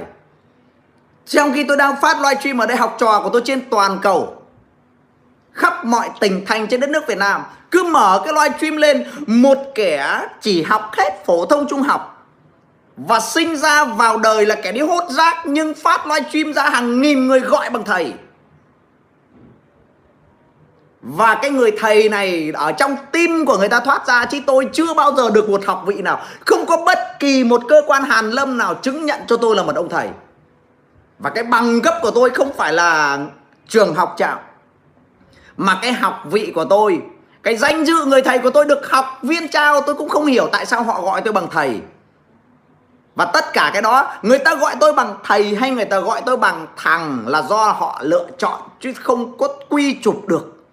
Trong 1.27 1.53
khi 1.53 1.65
tôi 1.65 1.77
đang 1.77 2.01
phát 2.01 2.17
livestream 2.21 2.59
ở 2.59 2.67
đây, 2.67 2.77
học 2.77 2.97
trò 2.99 3.21
của 3.23 3.31
tôi 3.31 3.43
trên 3.45 3.71
toàn 3.71 3.99
cầu, 4.03 4.43
khắp 5.53 5.85
mọi 5.85 6.11
tỉnh 6.21 6.47
thành 6.47 6.67
trên 6.67 6.81
đất 6.81 6.91
nước 6.91 7.07
Việt 7.07 7.19
Nam, 7.19 7.43
cứ 7.71 7.85
mở 7.85 8.23
cái 8.25 8.35
livestream 8.35 8.77
lên, 8.77 9.07
một 9.27 9.59
kẻ 9.75 10.27
chỉ 10.41 10.63
học 10.63 10.91
hết 10.99 11.27
phổ 11.27 11.47
thông 11.47 11.67
trung 11.69 11.83
học 11.83 12.10
và 13.07 13.21
sinh 13.21 13.57
ra 13.57 13.85
vào 13.85 14.19
đời 14.19 14.47
là 14.47 14.55
kẻ 14.55 14.73
đi 14.73 14.81
hốt 14.81 15.05
rác, 15.11 15.47
nhưng 15.47 15.75
phát 15.75 16.07
livestream 16.07 16.53
ra 16.53 16.71
hàng 16.71 17.01
nghìn 17.01 17.27
người 17.27 17.41
gọi 17.41 17.71
bằng 17.71 17.85
thầy. 17.85 18.15
Và 21.03 21.35
cái 21.35 21.51
người 21.51 21.73
thầy 21.79 22.09
này 22.09 22.53
ở 22.55 22.73
trong 22.73 22.97
tim 23.13 23.45
của 23.47 23.59
người 23.59 23.69
ta 23.69 23.81
thoát 23.81 24.07
ra 24.07 24.25
chứ 24.25 24.39
tôi 24.47 24.69
chưa 24.73 24.95
bao 24.95 25.15
giờ 25.17 25.31
được 25.31 25.51
một 25.51 25.65
học 25.67 25.83
vị 25.87 26.03
nào. 26.03 26.21
Không 26.47 26.67
có 26.67 26.77
bất 26.77 26.99
kỳ 27.19 27.45
một 27.45 27.63
cơ 27.69 27.83
quan 27.87 28.05
hàn 28.05 28.31
lâm 28.31 28.59
nào 28.59 28.75
chứng 28.75 29.07
nhận 29.07 29.21
cho 29.27 29.37
tôi 29.37 29.57
là 29.57 29.63
một 29.63 29.77
ông 29.77 29.89
thầy. 29.89 30.09
Và 31.19 31.31
cái 31.31 31.45
bằng 31.45 31.81
cấp 31.81 31.95
của 32.03 32.11
tôi 32.11 32.31
không 32.31 32.53
phải 32.57 32.73
là 32.73 33.19
trường 33.69 33.95
học 33.95 34.15
trạm, 34.19 34.39
mà 35.57 35.79
cái 35.83 35.93
học 35.93 36.23
vị 36.25 36.53
của 36.55 36.65
tôi, 36.65 37.01
cái 37.43 37.57
danh 37.57 37.85
dự 37.85 38.05
người 38.05 38.23
thầy 38.23 38.39
của 38.39 38.51
tôi 38.51 38.65
được 38.65 38.91
học 38.91 39.19
viên 39.23 39.49
trao, 39.49 39.81
tôi 39.81 39.95
cũng 39.95 40.09
không 40.09 40.27
hiểu 40.27 40.49
tại 40.53 40.67
sao 40.67 40.83
họ 40.83 41.03
gọi 41.03 41.21
tôi 41.21 41.33
bằng 41.33 41.47
thầy 41.51 41.81
và 43.21 43.27
tất 43.27 43.53
cả 43.53 43.71
cái 43.73 43.83
đó, 43.83 44.13
người 44.23 44.39
ta 44.39 44.55
gọi 44.55 44.77
tôi 44.81 44.93
bằng 44.93 45.17
thầy 45.25 45.55
hay 45.55 45.71
người 45.71 45.85
ta 45.85 46.01
gọi 46.01 46.23
tôi 46.27 46.37
bằng 46.37 46.67
thằng 46.77 47.25
là 47.27 47.43
do 47.43 47.57
họ 47.57 48.01
lựa 48.03 48.27
chọn, 48.39 48.61
chứ 48.81 48.93
không 49.01 49.39
có 49.39 49.49
quy 49.69 49.97
chụp 50.03 50.29
được. 50.29 50.65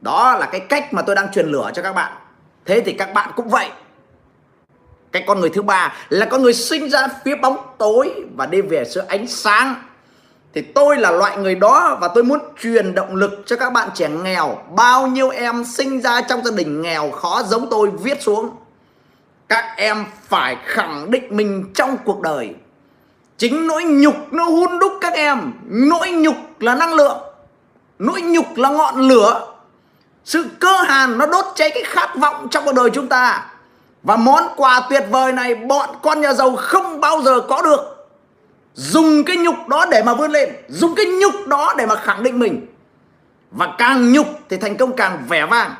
Đó 0.00 0.36
là 0.36 0.46
cái 0.46 0.60
cách 0.60 0.94
mà 0.94 1.02
tôi 1.02 1.16
đang 1.16 1.32
truyền 1.32 1.48
lửa 1.48 1.70
cho 1.74 1.82
các 1.82 1.92
bạn. 1.92 2.12
Thế 2.64 2.82
thì 2.86 2.92
các 2.92 3.14
bạn 3.14 3.30
cũng 3.36 3.48
vậy. 3.48 3.68
Cái 5.12 5.24
con 5.26 5.40
người 5.40 5.50
thứ 5.50 5.62
ba 5.62 5.94
là 6.08 6.26
con 6.26 6.42
người 6.42 6.54
sinh 6.54 6.90
ra 6.90 7.08
phía 7.24 7.34
bóng 7.34 7.56
tối 7.78 8.24
và 8.36 8.46
đi 8.46 8.60
về 8.60 8.84
sự 8.84 9.00
ánh 9.00 9.26
sáng. 9.26 9.74
Thì 10.54 10.62
tôi 10.62 10.96
là 10.96 11.10
loại 11.10 11.36
người 11.36 11.54
đó 11.54 11.98
và 12.00 12.08
tôi 12.14 12.24
muốn 12.24 12.38
truyền 12.62 12.94
động 12.94 13.14
lực 13.14 13.42
cho 13.46 13.56
các 13.56 13.72
bạn 13.72 13.88
trẻ 13.94 14.08
nghèo. 14.08 14.58
Bao 14.76 15.06
nhiêu 15.06 15.30
em 15.30 15.64
sinh 15.64 16.00
ra 16.00 16.20
trong 16.20 16.44
gia 16.44 16.50
đình 16.50 16.82
nghèo 16.82 17.10
khó 17.10 17.42
giống 17.42 17.70
tôi 17.70 17.90
viết 17.90 18.22
xuống 18.22 18.50
các 19.48 19.64
em 19.76 20.04
phải 20.28 20.56
khẳng 20.64 21.10
định 21.10 21.36
mình 21.36 21.72
trong 21.74 21.96
cuộc 22.04 22.20
đời. 22.20 22.54
Chính 23.38 23.66
nỗi 23.66 23.84
nhục 23.84 24.32
nó 24.32 24.44
hun 24.44 24.78
đúc 24.78 24.92
các 25.00 25.12
em. 25.12 25.52
Nỗi 25.64 26.10
nhục 26.10 26.36
là 26.60 26.74
năng 26.74 26.94
lượng. 26.94 27.18
Nỗi 27.98 28.22
nhục 28.22 28.56
là 28.56 28.68
ngọn 28.68 29.00
lửa. 29.00 29.52
Sự 30.24 30.46
cơ 30.60 30.82
hàn 30.82 31.18
nó 31.18 31.26
đốt 31.26 31.44
cháy 31.54 31.70
cái 31.74 31.82
khát 31.86 32.16
vọng 32.16 32.48
trong 32.50 32.64
cuộc 32.64 32.74
đời 32.74 32.90
chúng 32.90 33.08
ta. 33.08 33.46
Và 34.02 34.16
món 34.16 34.44
quà 34.56 34.80
tuyệt 34.90 35.04
vời 35.10 35.32
này 35.32 35.54
bọn 35.54 35.88
con 36.02 36.20
nhà 36.20 36.32
giàu 36.32 36.56
không 36.56 37.00
bao 37.00 37.22
giờ 37.22 37.40
có 37.40 37.62
được. 37.62 38.08
Dùng 38.74 39.24
cái 39.24 39.36
nhục 39.36 39.68
đó 39.68 39.86
để 39.90 40.02
mà 40.02 40.14
vươn 40.14 40.30
lên. 40.30 40.52
Dùng 40.68 40.94
cái 40.94 41.06
nhục 41.06 41.46
đó 41.46 41.74
để 41.78 41.86
mà 41.86 41.96
khẳng 41.96 42.22
định 42.22 42.38
mình. 42.38 42.66
Và 43.50 43.74
càng 43.78 44.12
nhục 44.12 44.26
thì 44.48 44.56
thành 44.56 44.76
công 44.76 44.96
càng 44.96 45.24
vẻ 45.28 45.46
vang. 45.46 45.74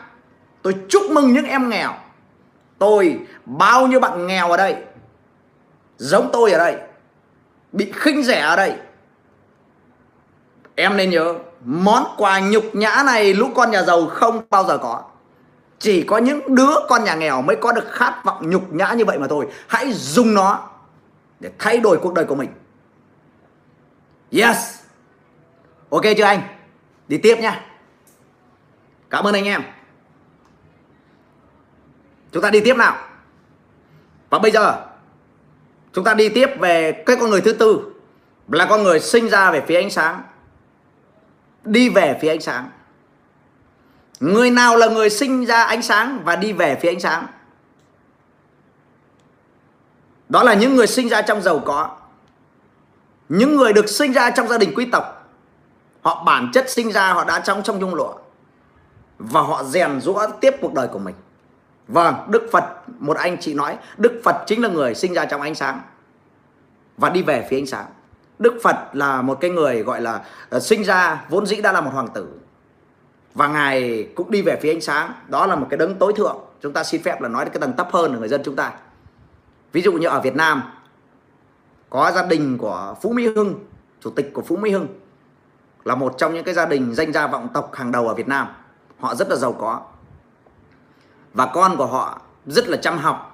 Tôi 0.63 0.75
chúc 0.89 1.03
mừng 1.11 1.33
những 1.33 1.47
em 1.47 1.69
nghèo 1.69 1.95
tôi, 2.79 3.19
bao 3.45 3.87
nhiêu 3.87 4.01
bạn 4.01 4.27
nghèo 4.27 4.51
ở 4.51 4.57
đây, 4.57 4.77
giống 5.97 6.31
tôi 6.33 6.53
ở 6.53 6.59
đây, 6.59 6.77
bị 7.73 7.93
khinh 7.95 8.23
rẻ 8.23 8.41
ở 8.41 8.57
đây. 8.57 8.77
Em 10.75 10.97
nên 10.97 11.11
nhớ, 11.11 11.35
món 11.65 12.05
quà 12.17 12.41
nhục 12.41 12.65
nhã 12.75 13.03
này 13.07 13.35
lũ 13.35 13.51
con 13.55 13.71
nhà 13.71 13.83
giàu 13.83 14.07
không 14.07 14.43
bao 14.51 14.65
giờ 14.65 14.79
có. 14.79 15.03
Chỉ 15.79 16.03
có 16.03 16.19
những 16.19 16.55
đứa 16.55 16.75
con 16.89 17.05
nhà 17.05 17.15
nghèo 17.15 17.43
mới 17.43 17.57
có 17.57 17.73
được 17.73 17.85
khát 17.91 18.25
vọng 18.25 18.51
nhục 18.51 18.73
nhã 18.73 18.93
như 18.93 19.05
vậy 19.05 19.19
mà 19.19 19.27
thôi. 19.29 19.47
Hãy 19.69 19.93
dùng 19.93 20.35
nó 20.35 20.69
để 21.41 21.51
thay 21.59 21.79
đổi 21.79 21.99
cuộc 22.03 22.15
đời 22.15 22.25
của 22.25 22.35
mình. 22.35 22.51
Yes. 24.33 24.57
Ok 25.91 26.03
chưa 26.17 26.25
anh? 26.25 26.41
Đi 27.09 27.19
tiếp 27.19 27.39
nha. 27.41 27.67
Cảm 29.11 29.27
ơn 29.27 29.35
anh 29.35 29.45
em 29.45 29.63
chúng 32.35 32.43
ta 32.43 32.51
đi 32.51 32.61
tiếp 32.61 32.77
nào. 32.77 32.97
Và 34.31 34.39
bây 34.39 34.51
giờ, 34.51 34.85
chúng 35.93 36.05
ta 36.05 36.15
đi 36.15 36.29
tiếp 36.29 36.51
về 36.59 37.03
cái 37.07 37.17
con 37.21 37.31
người 37.31 37.41
thứ 37.41 37.53
tư, 37.53 37.93
là 38.49 38.67
con 38.67 38.83
người 38.83 39.01
sinh 39.01 39.29
ra 39.29 39.51
về 39.51 39.63
phía 39.67 39.77
ánh 39.77 39.91
sáng, 39.91 40.23
đi 41.65 41.89
về 41.89 42.19
phía 42.23 42.29
ánh 42.29 42.41
sáng. 42.41 42.71
Người 44.21 44.51
nào 44.51 44.77
là 44.77 44.87
người 44.87 45.11
sinh 45.11 45.47
ra 45.47 45.63
ánh 45.63 45.83
sáng 45.83 46.23
và 46.25 46.37
đi 46.37 46.53
về 46.53 46.79
phía 46.83 46.89
ánh 46.89 47.01
sáng? 47.01 47.27
Đó 50.29 50.43
là 50.43 50.55
những 50.55 50.77
người 50.77 50.87
sinh 50.87 51.09
ra 51.09 51.23
trong 51.23 51.43
giàu 51.43 51.59
có. 51.59 51.97
Những 53.29 53.57
người 53.57 53.73
được 53.73 53.89
sinh 53.89 54.13
ra 54.13 54.31
trong 54.31 54.49
gia 54.49 54.59
đình 54.59 54.73
quý 54.77 54.89
tộc, 54.93 55.31
họ 56.03 56.25
bản 56.25 56.51
chất 56.53 56.71
sinh 56.71 56.93
ra, 56.93 57.13
họ 57.13 57.25
đã 57.25 57.41
trong 57.41 57.63
trong 57.63 57.79
nhung 57.79 57.95
lụa 57.95 58.15
và 59.19 59.41
họ 59.41 59.65
rèn 59.65 60.01
rũa 60.01 60.27
tiếp 60.41 60.55
cuộc 60.61 60.75
đời 60.75 60.89
của 60.89 60.99
mình 60.99 61.15
vâng 61.89 62.15
đức 62.29 62.49
phật 62.53 62.65
một 62.99 63.17
anh 63.17 63.37
chị 63.41 63.55
nói 63.55 63.79
đức 63.97 64.21
phật 64.25 64.37
chính 64.47 64.63
là 64.63 64.69
người 64.69 64.95
sinh 64.95 65.15
ra 65.15 65.25
trong 65.25 65.41
ánh 65.41 65.55
sáng 65.55 65.81
và 66.97 67.09
đi 67.09 67.23
về 67.23 67.47
phía 67.51 67.59
ánh 67.59 67.67
sáng. 67.67 67.87
Đức 68.39 68.55
phật 68.63 68.77
là 68.93 69.23
một 69.23 69.41
cái 69.41 69.51
người 69.51 69.83
gọi 69.83 70.01
là 70.01 70.25
uh, 70.57 70.63
sinh 70.63 70.85
ra 70.85 71.25
vốn 71.29 71.47
dĩ 71.47 71.61
đã 71.61 71.73
là 71.73 71.81
một 71.81 71.91
hoàng 71.93 72.09
tử 72.15 72.29
và 73.35 73.49
ngài 73.49 74.09
cũng 74.15 74.31
đi 74.31 74.43
về 74.43 74.59
phía 74.63 74.73
ánh 74.73 74.81
sáng. 74.81 75.13
Đó 75.29 75.47
là 75.47 75.57
một 75.57 75.67
cái 75.71 75.79
đấng 75.79 75.95
tối 75.95 76.13
thượng. 76.17 76.39
Chúng 76.61 76.73
ta 76.73 76.85
xin 76.85 77.03
phép 77.03 77.21
là 77.21 77.29
nói 77.29 77.45
cái 77.45 77.61
tầng 77.61 77.73
thấp 77.77 77.89
hơn 77.93 78.13
của 78.13 78.19
người 78.19 78.29
dân 78.29 78.43
chúng 78.45 78.57
ta. 78.57 78.73
Ví 79.73 79.83
dụ 79.83 79.93
như 79.93 80.09
ở 80.09 80.21
việt 80.21 80.37
nam 80.37 80.63
có 81.91 82.13
gia 82.15 82.27
đình 82.27 82.59
của 82.59 82.95
phú 83.03 83.13
mỹ 83.13 83.27
hưng 83.27 83.65
chủ 84.01 84.11
tịch 84.11 84.31
của 84.35 84.43
phú 84.43 84.57
mỹ 84.57 84.71
hưng 84.71 84.87
là 85.85 85.95
một 85.95 86.15
trong 86.19 86.35
những 86.35 86.45
cái 86.45 86.55
gia 86.55 86.67
đình 86.67 86.95
danh 86.95 87.13
gia 87.13 87.27
vọng 87.27 87.49
tộc 87.55 87.71
hàng 87.75 87.93
đầu 87.93 88.09
ở 88.09 88.15
việt 88.15 88.29
nam. 88.29 88.49
Họ 89.01 89.15
rất 89.15 89.29
là 89.29 89.37
giàu 89.37 89.53
có 89.53 89.83
và 91.35 91.47
con 91.47 91.77
của 91.77 91.87
họ 91.87 92.21
rất 92.47 92.69
là 92.69 92.77
chăm 92.77 92.99
học. 92.99 93.31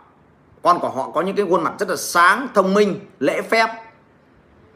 Con 0.63 0.79
của 0.79 0.91
họ 0.91 1.11
có 1.11 1.21
những 1.21 1.37
cái 1.37 1.47
khuôn 1.49 1.63
mặt 1.63 1.73
rất 1.79 1.89
là 1.89 1.97
sáng, 1.97 2.49
thông 2.55 2.75
minh, 2.75 3.01
lễ 3.19 3.43
phép. 3.43 3.69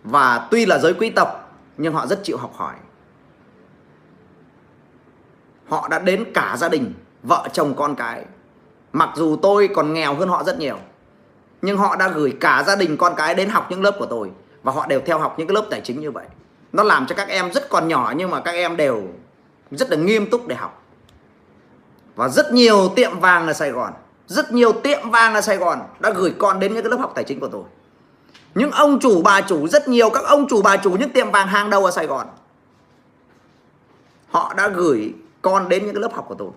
Và 0.05 0.49
tuy 0.51 0.67
là 0.67 0.79
giới 0.79 0.95
quý 0.95 1.11
tộc, 1.11 1.53
nhưng 1.77 1.95
họ 1.95 2.07
rất 2.07 2.21
chịu 2.25 2.37
học 2.37 2.53
hỏi. 2.57 2.75
Họ 5.69 5.89
đã 5.89 5.99
đến 5.99 6.25
cả 6.35 6.57
gia 6.59 6.69
đình, 6.69 6.95
vợ 7.23 7.49
chồng 7.53 7.75
con 7.77 7.95
cái. 7.95 8.25
Mặc 8.93 9.11
dù 9.15 9.37
tôi 9.43 9.69
còn 9.75 9.93
nghèo 9.93 10.15
hơn 10.15 10.29
họ 10.29 10.45
rất 10.45 10.59
nhiều, 10.59 10.79
nhưng 11.63 11.79
họ 11.79 11.97
đã 11.97 12.09
gửi 12.09 12.37
cả 12.41 12.65
gia 12.67 12.77
đình 12.77 12.97
con 12.97 13.15
cái 13.17 13.35
đến 13.35 13.49
học 13.49 13.67
những 13.71 13.83
lớp 13.83 13.97
của 13.99 14.07
tôi. 14.07 14.31
Và 14.63 14.73
họ 14.73 14.87
đều 14.87 15.01
theo 15.07 15.19
học 15.19 15.39
những 15.39 15.49
cái 15.49 15.55
lớp 15.55 15.67
tài 15.71 15.81
chính 15.81 16.01
như 16.01 16.11
vậy. 16.11 16.27
Nó 16.73 16.83
làm 16.83 17.07
cho 17.07 17.15
các 17.15 17.29
em 17.29 17.53
rất 17.53 17.69
còn 17.69 17.89
nhỏ, 17.89 18.13
nhưng 18.17 18.31
mà 18.31 18.41
các 18.41 18.53
em 18.53 18.77
đều 18.77 19.03
rất 19.71 19.91
là 19.91 19.97
nghiêm 19.97 20.31
túc 20.31 20.47
để 20.47 20.57
học 20.57 20.84
và 22.15 22.29
rất 22.29 22.53
nhiều 22.53 22.93
tiệm 22.97 23.21
vàng 23.21 23.47
ở 23.47 23.53
Sài 23.53 23.71
Gòn, 23.71 23.93
rất 24.27 24.53
nhiều 24.53 24.73
tiệm 24.73 25.11
vàng 25.11 25.35
ở 25.35 25.41
Sài 25.41 25.57
Gòn 25.57 25.79
đã 26.01 26.11
gửi 26.11 26.35
con 26.39 26.61
đến 26.61 26.75
những 26.75 26.83
cái 26.83 26.91
lớp 26.91 26.97
học 26.97 27.13
tài 27.15 27.25
chính 27.25 27.41
của 27.41 27.49
tôi. 27.49 27.63
Những 28.55 28.71
ông 28.71 29.01
chủ, 29.01 29.23
bà 29.23 29.41
chủ, 29.41 29.69
rất 29.69 29.89
nhiều 29.89 30.11
các 30.11 30.25
ông 30.25 30.49
chủ, 30.49 30.63
bà 30.63 30.77
chủ 30.77 30.91
những 30.91 31.11
tiệm 31.11 31.31
vàng 31.31 31.49
hàng 31.49 31.71
đầu 31.71 31.85
ở 31.85 31.91
Sài 31.91 32.07
Gòn, 32.07 32.27
họ 34.29 34.55
đã 34.55 34.69
gửi 34.69 35.15
con 35.43 35.69
đến 35.69 35.85
những 35.85 35.95
cái 35.95 36.01
lớp 36.01 36.15
học 36.15 36.25
của 36.29 36.35
tôi. 36.35 36.51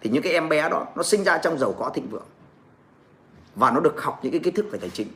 Thì 0.00 0.10
những 0.10 0.22
cái 0.22 0.32
em 0.32 0.48
bé 0.48 0.68
đó, 0.68 0.86
nó 0.96 1.02
sinh 1.02 1.24
ra 1.24 1.38
trong 1.38 1.58
giàu 1.58 1.72
có 1.78 1.90
thịnh 1.94 2.10
vượng. 2.10 2.26
Và 3.54 3.70
nó 3.70 3.80
được 3.80 4.02
học 4.02 4.20
những 4.22 4.32
cái 4.32 4.40
kiến 4.40 4.54
thức 4.54 4.66
về 4.70 4.78
tài 4.78 4.90
chính 4.90 5.08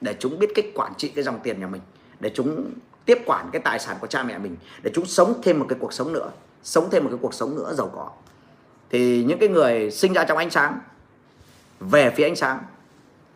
để 0.00 0.14
chúng 0.18 0.38
biết 0.38 0.50
cách 0.54 0.64
quản 0.74 0.94
trị 0.94 1.08
cái 1.08 1.24
dòng 1.24 1.40
tiền 1.42 1.60
nhà 1.60 1.66
mình, 1.66 1.80
để 2.20 2.30
chúng 2.34 2.70
tiếp 3.04 3.18
quản 3.26 3.50
cái 3.52 3.62
tài 3.62 3.78
sản 3.78 3.96
của 4.00 4.06
cha 4.06 4.22
mẹ 4.22 4.38
mình, 4.38 4.56
để 4.82 4.90
chúng 4.94 5.06
sống 5.06 5.34
thêm 5.42 5.58
một 5.58 5.66
cái 5.68 5.78
cuộc 5.80 5.92
sống 5.92 6.12
nữa, 6.12 6.30
sống 6.62 6.88
thêm 6.90 7.04
một 7.04 7.10
cái 7.10 7.18
cuộc 7.22 7.34
sống 7.34 7.56
nữa 7.56 7.74
giàu 7.74 7.90
có 7.94 8.10
thì 8.90 9.24
những 9.24 9.38
cái 9.38 9.48
người 9.48 9.90
sinh 9.90 10.12
ra 10.12 10.24
trong 10.24 10.38
ánh 10.38 10.50
sáng 10.50 10.78
về 11.80 12.10
phía 12.10 12.24
ánh 12.24 12.36
sáng. 12.36 12.58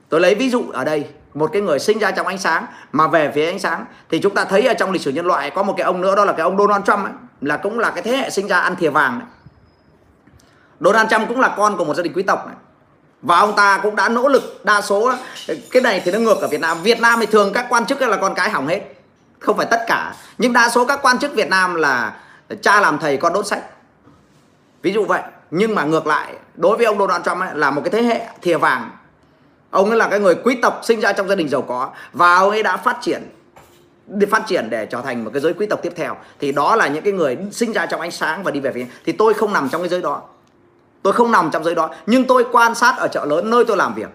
Tôi 0.09 0.21
lấy 0.21 0.35
ví 0.35 0.51
dụ 0.51 0.65
ở 0.73 0.85
đây 0.85 1.07
một 1.35 1.51
cái 1.53 1.63
người 1.63 1.79
sinh 1.79 1.99
ra 1.99 2.11
trong 2.11 2.27
ánh 2.27 2.39
sáng 2.39 2.67
mà 2.93 3.07
về 3.07 3.33
phía 3.35 3.47
ánh 3.47 3.59
sáng 3.59 3.85
thì 4.11 4.21
chúng 4.21 4.35
ta 4.35 4.45
thấy 4.45 4.67
ở 4.67 4.75
trong 4.75 4.91
lịch 4.91 5.03
sử 5.03 5.11
nhân 5.11 5.27
loại 5.27 5.51
có 5.51 5.63
một 5.63 5.75
cái 5.77 5.85
ông 5.85 6.01
nữa 6.01 6.17
đó 6.17 6.25
là 6.25 6.33
cái 6.33 6.43
ông 6.43 6.59
Donald 6.59 6.85
Trump 6.85 7.05
ấy, 7.05 7.13
là 7.41 7.57
cũng 7.57 7.79
là 7.79 7.91
cái 7.91 8.03
thế 8.03 8.17
hệ 8.17 8.31
sinh 8.31 8.49
ra 8.49 8.59
ăn 8.59 8.77
thìa 8.77 8.91
vàng 8.91 9.19
đấy. 9.19 9.29
Donald 10.81 11.11
Trump 11.11 11.29
cũng 11.29 11.41
là 11.41 11.55
con 11.57 11.77
của 11.77 11.85
một 11.85 11.95
gia 11.95 12.03
đình 12.03 12.13
quý 12.13 12.23
tộc 12.23 12.47
này. 12.47 12.57
và 13.23 13.39
ông 13.39 13.57
ta 13.57 13.81
cũng 13.83 13.97
đã 13.97 14.09
nỗ 14.09 14.29
lực 14.29 14.65
đa 14.65 14.81
số 14.81 15.13
cái 15.71 15.83
này 15.83 16.03
thì 16.05 16.13
nó 16.13 16.19
ngược 16.19 16.41
ở 16.41 16.49
Việt 16.49 16.61
Nam. 16.61 16.83
Việt 16.83 17.01
Nam 17.01 17.21
thì 17.21 17.27
thường 17.27 17.53
các 17.53 17.67
quan 17.69 17.87
chức 17.87 18.03
là 18.03 18.17
con 18.17 18.35
cái 18.35 18.51
hỏng 18.51 18.67
hết 18.67 18.81
không 19.39 19.57
phải 19.57 19.67
tất 19.71 19.85
cả. 19.87 20.15
Nhưng 20.39 20.53
đa 20.53 20.69
số 20.69 20.85
các 20.85 20.99
quan 21.03 21.19
chức 21.19 21.35
Việt 21.35 21.49
Nam 21.49 21.75
là 21.75 22.17
cha 22.63 22.81
làm 22.81 22.99
thầy 22.99 23.17
con 23.17 23.33
đốt 23.33 23.47
sách. 23.47 23.63
Ví 24.83 24.93
dụ 24.93 25.05
vậy 25.05 25.23
nhưng 25.55 25.75
mà 25.75 25.85
ngược 25.85 26.07
lại 26.07 26.35
đối 26.55 26.77
với 26.77 26.87
ông 26.87 26.99
Donald 26.99 27.25
Trump 27.25 27.41
ấy, 27.41 27.49
là 27.55 27.71
một 27.71 27.81
cái 27.85 27.91
thế 27.91 28.03
hệ 28.03 28.27
thìa 28.43 28.57
vàng. 28.57 28.91
Ông 29.71 29.89
ấy 29.91 29.99
là 29.99 30.09
cái 30.09 30.21
người 30.21 30.35
quý 30.35 30.59
tộc 30.63 30.81
sinh 30.83 31.01
ra 31.01 31.13
trong 31.13 31.29
gia 31.29 31.35
đình 31.35 31.49
giàu 31.49 31.63
có 31.63 31.91
và 32.13 32.37
ông 32.37 32.51
ấy 32.51 32.63
đã 32.63 32.77
phát 32.77 32.97
triển 33.01 33.23
để 34.07 34.27
phát 34.27 34.43
triển 34.47 34.71
để 34.71 34.87
trở 34.87 35.01
thành 35.01 35.25
một 35.25 35.31
cái 35.35 35.41
giới 35.41 35.53
quý 35.53 35.67
tộc 35.67 35.83
tiếp 35.83 35.93
theo. 35.97 36.17
Thì 36.41 36.53
đó 36.53 36.77
là 36.77 36.89
những 36.89 37.05
cái 37.05 37.13
người 37.13 37.39
sinh 37.51 37.73
ra 37.73 37.87
trong 37.87 38.01
ánh 38.01 38.11
sáng 38.11 38.43
và 38.43 38.51
đi 38.51 38.61
về 38.61 38.73
phía 38.73 38.87
thì 39.05 39.13
tôi 39.13 39.35
không 39.35 39.53
nằm 39.53 39.69
trong 39.69 39.83
cái 39.83 39.89
giới 39.89 40.03
đó. 40.03 40.23
Tôi 41.03 41.13
không 41.13 41.33
nằm 41.33 41.51
trong 41.51 41.65
giới 41.65 41.75
đó. 41.75 41.91
Nhưng 42.07 42.25
tôi 42.25 42.45
quan 42.53 42.75
sát 42.75 42.95
ở 42.99 43.09
chợ 43.09 43.25
lớn 43.25 43.51
nơi 43.51 43.65
tôi 43.65 43.77
làm 43.77 43.95
việc. 43.95 44.09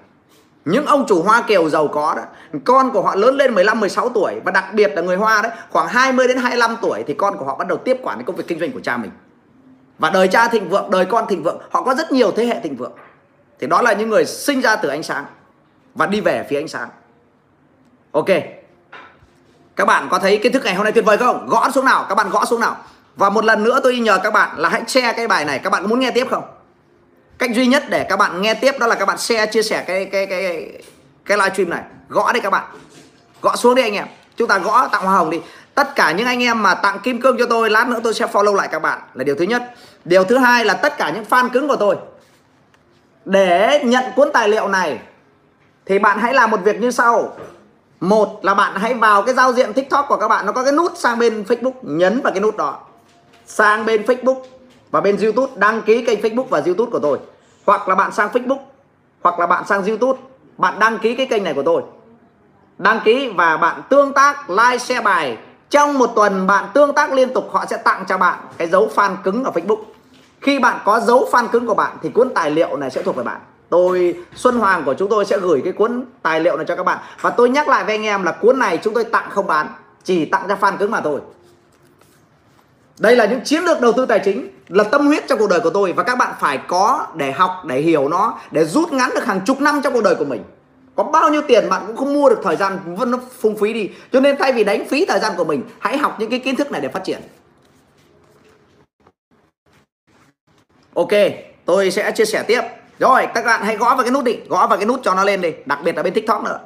Những 0.66 0.86
ông 0.86 1.06
chủ 1.08 1.22
Hoa 1.22 1.42
Kiều 1.42 1.70
giàu 1.70 1.88
có 1.88 2.16
đó 2.16 2.24
con 2.66 2.92
của 2.92 3.02
họ 3.02 3.16
lớn 3.16 3.36
lên 3.36 3.56
15 3.56 3.80
16 3.80 4.10
tuổi 4.10 4.34
và 4.46 4.52
đặc 4.52 4.74
biệt 4.74 4.92
là 4.96 5.02
người 5.02 5.16
Hoa 5.16 5.42
đấy 5.42 5.52
khoảng 5.70 5.88
20 5.88 6.28
đến 6.28 6.38
25 6.38 6.76
tuổi 6.82 7.04
thì 7.08 7.14
con 7.14 7.38
của 7.38 7.46
họ 7.46 7.56
bắt 7.56 7.68
đầu 7.68 7.78
tiếp 7.78 7.98
quản 8.02 8.18
cái 8.18 8.24
công 8.24 8.36
việc 8.36 8.48
kinh 8.48 8.60
doanh 8.60 8.72
của 8.72 8.80
cha 8.84 8.98
mình 8.98 9.12
và 10.00 10.10
đời 10.10 10.28
cha 10.28 10.48
thịnh 10.48 10.70
vượng, 10.70 10.92
đời 10.92 11.06
con 11.06 11.28
thịnh 11.28 11.44
vượng, 11.44 11.62
họ 11.72 11.84
có 11.84 11.96
rất 11.96 12.12
nhiều 12.12 12.32
thế 12.32 12.46
hệ 12.46 12.60
thịnh 12.64 12.76
vượng. 12.76 12.92
Thì 13.60 13.68
đó 13.68 13.82
là 13.82 13.94
những 13.94 14.10
người 14.10 14.26
sinh 14.26 14.62
ra 14.62 14.76
từ 14.76 14.90
ánh 14.90 15.04
sáng 15.04 15.26
và 15.96 16.06
đi 16.06 16.22
về 16.22 16.46
phía 16.50 16.60
ánh 16.60 16.68
sáng. 16.68 16.90
Ok. 18.12 18.28
Các 19.76 19.86
bạn 19.86 20.08
có 20.12 20.20
thấy 20.20 20.38
kiến 20.38 20.52
thức 20.52 20.66
ngày 20.66 20.76
hôm 20.76 20.84
nay 20.84 20.94
tuyệt 20.94 21.06
vời 21.06 21.18
không? 21.18 21.48
Gõ 21.48 21.72
xuống 21.72 21.86
nào, 21.86 22.06
các 22.10 22.16
bạn 22.16 22.30
gõ 22.30 22.46
xuống 22.46 22.62
nào. 22.62 22.78
Và 23.16 23.30
một 23.30 23.46
lần 23.46 23.64
nữa 23.64 23.80
tôi 23.84 23.98
nhờ 23.98 24.20
các 24.24 24.34
bạn 24.34 24.58
là 24.58 24.70
hãy 24.70 24.82
share 24.88 25.14
cái 25.14 25.28
bài 25.28 25.46
này. 25.46 25.60
Các 25.60 25.70
bạn 25.70 25.84
có 25.84 25.88
muốn 25.88 26.00
nghe 26.00 26.12
tiếp 26.12 26.28
không? 26.30 26.44
Cách 27.38 27.52
duy 27.54 27.68
nhất 27.68 27.84
để 27.90 28.04
các 28.04 28.18
bạn 28.18 28.42
nghe 28.42 28.54
tiếp 28.54 28.80
đó 28.80 28.88
là 28.88 28.96
các 28.96 29.06
bạn 29.06 29.18
share, 29.18 29.46
chia 29.46 29.62
sẻ 29.62 29.84
cái 29.88 30.06
cái 30.06 30.26
cái 30.26 30.72
cái 31.26 31.38
livestream 31.38 31.70
này. 31.70 31.82
Gõ 32.10 32.32
đi 32.34 32.40
các 32.40 32.50
bạn. 32.50 32.66
Gõ 33.42 33.56
xuống 33.56 33.76
đi 33.76 33.82
anh 33.82 33.94
em. 33.94 34.08
Chúng 34.36 34.48
ta 34.48 34.58
gõ 34.58 34.88
tặng 34.88 35.04
hoa 35.04 35.16
hồng 35.16 35.30
đi 35.30 35.42
tất 35.78 35.96
cả 35.96 36.12
những 36.12 36.28
anh 36.28 36.44
em 36.44 36.64
mà 36.64 36.74
tặng 36.74 37.00
kim 37.00 37.22
cương 37.22 37.38
cho 37.40 37.46
tôi, 37.50 37.70
lát 37.70 37.88
nữa 37.88 38.00
tôi 38.04 38.14
sẽ 38.14 38.26
follow 38.26 38.56
lại 38.56 38.68
các 38.72 38.80
bạn. 38.80 39.00
Là 39.14 39.24
điều 39.24 39.36
thứ 39.36 39.46
nhất. 39.46 39.74
Điều 40.06 40.24
thứ 40.24 40.38
hai 40.38 40.66
là 40.66 40.74
tất 40.74 40.98
cả 40.98 41.10
những 41.10 41.24
fan 41.30 41.50
cứng 41.50 41.68
của 41.68 41.76
tôi. 41.76 41.96
Để 43.26 43.82
nhận 43.84 44.04
cuốn 44.16 44.30
tài 44.34 44.50
liệu 44.50 44.68
này, 44.68 45.00
thì 45.86 46.00
bạn 46.00 46.20
hãy 46.20 46.34
làm 46.34 46.52
một 46.52 46.60
việc 46.64 46.82
như 46.82 46.92
sau. 46.92 47.34
Một 48.00 48.40
là 48.46 48.54
bạn 48.54 48.76
hãy 48.76 48.94
vào 48.94 49.22
cái 49.24 49.36
giao 49.36 49.54
diện 49.54 49.74
tiktok 49.74 50.06
của 50.08 50.18
các 50.18 50.28
bạn. 50.28 50.46
Nó 50.46 50.52
có 50.52 50.64
cái 50.64 50.74
nút 50.74 50.92
sang 50.96 51.20
bên 51.20 51.44
facebook, 51.44 51.74
nhấn 51.82 52.22
vào 52.22 52.34
cái 52.34 52.42
nút 52.42 52.58
đó. 52.58 52.80
Sang 53.46 53.86
bên 53.86 54.04
facebook 54.04 54.42
và 54.92 55.02
bên 55.02 55.18
youtube, 55.18 55.54
đăng 55.56 55.82
ký 55.82 56.06
kênh 56.06 56.22
facebook 56.22 56.48
và 56.50 56.62
youtube 56.66 56.92
của 56.92 57.00
tôi. 57.00 57.20
Hoặc 57.66 57.88
là 57.88 57.96
bạn 57.96 58.12
sang 58.12 58.30
facebook, 58.30 58.60
hoặc 59.22 59.40
là 59.40 59.48
bạn 59.48 59.68
sang 59.68 59.86
youtube, 59.86 60.20
bạn 60.58 60.80
đăng 60.80 61.00
ký 61.00 61.16
cái 61.16 61.26
kênh 61.26 61.44
này 61.44 61.54
của 61.54 61.64
tôi. 61.64 61.82
Đăng 62.78 63.00
ký 63.06 63.30
và 63.36 63.58
bạn 63.58 63.82
tương 63.90 64.14
tác, 64.14 64.50
like, 64.50 64.78
share 64.78 65.02
bài 65.02 65.38
trong 65.70 65.98
một 65.98 66.12
tuần 66.16 66.48
bạn 66.48 66.66
tương 66.74 66.94
tác 66.94 67.14
liên 67.14 67.34
tục, 67.34 67.50
họ 67.52 67.66
sẽ 67.70 67.78
tặng 67.78 68.04
cho 68.08 68.18
bạn 68.18 68.40
cái 68.58 68.68
dấu 68.68 68.92
fan 68.96 69.16
cứng 69.24 69.44
ở 69.44 69.52
facebook. 69.56 69.80
Khi 70.42 70.60
bạn 70.60 70.80
có 70.86 71.00
dấu 71.00 71.30
fan 71.32 71.48
cứng 71.48 71.68
của 71.68 71.74
bạn 71.74 71.98
thì 72.02 72.10
cuốn 72.10 72.30
tài 72.36 72.52
liệu 72.52 72.78
này 72.78 72.92
sẽ 72.92 73.02
thuộc 73.04 73.16
về 73.16 73.24
bạn. 73.24 73.42
Tôi, 73.70 74.16
Xuân 74.36 74.60
Hoàng 74.60 74.84
của 74.86 74.94
chúng 74.94 75.10
tôi 75.10 75.26
sẽ 75.26 75.38
gửi 75.38 75.62
cái 75.64 75.74
cuốn 75.74 76.06
tài 76.22 76.40
liệu 76.40 76.58
này 76.58 76.66
cho 76.66 76.76
các 76.76 76.84
bạn. 76.84 76.98
Và 77.22 77.30
tôi 77.30 77.50
nhắc 77.50 77.68
lại 77.68 77.84
với 77.84 77.96
anh 77.96 78.04
em 78.04 78.24
là 78.24 78.32
cuốn 78.32 78.60
này 78.60 78.80
chúng 78.84 78.94
tôi 78.94 79.04
tặng 79.04 79.30
không 79.30 79.48
bán, 79.48 79.68
chỉ 80.04 80.26
tặng 80.26 80.46
cho 80.48 80.56
fan 80.60 80.78
cứng 80.78 80.92
mà 80.92 81.02
thôi. 81.02 81.20
Đây 83.00 83.16
là 83.16 83.26
những 83.26 83.42
chiến 83.44 83.64
lược 83.64 83.82
đầu 83.82 83.92
tư 83.92 84.06
tài 84.06 84.20
chính, 84.20 84.50
là 84.68 84.84
tâm 84.84 85.08
huyết 85.08 85.28
trong 85.28 85.40
cuộc 85.40 85.50
đời 85.50 85.60
của 85.60 85.70
tôi. 85.70 85.94
Và 85.94 86.04
các 86.04 86.18
bạn 86.18 86.34
phải 86.40 86.58
có 86.58 87.08
để 87.16 87.32
học, 87.32 87.52
để 87.66 87.80
hiểu 87.82 88.10
nó, 88.10 88.40
để 88.52 88.66
rút 88.66 88.92
ngắn 88.92 89.10
được 89.16 89.26
hàng 89.26 89.42
chục 89.46 89.62
năm 89.62 89.82
trong 89.84 89.94
cuộc 89.94 90.04
đời 90.04 90.16
của 90.16 90.26
mình 90.26 90.44
có 90.98 91.04
bao 91.04 91.30
nhiêu 91.30 91.42
tiền 91.48 91.70
bạn 91.70 91.84
cũng 91.88 91.98
không 91.98 92.14
mua 92.14 92.30
được 92.30 92.40
thời 92.44 92.56
gian, 92.56 92.96
vẫn 92.96 93.12
nó 93.12 93.20
phung 93.40 93.58
phí 93.58 93.74
đi. 93.74 93.90
Cho 94.12 94.20
nên 94.20 94.38
thay 94.38 94.54
vì 94.54 94.64
đánh 94.64 94.86
phí 94.90 95.06
thời 95.06 95.20
gian 95.20 95.34
của 95.38 95.44
mình, 95.44 95.64
hãy 95.80 95.98
học 95.98 96.16
những 96.20 96.30
cái 96.30 96.40
kiến 96.40 96.56
thức 96.56 96.72
này 96.72 96.82
để 96.82 96.90
phát 96.90 97.04
triển. 97.04 97.22
Ok, 100.94 101.12
tôi 101.66 101.92
sẽ 101.92 102.12
chia 102.12 102.26
sẻ 102.26 102.44
tiếp. 102.44 102.62
Rồi, 103.00 103.28
các 103.36 103.46
bạn 103.46 103.62
hãy 103.64 103.78
gõ 103.78 103.96
vào 103.96 104.04
cái 104.04 104.12
nút 104.12 104.24
đi, 104.24 104.36
gõ 104.50 104.68
vào 104.68 104.78
cái 104.78 104.86
nút 104.86 105.00
cho 105.04 105.14
nó 105.14 105.24
lên 105.24 105.42
đi, 105.42 105.54
đặc 105.66 105.80
biệt 105.84 105.96
là 105.96 106.04
bên 106.04 106.14
tiktok 106.14 106.44
nữa. 106.44 106.60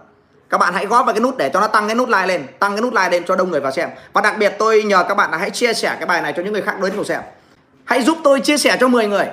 Các 0.50 0.58
bạn 0.58 0.74
hãy 0.74 0.86
gõ 0.86 1.04
vào 1.04 1.14
cái 1.14 1.22
nút 1.22 1.38
để 1.38 1.50
cho 1.54 1.60
nó 1.60 1.68
tăng 1.68 1.88
cái 1.88 1.96
nút 1.96 2.10
like 2.10 2.26
lên, 2.26 2.48
tăng 2.60 2.72
cái 2.72 2.82
nút 2.82 2.94
like 2.94 3.10
lên 3.10 3.24
cho 3.28 3.36
đông 3.36 3.52
người 3.52 3.60
vào 3.60 3.72
xem. 3.72 3.90
Và 4.14 4.22
đặc 4.22 4.36
biệt 4.38 4.56
tôi 4.60 4.84
nhờ 4.84 5.06
các 5.08 5.16
bạn 5.16 5.32
là 5.32 5.38
hãy 5.38 5.50
chia 5.50 5.74
sẻ 5.74 5.96
cái 6.00 6.06
bài 6.06 6.22
này 6.22 6.34
cho 6.38 6.44
những 6.44 6.54
người 6.54 6.62
khác 6.62 6.82
đến 6.82 6.94
cùng 6.96 7.06
xem. 7.06 7.22
Hãy 7.86 8.02
giúp 8.02 8.18
tôi 8.24 8.40
chia 8.40 8.58
sẻ 8.58 8.78
cho 8.80 8.88
10 8.88 9.08
người. 9.08 9.26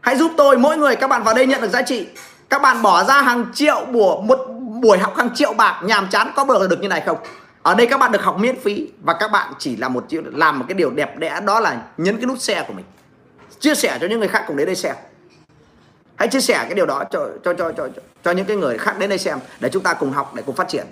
Hãy 0.00 0.16
giúp 0.16 0.32
tôi, 0.36 0.58
mỗi 0.58 0.76
người 0.76 0.96
các 0.96 1.06
bạn 1.06 1.22
vào 1.22 1.34
đây 1.34 1.46
nhận 1.46 1.60
được 1.60 1.68
giá 1.68 1.82
trị 1.82 2.06
các 2.50 2.62
bạn 2.62 2.82
bỏ 2.82 3.04
ra 3.04 3.22
hàng 3.22 3.46
triệu 3.54 3.84
buổi 3.92 4.22
một 4.22 4.38
buổi 4.82 4.98
học 4.98 5.16
hàng 5.16 5.34
triệu 5.34 5.52
bạc, 5.52 5.80
nhàm 5.84 6.08
chán 6.10 6.32
có 6.36 6.44
bao 6.44 6.66
được 6.68 6.80
như 6.80 6.88
này 6.88 7.02
không? 7.06 7.18
Ở 7.62 7.74
đây 7.74 7.86
các 7.86 8.00
bạn 8.00 8.12
được 8.12 8.22
học 8.22 8.38
miễn 8.38 8.60
phí 8.60 8.88
và 9.02 9.14
các 9.20 9.30
bạn 9.30 9.52
chỉ 9.58 9.76
là 9.76 9.88
một 9.88 10.04
làm 10.10 10.58
một 10.58 10.64
cái 10.68 10.74
điều 10.74 10.90
đẹp 10.90 11.18
đẽ, 11.18 11.40
đó 11.44 11.60
là 11.60 11.82
nhấn 11.96 12.16
cái 12.16 12.26
nút 12.26 12.40
share 12.40 12.64
của 12.68 12.72
mình. 12.72 12.84
Chia 13.60 13.74
sẻ 13.74 13.98
cho 14.00 14.06
những 14.06 14.18
người 14.18 14.28
khác 14.28 14.44
cùng 14.46 14.56
đến 14.56 14.66
đây 14.66 14.76
xem. 14.76 14.94
Hãy 16.16 16.28
chia 16.28 16.40
sẻ 16.40 16.54
cái 16.54 16.74
điều 16.74 16.86
đó 16.86 17.04
cho 17.10 17.28
cho 17.44 17.54
cho 17.54 17.72
cho 17.72 17.88
cho 18.24 18.30
những 18.30 18.46
cái 18.46 18.56
người 18.56 18.78
khác 18.78 18.98
đến 18.98 19.08
đây 19.08 19.18
xem 19.18 19.38
để 19.60 19.68
chúng 19.72 19.82
ta 19.82 19.94
cùng 19.94 20.12
học, 20.12 20.34
để 20.34 20.42
cùng 20.46 20.56
phát 20.56 20.68
triển. 20.68 20.86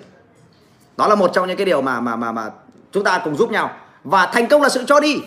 Đó 0.97 1.07
là 1.07 1.15
một 1.15 1.31
trong 1.33 1.47
những 1.47 1.57
cái 1.57 1.65
điều 1.65 1.81
mà 1.81 1.99
mà 1.99 2.15
mà 2.15 2.31
mà 2.31 2.49
chúng 2.91 3.03
ta 3.03 3.21
cùng 3.23 3.35
giúp 3.35 3.51
nhau. 3.51 3.71
Và 4.03 4.25
thành 4.25 4.47
công 4.47 4.61
là 4.61 4.69
sự 4.69 4.83
cho 4.87 4.99
đi. 4.99 5.21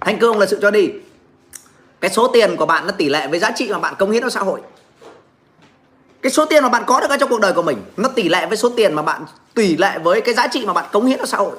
Thành 0.00 0.18
công 0.18 0.38
là 0.38 0.46
sự 0.46 0.58
cho 0.62 0.70
đi 0.70 0.90
cái 2.00 2.10
số 2.10 2.28
tiền 2.28 2.56
của 2.56 2.66
bạn 2.66 2.86
nó 2.86 2.92
tỷ 2.92 3.08
lệ 3.08 3.26
với 3.26 3.38
giá 3.38 3.50
trị 3.50 3.68
mà 3.72 3.78
bạn 3.78 3.94
cống 3.98 4.10
hiến 4.10 4.22
cho 4.22 4.30
xã 4.30 4.40
hội. 4.40 4.60
Cái 6.22 6.32
số 6.32 6.44
tiền 6.44 6.62
mà 6.62 6.68
bạn 6.68 6.82
có 6.86 7.00
được 7.00 7.10
ở 7.10 7.16
trong 7.16 7.28
cuộc 7.28 7.40
đời 7.40 7.52
của 7.52 7.62
mình, 7.62 7.82
nó 7.96 8.08
tỷ 8.08 8.28
lệ 8.28 8.46
với 8.46 8.56
số 8.56 8.68
tiền 8.76 8.94
mà 8.94 9.02
bạn, 9.02 9.24
tỷ 9.54 9.76
lệ 9.76 9.98
với 9.98 10.20
cái 10.20 10.34
giá 10.34 10.46
trị 10.46 10.66
mà 10.66 10.72
bạn 10.72 10.84
cống 10.92 11.06
hiến 11.06 11.18
cho 11.18 11.26
xã 11.26 11.38
hội. 11.38 11.56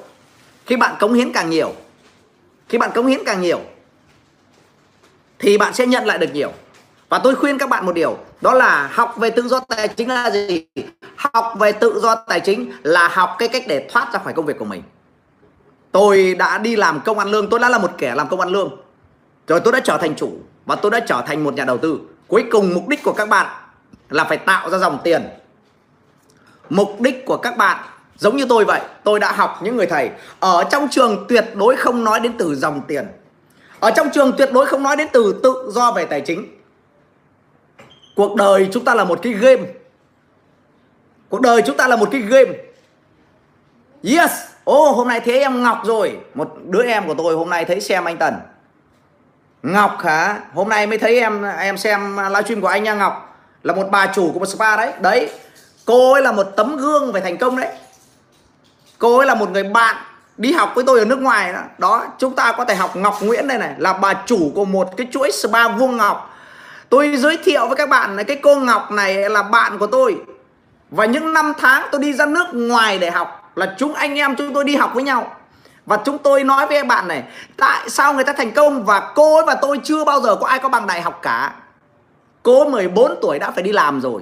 Khi 0.65 0.75
bạn 0.75 0.95
cống 0.99 1.13
hiến 1.13 1.33
càng 1.33 1.49
nhiều, 1.49 1.73
khi 2.69 2.77
bạn 2.77 2.91
cống 2.95 3.07
hiến 3.07 3.23
càng 3.25 3.41
nhiều, 3.41 3.59
thì 5.39 5.57
bạn 5.57 5.73
sẽ 5.73 5.85
nhận 5.85 6.05
lại 6.05 6.17
được 6.17 6.33
nhiều. 6.33 6.51
Và 7.09 7.19
tôi 7.19 7.35
khuyên 7.35 7.57
các 7.57 7.69
bạn 7.69 7.85
một 7.85 7.91
điều, 7.91 8.17
đó 8.41 8.53
là 8.53 8.89
học 8.91 9.15
về 9.17 9.29
tự 9.29 9.47
do 9.47 9.59
tài 9.59 9.87
chính 9.87 10.09
là 10.09 10.31
gì? 10.31 10.65
Học 11.15 11.53
về 11.59 11.71
tự 11.71 11.99
do 11.99 12.15
tài 12.15 12.39
chính 12.39 12.71
là 12.83 13.07
học 13.07 13.35
cái 13.39 13.47
cách 13.47 13.63
để 13.67 13.87
thoát 13.89 14.13
ra 14.13 14.19
khỏi 14.23 14.33
công 14.33 14.45
việc 14.45 14.59
của 14.59 14.65
mình. 14.65 14.83
Tôi 15.91 16.35
đã 16.35 16.57
đi 16.57 16.75
làm 16.75 17.01
công 17.05 17.19
ăn 17.19 17.31
lương, 17.31 17.49
tôi 17.49 17.59
đã 17.59 17.69
là 17.69 17.77
một 17.77 17.91
kẻ 17.97 18.15
làm 18.15 18.27
công 18.27 18.39
ăn 18.39 18.49
lương 18.49 18.77
rồi 19.47 19.59
tôi 19.59 19.73
đã 19.73 19.79
trở 19.79 19.97
thành 19.97 20.15
chủ 20.15 20.31
và 20.65 20.75
tôi 20.75 20.91
đã 20.91 20.99
trở 20.99 21.23
thành 21.27 21.43
một 21.43 21.53
nhà 21.53 21.65
đầu 21.65 21.77
tư. 21.77 21.99
Cuối 22.27 22.45
cùng 22.51 22.73
mục 22.73 22.87
đích 22.87 23.03
của 23.03 23.13
các 23.13 23.29
bạn 23.29 23.47
là 24.09 24.23
phải 24.23 24.37
tạo 24.37 24.69
ra 24.69 24.77
dòng 24.77 24.99
tiền. 25.03 25.29
Mục 26.69 27.01
đích 27.01 27.25
của 27.25 27.37
các 27.37 27.57
bạn 27.57 27.85
giống 28.17 28.37
như 28.37 28.45
tôi 28.49 28.65
vậy 28.65 28.81
tôi 29.03 29.19
đã 29.19 29.31
học 29.31 29.59
những 29.63 29.77
người 29.77 29.85
thầy. 29.87 30.09
Ở 30.39 30.63
trong 30.71 30.87
trường 30.91 31.25
tuyệt 31.29 31.45
đối 31.55 31.75
không 31.75 32.03
nói 32.03 32.19
đến 32.19 32.33
từ 32.37 32.55
dòng 32.55 32.81
tiền. 32.87 33.07
Ở 33.79 33.91
trong 33.91 34.09
trường 34.13 34.33
tuyệt 34.37 34.49
đối 34.53 34.65
không 34.65 34.83
nói 34.83 34.95
đến 34.95 35.07
từ 35.13 35.39
tự 35.43 35.71
do 35.71 35.91
về 35.91 36.05
tài 36.05 36.21
chính. 36.21 36.57
Cuộc 38.15 38.35
đời 38.35 38.69
chúng 38.71 38.85
ta 38.85 38.95
là 38.95 39.03
một 39.03 39.19
cái 39.21 39.33
game. 39.33 39.63
Cuộc 41.29 41.41
đời 41.41 41.61
chúng 41.65 41.77
ta 41.77 41.87
là 41.87 41.95
một 41.95 42.09
cái 42.11 42.21
game. 42.21 42.51
Yes! 44.03 44.31
Ô 44.63 44.89
oh, 44.89 44.95
hôm 44.95 45.07
nay 45.07 45.19
thấy 45.19 45.39
em 45.39 45.63
ngọc 45.63 45.81
rồi. 45.85 46.17
Một 46.33 46.53
đứa 46.65 46.83
em 46.83 47.07
của 47.07 47.13
tôi 47.13 47.35
hôm 47.35 47.49
nay 47.49 47.65
thấy 47.65 47.81
xem 47.81 48.05
anh 48.05 48.17
tần 48.17 48.33
ngọc 49.64 49.97
hả? 50.03 50.39
Hôm 50.53 50.70
nay 50.70 50.88
mới 50.88 50.97
thấy 50.97 51.20
em 51.20 51.43
em 51.43 51.78
xem 51.78 52.18
livestream 52.18 52.62
của 52.62 52.68
anh 52.68 52.84
nha, 52.84 52.93
ngọc. 52.93 53.38
Là 53.64 53.74
một 53.74 53.88
bà 53.91 54.07
chủ 54.07 54.32
của 54.34 54.39
một 54.39 54.45
spa 54.45 54.78
đấy. 54.78 54.93
Đấy, 55.01 55.30
cô 55.86 56.14
ấy 56.14 56.22
là 56.22 56.32
một 56.32 56.47
tấm 56.57 56.78
gương 56.78 57.12
về 57.12 57.22
thành 57.22 57.38
công 57.38 57.59
đấy. 57.59 57.70
Cô 58.97 59.18
ấy 59.18 59.28
là 59.28 59.36
một 59.36 59.49
người 59.51 59.64
bạn 59.64 59.95
đi 60.38 60.51
học 60.51 60.72
với 60.76 60.84
tôi 60.88 60.99
ở 60.99 61.05
nước 61.05 61.20
ngoài 61.22 61.53
đó. 61.53 61.59
đó, 61.78 62.05
chúng 62.18 62.36
ta 62.36 62.51
có 62.57 62.66
thể 62.66 62.76
học 62.76 62.95
Ngọc 62.95 63.18
Nguyễn 63.22 63.47
đây 63.47 63.57
này, 63.57 63.74
là 63.78 63.93
bà 63.93 64.14
chủ 64.26 64.51
của 64.55 64.66
một 64.66 64.97
cái 64.97 65.07
chuỗi 65.12 65.32
spa 65.32 65.68
Vuông 65.68 65.97
Ngọc. 65.97 66.36
Tôi 66.89 67.18
giới 67.18 67.38
thiệu 67.38 67.68
với 67.68 67.76
các 67.76 67.89
bạn 67.89 68.16
là 68.16 68.24
cái 68.24 68.39
cô 68.43 68.55
Ngọc 68.55 68.91
này 68.91 69.30
là 69.30 69.43
bạn 69.43 69.78
của 69.78 69.88
tôi. 69.88 70.18
Và 70.91 71.05
những 71.05 71.34
năm 71.34 71.53
tháng 71.59 71.88
tôi 71.91 72.01
đi 72.01 72.14
ra 72.14 72.26
nước 72.26 72.47
ngoài 72.53 72.99
để 72.99 73.12
học 73.12 73.51
là 73.55 73.76
chúng 73.78 73.93
anh 73.93 74.16
em 74.16 74.36
chúng 74.36 74.53
tôi 74.53 74.64
đi 74.64 74.76
học 74.76 74.91
với 74.93 75.03
nhau 75.03 75.36
và 75.86 75.97
chúng 75.97 76.17
tôi 76.17 76.43
nói 76.43 76.67
với 76.67 76.77
các 76.77 76.88
bạn 76.88 77.07
này, 77.07 77.23
tại 77.57 77.89
sao 77.89 78.13
người 78.13 78.23
ta 78.23 78.34
thành 78.34 78.51
công 78.51 78.86
và 78.86 79.11
cô 79.15 79.36
ấy 79.36 79.43
và 79.47 79.55
tôi 79.55 79.79
chưa 79.84 80.05
bao 80.05 80.21
giờ 80.21 80.36
có 80.36 80.47
ai 80.47 80.59
có 80.59 80.69
bằng 80.69 80.88
đại 80.88 81.01
học 81.01 81.19
cả? 81.21 81.53
Cô 82.43 82.65
14 82.65 83.15
tuổi 83.21 83.39
đã 83.39 83.51
phải 83.51 83.63
đi 83.63 83.71
làm 83.71 84.01
rồi. 84.01 84.21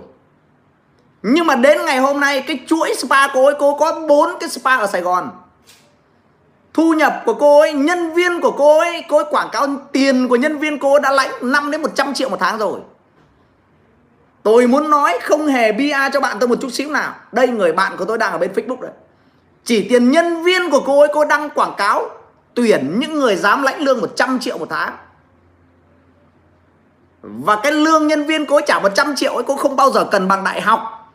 Nhưng 1.22 1.47
mà 1.47 1.55
đến 1.55 1.86
ngày 1.86 1.97
hôm 1.97 2.20
nay, 2.20 2.41
cái 2.41 2.60
chuỗi 2.68 2.95
spa 2.95 3.28
cô 3.34 3.45
ấy, 3.45 3.55
cô 3.60 3.78
có 3.80 4.05
bốn 4.07 4.30
cái 4.39 4.49
spa 4.49 4.76
ở 4.76 4.88
Sài 4.88 5.01
Gòn. 5.01 5.30
Thu 6.74 6.93
nhập 6.93 7.22
của 7.26 7.34
cô 7.34 7.60
ấy, 7.60 7.74
nhân 7.74 8.14
viên 8.14 8.41
của 8.41 8.51
cô 8.51 8.80
ấy 8.80 9.03
cô 9.10 9.18
ấy 9.18 9.26
quảng 9.30 9.49
cáo 9.51 9.68
tiền 9.91 10.28
của 10.28 10.36
nhân 10.36 10.57
viên 10.57 10.80
cô 10.80 10.91
ấy 10.91 10.99
đã 10.99 11.12
lãnh 11.12 11.32
5 11.41 11.72
đến 11.72 11.82
100 11.82 12.14
triệu 12.14 12.30
một 12.30 12.38
tháng 12.39 12.57
rồi. 12.57 12.80
Tôi 14.43 14.68
muốn 14.68 14.89
nói 14.89 15.20
không 15.24 15.47
hề 15.47 15.72
bia 15.72 15.97
cho 16.14 16.20
bạn 16.20 16.38
tôi 16.39 16.49
một 16.49 16.55
chút 16.62 16.70
xíu 16.70 16.89
nào. 16.91 17.16
Đây, 17.32 17.47
người 17.47 17.74
bạn 17.74 17.97
của 17.97 18.05
tôi 18.05 18.18
đang 18.18 18.32
ở 18.32 18.38
bên 18.38 18.51
Facebook 18.53 18.82
đấy 18.82 18.91
chỉ 19.70 19.88
tiền 19.89 20.11
nhân 20.11 20.43
viên 20.43 20.70
của 20.70 20.80
cô 20.86 20.99
ấy 20.99 21.09
cô 21.13 21.26
đăng 21.26 21.49
quảng 21.49 21.74
cáo, 21.78 22.09
tuyển 22.53 22.99
những 22.99 23.20
người 23.20 23.36
dám 23.36 23.63
lãnh 23.63 23.82
lương 23.82 24.01
100 24.01 24.39
triệu 24.39 24.57
một 24.57 24.67
tháng. 24.70 24.97
Và 27.22 27.55
cái 27.63 27.72
lương 27.72 28.07
nhân 28.07 28.26
viên 28.26 28.45
cô 28.45 28.55
ấy 28.55 28.63
trả 28.67 28.80
100 28.80 29.15
triệu 29.15 29.34
ấy, 29.34 29.43
cô 29.47 29.55
không 29.55 29.76
bao 29.76 29.91
giờ 29.91 30.05
cần 30.11 30.28
bằng 30.28 30.43
đại 30.43 30.61
học. 30.61 31.11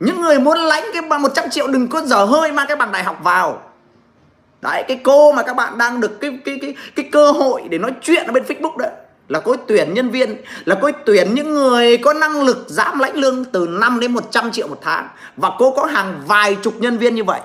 Những 0.00 0.20
người 0.20 0.38
muốn 0.38 0.58
lãnh 0.58 0.84
cái 0.92 1.02
bằng 1.02 1.22
100 1.22 1.50
triệu, 1.50 1.68
đừng 1.68 1.88
có 1.88 2.00
dở 2.00 2.24
hơi 2.24 2.52
mang 2.52 2.66
cái 2.66 2.76
bằng 2.76 2.92
đại 2.92 3.04
học 3.04 3.16
vào. 3.22 3.62
Đấy, 4.60 4.84
cái 4.88 5.00
cô 5.04 5.32
mà 5.32 5.42
các 5.42 5.56
bạn 5.56 5.78
đang 5.78 6.00
được 6.00 6.20
cái 6.20 6.38
cái 6.44 6.58
cái 6.62 6.74
cái 6.96 7.08
cơ 7.12 7.30
hội 7.30 7.62
để 7.70 7.78
nói 7.78 7.92
chuyện 8.02 8.26
ở 8.26 8.32
bên 8.32 8.44
Facebook 8.44 8.76
đấy, 8.76 8.90
là 9.28 9.40
cô 9.40 9.52
ấy 9.52 9.58
tuyển 9.66 9.94
nhân 9.94 10.10
viên, 10.10 10.36
là 10.64 10.76
cô 10.80 10.86
ấy 10.86 10.92
tuyển 11.06 11.34
những 11.34 11.54
người 11.54 11.96
có 11.96 12.12
năng 12.12 12.42
lực 12.42 12.64
giảm 12.68 12.98
lãnh 12.98 13.16
lương 13.16 13.44
từ 13.44 13.66
5 13.70 14.00
đến 14.00 14.12
100 14.12 14.52
triệu 14.52 14.68
một 14.68 14.78
tháng. 14.82 15.08
Và 15.36 15.50
cô 15.58 15.70
có 15.70 15.86
hàng 15.86 16.22
vài 16.26 16.54
chục 16.62 16.74
nhân 16.78 16.98
viên 16.98 17.14
như 17.14 17.24
vậy 17.24 17.40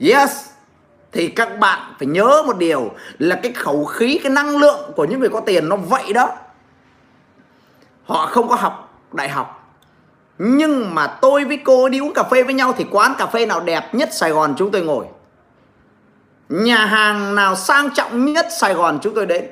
yes 0.00 0.46
thì 1.12 1.28
các 1.28 1.58
bạn 1.58 1.94
phải 1.98 2.08
nhớ 2.08 2.42
một 2.46 2.58
điều 2.58 2.90
là 3.18 3.40
cái 3.42 3.52
khẩu 3.52 3.84
khí, 3.84 4.20
cái 4.22 4.32
năng 4.32 4.56
lượng 4.56 4.92
của 4.96 5.04
những 5.04 5.20
người 5.20 5.28
có 5.28 5.40
tiền 5.40 5.68
nó 5.68 5.76
vậy 5.76 6.12
đó 6.12 6.32
họ 8.04 8.26
không 8.26 8.48
có 8.48 8.54
học 8.54 9.04
đại 9.12 9.28
học 9.28 9.60
nhưng 10.42 10.94
mà 10.94 11.06
tôi 11.06 11.44
với 11.44 11.56
cô 11.56 11.88
đi 11.88 11.98
uống 11.98 12.14
cà 12.14 12.22
phê 12.22 12.42
với 12.42 12.54
nhau 12.54 12.74
thì 12.76 12.86
quán 12.90 13.14
cà 13.18 13.26
phê 13.26 13.46
nào 13.46 13.60
đẹp 13.60 13.94
nhất 13.94 14.08
Sài 14.12 14.30
Gòn 14.30 14.54
chúng 14.58 14.70
tôi 14.70 14.82
ngồi. 14.82 15.06
Nhà 16.48 16.86
hàng 16.86 17.34
nào 17.34 17.56
sang 17.56 17.90
trọng 17.94 18.24
nhất 18.24 18.46
Sài 18.60 18.74
Gòn 18.74 18.98
chúng 19.02 19.14
tôi 19.14 19.26
đến. 19.26 19.44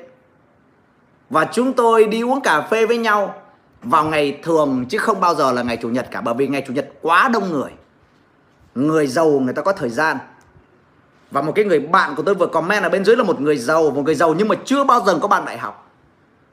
Và 1.29 1.45
chúng 1.45 1.73
tôi 1.73 2.07
đi 2.07 2.23
uống 2.23 2.41
cà 2.41 2.61
phê 2.61 2.85
với 2.85 2.97
nhau 2.97 3.41
vào 3.81 4.03
ngày 4.03 4.39
thường 4.43 4.85
chứ 4.89 4.97
không 4.97 5.19
bao 5.19 5.35
giờ 5.35 5.51
là 5.51 5.63
ngày 5.63 5.77
chủ 5.77 5.89
nhật 5.89 6.07
cả, 6.11 6.21
bởi 6.21 6.33
vì 6.33 6.47
ngày 6.47 6.63
chủ 6.67 6.73
nhật 6.73 6.89
quá 7.01 7.29
đông 7.33 7.51
người. 7.51 7.71
Người 8.75 9.07
giàu 9.07 9.29
người 9.29 9.53
ta 9.53 9.61
có 9.61 9.73
thời 9.73 9.89
gian. 9.89 10.17
Và 11.31 11.41
một 11.41 11.51
cái 11.55 11.65
người 11.65 11.79
bạn 11.79 12.15
của 12.15 12.23
tôi 12.23 12.35
vừa 12.35 12.47
comment 12.47 12.83
ở 12.83 12.89
bên 12.89 13.05
dưới 13.05 13.15
là 13.15 13.23
một 13.23 13.41
người 13.41 13.57
giàu, 13.57 13.91
một 13.91 14.01
người 14.05 14.15
giàu 14.15 14.33
nhưng 14.33 14.47
mà 14.47 14.55
chưa 14.65 14.83
bao 14.83 15.03
giờ 15.05 15.19
có 15.21 15.27
bạn 15.27 15.45
đại 15.45 15.57
học. 15.57 15.91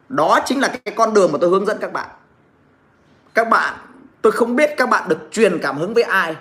Đó 0.08 0.40
chính 0.46 0.60
là 0.60 0.68
cái 0.68 0.94
con 0.96 1.14
đường 1.14 1.32
mà 1.32 1.38
tôi 1.40 1.50
hướng 1.50 1.66
dẫn 1.66 1.78
các 1.80 1.92
bạn. 1.92 2.08
Các 3.34 3.48
bạn 3.48 3.74
Tôi 4.26 4.32
không 4.32 4.56
biết 4.56 4.70
các 4.76 4.88
bạn 4.88 5.08
được 5.08 5.18
truyền 5.32 5.58
cảm 5.62 5.78
hứng 5.78 5.94
với 5.94 6.02
ai. 6.02 6.36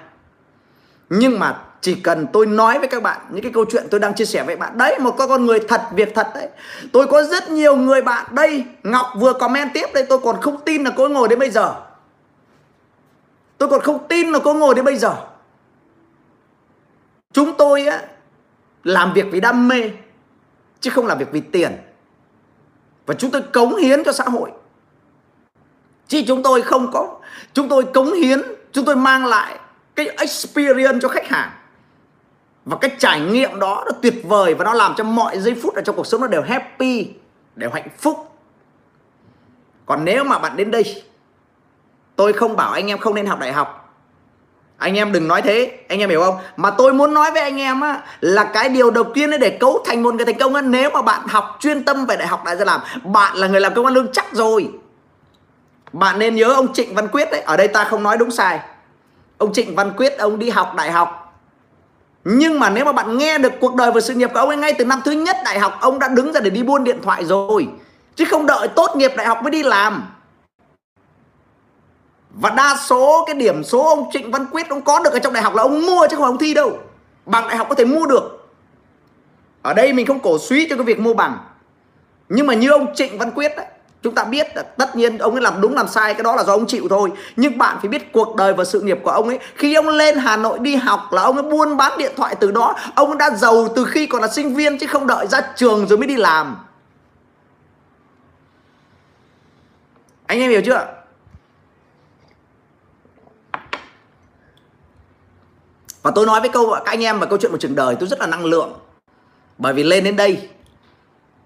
Nhưng 1.10 1.40
mà 1.40 1.62
chỉ 1.82 1.96
cần 1.96 2.28
tôi 2.34 2.46
nói 2.46 2.80
với 2.80 2.88
các 2.88 3.04
bạn 3.04 3.22
những 3.30 3.44
cái 3.44 3.52
câu 3.52 3.66
chuyện 3.72 3.88
tôi 3.92 4.00
đang 4.00 4.14
chia 4.14 4.26
sẻ 4.26 4.44
với 4.44 4.56
bạn. 4.56 4.78
Đấy 4.78 5.00
một 5.00 5.16
con 5.18 5.46
người 5.46 5.60
thật 5.68 5.82
việc 5.96 6.16
thật 6.16 6.28
đấy. 6.36 6.50
Tôi 6.94 7.08
có 7.08 7.24
rất 7.24 7.50
nhiều 7.50 7.76
người 7.76 8.02
bạn. 8.02 8.26
Đây 8.32 8.64
ngọc 8.84 9.06
vừa 9.16 9.34
comment 9.34 9.70
tiếp 9.74 9.86
đây 9.94 10.06
tôi 10.10 10.20
còn 10.20 10.42
không 10.42 10.62
tin 10.66 10.84
là 10.84 10.92
cô 10.96 11.08
ngồi 11.10 11.28
đến 11.28 11.40
bây 11.40 11.50
giờ. 11.50 11.76
Tôi 13.58 13.70
còn 13.70 13.82
không 13.82 14.08
tin 14.08 14.32
là 14.32 14.40
cô 14.44 14.54
ngồi 14.54 14.76
đến 14.76 14.86
bây 14.86 14.98
giờ. 14.98 15.16
Chúng 17.34 17.58
tôi 17.58 17.86
á 17.86 18.02
làm 18.86 19.14
việc 19.14 19.26
vì 19.32 19.40
đam 19.40 19.68
mê, 19.68 19.92
chứ 20.80 20.90
không 20.90 21.08
làm 21.08 21.18
việc 21.18 21.32
vì 21.32 21.42
tiền. 21.42 21.78
Và 23.06 23.14
chúng 23.14 23.32
tôi 23.32 23.42
cống 23.42 23.76
hiến 23.76 24.04
cho 24.04 24.12
xã 24.12 24.24
hội. 24.24 24.52
Chứ 26.08 26.22
chúng 26.28 26.44
tôi 26.44 26.62
không 26.62 26.92
có, 26.92 27.20
chúng 27.54 27.70
tôi 27.70 27.84
cống 27.84 28.14
hiến, 28.14 28.42
chúng 28.72 28.86
tôi 28.86 28.96
mang 28.96 29.26
lại 29.26 29.60
cái 29.96 30.08
experience 30.08 31.00
cho 31.02 31.08
khách 31.08 31.28
hàng. 31.28 31.52
Và 32.66 32.78
cái 32.82 32.92
trải 33.00 33.22
nghiệm 33.22 33.60
đó 33.60 33.84
nó 33.86 33.92
tuyệt 34.02 34.14
vời 34.24 34.54
và 34.54 34.66
nó 34.66 34.74
làm 34.74 34.94
cho 34.98 35.04
mọi 35.04 35.40
giây 35.40 35.56
phút 35.64 35.76
ở 35.76 35.82
trong 35.82 35.96
cuộc 35.96 36.08
sống 36.08 36.22
nó 36.22 36.28
đều 36.28 36.42
happy, 36.42 37.14
đều 37.56 37.70
hạnh 37.70 37.90
phúc. 37.98 38.32
Còn 39.86 40.06
nếu 40.06 40.24
mà 40.24 40.40
bạn 40.40 40.58
đến 40.58 40.72
đây, 40.72 41.04
tôi 42.16 42.34
không 42.34 42.56
bảo 42.56 42.72
anh 42.72 42.88
em 42.88 42.98
không 42.98 43.16
nên 43.16 43.26
học 43.26 43.40
đại 43.40 43.54
học 43.54 43.85
anh 44.78 44.98
em 44.98 45.12
đừng 45.12 45.28
nói 45.28 45.42
thế, 45.42 45.72
anh 45.90 46.00
em 46.00 46.10
hiểu 46.10 46.22
không? 46.22 46.36
Mà 46.58 46.70
tôi 46.70 46.94
muốn 46.94 47.14
nói 47.14 47.32
với 47.32 47.42
anh 47.42 47.60
em 47.60 47.82
á, 47.82 48.02
là 48.22 48.44
cái 48.44 48.70
điều 48.70 48.92
đầu 48.92 49.04
tiên 49.04 49.32
để 49.40 49.50
cấu 49.50 49.84
thành 49.86 50.04
một 50.04 50.14
người 50.14 50.26
thành 50.26 50.40
công 50.40 50.56
á, 50.56 50.62
nếu 50.62 50.90
mà 50.90 51.02
bạn 51.02 51.22
học 51.28 51.58
chuyên 51.60 51.84
tâm 51.84 52.06
về 52.06 52.16
đại 52.16 52.28
học 52.28 52.44
đại 52.46 52.56
gia 52.56 52.66
làm, 52.66 52.82
bạn 53.04 53.36
là 53.36 53.48
người 53.48 53.62
làm 53.62 53.74
công 53.74 53.86
an 53.86 53.94
lương 53.94 54.12
chắc 54.12 54.26
rồi. 54.32 54.70
Bạn 55.94 56.20
nên 56.20 56.36
nhớ 56.36 56.54
ông 56.54 56.74
Trịnh 56.74 56.96
Văn 56.96 57.08
Quyết 57.08 57.32
đấy 57.32 57.42
ở 57.42 57.58
đây 57.58 57.68
ta 57.68 57.84
không 57.84 58.04
nói 58.04 58.18
đúng 58.18 58.32
sai. 58.32 58.60
Ông 59.38 59.54
Trịnh 59.54 59.76
Văn 59.76 59.94
Quyết, 59.98 60.18
ông 60.18 60.40
đi 60.40 60.50
học 60.50 60.76
đại 60.76 60.92
học. 60.92 61.22
Nhưng 62.24 62.60
mà 62.60 62.70
nếu 62.70 62.86
mà 62.86 62.92
bạn 62.92 63.18
nghe 63.18 63.38
được 63.38 63.54
cuộc 63.60 63.76
đời 63.76 63.92
và 63.92 64.02
sự 64.02 64.14
nghiệp 64.14 64.30
của 64.34 64.40
ông 64.40 64.50
ấy 64.50 64.58
ngay 64.58 64.74
từ 64.74 64.86
năm 64.86 65.02
thứ 65.06 65.12
nhất 65.12 65.38
đại 65.46 65.60
học, 65.60 65.78
ông 65.82 66.00
đã 66.00 66.08
đứng 66.08 66.34
ra 66.34 66.40
để 66.40 66.50
đi 66.50 66.64
buôn 66.64 66.84
điện 66.84 67.00
thoại 67.04 67.26
rồi. 67.26 67.68
Chứ 68.16 68.26
không 68.32 68.46
đợi 68.46 68.68
tốt 68.68 68.96
nghiệp 68.96 69.12
đại 69.18 69.28
học 69.28 69.44
mới 69.44 69.52
đi 69.52 69.64
làm 69.64 70.15
và 72.40 72.50
đa 72.50 72.76
số 72.86 73.24
cái 73.28 73.36
điểm 73.36 73.64
số 73.64 73.90
ông 73.90 74.10
Trịnh 74.14 74.32
Văn 74.32 74.46
Quyết 74.52 74.70
ông 74.70 74.82
có 74.82 75.00
được 75.00 75.14
ở 75.14 75.20
trong 75.20 75.34
đại 75.34 75.44
học 75.44 75.56
là 75.56 75.64
ông 75.64 75.86
mua 75.86 76.08
chứ 76.10 76.16
không 76.16 76.24
phải 76.24 76.32
ông 76.32 76.38
thi 76.38 76.54
đâu. 76.54 76.78
Bằng 77.26 77.48
đại 77.48 77.58
học 77.58 77.68
có 77.70 77.76
thể 77.76 77.86
mua 77.86 78.06
được. 78.06 78.48
Ở 79.62 79.74
đây 79.74 79.94
mình 79.94 80.06
không 80.06 80.20
cổ 80.20 80.38
suý 80.40 80.68
cho 80.70 80.76
cái 80.76 80.86
việc 80.86 81.00
mua 81.00 81.14
bằng. 81.14 81.38
Nhưng 82.30 82.48
mà 82.48 82.54
như 82.54 82.72
ông 82.72 82.96
Trịnh 82.96 83.18
Văn 83.18 83.32
Quyết 83.32 83.52
đấy 83.58 83.66
chúng 84.06 84.16
ta 84.16 84.24
biết 84.24 84.48
là 84.56 84.64
tất 84.64 84.96
nhiên 84.96 85.18
ông 85.18 85.32
ấy 85.32 85.42
làm 85.42 85.62
đúng 85.62 85.76
làm 85.76 85.88
sai, 85.88 86.14
cái 86.14 86.24
đó 86.24 86.36
là 86.36 86.44
do 86.44 86.54
ông 86.54 86.68
chịu 86.68 86.88
thôi. 86.90 87.12
Nhưng 87.36 87.58
bạn 87.58 87.78
phải 87.82 87.90
biết 87.90 88.14
cuộc 88.14 88.36
đời 88.36 88.54
và 88.54 88.64
sự 88.64 88.82
nghiệp 88.82 89.00
của 89.04 89.12
ông 89.12 89.28
ấy, 89.28 89.40
khi 89.56 89.74
ông 89.74 89.90
lên 89.90 90.18
Hà 90.18 90.38
Nội 90.38 90.60
đi 90.60 90.76
học 90.76 91.00
là 91.12 91.22
ông 91.22 91.36
ấy 91.36 91.44
buôn 91.44 91.78
bán 91.78 91.98
điện 91.98 92.12
thoại 92.18 92.36
từ 92.40 92.52
đó. 92.52 92.76
Ông 92.96 93.18
đã 93.18 93.30
giàu 93.30 93.68
từ 93.76 93.86
khi 93.86 94.08
còn 94.08 94.22
là 94.22 94.28
sinh 94.28 94.56
viên 94.56 94.78
chứ 94.78 94.88
không 94.88 95.08
đợi 95.08 95.28
ra 95.28 95.42
trường 95.56 95.88
rồi 95.88 95.98
mới 95.98 96.08
đi 96.08 96.16
làm. 96.16 96.58
Anh 100.28 100.40
em 100.40 100.52
hiểu 100.52 100.62
chưa? 100.66 100.88
Và 106.06 106.12
tôi 106.16 106.26
nói 106.26 106.42
với 106.42 106.50
câu, 106.50 106.72
các 106.74 106.86
anh 106.86 107.04
em 107.04 107.20
và 107.20 107.26
câu 107.26 107.40
chuyện 107.42 107.52
một 107.52 107.58
trường 107.60 107.76
đời, 107.76 107.96
tôi 108.00 108.10
rất 108.10 108.20
là 108.20 108.28
năng 108.28 108.46
lượng. 108.46 108.74
Bởi 109.58 109.74
vì 109.74 109.84
lên 109.84 110.04
đến 110.04 110.16
đây, 110.16 110.50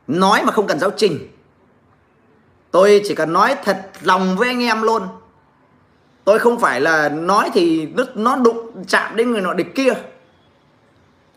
nói 0.07 0.43
mà 0.45 0.51
không 0.51 0.67
cần 0.67 0.79
giáo 0.79 0.89
trình. 0.97 1.27
Tôi 2.71 3.01
chỉ 3.07 3.15
cần 3.15 3.33
nói 3.33 3.55
thật 3.63 3.89
lòng 4.01 4.37
với 4.37 4.47
anh 4.47 4.63
em 4.63 4.81
luôn. 4.81 5.03
Tôi 6.23 6.39
không 6.39 6.59
phải 6.59 6.81
là 6.81 7.09
nói 7.09 7.49
thì 7.53 7.87
nó 8.15 8.35
đụng 8.35 8.83
chạm 8.87 9.15
đến 9.15 9.31
người 9.31 9.41
nọ 9.41 9.53
địch 9.53 9.75
kia. 9.75 9.93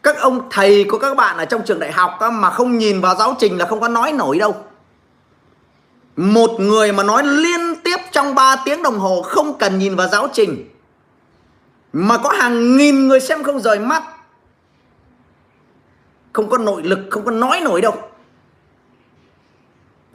Các 0.03 0.17
ông 0.19 0.49
thầy 0.51 0.85
của 0.85 0.99
các 0.99 1.17
bạn 1.17 1.37
ở 1.37 1.45
trong 1.45 1.63
trường 1.65 1.79
đại 1.79 1.93
học 1.93 2.19
mà 2.33 2.51
không 2.51 2.79
nhìn 2.79 3.01
vào 3.01 3.15
giáo 3.15 3.37
trình 3.39 3.59
là 3.59 3.67
không 3.67 3.81
có 3.81 3.89
nói 3.89 4.13
nổi 4.13 4.39
đâu. 4.39 4.57
Một 6.17 6.51
người 6.61 6.93
mà 6.93 7.03
nói 7.03 7.23
liên 7.25 7.75
tiếp 7.85 7.97
trong 8.13 8.35
3 8.35 8.57
tiếng 8.65 8.83
đồng 8.83 8.99
hồ 8.99 9.23
không 9.23 9.59
cần 9.59 9.79
nhìn 9.79 9.97
vào 9.97 10.09
giáo 10.09 10.29
trình 10.33 10.72
mà 11.93 12.19
có 12.19 12.31
hàng 12.31 12.77
nghìn 12.77 13.09
người 13.09 13.21
xem 13.21 13.43
không 13.43 13.61
rời 13.61 13.79
mắt. 13.79 14.03
Không 16.33 16.51
có 16.51 16.59
nội 16.59 16.83
lực, 16.83 16.99
không 17.11 17.25
có 17.25 17.31
nói 17.31 17.61
nổi 17.61 17.81
đâu. 17.81 17.95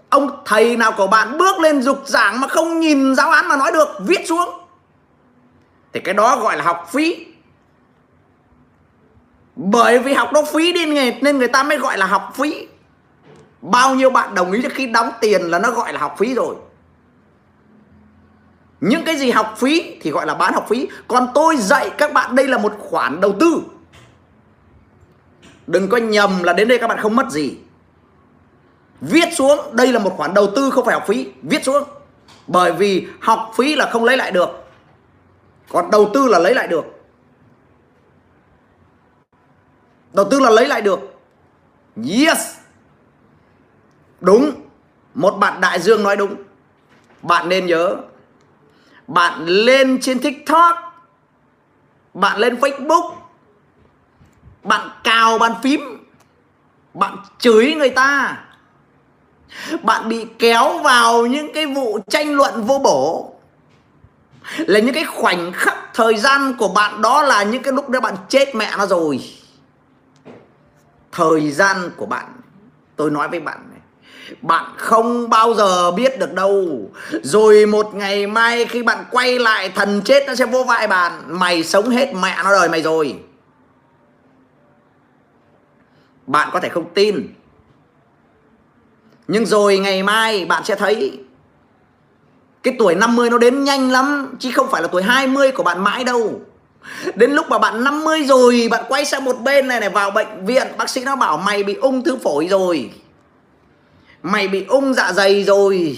Ông 0.09 0.41
thầy 0.45 0.77
nào 0.77 0.93
của 0.97 1.07
bạn 1.07 1.37
bước 1.37 1.59
lên 1.59 1.81
dục 1.81 2.03
giảng 2.05 2.41
mà 2.41 2.47
không 2.47 2.79
nhìn 2.79 3.15
giáo 3.15 3.29
án 3.29 3.47
mà 3.47 3.57
nói 3.57 3.71
được, 3.71 3.87
viết 3.99 4.27
xuống. 4.27 4.49
Thì 5.93 5.99
cái 5.99 6.13
đó 6.13 6.37
gọi 6.39 6.57
là 6.57 6.63
học 6.63 6.89
phí. 6.91 7.25
Bởi 9.55 9.99
vì 9.99 10.13
học 10.13 10.29
nó 10.33 10.41
phí 10.43 10.73
đi, 10.73 10.85
nên 11.21 11.37
người 11.37 11.47
ta 11.47 11.63
mới 11.63 11.77
gọi 11.77 11.97
là 11.97 12.05
học 12.05 12.33
phí. 12.35 12.67
Bao 13.61 13.95
nhiêu 13.95 14.09
bạn 14.09 14.35
đồng 14.35 14.51
ý 14.51 14.61
khi 14.73 14.87
đóng 14.87 15.11
tiền 15.21 15.41
là 15.41 15.59
nó 15.59 15.71
gọi 15.71 15.93
là 15.93 15.99
học 15.99 16.15
phí 16.17 16.33
rồi 16.33 16.55
những 18.79 19.05
cái 19.05 19.17
gì 19.17 19.31
học 19.31 19.53
phí 19.57 19.97
thì 20.01 20.11
gọi 20.11 20.25
là 20.25 20.33
bán 20.33 20.53
học 20.53 20.65
phí. 20.69 20.87
Còn 21.07 21.27
tôi 21.35 21.57
dạy 21.57 21.89
các 21.97 22.13
bạn 22.13 22.35
đây 22.35 22.47
là 22.47 22.57
một 22.57 22.73
khoản 22.79 23.21
đầu 23.21 23.35
tư. 23.39 23.61
Đừng 25.67 25.89
có 25.89 25.97
nhầm 25.97 26.43
là 26.43 26.53
đến 26.53 26.67
đây 26.67 26.77
các 26.77 26.87
bạn 26.87 26.99
không 26.99 27.15
mất 27.15 27.29
gì. 27.29 27.57
Viết 29.01 29.29
xuống, 29.35 29.59
đây 29.71 29.93
là 29.93 29.99
một 29.99 30.13
khoản 30.17 30.33
đầu 30.33 30.47
tư, 30.55 30.69
không 30.69 30.85
phải 30.85 30.93
học 30.93 31.03
phí. 31.07 31.31
Viết 31.41 31.63
xuống. 31.63 31.83
Bởi 32.47 32.73
vì 32.73 33.07
học 33.19 33.51
phí 33.55 33.75
là 33.75 33.89
không 33.91 34.03
lấy 34.03 34.17
lại 34.17 34.31
được. 34.31 34.49
Còn 35.69 35.91
đầu 35.91 36.11
tư 36.13 36.27
là 36.27 36.39
lấy 36.39 36.53
lại 36.53 36.67
được. 36.67 36.85
Đầu 40.13 40.27
tư 40.31 40.39
là 40.39 40.49
lấy 40.49 40.67
lại 40.67 40.81
được. 40.81 40.99
Yes. 42.09 42.55
Đúng. 44.21 44.51
Một 45.13 45.31
bạn 45.31 45.61
đại 45.61 45.79
dương 45.79 46.03
nói 46.03 46.17
đúng. 46.17 46.35
Bạn 47.21 47.49
nên 47.49 47.65
nhớ 47.65 47.95
bạn 49.07 49.45
lên 49.45 49.99
trên 50.01 50.19
tiktok, 50.19 50.75
bạn 52.13 52.37
lên 52.39 52.55
facebook, 52.55 53.13
bạn 54.63 54.89
cào 55.03 55.37
bàn 55.37 55.53
phím, 55.63 56.05
bạn 56.93 57.17
chửi 57.39 57.75
người 57.75 57.89
ta. 57.89 58.37
Bạn 59.83 60.09
bị 60.09 60.25
kéo 60.39 60.77
vào 60.77 61.25
những 61.25 61.53
cái 61.53 61.65
vụ 61.65 61.99
tranh 62.09 62.35
luận 62.35 62.63
vô 62.63 62.79
bổ. 62.79 63.33
Là 64.57 64.79
những 64.79 64.95
cái 64.95 65.05
khoảnh 65.05 65.51
khắc 65.53 65.77
thời 65.93 66.17
gian 66.17 66.53
của 66.57 66.67
bạn 66.67 67.01
đó 67.01 67.21
là 67.21 67.43
những 67.43 67.63
cái 67.63 67.73
lúc 67.73 67.89
đó 67.89 67.99
bạn 67.99 68.15
chết 68.29 68.55
mẹ 68.55 68.71
nó 68.77 68.85
rồi. 68.85 69.19
Thời 71.11 71.51
gian 71.51 71.91
của 71.97 72.05
bạn, 72.05 72.25
tôi 72.95 73.11
nói 73.11 73.27
với 73.27 73.39
bạn 73.39 73.69
này 73.69 73.76
bạn 74.41 74.65
không 74.77 75.29
bao 75.29 75.53
giờ 75.53 75.91
biết 75.91 76.19
được 76.19 76.33
đâu. 76.33 76.91
Rồi 77.23 77.65
một 77.65 77.95
ngày 77.95 78.27
mai 78.27 78.65
khi 78.65 78.83
bạn 78.83 79.05
quay 79.11 79.39
lại, 79.39 79.69
thần 79.69 80.01
chết 80.05 80.23
nó 80.27 80.35
sẽ 80.35 80.45
vô 80.45 80.63
vai 80.63 80.87
bạn 80.87 81.11
mày 81.27 81.63
sống 81.63 81.89
hết 81.89 82.13
mẹ 82.13 82.35
nó 82.43 82.51
đời 82.51 82.69
mày 82.69 82.81
rồi. 82.81 83.15
Bạn 86.27 86.49
có 86.53 86.59
thể 86.59 86.69
không 86.69 86.93
tin. 86.93 87.33
Nhưng 89.27 89.45
rồi 89.45 89.77
ngày 89.77 90.03
mai 90.03 90.45
bạn 90.45 90.63
sẽ 90.65 90.75
thấy, 90.75 91.19
cái 92.63 92.75
tuổi 92.79 92.95
50 92.95 93.29
nó 93.29 93.37
đến 93.37 93.63
nhanh 93.63 93.91
lắm, 93.91 94.35
chứ 94.39 94.51
không 94.55 94.69
phải 94.71 94.81
là 94.81 94.87
tuổi 94.87 95.03
20 95.03 95.51
của 95.51 95.63
bạn 95.63 95.83
mãi 95.83 96.03
đâu. 96.03 96.41
Đến 97.15 97.31
lúc 97.31 97.45
mà 97.49 97.57
bạn 97.57 97.83
50 97.83 98.23
rồi, 98.23 98.67
Bạn 98.71 98.83
quay 98.89 99.05
sang 99.05 99.25
một 99.25 99.35
bên 99.43 99.67
này 99.67 99.79
này, 99.79 99.89
vào 99.89 100.11
bệnh 100.11 100.45
viện, 100.45 100.67
Bác 100.77 100.89
sĩ 100.89 101.03
nó 101.03 101.15
bảo 101.15 101.37
mày 101.37 101.63
bị 101.63 101.73
ung 101.73 102.03
thư 102.03 102.17
phổi 102.23 102.47
rồi. 102.47 102.91
Mày 104.23 104.47
bị 104.47 104.65
ung 104.65 104.93
dạ 104.93 105.11
dày 105.11 105.43
rồi. 105.43 105.97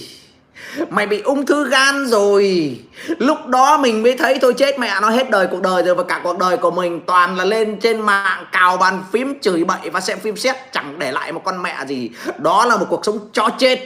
Mày 0.90 1.08
bị 1.08 1.22
ung 1.22 1.46
thư 1.46 1.70
gan 1.70 2.08
rồi. 2.08 2.76
Lúc 3.08 3.48
đó 3.48 3.78
mình 3.78 4.04
mới 4.04 4.18
thấy 4.18 4.40
thôi, 4.42 4.54
chết 4.58 4.80
mẹ 4.80 4.94
nó 5.02 5.10
hết 5.10 5.30
đời 5.30 5.48
cuộc 5.52 5.62
đời 5.62 5.84
rồi 5.84 5.96
Và 5.96 6.04
cả 6.04 6.22
cuộc 6.24 6.38
đời 6.38 6.58
của 6.58 6.72
mình 6.72 7.02
toàn 7.06 7.38
là 7.38 7.46
lên 7.46 7.80
trên 7.80 8.02
mạng 8.02 8.46
Cào 8.52 8.78
bàn 8.78 9.04
phím, 9.12 9.40
chửi 9.40 9.64
bậy 9.64 9.90
và 9.90 10.02
xem 10.02 10.20
phim 10.20 10.38
xét, 10.38 10.56
Chẳng 10.72 11.00
để 11.00 11.12
lại 11.12 11.32
một 11.32 11.42
con 11.44 11.64
mẹ 11.64 11.86
gì. 11.88 12.10
Đó 12.38 12.66
là 12.66 12.78
một 12.78 12.86
cuộc 12.90 13.06
sống 13.06 13.30
cho 13.34 13.50
chết. 13.58 13.80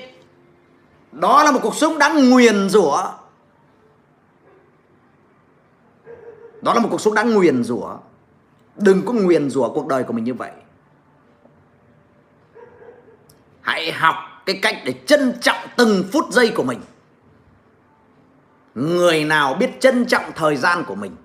Đó 1.12 1.44
là 1.44 1.52
một 1.52 1.60
cuộc 1.64 1.76
sống 1.76 1.98
đáng 1.98 2.30
nguyền 2.30 2.70
rủa. 2.70 3.04
Đó 6.62 6.74
là 6.74 6.80
một 6.80 6.88
cuộc 6.92 7.02
sống 7.02 7.14
đáng 7.14 7.34
nguyền 7.34 7.64
rủa. 7.64 7.98
Đừng 8.76 9.06
có 9.06 9.14
nguyền 9.14 9.50
rủa 9.50 9.70
cuộc 9.70 9.88
đời 9.88 10.04
của 10.04 10.14
mình 10.14 10.24
như 10.24 10.34
vậy. 10.34 10.52
Hãy 13.64 13.92
học 13.92 14.16
cái 14.46 14.60
cách 14.62 14.76
để 14.86 14.94
trân 15.06 15.38
trọng 15.42 15.68
từng 15.78 16.04
phút 16.12 16.26
giây 16.32 16.52
của 16.56 16.64
mình. 16.64 16.80
Người 18.76 19.24
nào 19.24 19.54
biết 19.54 19.70
trân 19.80 20.06
trọng 20.06 20.32
thời 20.36 20.56
gian 20.56 20.84
của 20.84 20.96
mình, 20.96 21.16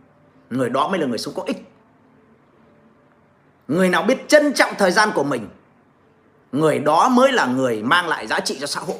người 0.51 0.69
đó 0.69 0.89
mới 0.89 1.01
là 1.01 1.07
người 1.07 1.19
sống 1.19 1.35
có 1.35 1.43
ích. 1.47 1.57
Người 3.69 3.89
nào 3.89 4.03
biết 4.03 4.29
trân 4.29 4.53
trọng 4.53 4.75
thời 4.79 4.91
gian 4.91 5.11
của 5.15 5.25
mình, 5.25 5.49
người 6.53 6.79
đó 6.79 7.09
mới 7.09 7.33
là 7.33 7.47
người 7.47 7.83
mang 7.83 8.09
lại 8.09 8.27
giá 8.27 8.41
trị 8.41 8.59
cho 8.61 8.67
xã 8.67 8.81
hội 8.81 8.97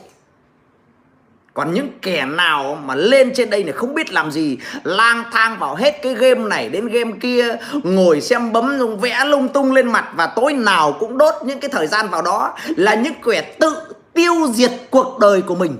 còn 1.59 1.75
những 1.75 1.89
kẻ 2.03 2.27
nào 2.27 2.79
mà 2.85 2.95
lên 2.95 3.35
trên 3.35 3.51
đây 3.51 3.65
này 3.65 3.73
không 3.73 3.95
biết 3.95 4.13
làm 4.13 4.31
gì, 4.31 4.59
lang 4.85 5.25
thang 5.33 5.59
vào 5.59 5.75
hết 5.75 5.99
cái 6.03 6.15
game 6.15 6.49
này 6.49 6.69
đến 6.69 6.87
game 6.87 7.13
kia, 7.21 7.57
ngồi 7.83 8.21
xem 8.21 8.53
bấm 8.53 8.79
dùng 8.79 8.99
vẽ 8.99 9.25
lung 9.25 9.49
tung 9.49 9.73
lên 9.73 9.93
mặt 9.93 10.13
và 10.17 10.27
tối 10.27 10.53
nào 10.53 10.97
cũng 11.01 11.19
đốt 11.19 11.35
những 11.45 11.61
cái 11.61 11.71
thời 11.71 11.87
gian 11.87 12.09
vào 12.09 12.23
đó 12.23 12.57
là 12.77 12.95
những 12.95 13.13
kẻ 13.25 13.57
tự 13.61 13.95
tiêu 14.15 14.35
diệt 14.53 14.71
cuộc 14.91 15.19
đời 15.21 15.43
của 15.43 15.55
mình. 15.55 15.77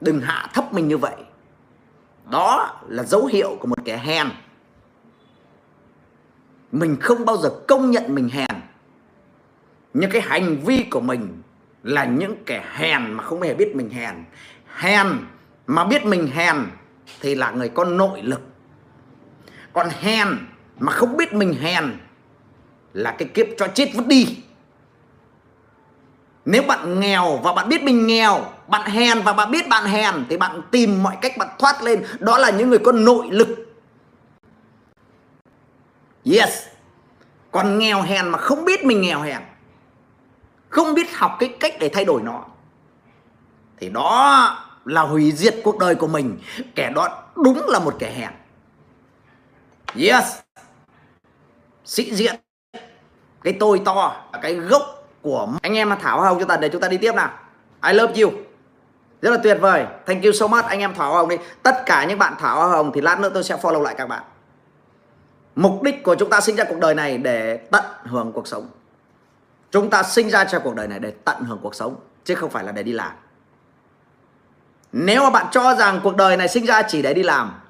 Đừng 0.00 0.20
hạ 0.20 0.46
thấp 0.54 0.72
mình 0.72 0.88
như 0.88 0.98
vậy. 0.98 1.16
Đó 2.30 2.80
là 2.88 3.02
dấu 3.02 3.26
hiệu 3.26 3.56
của 3.60 3.68
một 3.68 3.78
kẻ 3.84 3.96
hèn. 3.96 4.28
Mình 6.72 6.96
không 7.00 7.24
bao 7.24 7.36
giờ 7.36 7.50
công 7.68 7.90
nhận 7.90 8.14
mình 8.14 8.28
hèn. 8.28 8.56
Những 9.94 10.10
cái 10.10 10.22
hành 10.22 10.56
vi 10.56 10.82
của 10.90 11.00
mình 11.00 11.42
là 11.82 12.04
những 12.04 12.36
kẻ 12.46 12.64
hèn 12.74 13.12
mà 13.12 13.24
không 13.24 13.42
hề 13.42 13.54
biết 13.54 13.76
mình 13.76 13.90
hèn 13.90 14.14
hèn, 14.80 15.06
mà 15.66 15.84
biết 15.84 16.06
mình 16.06 16.26
hèn 16.26 16.56
thì 17.20 17.34
là 17.34 17.50
người 17.50 17.68
có 17.68 17.84
nội 17.84 18.22
lực. 18.22 18.40
Còn 19.72 19.88
hèn 20.00 20.28
mà 20.78 20.92
không 20.92 21.16
biết 21.16 21.32
mình 21.32 21.54
hèn 21.54 21.98
là 22.92 23.10
cái 23.18 23.28
kiếp 23.28 23.46
cho 23.58 23.68
chết 23.68 23.90
vứt 23.94 24.06
đi. 24.06 24.38
Nếu 26.44 26.62
bạn 26.62 27.00
nghèo 27.00 27.36
và 27.36 27.52
bạn 27.52 27.68
biết 27.68 27.82
mình 27.82 28.06
nghèo, 28.06 28.52
bạn 28.68 28.90
hèn 28.90 29.22
và 29.22 29.32
bạn 29.32 29.50
biết 29.50 29.68
bạn 29.68 29.84
hèn 29.84 30.14
thì 30.28 30.36
bạn 30.36 30.62
tìm 30.70 31.02
mọi 31.02 31.16
cách 31.22 31.36
bạn 31.38 31.48
thoát 31.58 31.82
lên. 31.82 32.04
Đó 32.18 32.38
là 32.38 32.50
những 32.50 32.68
người 32.68 32.78
có 32.78 32.92
nội 32.92 33.26
lực. 33.30 33.48
Yes. 36.24 36.66
Còn 37.50 37.78
nghèo 37.78 38.02
hèn 38.02 38.28
mà 38.28 38.38
không 38.38 38.64
biết 38.64 38.84
mình 38.84 39.00
nghèo 39.00 39.20
hèn, 39.20 39.42
không 40.68 40.94
biết 40.94 41.16
học 41.16 41.36
cái 41.38 41.56
cách 41.60 41.74
để 41.80 41.88
thay 41.88 42.04
đổi 42.04 42.22
nó, 42.22 42.44
thì 43.78 43.88
đó 43.88 44.69
là 44.90 45.02
hủy 45.02 45.32
diệt 45.32 45.54
cuộc 45.64 45.78
đời 45.78 45.94
của 45.94 46.06
mình. 46.06 46.38
Kẻ 46.74 46.90
đó 46.94 47.22
đúng 47.36 47.68
là 47.68 47.78
một 47.78 47.96
kẻ 47.98 48.10
hèn. 48.10 48.30
Yes. 49.94 50.24
Sĩ 51.84 52.14
diện. 52.14 52.34
Cái 53.42 53.56
tôi 53.60 53.82
to 53.84 54.26
cái 54.42 54.54
gốc 54.54 54.82
của 55.22 55.48
anh 55.62 55.74
em 55.74 55.92
thảo 56.00 56.20
hồng 56.20 56.38
cho 56.40 56.44
ta, 56.44 56.56
để 56.56 56.68
chúng 56.68 56.80
ta 56.80 56.88
đi 56.88 56.96
tiếp 56.96 57.14
nào. 57.14 57.30
I 57.86 57.92
love 57.92 58.22
you. 58.22 58.30
Rất 59.22 59.30
là 59.30 59.38
tuyệt 59.42 59.58
vời. 59.60 59.86
Thank 60.06 60.24
you 60.24 60.32
so 60.32 60.46
much, 60.46 60.64
anh 60.64 60.80
em 60.80 60.94
thảo 60.94 61.12
hồng 61.12 61.28
đi. 61.28 61.36
Tất 61.62 61.82
cả 61.86 62.04
những 62.04 62.18
bạn 62.18 62.34
thảo 62.38 62.68
hồng 62.68 62.92
thì 62.94 63.00
lát 63.00 63.20
nữa 63.20 63.30
tôi 63.34 63.44
sẽ 63.44 63.56
follow 63.56 63.82
lại 63.82 63.94
các 63.98 64.08
bạn. 64.08 64.22
Mục 65.54 65.82
đích 65.82 66.02
của 66.02 66.14
chúng 66.14 66.30
ta 66.30 66.40
sinh 66.40 66.56
ra 66.56 66.64
cuộc 66.64 66.78
đời 66.78 66.94
này 66.94 67.18
để 67.18 67.56
tận 67.56 67.84
hưởng 68.04 68.32
cuộc 68.32 68.46
sống. 68.46 68.68
Chúng 69.70 69.90
ta 69.90 70.02
sinh 70.02 70.30
ra 70.30 70.44
cho 70.44 70.60
cuộc 70.60 70.74
đời 70.74 70.88
này 70.88 70.98
để 70.98 71.12
tận 71.24 71.44
hưởng 71.44 71.58
cuộc 71.62 71.74
sống, 71.74 71.96
chứ 72.24 72.34
không 72.34 72.50
phải 72.50 72.64
là 72.64 72.72
để 72.72 72.82
đi 72.82 72.92
làm 72.92 73.12
nếu 74.92 75.22
mà 75.22 75.30
bạn 75.30 75.46
cho 75.50 75.74
rằng 75.74 76.00
cuộc 76.02 76.16
đời 76.16 76.36
này 76.36 76.48
sinh 76.48 76.66
ra 76.66 76.82
chỉ 76.82 77.02
để 77.02 77.14
đi 77.14 77.22
làm, 77.22 77.60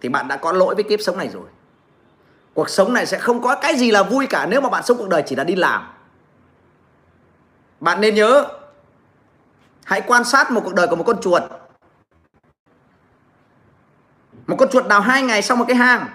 thì 0.00 0.08
bạn 0.08 0.28
đã 0.28 0.36
có 0.36 0.52
lỗi 0.52 0.74
với 0.74 0.84
kiếp 0.84 1.00
sống 1.00 1.18
này 1.18 1.28
rồi. 1.28 1.48
Cuộc 2.54 2.70
sống 2.70 2.92
này 2.92 3.06
sẽ 3.06 3.18
không 3.18 3.42
có 3.42 3.54
cái 3.54 3.76
gì 3.76 3.90
là 3.90 4.02
vui 4.02 4.26
cả 4.26 4.46
nếu 4.46 4.60
mà 4.60 4.68
bạn 4.68 4.82
sống 4.84 4.98
cuộc 4.98 5.08
đời 5.08 5.22
chỉ 5.26 5.36
là 5.36 5.44
đi 5.44 5.56
làm. 5.56 5.88
Bạn 7.80 8.00
nên 8.00 8.14
nhớ, 8.14 8.48
hãy 9.84 10.00
quan 10.06 10.24
sát 10.24 10.50
một 10.50 10.60
cuộc 10.64 10.74
đời 10.74 10.86
của 10.86 10.96
một 10.96 11.04
con 11.06 11.20
chuột. 11.20 11.42
Một 14.46 14.56
con 14.58 14.68
chuột 14.68 14.88
đào 14.88 15.00
hai 15.00 15.22
ngày 15.22 15.42
xong 15.42 15.58
một 15.58 15.64
cái 15.68 15.76
hang. 15.76 16.06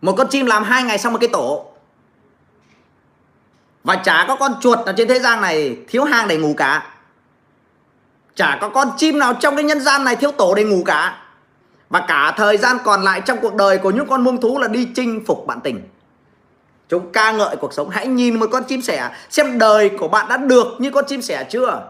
Một 0.00 0.14
con 0.18 0.28
chim 0.28 0.46
làm 0.46 0.64
hai 0.64 0.82
ngày 0.82 0.98
xong 0.98 1.12
một 1.12 1.18
cái 1.20 1.28
tổ. 1.32 1.72
Và 3.84 3.96
chả 3.96 4.24
có 4.28 4.36
con 4.36 4.54
chuột 4.60 4.78
ở 4.78 4.94
trên 4.96 5.08
thế 5.08 5.18
gian 5.18 5.40
này 5.40 5.78
thiếu 5.88 6.04
hang 6.04 6.28
để 6.28 6.36
ngủ 6.36 6.54
cả 6.56 6.94
chả 8.34 8.58
có 8.60 8.68
con 8.68 8.90
chim 8.96 9.18
nào 9.18 9.34
trong 9.34 9.56
cái 9.56 9.64
nhân 9.64 9.80
gian 9.80 10.04
này 10.04 10.16
thiếu 10.16 10.32
tổ 10.32 10.54
để 10.54 10.64
ngủ 10.64 10.82
cả. 10.86 11.16
Và 11.90 12.04
cả 12.08 12.34
thời 12.36 12.56
gian 12.56 12.76
còn 12.84 13.02
lại 13.02 13.22
trong 13.26 13.38
cuộc 13.42 13.54
đời 13.54 13.78
của 13.78 13.90
những 13.90 14.08
con 14.08 14.24
muông 14.24 14.40
thú 14.40 14.58
là 14.58 14.68
đi 14.68 14.88
chinh 14.94 15.24
phục 15.26 15.46
bạn 15.46 15.60
tình. 15.60 15.80
Chúng 16.88 17.12
ca 17.12 17.32
ngợi 17.32 17.56
cuộc 17.56 17.72
sống. 17.72 17.90
Hãy 17.90 18.06
nhìn 18.06 18.40
một 18.40 18.46
con 18.52 18.64
chim 18.64 18.82
sẻ, 18.82 19.10
xem 19.30 19.58
đời 19.58 19.90
của 19.98 20.08
bạn 20.08 20.28
đã 20.28 20.36
được 20.36 20.66
như 20.78 20.90
con 20.90 21.04
chim 21.08 21.22
sẻ 21.22 21.44
chưa? 21.50 21.82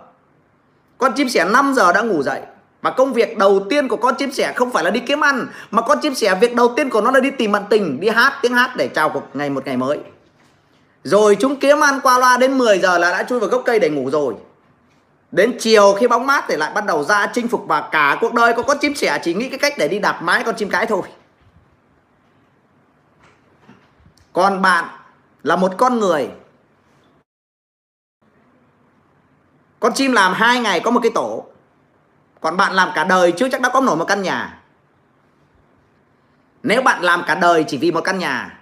Con 0.98 1.12
chim 1.12 1.28
sẻ 1.28 1.44
5 1.44 1.74
giờ 1.74 1.92
đã 1.92 2.00
ngủ 2.00 2.22
dậy. 2.22 2.40
Và 2.82 2.90
công 2.90 3.12
việc 3.12 3.38
đầu 3.38 3.60
tiên 3.70 3.88
của 3.88 3.96
con 3.96 4.14
chim 4.14 4.32
sẻ 4.32 4.52
không 4.56 4.70
phải 4.70 4.84
là 4.84 4.90
đi 4.90 5.00
kiếm 5.00 5.20
ăn, 5.20 5.46
mà 5.70 5.82
con 5.82 5.98
chim 6.00 6.14
sẻ 6.14 6.34
việc 6.40 6.54
đầu 6.54 6.72
tiên 6.76 6.90
của 6.90 7.00
nó 7.00 7.10
là 7.10 7.20
đi 7.20 7.30
tìm 7.30 7.52
bạn 7.52 7.62
tình, 7.70 8.00
đi 8.00 8.08
hát 8.08 8.32
tiếng 8.42 8.54
hát 8.54 8.76
để 8.76 8.88
chào 8.88 9.08
cuộc 9.08 9.22
ngày 9.34 9.50
một 9.50 9.66
ngày 9.66 9.76
mới. 9.76 9.98
Rồi 11.04 11.36
chúng 11.40 11.56
kiếm 11.56 11.80
ăn 11.80 12.00
qua 12.02 12.18
loa 12.18 12.36
đến 12.36 12.58
10 12.58 12.78
giờ 12.78 12.98
là 12.98 13.10
đã 13.10 13.22
chui 13.22 13.40
vào 13.40 13.48
gốc 13.48 13.62
cây 13.66 13.78
để 13.78 13.90
ngủ 13.90 14.10
rồi. 14.10 14.34
Đến 15.32 15.56
chiều 15.58 15.94
khi 15.94 16.08
bóng 16.08 16.26
mát 16.26 16.44
thì 16.48 16.56
lại 16.56 16.72
bắt 16.74 16.86
đầu 16.86 17.04
ra 17.04 17.26
chinh 17.32 17.48
phục 17.48 17.64
và 17.66 17.88
cả 17.92 18.18
cuộc 18.20 18.34
đời. 18.34 18.52
Của 18.52 18.62
con 18.62 18.78
chim 18.80 18.94
sẻ 18.94 19.18
chỉ 19.22 19.34
nghĩ 19.34 19.48
cái 19.48 19.58
cách 19.58 19.74
để 19.78 19.88
đi 19.88 19.98
đạp 19.98 20.22
mái 20.22 20.44
con 20.44 20.54
chim 20.56 20.70
cái 20.70 20.86
thôi. 20.86 21.02
Còn 24.32 24.62
bạn 24.62 24.84
là 25.42 25.56
một 25.56 25.72
con 25.78 25.98
người. 25.98 26.30
Con 29.80 29.94
chim 29.94 30.12
làm 30.12 30.32
hai 30.32 30.60
ngày 30.60 30.80
có 30.80 30.90
một 30.90 31.00
cái 31.02 31.12
tổ. 31.14 31.46
Còn 32.40 32.56
bạn 32.56 32.72
làm 32.72 32.90
cả 32.94 33.04
đời 33.04 33.32
chưa 33.36 33.48
chắc 33.48 33.60
đã 33.60 33.68
có 33.68 33.80
nổi 33.80 33.96
một 33.96 34.04
căn 34.04 34.22
nhà. 34.22 34.62
Nếu 36.62 36.82
bạn 36.82 37.02
làm 37.02 37.22
cả 37.26 37.34
đời 37.34 37.64
chỉ 37.68 37.78
vì 37.78 37.90
một 37.90 38.00
căn 38.00 38.18
nhà, 38.18 38.56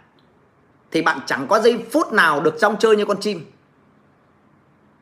Thì 0.90 1.02
bạn 1.02 1.20
chẳng 1.26 1.46
có 1.48 1.60
giây 1.60 1.86
phút 1.92 2.12
nào 2.12 2.40
được 2.40 2.56
trong 2.60 2.76
chơi 2.78 2.96
như 2.96 3.04
con 3.04 3.20
chim 3.20 3.52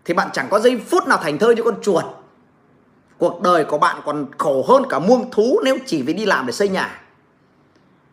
thì 0.06 0.14
bạn 0.14 0.28
chẳng 0.32 0.48
có 0.50 0.58
giây 0.58 0.80
phút 0.88 1.06
nào 1.06 1.18
thành 1.22 1.38
thơ 1.38 1.50
như 1.50 1.62
con 1.62 1.82
chuột. 1.82 2.04
Cuộc 3.18 3.40
đời 3.40 3.64
của 3.64 3.78
bạn 3.78 3.96
còn 4.04 4.26
khổ 4.38 4.64
hơn 4.68 4.82
cả 4.88 4.98
muông 4.98 5.30
thú 5.30 5.60
nếu 5.64 5.78
chỉ 5.86 6.02
vì 6.02 6.12
đi 6.12 6.26
làm 6.26 6.46
để 6.46 6.52
xây 6.52 6.68
nhà. 6.68 7.02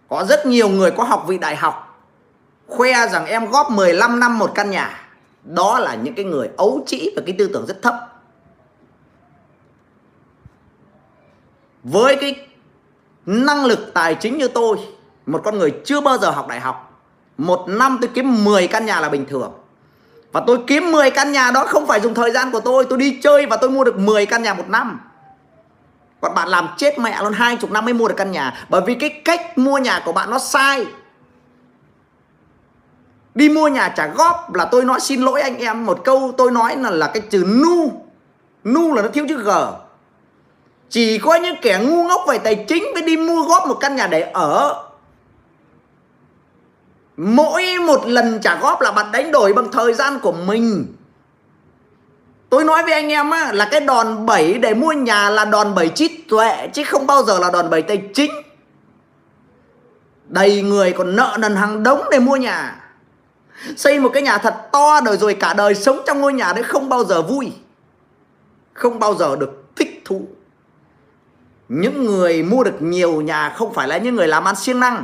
Có 0.09 0.25
rất 0.29 0.45
nhiều 0.45 0.69
người 0.69 0.91
có 0.91 1.03
học 1.03 1.23
vị 1.27 1.37
đại 1.37 1.55
học, 1.55 2.05
khoe 2.67 3.07
rằng 3.07 3.25
em 3.25 3.45
góp 3.51 3.71
15 3.71 4.19
năm 4.19 4.39
một 4.39 4.51
căn 4.55 4.69
nhà. 4.69 5.09
Đó 5.43 5.79
là 5.79 5.95
những 5.95 6.15
cái 6.15 6.25
người 6.25 6.49
ấu 6.57 6.83
trĩ 6.85 7.09
và 7.15 7.21
cái 7.25 7.35
tư 7.39 7.49
tưởng 7.53 7.65
rất 7.65 7.81
thấp. 7.81 7.95
Với 11.83 12.15
cái 12.15 12.47
năng 13.25 13.65
lực 13.65 13.91
tài 13.93 14.15
chính 14.15 14.37
như 14.37 14.47
tôi, 14.47 14.77
một 15.25 15.41
con 15.43 15.57
người 15.57 15.73
chưa 15.85 16.01
bao 16.01 16.17
giờ 16.17 16.31
học 16.31 16.47
đại 16.47 16.59
học, 16.59 17.01
một 17.37 17.65
năm 17.67 17.97
tôi 18.01 18.09
kiếm 18.13 18.43
10 18.43 18.67
căn 18.67 18.85
nhà 18.85 18.99
là 18.99 19.09
bình 19.09 19.25
thường 19.25 19.51
và 20.33 20.41
tôi 20.47 20.59
kiếm 20.67 20.91
10 20.91 21.11
căn 21.11 21.31
nhà 21.31 21.51
đó 21.51 21.65
không 21.67 21.87
phải 21.87 21.99
dùng 22.01 22.13
thời 22.13 22.31
gian 22.31 22.51
của 22.51 22.59
tôi. 22.59 22.85
Tôi 22.89 22.99
đi 22.99 23.19
chơi 23.23 23.45
và 23.45 23.57
tôi 23.57 23.69
mua 23.69 23.83
được 23.83 23.97
10 23.97 24.25
căn 24.25 24.43
nhà 24.43 24.53
một 24.53 24.69
năm. 24.69 24.99
Còn 26.21 26.35
bạn 26.35 26.47
làm 26.47 26.67
chết 26.77 26.99
mẹ 26.99 27.19
luôn 27.23 27.33
hai 27.33 27.55
chục 27.55 27.71
năm 27.71 27.85
mới 27.85 27.93
mua 27.93 28.07
được 28.07 28.15
căn 28.17 28.31
nhà. 28.31 28.65
Bởi 28.69 28.81
vì 28.85 28.95
cái 28.95 29.09
cách 29.09 29.57
mua 29.57 29.77
nhà 29.77 30.01
của 30.05 30.13
bạn 30.13 30.29
nó 30.29 30.39
sai. 30.39 30.85
Đi 33.35 33.49
mua 33.49 33.67
nhà 33.67 33.93
trả 33.97 34.07
góp 34.07 34.53
là 34.53 34.65
tôi 34.65 34.85
nói 34.85 34.99
xin 34.99 35.21
lỗi 35.21 35.41
anh 35.41 35.57
em. 35.57 35.85
Một 35.85 35.99
câu 36.03 36.33
tôi 36.37 36.51
nói 36.51 36.75
là, 36.75 36.89
là 36.89 37.11
cái 37.13 37.21
chữ 37.21 37.45
nu. 37.47 38.05
Nu 38.63 38.93
là 38.93 39.01
nó 39.01 39.07
thiếu 39.07 39.25
chữ 39.29 39.37
G. 39.37 39.49
Chỉ 40.89 41.17
có 41.17 41.35
những 41.35 41.55
kẻ 41.61 41.79
ngu 41.83 42.03
ngốc 42.03 42.21
về 42.27 42.37
tài 42.37 42.55
chính 42.55 42.83
mới 42.93 43.01
đi 43.01 43.17
mua 43.17 43.43
góp 43.43 43.67
một 43.67 43.77
căn 43.79 43.95
nhà 43.95 44.07
để 44.07 44.21
ở. 44.21 44.83
Mỗi 47.17 47.79
một 47.87 48.05
lần 48.05 48.39
trả 48.41 48.55
góp 48.55 48.81
là 48.81 48.91
bạn 48.91 49.11
đánh 49.11 49.31
đổi 49.31 49.53
bằng 49.53 49.71
thời 49.71 49.93
gian 49.93 50.19
của 50.19 50.31
mình. 50.31 50.95
Tôi 52.49 52.63
nói 52.63 52.83
với 52.83 52.93
anh 52.93 53.09
em 53.09 53.29
á, 53.29 53.51
là 53.53 53.67
cái 53.71 53.81
đòn 53.81 54.25
bẩy 54.25 54.53
để 54.53 54.73
mua 54.73 54.91
nhà 54.91 55.29
là 55.29 55.45
đòn 55.45 55.75
bẩy 55.75 55.89
trí 55.89 56.07
tuệ 56.29 56.67
Chứ 56.73 56.83
không 56.83 57.07
bao 57.07 57.23
giờ 57.23 57.39
là 57.39 57.51
đòn 57.51 57.69
bẩy 57.69 57.81
tài 57.81 58.03
chính. 58.13 58.31
Đầy 60.27 60.61
người 60.61 60.91
còn 60.91 61.15
nợ 61.15 61.37
nần 61.39 61.55
hàng 61.55 61.83
đống 61.83 62.01
để 62.11 62.19
mua 62.19 62.35
nhà. 62.35 62.79
Xây 63.77 63.99
một 63.99 64.09
cái 64.13 64.23
nhà 64.23 64.37
thật 64.37 64.55
to 64.71 65.01
đời 65.01 65.17
rồi 65.17 65.33
cả 65.33 65.53
đời 65.53 65.75
sống 65.75 65.99
trong 66.05 66.21
ngôi 66.21 66.33
nhà 66.33 66.53
đấy 66.53 66.63
không 66.63 66.89
bao 66.89 67.03
giờ 67.03 67.21
vui. 67.21 67.51
Không 68.73 68.99
bao 68.99 69.15
giờ 69.15 69.35
được 69.35 69.75
thích 69.75 70.01
thú. 70.05 70.21
Những 71.69 72.05
người 72.05 72.43
mua 72.43 72.63
được 72.63 72.81
nhiều 72.81 73.21
nhà 73.21 73.49
không 73.49 73.73
phải 73.73 73.87
là 73.87 73.97
những 73.97 74.15
người 74.15 74.27
làm 74.27 74.43
ăn 74.43 74.55
siêng 74.55 74.79
năng 74.79 75.03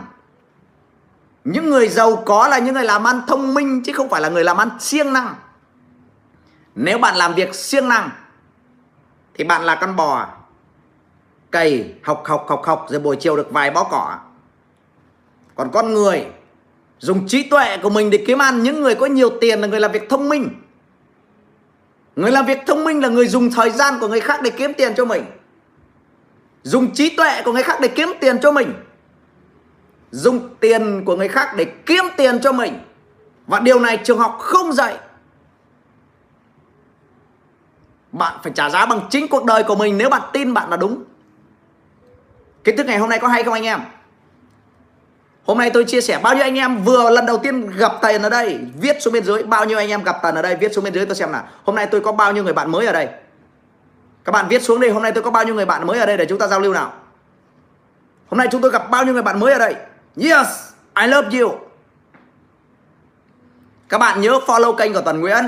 những 1.52 1.70
người 1.70 1.88
giàu 1.88 2.16
có 2.26 2.48
là 2.48 2.60
những 2.60 2.74
người 2.74 2.84
làm 2.84 3.04
ăn 3.04 3.22
thông 3.28 3.54
minh, 3.54 3.84
chứ 3.84 3.94
không 3.94 4.10
phải 4.10 4.22
là 4.22 4.30
người 4.30 4.44
làm 4.44 4.58
ăn 4.58 4.70
siêng 4.80 5.14
năng. 5.14 5.36
Nếu 6.76 6.98
bạn 6.98 7.16
làm 7.16 7.34
việc 7.34 7.56
siêng 7.56 7.88
năng, 7.88 8.10
thì 9.34 9.44
bạn 9.44 9.64
là 9.64 9.76
con 9.82 9.96
bò 9.96 10.28
cày, 11.52 11.94
học 12.04 12.24
học 12.26 12.46
học 12.50 12.62
học, 12.66 12.86
rồi 12.90 13.00
buổi 13.00 13.16
chiều 13.16 13.36
được 13.36 13.52
vài 13.52 13.72
bó 13.72 13.84
cỏ. 13.84 14.18
Còn 15.56 15.70
con 15.72 15.94
người, 15.94 16.26
dùng 17.00 17.28
trí 17.28 17.50
tuệ 17.50 17.78
của 17.78 17.90
mình 17.90 18.10
để 18.10 18.24
kiếm 18.28 18.42
ăn 18.42 18.64
những 18.64 18.82
người 18.82 18.96
có 18.96 19.06
nhiều 19.06 19.30
tiền 19.42 19.62
là 19.62 19.68
người 19.68 19.80
làm 19.80 19.92
việc 19.92 20.10
thông 20.10 20.30
minh. 20.30 20.50
Người 22.16 22.32
làm 22.32 22.46
việc 22.46 22.60
thông 22.68 22.84
minh 22.84 23.02
là 23.02 23.08
người 23.08 23.28
dùng 23.28 23.52
thời 23.52 23.70
gian 23.70 24.00
của 24.00 24.08
người 24.08 24.22
khác 24.22 24.40
để 24.44 24.50
kiếm 24.50 24.74
tiền 24.74 24.94
cho 24.98 25.06
mình. 25.06 25.26
Dùng 26.64 26.94
trí 26.94 27.16
tuệ 27.16 27.42
của 27.46 27.54
người 27.54 27.64
khác 27.64 27.80
để 27.82 27.88
kiếm 27.88 28.14
tiền 28.22 28.40
cho 28.42 28.52
mình 28.52 28.74
dùng 30.12 30.56
tiền 30.60 31.06
của 31.06 31.16
người 31.16 31.28
khác 31.28 31.50
để 31.56 31.66
kiếm 31.86 32.04
tiền 32.18 32.40
cho 32.42 32.52
mình. 32.52 32.80
Và 33.48 33.60
điều 33.60 33.80
này 33.80 33.98
trường 34.04 34.20
học 34.20 34.38
không 34.40 34.74
dạy. 34.74 34.98
Bạn 38.12 38.40
phải 38.44 38.52
trả 38.56 38.70
giá 38.70 38.86
bằng 38.86 39.08
chính 39.10 39.28
cuộc 39.28 39.46
đời 39.46 39.64
của 39.64 39.76
mình 39.76 39.98
nếu 39.98 40.10
bạn 40.10 40.22
tin 40.34 40.54
bạn 40.54 40.70
là 40.70 40.78
đúng. 40.78 41.04
Kiến 42.64 42.78
thức 42.78 42.86
ngày 42.86 42.98
hôm 42.98 43.10
nay 43.10 43.20
có 43.20 43.28
hay 43.28 43.44
không 43.44 43.54
anh 43.54 43.66
em? 43.66 43.80
Hôm 45.46 45.58
nay 45.58 45.70
tôi 45.74 45.84
chia 45.84 46.02
sẻ 46.02 46.20
bao 46.24 46.34
nhiêu 46.36 46.44
anh 46.44 46.56
em 46.56 46.84
vừa 46.84 47.10
lần 47.10 47.26
đầu 47.26 47.38
tiên 47.38 47.70
gặp 47.70 47.92
Tần 48.02 48.22
ở 48.22 48.30
đây, 48.30 48.60
Viết 48.82 49.02
xuống 49.02 49.14
bên 49.14 49.24
dưới. 49.24 49.44
Bao 49.44 49.66
nhiêu 49.66 49.78
anh 49.78 49.90
em 49.90 50.04
gặp 50.04 50.16
Tần 50.24 50.36
ở 50.36 50.42
đây, 50.42 50.56
Viết 50.56 50.74
xuống 50.74 50.84
bên 50.84 50.94
dưới 50.94 51.06
tôi 51.06 51.16
xem 51.16 51.32
nào. 51.32 51.48
Hôm 51.64 51.76
nay 51.76 51.88
tôi 51.92 52.02
có 52.02 52.12
bao 52.12 52.34
nhiêu 52.34 52.44
người 52.44 52.54
bạn 52.54 52.72
mới 52.72 52.86
ở 52.86 52.94
đây? 52.94 53.08
Các 54.24 54.32
bạn 54.32 54.48
viết 54.50 54.62
xuống 54.62 54.80
đi, 54.80 54.90
Hôm 54.90 55.04
nay 55.04 55.12
tôi 55.12 55.24
có 55.24 55.32
bao 55.32 55.44
nhiêu 55.44 55.56
người 55.56 55.66
bạn 55.66 55.88
mới 55.88 56.00
ở 56.00 56.06
đây 56.06 56.18
để 56.18 56.26
chúng 56.26 56.40
ta 56.40 56.48
giao 56.48 56.60
lưu 56.60 56.74
nào? 56.74 56.94
Hôm 58.30 58.38
nay 58.38 58.48
chúng 58.52 58.62
tôi 58.62 58.72
gặp 58.72 58.90
bao 58.90 59.06
nhiêu 59.06 59.14
người 59.14 59.24
bạn 59.24 59.40
mới 59.40 59.54
ở 59.54 59.60
đây? 59.60 59.76
Yes, 60.18 60.48
I 61.02 61.08
love 61.08 61.40
you. 61.40 61.60
Các 63.90 63.98
bạn 63.98 64.22
nhớ 64.22 64.40
follow 64.46 64.76
kênh 64.76 64.94
của 64.94 65.02
Tuần 65.02 65.20
Nguyễn. 65.20 65.44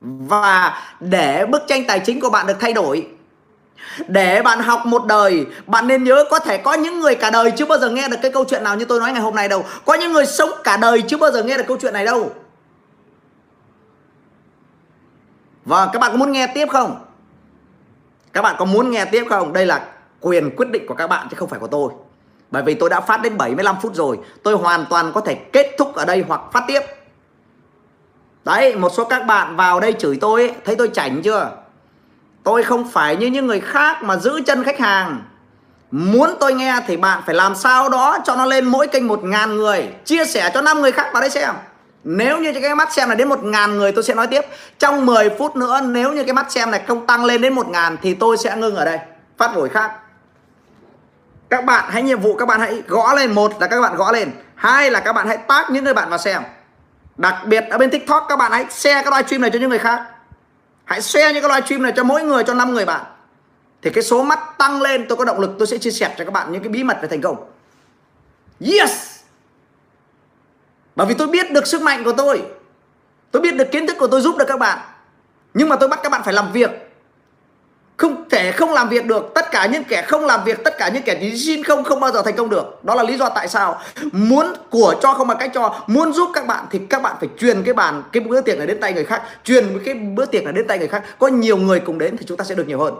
Và 0.00 0.82
để 1.00 1.46
bức 1.46 1.62
tranh 1.68 1.84
tài 1.88 2.00
chính 2.00 2.20
của 2.20 2.30
bạn 2.30 2.46
được 2.46 2.56
thay 2.60 2.72
đổi, 2.72 3.08
để 4.08 4.42
bạn 4.42 4.60
học 4.60 4.86
một 4.86 5.06
đời, 5.06 5.46
Bạn 5.66 5.88
nên 5.88 6.04
nhớ 6.04 6.24
có 6.30 6.38
thể 6.38 6.58
có 6.58 6.72
những 6.72 7.00
người 7.00 7.14
cả 7.14 7.30
đời 7.30 7.50
chưa 7.50 7.66
bao 7.66 7.78
giờ 7.78 7.90
nghe 7.90 8.08
được 8.08 8.16
cái 8.22 8.32
câu 8.32 8.44
chuyện 8.44 8.64
nào 8.64 8.76
như 8.76 8.84
tôi 8.84 9.00
nói 9.00 9.12
ngày 9.12 9.22
hôm 9.22 9.34
nay 9.34 9.48
đâu. 9.48 9.64
Có 9.84 9.94
những 9.94 10.12
người 10.12 10.26
sống 10.26 10.50
cả 10.64 10.76
đời 10.76 11.02
chưa 11.02 11.16
bao 11.16 11.32
giờ 11.32 11.42
nghe 11.42 11.56
được 11.56 11.64
câu 11.68 11.76
chuyện 11.80 11.92
này 11.92 12.06
đâu. 12.06 12.32
Và 15.64 15.90
các 15.92 15.98
bạn 15.98 16.12
có 16.12 16.18
muốn 16.18 16.32
nghe 16.32 16.46
tiếp 16.46 16.66
không? 16.70 17.04
Các 18.32 18.42
bạn 18.42 18.56
có 18.58 18.64
muốn 18.64 18.90
nghe 18.90 19.04
tiếp 19.04 19.24
không? 19.28 19.52
Đây 19.52 19.66
là 19.66 19.86
quyền 20.20 20.56
quyết 20.56 20.70
định 20.70 20.86
của 20.86 20.94
các 20.94 21.06
bạn 21.06 21.28
chứ 21.30 21.36
không 21.36 21.48
phải 21.48 21.60
của 21.60 21.66
tôi. 21.66 21.92
Bởi 22.54 22.62
vì 22.62 22.74
tôi 22.74 22.90
đã 22.90 23.00
phát 23.00 23.22
đến 23.22 23.36
75 23.36 23.76
phút 23.82 23.94
rồi 23.94 24.18
Tôi 24.42 24.54
hoàn 24.54 24.86
toàn 24.90 25.12
có 25.14 25.20
thể 25.20 25.34
kết 25.34 25.74
thúc 25.78 25.94
ở 25.94 26.04
đây 26.04 26.24
hoặc 26.28 26.40
phát 26.52 26.64
tiếp. 26.66 26.80
Đấy, 28.44 28.76
một 28.76 28.92
số 28.92 29.04
các 29.04 29.26
bạn 29.26 29.56
vào 29.56 29.80
đây 29.80 29.92
chửi 29.92 30.18
tôi 30.20 30.40
ấy, 30.40 30.52
Thấy 30.64 30.76
tôi 30.76 30.90
chảnh 30.92 31.22
chưa? 31.22 31.50
Tôi 32.44 32.62
không 32.62 32.88
phải 32.88 33.16
như 33.16 33.26
những 33.26 33.46
người 33.46 33.60
khác 33.60 34.02
mà 34.02 34.16
giữ 34.16 34.40
chân 34.46 34.64
khách 34.64 34.78
hàng. 34.78 35.22
Muốn 35.90 36.30
tôi 36.40 36.54
nghe 36.54 36.80
thì 36.86 36.96
bạn 36.96 37.22
phải 37.26 37.34
làm 37.34 37.54
sao 37.54 37.88
đó 37.88 38.18
cho 38.24 38.36
nó 38.36 38.44
lên 38.44 38.64
mỗi 38.64 38.86
kênh 38.86 39.08
một 39.08 39.24
ngàn 39.24 39.56
người. 39.56 39.88
Chia 40.04 40.24
sẻ 40.24 40.50
cho 40.54 40.62
5 40.62 40.80
người 40.80 40.92
khác 40.92 41.10
vào 41.12 41.20
đây 41.20 41.30
xem. 41.30 41.54
Nếu 42.04 42.38
như 42.38 42.52
cái 42.62 42.74
mắt 42.74 42.92
xem 42.92 43.08
này 43.08 43.16
đến 43.16 43.28
một 43.28 43.44
ngàn 43.44 43.78
người 43.78 43.92
tôi 43.92 44.04
sẽ 44.04 44.14
nói 44.14 44.26
tiếp. 44.26 44.40
Trong 44.78 45.06
10 45.06 45.30
phút 45.38 45.56
nữa 45.56 45.80
nếu 45.80 46.12
như 46.12 46.24
cái 46.24 46.32
mắt 46.32 46.52
xem 46.52 46.70
này 46.70 46.82
không 46.88 47.06
tăng 47.06 47.24
lên 47.24 47.42
đến 47.42 47.54
một 47.54 47.68
ngàn 47.68 47.96
Thì 48.02 48.14
tôi 48.14 48.36
sẽ 48.36 48.56
ngưng 48.56 48.76
ở 48.76 48.84
đây. 48.84 48.98
Phát 49.38 49.54
buổi 49.54 49.68
khác. 49.68 49.90
Các 51.54 51.64
bạn 51.64 51.84
hãy 51.88 52.02
nhiệm 52.02 52.20
vụ 52.20 52.36
các 52.36 52.46
bạn 52.46 52.60
hãy 52.60 52.82
gõ 52.88 53.14
lên. 53.14 53.32
Một 53.32 53.52
là 53.60 53.66
các 53.66 53.80
bạn 53.80 53.96
gõ 53.96 54.12
lên. 54.12 54.30
Hai 54.54 54.90
là 54.90 55.00
các 55.00 55.12
bạn 55.12 55.28
hãy 55.28 55.36
tag 55.36 55.64
những 55.70 55.84
người 55.84 55.94
bạn 55.94 56.08
vào 56.10 56.18
xem. 56.18 56.42
Đặc 57.16 57.34
biệt 57.46 57.64
ở 57.70 57.78
bên 57.78 57.90
TikTok, 57.90 58.26
các 58.28 58.36
bạn 58.36 58.52
hãy 58.52 58.66
share 58.70 59.02
cái 59.02 59.10
livestream 59.10 59.42
này 59.42 59.50
cho 59.50 59.58
những 59.58 59.70
người 59.70 59.78
khác. 59.78 60.02
Hãy 60.84 61.02
share 61.02 61.32
những 61.32 61.42
cái 61.42 61.50
livestream 61.50 61.82
này 61.82 61.92
cho 61.96 62.04
mỗi 62.04 62.22
người, 62.22 62.44
cho 62.44 62.54
5 62.54 62.72
người 62.72 62.84
bạn. 62.84 63.04
Thì 63.82 63.90
cái 63.90 64.04
số 64.04 64.22
mắt 64.22 64.38
tăng 64.58 64.82
lên, 64.82 65.06
tôi 65.08 65.16
có 65.16 65.24
động 65.24 65.40
lực 65.40 65.50
tôi 65.58 65.66
sẽ 65.66 65.78
chia 65.78 65.90
sẻ 65.90 66.14
cho 66.18 66.24
các 66.24 66.30
bạn 66.30 66.52
những 66.52 66.62
cái 66.62 66.68
bí 66.68 66.84
mật 66.84 66.98
về 67.02 67.08
thành 67.08 67.20
công. 67.20 67.50
Yes! 68.60 69.20
Bởi 70.96 71.06
vì 71.06 71.14
tôi 71.14 71.28
biết 71.28 71.52
được 71.52 71.66
sức 71.66 71.82
mạnh 71.82 72.04
của 72.04 72.12
tôi. 72.12 72.42
Tôi 73.30 73.42
biết 73.42 73.56
được 73.56 73.72
kiến 73.72 73.86
thức 73.86 73.96
của 73.98 74.06
tôi 74.06 74.20
giúp 74.20 74.36
được 74.38 74.48
các 74.48 74.58
bạn. 74.58 74.78
Nhưng 75.54 75.68
mà 75.68 75.76
tôi 75.76 75.88
bắt 75.88 76.00
các 76.02 76.12
bạn 76.12 76.22
phải 76.24 76.34
làm 76.34 76.52
việc 76.52 76.83
không 77.96 78.28
thể 78.28 78.52
không 78.52 78.72
làm 78.72 78.88
việc 78.88 79.06
được 79.06 79.30
tất 79.34 79.50
cả 79.50 79.66
những 79.66 79.84
kẻ 79.84 80.02
không 80.02 80.24
làm 80.24 80.44
việc, 80.44 80.64
tất 80.64 80.78
cả 80.78 80.88
những 80.88 81.02
kẻ 81.02 81.16
chỉ 81.20 81.38
xin 81.38 81.64
không 81.64 81.84
không 81.84 82.00
bao 82.00 82.12
giờ 82.12 82.22
thành 82.22 82.36
công 82.36 82.50
được. 82.50 82.84
Đó 82.84 82.94
là 82.94 83.02
lý 83.02 83.16
do 83.16 83.28
tại 83.28 83.48
sao 83.48 83.80
muốn 84.12 84.46
của 84.70 84.94
cho 85.02 85.14
không 85.14 85.28
bằng 85.28 85.38
cách 85.38 85.50
cho, 85.54 85.80
muốn 85.86 86.12
giúp 86.12 86.30
các 86.34 86.46
bạn 86.46 86.64
thì 86.70 86.80
các 86.90 87.02
bạn 87.02 87.16
phải 87.20 87.28
truyền 87.38 87.62
cái 87.62 87.74
bàn, 87.74 88.02
cái 88.12 88.22
bữa 88.22 88.40
tiệc 88.40 88.58
này 88.58 88.66
đến 88.66 88.80
tay 88.80 88.92
người 88.92 89.04
khác, 89.04 89.22
truyền 89.44 89.78
cái 89.84 89.94
bữa 89.94 90.26
tiệc 90.26 90.44
này 90.44 90.52
đến 90.52 90.66
tay 90.66 90.78
người 90.78 90.88
khác. 90.88 91.04
Có 91.18 91.28
nhiều 91.28 91.56
người 91.56 91.80
cùng 91.80 91.98
đến 91.98 92.16
thì 92.16 92.24
chúng 92.28 92.36
ta 92.36 92.44
sẽ 92.44 92.54
được 92.54 92.68
nhiều 92.68 92.78
hơn. 92.78 92.94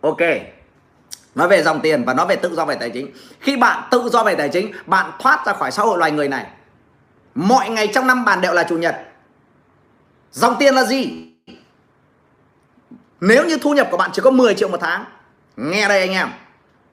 Ok. 0.00 0.20
Nói 1.34 1.48
về 1.48 1.62
dòng 1.62 1.80
tiền 1.80 2.04
và 2.04 2.14
nói 2.14 2.26
về 2.26 2.36
tự 2.36 2.54
do 2.54 2.64
về 2.64 2.74
tài 2.74 2.90
chính. 2.90 3.12
Khi 3.40 3.56
bạn 3.56 3.88
tự 3.90 4.08
do 4.12 4.24
về 4.24 4.34
tài 4.34 4.48
chính, 4.48 4.72
bạn 4.86 5.10
thoát 5.18 5.46
ra 5.46 5.52
khỏi 5.52 5.70
xã 5.70 5.82
hội 5.82 5.98
loài 5.98 6.10
người 6.10 6.28
này. 6.28 6.46
Mọi 7.34 7.68
ngày 7.68 7.86
trong 7.94 8.06
năm 8.06 8.24
bạn 8.24 8.40
đều 8.40 8.52
là 8.52 8.62
chủ 8.62 8.78
nhật. 8.78 9.07
Dòng 10.38 10.56
tiền 10.58 10.74
là 10.74 10.84
gì? 10.84 11.10
Nếu 13.20 13.46
như 13.46 13.58
thu 13.58 13.74
nhập 13.74 13.88
của 13.90 13.96
bạn 13.96 14.10
chỉ 14.12 14.22
có 14.22 14.30
10 14.30 14.54
triệu 14.54 14.68
một 14.68 14.80
tháng, 14.80 15.04
Nghe 15.56 15.88
đây 15.88 16.00
anh 16.00 16.10
em, 16.10 16.28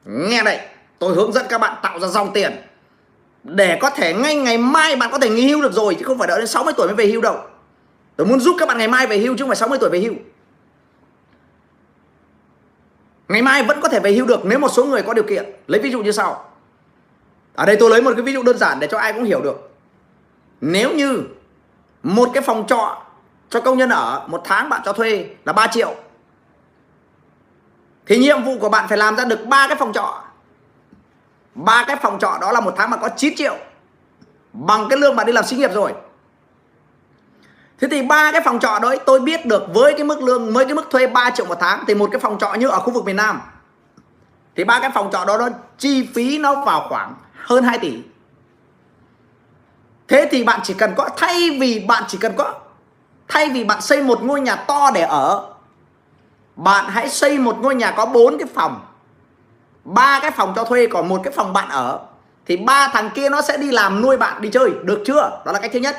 Nghe 0.05 0.43
đây, 0.43 0.59
Tôi 0.99 1.15
hướng 1.15 1.33
dẫn 1.33 1.45
các 1.49 1.61
bạn 1.61 1.77
tạo 1.83 1.99
ra 1.99 2.07
dòng 2.07 2.33
tiền. 2.33 2.51
Để 3.43 3.77
có 3.81 3.89
thể 3.89 4.13
ngay 4.13 4.35
ngày 4.35 4.57
mai 4.57 4.95
bạn 4.95 5.11
có 5.11 5.19
thể 5.19 5.29
nghỉ 5.29 5.47
hưu 5.47 5.61
được 5.61 5.73
rồi, 5.73 5.95
Chứ 5.99 6.05
không 6.05 6.17
phải 6.17 6.27
đợi 6.27 6.39
đến 6.39 6.47
60 6.47 6.73
tuổi 6.77 6.87
mới 6.87 6.95
về 6.95 7.07
hưu 7.07 7.21
đâu. 7.21 7.37
Tôi 8.15 8.27
muốn 8.27 8.39
giúp 8.39 8.55
các 8.59 8.67
bạn 8.67 8.77
ngày 8.77 8.87
mai 8.87 9.07
về 9.07 9.17
hưu, 9.17 9.33
chứ 9.37 9.43
không 9.43 9.49
phải 9.49 9.55
60 9.55 9.77
tuổi 9.81 9.89
về 9.89 9.99
hưu. 9.99 10.13
Ngày 13.27 13.41
mai 13.41 13.63
vẫn 13.63 13.81
có 13.81 13.89
thể 13.89 13.99
về 13.99 14.13
hưu 14.13 14.25
được 14.25 14.45
nếu 14.45 14.59
một 14.59 14.69
số 14.69 14.85
người 14.85 15.01
có 15.01 15.13
điều 15.13 15.23
kiện. 15.23 15.45
Lấy 15.67 15.81
ví 15.81 15.91
dụ 15.91 16.03
như 16.03 16.11
sau. 16.11 16.49
Ở 17.55 17.65
đây 17.65 17.75
tôi 17.79 17.89
lấy 17.89 18.01
một 18.01 18.11
cái 18.15 18.23
ví 18.23 18.33
dụ 18.33 18.43
đơn 18.43 18.57
giản 18.57 18.79
để 18.79 18.87
cho 18.91 18.97
ai 18.97 19.13
cũng 19.13 19.23
hiểu 19.23 19.41
được. 19.41 19.71
Nếu 20.61 20.93
như 20.93 21.23
một 22.03 22.29
cái 22.33 22.43
phòng 22.43 22.65
trọ 22.67 23.04
cho 23.49 23.61
công 23.61 23.77
nhân 23.77 23.89
ở 23.89 24.23
một 24.27 24.41
tháng 24.45 24.69
bạn 24.69 24.81
cho 24.85 24.93
thuê 24.93 25.29
là 25.45 25.53
3 25.53 25.67
triệu. 25.67 25.95
Thì 28.05 28.17
nhiệm 28.17 28.43
vụ 28.43 28.57
của 28.59 28.69
bạn 28.69 28.87
phải 28.87 28.97
làm 28.97 29.15
ra 29.15 29.25
được 29.25 29.45
ba 29.45 29.67
cái 29.67 29.77
phòng 29.77 29.93
trọ. 29.93 30.23
Ba 31.55 31.83
cái 31.87 31.95
phòng 32.01 32.19
trọ 32.19 32.37
đó 32.41 32.51
là 32.51 32.59
một 32.59 32.73
tháng 32.77 32.89
bạn 32.89 32.99
có 33.01 33.09
9 33.17 33.35
triệu. 33.35 33.57
Bằng 34.53 34.87
cái 34.89 34.99
lương 34.99 35.15
bạn 35.15 35.25
đi 35.25 35.33
làm 35.33 35.45
sinh 35.45 35.59
nghiệp 35.59 35.73
rồi. 35.73 35.93
Thế 37.79 37.87
thì 37.91 38.01
ba 38.01 38.31
cái 38.31 38.41
phòng 38.45 38.59
trọ 38.59 38.79
đấy 38.81 38.99
tôi 39.05 39.19
biết 39.19 39.45
được 39.45 39.63
với 39.73 39.93
cái 39.93 40.03
mức 40.03 40.21
lương, 40.21 40.53
với 40.53 40.65
cái 40.65 40.73
mức 40.73 40.87
thuê 40.91 41.07
3 41.07 41.29
triệu 41.29 41.45
một 41.45 41.57
tháng, 41.59 41.83
thì 41.87 41.95
một 41.95 42.09
cái 42.11 42.19
phòng 42.19 42.37
trọ 42.39 42.53
như 42.53 42.67
ở 42.67 42.79
khu 42.79 42.93
vực 42.93 43.05
miền 43.05 43.15
Nam, 43.15 43.41
thì 44.55 44.63
ba 44.63 44.79
cái 44.79 44.91
phòng 44.93 45.09
trọ 45.11 45.25
đó 45.25 45.37
nó 45.37 45.49
chi 45.77 46.09
phí 46.15 46.37
nó 46.37 46.65
vào 46.65 46.85
khoảng 46.89 47.15
hơn 47.33 47.63
2 47.63 47.79
tỷ. 47.79 48.01
Thế 50.07 50.27
thì 50.31 50.43
bạn 50.43 50.59
chỉ 50.63 50.73
cần 50.73 50.93
có, 50.97 51.09
thay 51.17 51.57
vì 51.59 51.85
bạn 51.87 52.03
chỉ 52.07 52.17
cần 52.17 52.33
có 52.37 52.53
Thay 53.27 53.49
vì 53.49 53.63
bạn 53.63 53.81
xây 53.81 54.03
một 54.03 54.23
ngôi 54.23 54.41
nhà 54.41 54.55
to 54.55 54.91
để 54.93 55.01
ở, 55.01 55.55
Bạn 56.55 56.85
hãy 56.89 57.09
xây 57.09 57.37
một 57.37 57.57
ngôi 57.61 57.75
nhà 57.75 57.91
có 57.91 58.05
bốn 58.05 58.37
cái 58.37 58.47
phòng. 58.53 58.85
Ba 59.83 60.19
cái 60.21 60.31
phòng 60.31 60.53
cho 60.55 60.63
thuê, 60.63 60.87
còn 60.87 61.09
một 61.09 61.21
cái 61.23 61.33
phòng 61.33 61.53
bạn 61.53 61.69
ở. 61.69 61.99
Thì 62.45 62.57
ba 62.57 62.87
thằng 62.87 63.09
kia 63.15 63.29
nó 63.29 63.41
sẽ 63.41 63.57
đi 63.57 63.71
làm 63.71 64.01
nuôi 64.01 64.17
bạn 64.17 64.41
đi 64.41 64.49
chơi, 64.49 64.71
Được 64.83 65.03
chưa? 65.05 65.41
Đó 65.45 65.51
là 65.51 65.59
cách 65.59 65.71
thứ 65.73 65.79
nhất. 65.79 65.97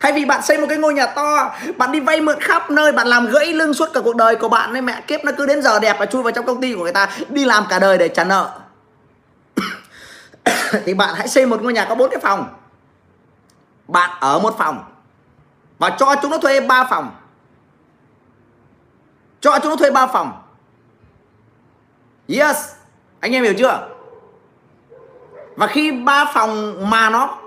Thay 0.00 0.12
vì 0.12 0.24
bạn 0.24 0.42
xây 0.42 0.58
một 0.58 0.66
cái 0.68 0.78
ngôi 0.78 0.94
nhà 0.94 1.06
to, 1.06 1.54
Bạn 1.76 1.92
đi 1.92 2.00
vay 2.00 2.20
mượn 2.20 2.40
khắp 2.40 2.70
nơi, 2.70 2.92
Bạn 2.92 3.06
làm 3.06 3.26
gãy 3.26 3.52
lưng 3.52 3.74
suốt 3.74 3.88
cả 3.94 4.00
cuộc 4.04 4.16
đời 4.16 4.36
của 4.36 4.48
bạn 4.48 4.72
ấy, 4.72 4.82
Mẹ 4.82 5.00
kiếp, 5.06 5.24
nó 5.24 5.32
cứ 5.38 5.46
đến 5.46 5.62
giờ 5.62 5.78
đẹp 5.78 5.96
và 5.98 6.06
chui 6.06 6.22
vào 6.22 6.32
trong 6.32 6.46
công 6.46 6.60
ty 6.60 6.74
của 6.74 6.82
người 6.82 6.92
ta, 6.92 7.08
Đi 7.28 7.44
làm 7.44 7.64
cả 7.68 7.78
đời 7.78 7.98
để 7.98 8.08
trả 8.08 8.24
nợ. 8.24 8.50
Thì 10.86 10.94
bạn 10.94 11.14
hãy 11.14 11.28
xây 11.28 11.46
một 11.46 11.62
ngôi 11.62 11.72
nhà 11.72 11.86
có 11.88 11.94
bốn 11.94 12.10
cái 12.10 12.20
phòng. 12.20 12.48
Bạn 13.88 14.10
ở 14.20 14.38
một 14.38 14.54
phòng 14.58 14.84
và 15.78 15.90
cho 15.98 16.14
chúng 16.22 16.30
nó 16.30 16.38
thuê 16.38 16.60
3 16.60 16.84
phòng. 16.84 17.16
Cho 19.40 19.58
chúng 19.62 19.70
nó 19.70 19.76
thuê 19.76 19.90
3 19.90 20.06
phòng. 20.06 20.42
Yes, 22.28 22.74
anh 23.20 23.32
em 23.32 23.44
hiểu 23.44 23.54
chưa? 23.58 23.88
Và 25.56 25.66
khi 25.66 25.92
ba 25.92 26.30
phòng 26.34 26.74
mà 26.90 27.10
nó 27.10 27.38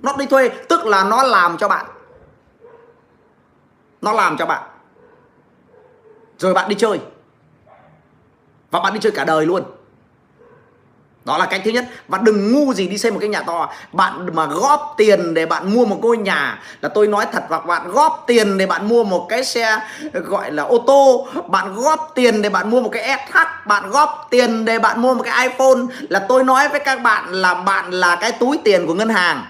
nó 0.00 0.16
đi 0.18 0.26
thuê, 0.26 0.48
tức 0.48 0.86
là 0.86 1.04
nó 1.04 1.22
làm 1.22 1.56
cho 1.56 1.68
bạn. 1.68 1.86
Nó 4.02 4.12
làm 4.12 4.36
cho 4.36 4.46
bạn. 4.46 4.62
Rồi 6.38 6.54
bạn 6.54 6.68
đi 6.68 6.74
chơi. 6.74 7.00
Và 8.70 8.80
bạn 8.80 8.94
đi 8.94 9.00
chơi 9.02 9.12
cả 9.12 9.24
đời 9.24 9.46
luôn 9.46 9.64
đó 11.26 11.38
là 11.38 11.46
cách 11.46 11.60
thứ 11.64 11.70
nhất. 11.70 11.84
Và 12.08 12.18
đừng 12.18 12.52
ngu 12.52 12.74
gì 12.74 12.88
đi 12.88 12.98
xây 12.98 13.10
một 13.10 13.18
cái 13.20 13.28
nhà 13.28 13.42
to. 13.42 13.72
Bạn 13.92 14.34
mà 14.34 14.46
góp 14.46 14.94
tiền 14.96 15.34
để 15.34 15.46
bạn 15.46 15.74
mua 15.74 15.84
một 15.84 15.98
ngôi 16.02 16.16
nhà 16.16 16.62
là 16.80 16.88
tôi 16.88 17.06
nói 17.06 17.26
thật 17.32 17.44
hoặc 17.48 17.66
bạn 17.66 17.90
góp 17.90 18.24
tiền 18.26 18.58
để 18.58 18.66
bạn 18.66 18.88
mua 18.88 19.04
một 19.04 19.26
cái 19.28 19.44
xe 19.44 19.80
gọi 20.12 20.52
là 20.52 20.62
ô 20.62 20.78
tô, 20.86 21.28
bạn 21.48 21.74
góp 21.74 22.12
tiền 22.14 22.42
để 22.42 22.48
bạn 22.48 22.70
mua 22.70 22.80
một 22.80 22.90
cái 22.92 23.18
SH 23.28 23.36
bạn 23.66 23.90
góp 23.90 24.26
tiền 24.30 24.64
để 24.64 24.78
bạn 24.78 25.02
mua 25.02 25.14
một 25.14 25.22
cái 25.22 25.48
iPhone 25.48 25.80
là 26.08 26.18
tôi 26.28 26.44
nói 26.44 26.68
với 26.68 26.80
các 26.80 27.02
bạn 27.02 27.32
là 27.32 27.54
bạn 27.54 27.90
là 27.90 28.16
cái 28.16 28.32
túi 28.32 28.58
tiền 28.64 28.86
của 28.86 28.94
ngân 28.94 29.08
hàng. 29.08 29.46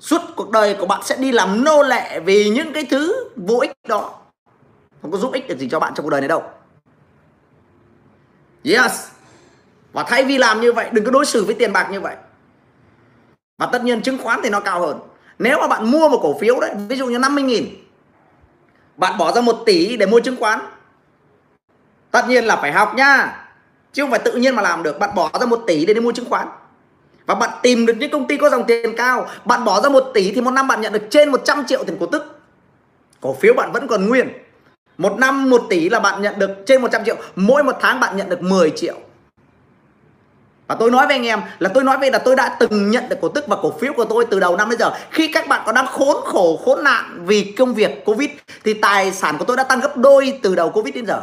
Suốt 0.00 0.20
cuộc 0.36 0.50
đời 0.50 0.76
của 0.80 0.86
bạn 0.86 1.00
sẽ 1.04 1.16
đi 1.16 1.32
làm 1.32 1.64
nô 1.64 1.82
lệ 1.82 2.20
vì 2.20 2.48
những 2.48 2.72
cái 2.72 2.84
thứ 2.90 3.28
vô 3.36 3.58
ích 3.58 3.72
đó. 3.88 4.10
Không 5.02 5.10
có 5.10 5.18
giúp 5.18 5.32
ích 5.32 5.48
được 5.48 5.58
gì 5.58 5.68
cho 5.70 5.80
bạn 5.80 5.92
trong 5.96 6.04
cuộc 6.04 6.10
đời 6.10 6.20
này 6.20 6.28
đâu. 6.28 6.42
Yes 8.64 9.17
và 9.92 10.02
thay 10.02 10.24
vì 10.24 10.38
làm 10.38 10.60
như 10.60 10.72
vậy, 10.72 10.88
đừng 10.92 11.04
có 11.04 11.10
đối 11.10 11.26
xử 11.26 11.44
với 11.44 11.54
tiền 11.54 11.72
bạc 11.72 11.88
như 11.90 12.00
vậy. 12.00 12.16
Và 13.58 13.66
tất 13.66 13.84
nhiên 13.84 14.02
chứng 14.02 14.18
khoán 14.18 14.40
thì 14.42 14.50
nó 14.50 14.60
cao 14.60 14.80
hơn. 14.80 14.98
Nếu 15.38 15.58
mà 15.60 15.68
bạn 15.68 15.90
mua 15.90 16.08
một 16.08 16.18
cổ 16.22 16.38
phiếu 16.40 16.60
đấy, 16.60 16.70
ví 16.88 16.96
dụ 16.96 17.06
như 17.06 17.18
50 17.18 17.44
nghìn, 17.44 17.68
bạn 18.96 19.18
bỏ 19.18 19.32
ra 19.32 19.40
1 19.40 19.62
tỷ 19.66 19.96
để 19.96 20.06
mua 20.06 20.20
chứng 20.20 20.36
khoán, 20.36 20.60
tất 22.10 22.28
nhiên 22.28 22.44
là 22.44 22.56
phải 22.56 22.72
học 22.72 22.94
nha. 22.94 23.44
Chứ 23.92 24.02
không 24.02 24.10
phải 24.10 24.20
tự 24.20 24.32
nhiên 24.32 24.56
mà 24.56 24.62
làm 24.62 24.82
được. 24.82 24.98
Bạn 24.98 25.14
bỏ 25.14 25.30
ra 25.40 25.46
1 25.46 25.62
tỷ 25.66 25.86
để 25.86 25.94
đi 25.94 26.00
mua 26.00 26.12
chứng 26.12 26.28
khoán. 26.30 26.48
Và 27.26 27.34
bạn 27.34 27.50
tìm 27.62 27.86
được 27.86 27.94
những 27.96 28.10
công 28.10 28.26
ty 28.26 28.36
có 28.36 28.50
dòng 28.50 28.64
tiền 28.64 28.96
cao. 28.96 29.28
Bạn 29.44 29.64
bỏ 29.64 29.80
ra 29.80 29.88
1 29.88 30.10
tỷ 30.14 30.32
thì 30.32 30.40
một 30.40 30.50
năm 30.50 30.68
bạn 30.68 30.80
nhận 30.80 30.92
được 30.92 31.02
trên 31.10 31.28
100 31.28 31.64
triệu 31.66 31.84
tiền 31.84 31.96
cổ 32.00 32.06
tức. 32.06 32.40
Cổ 33.20 33.36
phiếu 33.40 33.54
bạn 33.54 33.72
vẫn 33.72 33.86
còn 33.88 34.08
nguyên. 34.08 34.28
Một 34.98 35.18
năm 35.18 35.50
1 35.50 35.62
tỷ 35.70 35.88
là 35.88 36.00
bạn 36.00 36.22
nhận 36.22 36.38
được 36.38 36.50
trên 36.66 36.82
100 36.82 37.04
triệu. 37.04 37.16
Mỗi 37.36 37.64
một 37.64 37.76
tháng 37.80 38.00
bạn 38.00 38.16
nhận 38.16 38.28
được 38.28 38.42
10 38.42 38.70
triệu 38.76 38.96
và 40.68 40.74
tôi 40.74 40.90
nói 40.90 41.06
với 41.06 41.16
anh 41.16 41.26
em 41.26 41.40
là 41.58 41.70
tôi 41.74 41.84
nói 41.84 41.98
với 41.98 42.10
là 42.10 42.18
tôi 42.18 42.36
đã 42.36 42.56
từng 42.60 42.90
nhận 42.90 43.08
được 43.08 43.16
cổ 43.20 43.28
tức 43.28 43.44
và 43.48 43.56
cổ 43.62 43.72
phiếu 43.80 43.92
của 43.92 44.04
tôi 44.04 44.26
từ 44.30 44.40
đầu 44.40 44.56
năm 44.56 44.70
đến 44.70 44.78
giờ. 44.78 44.90
Khi 45.10 45.28
các 45.28 45.48
bạn 45.48 45.62
còn 45.66 45.74
đang 45.74 45.86
khốn 45.86 46.16
khổ, 46.24 46.60
khốn 46.64 46.84
nạn 46.84 47.24
vì 47.26 47.54
công 47.58 47.74
việc 47.74 48.04
covid 48.04 48.30
thì 48.64 48.74
tài 48.74 49.12
sản 49.12 49.38
của 49.38 49.44
tôi 49.44 49.56
đã 49.56 49.64
tăng 49.64 49.80
gấp 49.80 49.96
đôi 49.96 50.38
từ 50.42 50.54
đầu 50.54 50.70
covid 50.70 50.94
đến 50.94 51.06
giờ. 51.06 51.22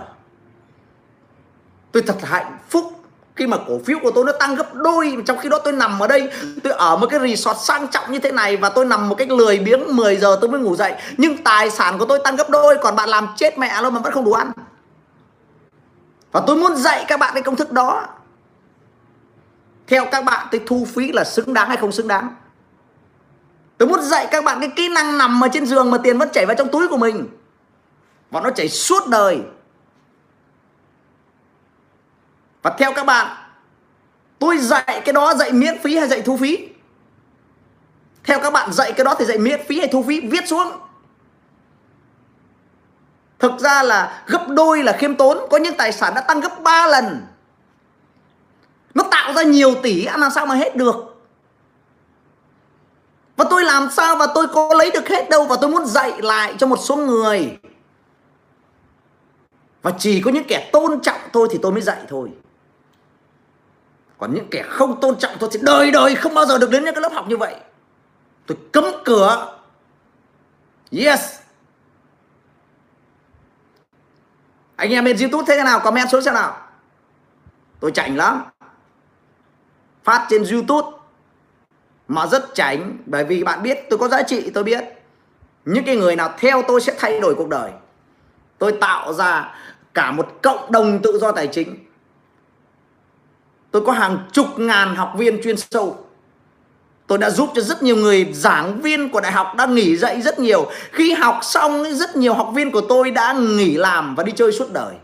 Tôi 1.92 2.04
thật 2.04 2.16
hạnh 2.24 2.58
phúc 2.70 2.92
khi 3.36 3.48
mà 3.48 3.58
cổ 3.68 3.80
phiếu 3.86 4.00
của 4.00 4.12
tôi 4.12 4.26
nó 4.26 4.32
tăng 4.32 4.56
gấp 4.56 4.74
đôi. 4.74 5.18
Trong 5.26 5.38
khi 5.38 5.50
đó 5.50 5.60
tôi 5.64 5.74
nằm 5.74 6.00
ở 6.00 6.08
đây, 6.08 6.30
tôi 6.64 6.74
ở 6.74 6.96
một 6.96 7.08
cái 7.10 7.20
resort 7.20 7.58
sang 7.58 7.88
trọng 7.88 8.12
như 8.12 8.20
thế 8.20 8.32
này 8.32 8.58
và 8.58 8.70
tôi 8.70 8.86
nằm 8.86 9.10
một 9.10 9.16
cách 9.16 9.32
lười 9.32 9.60
biếng 9.60 9.96
10 9.96 10.16
giờ 10.16 10.38
tôi 10.42 10.50
mới 10.50 10.62
ngủ 10.62 10.76
dậy. 10.76 10.94
Nhưng 11.18 11.44
tài 11.44 11.70
sản 11.70 11.98
của 11.98 12.06
tôi 12.06 12.20
tăng 12.24 12.36
gấp 12.36 12.50
đôi. 12.50 12.78
Còn 12.82 12.96
bạn 12.96 13.10
làm 13.10 13.28
chết 13.36 13.58
mẹ 13.58 13.82
luôn 13.82 13.94
mà 13.94 14.00
vẫn 14.00 14.14
không 14.14 14.26
đủ 14.26 14.34
ăn. 14.34 14.52
Và 16.32 16.42
tôi 16.48 16.56
muốn 16.56 16.76
dạy 16.76 17.06
các 17.08 17.20
bạn 17.20 17.34
cái 17.34 17.44
công 17.44 17.56
thức 17.56 17.72
đó 17.72 18.08
theo 19.88 20.06
các 20.12 20.26
bạn 20.26 20.48
tôi 20.52 20.62
thu 20.68 20.88
phí 20.96 21.12
là 21.12 21.24
xứng 21.24 21.54
đáng 21.54 21.68
hay 21.68 21.78
không 21.78 21.92
xứng 21.92 22.08
đáng? 22.08 22.36
Tôi 23.78 23.90
muốn 23.90 24.02
dạy 24.02 24.28
các 24.32 24.44
bạn 24.44 24.60
cái 24.60 24.70
kỹ 24.76 24.90
năng 24.90 25.18
nằm 25.18 25.44
ở 25.44 25.48
trên 25.54 25.66
giường 25.66 25.92
mà 25.92 25.98
tiền 26.04 26.18
vẫn 26.18 26.30
chảy 26.34 26.46
vào 26.46 26.56
trong 26.56 26.72
túi 26.72 26.88
của 26.88 26.98
mình. 26.98 27.28
Và 28.32 28.42
nó 28.42 28.50
chảy 28.50 28.70
suốt 28.70 29.08
đời. 29.08 29.40
Và 32.62 32.76
theo 32.78 32.94
các 32.94 33.06
bạn, 33.06 33.38
tôi 34.40 34.58
dạy 34.58 35.02
cái 35.06 35.14
đó 35.14 35.34
dạy 35.34 35.52
miễn 35.52 35.80
phí 35.80 35.98
hay 35.98 36.08
dạy 36.08 36.22
thu 36.22 36.38
phí? 36.38 36.70
Theo 38.24 38.40
các 38.40 38.54
bạn, 38.54 38.74
dạy 38.74 38.92
cái 38.92 39.06
đó 39.06 39.16
thì 39.20 39.26
dạy 39.26 39.38
miễn 39.38 39.62
phí 39.68 39.80
hay 39.80 39.88
thu 39.88 40.04
phí? 40.04 40.22
Viết 40.22 40.48
xuống. 40.48 40.72
Thực 43.40 43.60
ra 43.60 43.84
là 43.84 44.24
gấp 44.28 44.48
đôi 44.50 44.84
là 44.84 44.98
khiêm 45.00 45.16
tốn. 45.16 45.38
Có 45.50 45.58
những 45.58 45.78
tài 45.78 45.92
sản 45.92 46.14
đã 46.16 46.22
tăng 46.22 46.40
gấp 46.40 46.62
3 46.64 46.88
lần 46.88 47.28
nó 48.96 49.04
tạo 49.12 49.34
ra 49.34 49.44
nhiều 49.44 49.76
tỷ, 49.84 50.06
ăn 50.06 50.20
làm 50.20 50.32
sao 50.32 50.46
mà 50.46 50.56
hết 50.56 50.76
được? 50.76 50.96
Và 53.36 53.46
tôi 53.50 53.64
làm 53.64 53.90
sao 53.92 54.16
và 54.16 54.28
tôi 54.36 54.48
có 54.48 54.74
lấy 54.74 54.92
được 54.92 55.08
hết 55.08 55.30
đâu 55.30 55.46
và 55.46 55.58
tôi 55.62 55.70
muốn 55.70 55.86
dạy 55.86 56.22
lại 56.22 56.56
cho 56.58 56.68
một 56.68 56.78
số 56.78 56.96
người? 56.96 57.58
Và 59.82 59.92
chỉ 60.00 60.22
có 60.22 60.32
những 60.32 60.44
kẻ 60.48 60.70
tôn 60.74 61.02
trọng 61.02 61.20
tôi 61.32 61.48
thì 61.52 61.60
tôi 61.62 61.72
mới 61.72 61.82
dạy 61.82 62.00
thôi. 62.08 62.30
Còn 64.18 64.34
những 64.34 64.48
kẻ 64.52 64.64
không 64.64 65.02
tôn 65.02 65.18
trọng 65.18 65.32
tôi 65.40 65.50
thì 65.54 65.60
đời 65.64 65.92
đời 65.92 66.16
không 66.16 66.34
bao 66.34 66.46
giờ 66.46 66.58
được 66.58 66.70
đến 66.72 66.84
những 66.84 66.94
cái 66.94 67.02
lớp 67.02 67.14
học 67.14 67.26
như 67.28 67.38
vậy. 67.38 67.56
Tôi 68.46 68.58
cấm 68.72 68.86
cửa. 69.06 69.58
Yes. 70.92 71.22
Anh 74.76 74.90
em 74.90 75.06
bên 75.06 75.18
youtube 75.18 75.44
thế 75.48 75.64
nào? 75.64 75.80
Comment 75.80 76.10
xuống 76.10 76.22
xem 76.22 76.34
nào. 76.34 76.58
Tôi 77.80 77.92
chảnh 77.92 78.18
lắm 78.18 78.44
phát 80.06 80.28
trên 80.30 80.44
youtube 80.52 80.88
mà 82.08 82.28
rất 82.28 82.56
tránh, 82.56 82.98
bởi 83.06 83.24
vì 83.24 83.44
bạn 83.44 83.64
biết, 83.64 83.78
tôi 83.90 84.00
có 84.00 84.08
giá 84.08 84.24
trị, 84.24 84.50
tôi 84.54 84.64
biết. 84.64 84.84
Những 85.66 85.84
cái 85.86 85.96
người 85.96 86.16
nào 86.16 86.34
theo 86.40 86.62
tôi 86.68 86.82
sẽ 86.82 86.96
thay 86.98 87.20
đổi 87.20 87.36
cuộc 87.36 87.50
đời. 87.50 87.72
Tôi 88.58 88.72
tạo 88.72 89.14
ra 89.14 89.56
cả 89.94 90.12
một 90.12 90.28
cộng 90.42 90.72
đồng 90.72 91.00
tự 91.04 91.20
do 91.20 91.32
tài 91.32 91.48
chính. 91.48 91.76
Tôi 93.72 93.86
có 93.86 93.92
hàng 93.92 94.18
chục 94.32 94.60
ngàn 94.60 94.96
học 94.96 95.14
viên 95.18 95.44
chuyên 95.44 95.58
sâu. 95.58 96.06
Tôi 97.08 97.18
đã 97.18 97.30
giúp 97.30 97.50
cho 97.56 97.62
rất 97.62 97.84
nhiều 97.84 97.96
người, 97.96 98.30
giảng 98.34 98.82
viên 98.82 99.10
của 99.10 99.22
đại 99.22 99.32
học 99.32 99.54
đã 99.58 99.66
nghỉ 99.66 99.98
dạy 99.98 100.22
rất 100.22 100.40
nhiều. 100.40 100.72
Khi 100.92 101.14
học 101.14 101.40
xong, 101.42 101.84
rất 101.94 102.16
nhiều 102.16 102.34
học 102.34 102.52
viên 102.54 102.72
của 102.72 102.82
tôi 102.82 103.12
đã 103.12 103.34
nghỉ 103.34 103.78
làm 103.78 104.16
và 104.16 104.24
đi 104.24 104.32
chơi 104.36 104.52
suốt 104.52 104.74
đời 104.74 104.96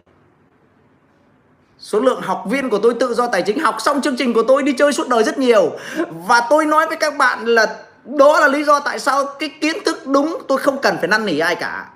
số 1.81 1.99
lượng 1.99 2.21
học 2.21 2.43
viên 2.49 2.69
của 2.69 2.79
tôi 2.79 2.93
tự 2.93 3.13
do 3.13 3.27
tài 3.27 3.41
chính, 3.41 3.59
học 3.59 3.75
xong 3.79 4.01
chương 4.01 4.17
trình 4.17 4.33
của 4.33 4.43
tôi 4.47 4.63
đi 4.63 4.73
chơi 4.77 4.93
suốt 4.93 5.07
đời 5.07 5.23
rất 5.23 5.37
nhiều. 5.37 5.71
Và 6.09 6.47
tôi 6.49 6.65
nói 6.65 6.87
với 6.87 6.97
các 6.97 7.17
bạn 7.17 7.45
là 7.45 7.83
đó 8.05 8.39
là 8.39 8.47
lý 8.47 8.63
do 8.63 8.79
tại 8.79 8.99
sao 8.99 9.25
cái 9.39 9.49
kiến 9.61 9.75
thức 9.85 10.07
đúng 10.07 10.41
tôi 10.47 10.57
không 10.57 10.81
cần 10.81 10.97
phải 10.97 11.07
năn 11.07 11.25
nỉ 11.25 11.39
ai 11.39 11.55
cả. 11.55 11.89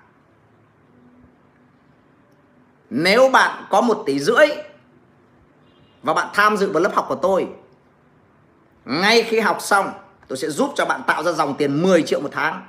Nếu 2.90 3.30
bạn 3.30 3.66
có 3.70 3.82
một 3.82 4.03
tỷ 4.06 4.20
rưỡi 4.20 4.48
và 6.03 6.14
bạn 6.14 6.28
tham 6.34 6.57
dự 6.57 6.72
vào 6.72 6.84
lớp 6.84 6.91
học 6.95 7.06
của 7.10 7.16
tôi, 7.16 7.48
ngay 8.86 9.24
khi 9.24 9.40
học 9.40 9.57
xong, 9.62 9.91
tôi 10.28 10.38
sẽ 10.38 10.49
giúp 10.49 10.72
cho 10.76 10.86
bạn 10.86 11.02
tạo 11.07 11.24
ra 11.24 11.32
dòng 11.32 11.56
tiền 11.57 11.84
10 11.84 12.03
triệu 12.03 12.20
một 12.20 12.30
tháng. 12.32 12.68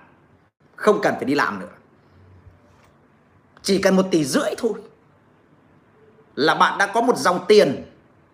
Không 0.76 1.00
cần 1.02 1.14
phải 1.14 1.24
đi 1.24 1.34
làm 1.34 1.60
nữa. 1.60 1.68
Chỉ 3.62 3.82
cần 3.82 3.96
một 3.96 4.06
tỷ 4.10 4.24
rưỡi 4.24 4.50
thôi 4.58 4.72
là 6.36 6.54
bạn 6.54 6.78
đã 6.78 6.86
có 6.86 7.00
một 7.00 7.16
dòng 7.16 7.44
tiền 7.48 7.84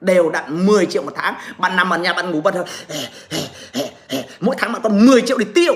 đều 0.01 0.31
đặn 0.31 0.67
10 0.67 0.87
triệu 0.87 1.03
một 1.03 1.13
tháng. 1.15 1.35
Bạn 1.59 1.77
nằm 1.77 1.91
ở 1.91 1.99
nhà 1.99 2.13
bạn 2.13 2.31
ngủ 2.31 2.41
bật 2.41 2.55
hơi 2.55 2.65
mỗi 4.41 4.57
tháng 4.59 4.73
bạn 4.73 4.83
có 4.83 4.89
10 4.89 5.23
triệu 5.23 5.39
để 5.39 5.47
tiêu. 5.55 5.75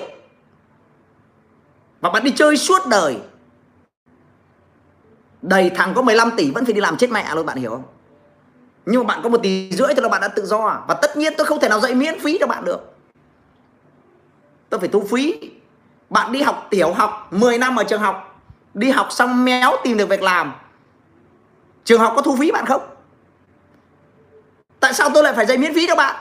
Và 2.01 2.11
bạn 2.11 2.25
đi 2.25 2.31
chơi 2.31 2.57
suốt 2.57 2.87
đời. 2.87 3.17
Đầy 5.43 5.71
thằng 5.71 5.93
có 5.95 6.03
15 6.03 6.31
tỷ 6.37 6.51
vẫn 6.51 6.65
phải 6.65 6.75
đi 6.75 6.81
làm 6.81 6.97
chết 6.97 7.11
mẹ 7.11 7.35
luôn, 7.35 7.47
bạn 7.47 7.57
hiểu 7.57 7.71
không? 7.71 7.83
Nhưng 8.87 9.01
mà 9.01 9.15
bạn 9.15 9.23
có 9.23 9.29
một 9.29 9.41
tỷ 9.43 9.71
rưỡi 9.73 9.95
thì 9.95 10.01
là 10.03 10.09
bạn 10.09 10.21
đã 10.21 10.29
tự 10.29 10.47
do. 10.47 10.85
Và 10.89 10.95
tất 10.95 11.17
nhiên 11.17 11.33
tôi 11.39 11.47
không 11.47 11.61
thể 11.61 11.69
nào 11.69 11.81
dạy 11.81 11.95
miễn 11.95 12.21
phí 12.21 12.39
cho 12.41 12.47
bạn 12.47 12.65
được. 12.65 12.95
Tôi 14.71 14.81
phải 14.81 14.89
thu 14.89 15.05
phí. 15.11 15.51
Bạn 16.11 16.33
đi 16.33 16.43
học 16.43 16.67
tiểu 16.71 16.93
học 16.93 17.29
10 17.31 17.59
năm 17.59 17.77
ở 17.77 17.85
trường 17.85 18.01
học. 18.01 18.43
Đi 18.75 18.91
học 18.91 19.07
xong 19.11 19.45
méo 19.45 19.73
tìm 19.85 19.97
được 19.97 20.09
việc 20.09 20.23
làm 20.23 20.55
trường 21.87 22.01
học 22.01 22.13
có 22.17 22.23
thu 22.23 22.37
phí 22.37 22.53
bạn 22.53 22.67
không? 22.67 22.83
Tại 24.81 24.95
sao 24.95 25.11
tôi 25.15 25.23
lại 25.23 25.33
phải 25.37 25.47
dạy 25.47 25.59
miễn 25.59 25.75
phí 25.75 25.87
cho 25.87 25.97
bạn? 25.97 26.17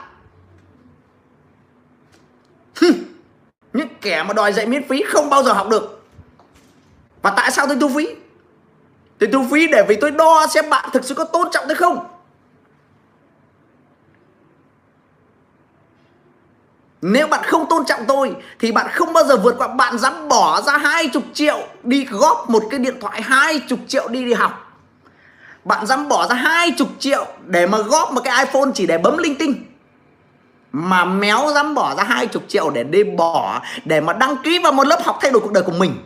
Những 3.74 3.88
kẻ 4.02 4.24
mà 4.24 4.34
đòi 4.34 4.54
dạy 4.54 4.66
miễn 4.66 4.88
phí 4.88 5.04
không 5.08 5.30
bao 5.30 5.44
giờ 5.44 5.54
học 5.54 5.68
được. 5.70 6.04
Và 7.22 7.34
tại 7.38 7.52
sao 7.52 7.68
tôi 7.68 7.78
thu 7.82 7.90
phí? 7.96 8.08
Tôi 9.20 9.30
thu 9.34 9.46
phí 9.52 9.68
để 9.68 9.86
vì 9.88 9.96
tôi 10.02 10.12
đo 10.12 10.48
xem 10.48 10.70
bạn 10.70 10.90
thực 10.94 11.06
sự 11.06 11.14
có 11.14 11.24
tôn 11.24 11.48
trọng 11.52 11.66
tôi 11.68 11.76
không? 11.76 12.08
Nếu 17.02 17.28
bạn 17.28 17.44
không 17.44 17.70
tôn 17.70 17.86
trọng 17.86 18.06
tôi, 18.08 18.36
thì 18.60 18.72
bạn 18.72 18.88
không 18.92 19.14
bao 19.14 19.24
giờ 19.24 19.38
vượt 19.38 19.56
qua 19.58 19.68
bạn 19.68 19.98
dám 19.98 20.28
bỏ 20.28 20.62
ra 20.62 20.78
hai 20.78 21.08
chục 21.08 21.24
triệu 21.34 21.68
đi 21.84 22.06
góp 22.06 22.50
một 22.50 22.64
cái 22.70 22.80
điện 22.80 23.00
thoại, 23.02 23.22
hai 23.22 23.60
chục 23.68 23.80
triệu 23.88 24.08
đi 24.08 24.26
đi 24.26 24.34
học. 24.34 24.65
Bạn 25.66 25.86
dám 25.86 26.08
bỏ 26.08 26.28
ra 26.28 26.36
hai 26.36 26.72
chục 26.72 26.90
triệu 27.00 27.28
để 27.46 27.68
mà 27.68 27.78
góp 27.78 28.14
một 28.14 28.22
cái 28.24 28.46
iPhone 28.46 28.70
chỉ 28.74 28.88
để 28.88 28.98
bấm 28.98 29.18
linh 29.18 29.36
tinh. 29.36 29.66
Mà 30.72 31.06
méo 31.06 31.52
dám 31.54 31.76
bỏ 31.76 31.96
ra 31.96 32.04
hai 32.04 32.28
chục 32.28 32.44
triệu 32.48 32.70
để 32.70 32.84
đi 32.84 33.04
bỏ, 33.04 33.62
để 33.86 34.02
mà 34.02 34.14
đăng 34.14 34.38
ký 34.44 34.60
vào 34.60 34.72
một 34.72 34.88
lớp 34.88 35.02
học 35.04 35.18
thay 35.22 35.32
đổi 35.32 35.42
cuộc 35.42 35.52
đời 35.52 35.64
của 35.64 35.72
mình. 35.72 35.98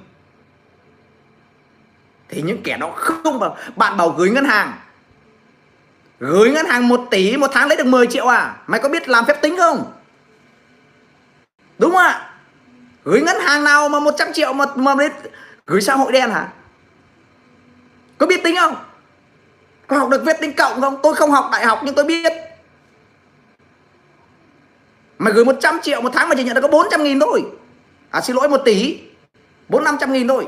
Thì 2.30 2.42
những 2.42 2.64
kẻ 2.64 2.78
đó 2.78 2.92
không 2.96 3.40
bảo 3.40 3.58
bạn 3.76 3.98
bảo 3.98 4.10
gửi 4.10 4.30
ngân 4.30 4.46
hàng 4.46 4.74
Gửi 6.20 6.52
ngân 6.52 6.66
hàng 6.66 6.88
1 6.88 7.02
tỷ 7.12 7.38
một 7.38 7.48
tháng 7.54 7.68
lấy 7.68 7.78
được 7.78 7.86
10 7.86 8.08
triệu 8.08 8.28
à 8.28 8.56
Mày 8.68 8.80
có 8.80 8.90
biết 8.90 9.10
làm 9.10 9.26
phép 9.26 9.42
tính 9.42 9.58
không 9.58 9.94
Đúng 11.80 11.92
không 11.92 12.02
ạ? 12.02 12.32
Gửi 13.04 13.22
ngân 13.22 13.40
hàng 13.40 13.64
nào 13.64 13.90
mà 13.90 14.00
100 14.00 14.34
triệu 14.34 14.54
mà 14.54 14.66
mà 14.76 14.96
đến 14.96 15.12
gửi 15.66 15.82
xã 15.82 15.96
hội 15.96 16.12
đen 16.12 16.30
hả? 16.30 16.48
Có 18.18 18.26
biết 18.26 18.44
tính 18.44 18.56
không? 18.56 18.76
Có 19.90 19.98
học 19.98 20.10
được 20.10 20.24
viết 20.26 20.38
tính 20.42 20.54
cộng 20.54 20.82
không? 20.82 21.00
Tôi 21.04 21.16
không 21.16 21.32
học 21.32 21.50
đại 21.52 21.66
học 21.66 21.82
nhưng 21.84 21.96
tôi 21.96 22.06
biết. 22.06 22.34
Mày 25.18 25.34
gửi 25.34 25.46
100 25.46 25.80
triệu 25.82 26.02
một 26.02 26.10
tháng 26.14 26.30
mà 26.30 26.36
chỉ 26.36 26.44
nhận 26.44 26.56
được 26.56 26.62
có 26.62 26.68
400 26.68 27.04
nghìn 27.04 27.20
thôi. 27.20 27.44
À 28.12 28.22
xin 28.22 28.36
lỗi 28.36 28.50
1 28.50 28.62
tỷ. 28.66 29.00
4 29.70 29.84
500 29.84 30.14
nghìn 30.14 30.28
thôi. 30.28 30.48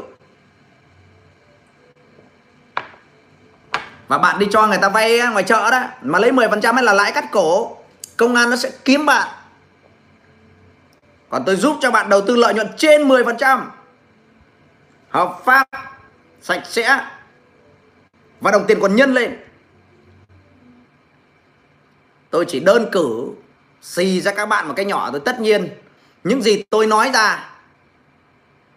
Và 4.08 4.18
bạn 4.18 4.40
đi 4.40 4.48
cho 4.52 4.68
người 4.68 4.78
ta 4.78 4.90
vay 4.90 5.20
ngoài 5.32 5.44
chợ 5.44 5.72
đó 5.72 5.84
Mà 6.02 6.20
lấy 6.20 6.32
10% 6.32 6.74
hay 6.74 6.84
là 6.84 6.94
lãi 6.94 7.12
cắt 7.12 7.26
cổ 7.32 7.78
Công 8.18 8.36
an 8.36 8.50
nó 8.50 8.56
sẽ 8.56 8.72
kiếm 8.86 9.06
bạn 9.06 9.28
còn 11.32 11.44
tôi 11.46 11.56
giúp 11.56 11.78
cho 11.82 11.92
bạn 11.92 12.10
đầu 12.10 12.22
tư 12.22 12.36
lợi 12.36 12.54
nhuận 12.54 12.68
trên 12.78 13.08
10%. 13.08 13.62
Hợp 15.10 15.40
pháp, 15.46 15.68
sạch 16.42 16.62
sẽ 16.66 17.06
và 18.42 18.52
đồng 18.52 18.66
tiền 18.68 18.80
còn 18.82 18.96
nhân 18.96 19.14
lên. 19.14 19.40
Tôi 22.30 22.46
chỉ 22.48 22.60
đơn 22.60 22.90
cử 22.92 23.30
xì 23.82 24.22
ra 24.22 24.32
các 24.32 24.46
bạn 24.46 24.68
một 24.68 24.74
cái 24.78 24.86
nhỏ 24.86 25.12
thôi 25.12 25.22
tất 25.26 25.40
nhiên, 25.40 25.70
những 26.24 26.42
gì 26.42 26.64
tôi 26.70 26.88
nói 26.88 27.12
ra 27.14 27.50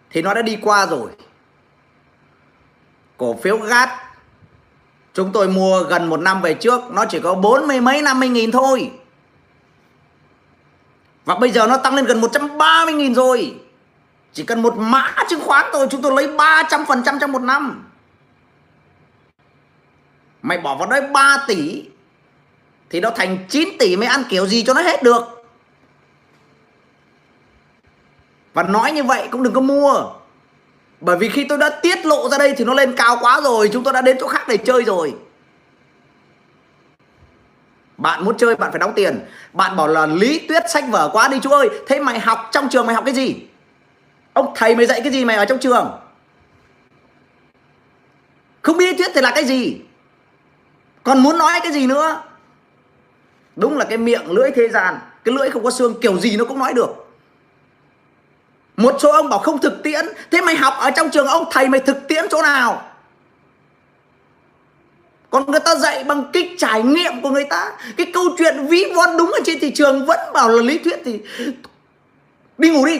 thì 0.09 0.21
nó 0.21 0.33
đã 0.33 0.41
đi 0.41 0.57
qua 0.61 0.85
rồi. 0.85 1.09
Cổ 3.17 3.39
phiếu 3.43 3.57
GAT 3.57 3.89
chúng 5.13 5.31
tôi 5.31 5.47
mua 5.47 5.83
gần 5.83 6.09
một 6.09 6.19
năm 6.19 6.41
về 6.41 6.53
trước, 6.53 6.81
nó 6.91 7.05
chỉ 7.05 7.19
có 7.19 7.35
bốn 7.35 7.67
mươi 7.67 7.81
mấy, 7.81 8.01
năm 8.01 8.19
mươi 8.19 8.29
nghìn 8.29 8.51
thôi 8.51 8.91
Và 11.25 11.35
bây 11.35 11.51
giờ 11.51 11.67
nó 11.67 11.77
tăng 11.77 11.95
lên 11.95 12.05
gần 12.05 12.21
130.000 12.21 13.13
rồi 13.13 13.55
Chỉ 14.33 14.43
cần 14.43 14.61
một 14.61 14.77
mã 14.77 15.15
chứng 15.29 15.39
khoán 15.39 15.65
thôi, 15.73 15.87
Chúng 15.91 16.01
tôi 16.01 16.11
lấy 16.15 16.27
300% 16.27 17.19
trong 17.19 17.31
một 17.31 17.41
năm 17.41 17.83
Mày 20.45 20.57
bỏ 20.57 20.75
vào 20.75 20.89
đấy 20.89 21.01
3 21.13 21.43
tỷ, 21.47 21.83
Thì 22.89 22.99
nó 22.99 23.09
thành 23.09 23.37
9 23.49 23.69
tỷ 23.79 23.95
Mày 23.95 24.07
ăn 24.07 24.23
kiểu 24.29 24.47
gì 24.47 24.63
cho 24.63 24.73
nó 24.73 24.81
hết 24.81 25.03
được. 25.03 25.45
Và 28.53 28.63
nói 28.63 28.91
như 28.91 29.03
vậy 29.03 29.27
cũng 29.31 29.43
đừng 29.43 29.53
có 29.53 29.61
mua. 29.61 30.11
Bởi 31.01 31.17
vì 31.17 31.29
khi 31.29 31.45
tôi 31.49 31.57
đã 31.57 31.69
tiết 31.69 32.05
lộ 32.05 32.29
ra 32.29 32.37
đây 32.37 32.53
Thì 32.57 32.65
nó 32.65 32.73
lên 32.73 32.95
cao 32.95 33.17
quá 33.21 33.41
rồi, 33.41 33.69
Chúng 33.73 33.83
tôi 33.83 33.93
đã 33.93 34.01
đến 34.01 34.17
chỗ 34.19 34.27
khác 34.27 34.47
để 34.47 34.57
chơi 34.57 34.83
rồi. 34.83 35.15
Bạn 37.97 38.25
muốn 38.25 38.37
chơi, 38.37 38.55
bạn 38.55 38.71
phải 38.71 38.79
đóng 38.79 38.93
tiền. 38.95 39.19
Bạn 39.53 39.75
bảo 39.75 39.87
là 39.87 40.05
lý 40.05 40.39
tuyết 40.39 40.63
sách 40.69 40.85
vở 40.91 41.09
quá 41.13 41.27
đi 41.27 41.39
chú 41.43 41.51
ơi, 41.51 41.69
Thế 41.87 41.99
mày 41.99 42.19
học 42.19 42.49
trong 42.51 42.69
trường 42.69 42.85
mày 42.85 42.95
học 42.95 43.05
cái 43.05 43.13
gì? 43.13 43.35
Ông 44.33 44.53
thầy 44.55 44.75
mày 44.75 44.85
dạy 44.85 45.01
cái 45.03 45.13
gì 45.13 45.25
mày 45.25 45.37
ở 45.37 45.45
trong 45.45 45.59
trường? 45.59 45.91
Không 48.61 48.77
biết 48.77 48.95
thuyết 48.97 49.11
thì 49.15 49.21
là 49.21 49.31
cái 49.35 49.45
gì? 49.45 49.84
Còn 51.05 51.23
muốn 51.23 51.37
nói 51.37 51.59
cái 51.63 51.71
gì 51.71 51.87
nữa? 51.87 52.21
Đúng 53.55 53.77
là 53.77 53.85
cái 53.85 53.97
miệng 53.97 54.31
lưỡi 54.31 54.51
thế 54.51 54.69
gian, 54.69 54.99
Cái 55.23 55.35
lưỡi 55.35 55.49
không 55.49 55.63
có 55.63 55.71
xương, 55.71 55.95
kiểu 56.01 56.19
gì 56.19 56.37
nó 56.37 56.45
cũng 56.45 56.59
nói 56.59 56.73
được. 56.73 56.89
Một 58.77 58.95
số 58.99 59.11
ông 59.11 59.29
bảo 59.29 59.39
không 59.39 59.61
thực 59.61 59.83
tiễn, 59.83 60.05
Thế 60.31 60.41
mày 60.41 60.55
học 60.55 60.73
ở 60.79 60.91
trong 60.91 61.09
trường 61.09 61.27
ông, 61.27 61.45
thầy 61.51 61.69
mày 61.69 61.79
thực 61.79 62.07
tiễn 62.07 62.25
chỗ 62.29 62.41
nào? 62.41 62.91
Còn 65.29 65.51
người 65.51 65.59
ta 65.59 65.75
dạy 65.75 66.03
bằng 66.03 66.23
cái 66.33 66.55
trải 66.57 66.83
nghiệm 66.83 67.21
của 67.21 67.29
người 67.29 67.45
ta, 67.49 67.71
cái 67.97 68.11
câu 68.13 68.23
chuyện 68.37 68.67
ví 68.67 68.85
von 68.95 69.17
đúng 69.17 69.31
ở 69.31 69.39
trên 69.45 69.59
thị 69.59 69.71
trường 69.75 70.05
vẫn 70.05 70.33
bảo 70.33 70.49
là 70.49 70.61
lý 70.61 70.77
thuyết 70.77 70.99
thì 71.05 71.21
đi 72.57 72.69
ngủ 72.69 72.85
đi. 72.85 72.99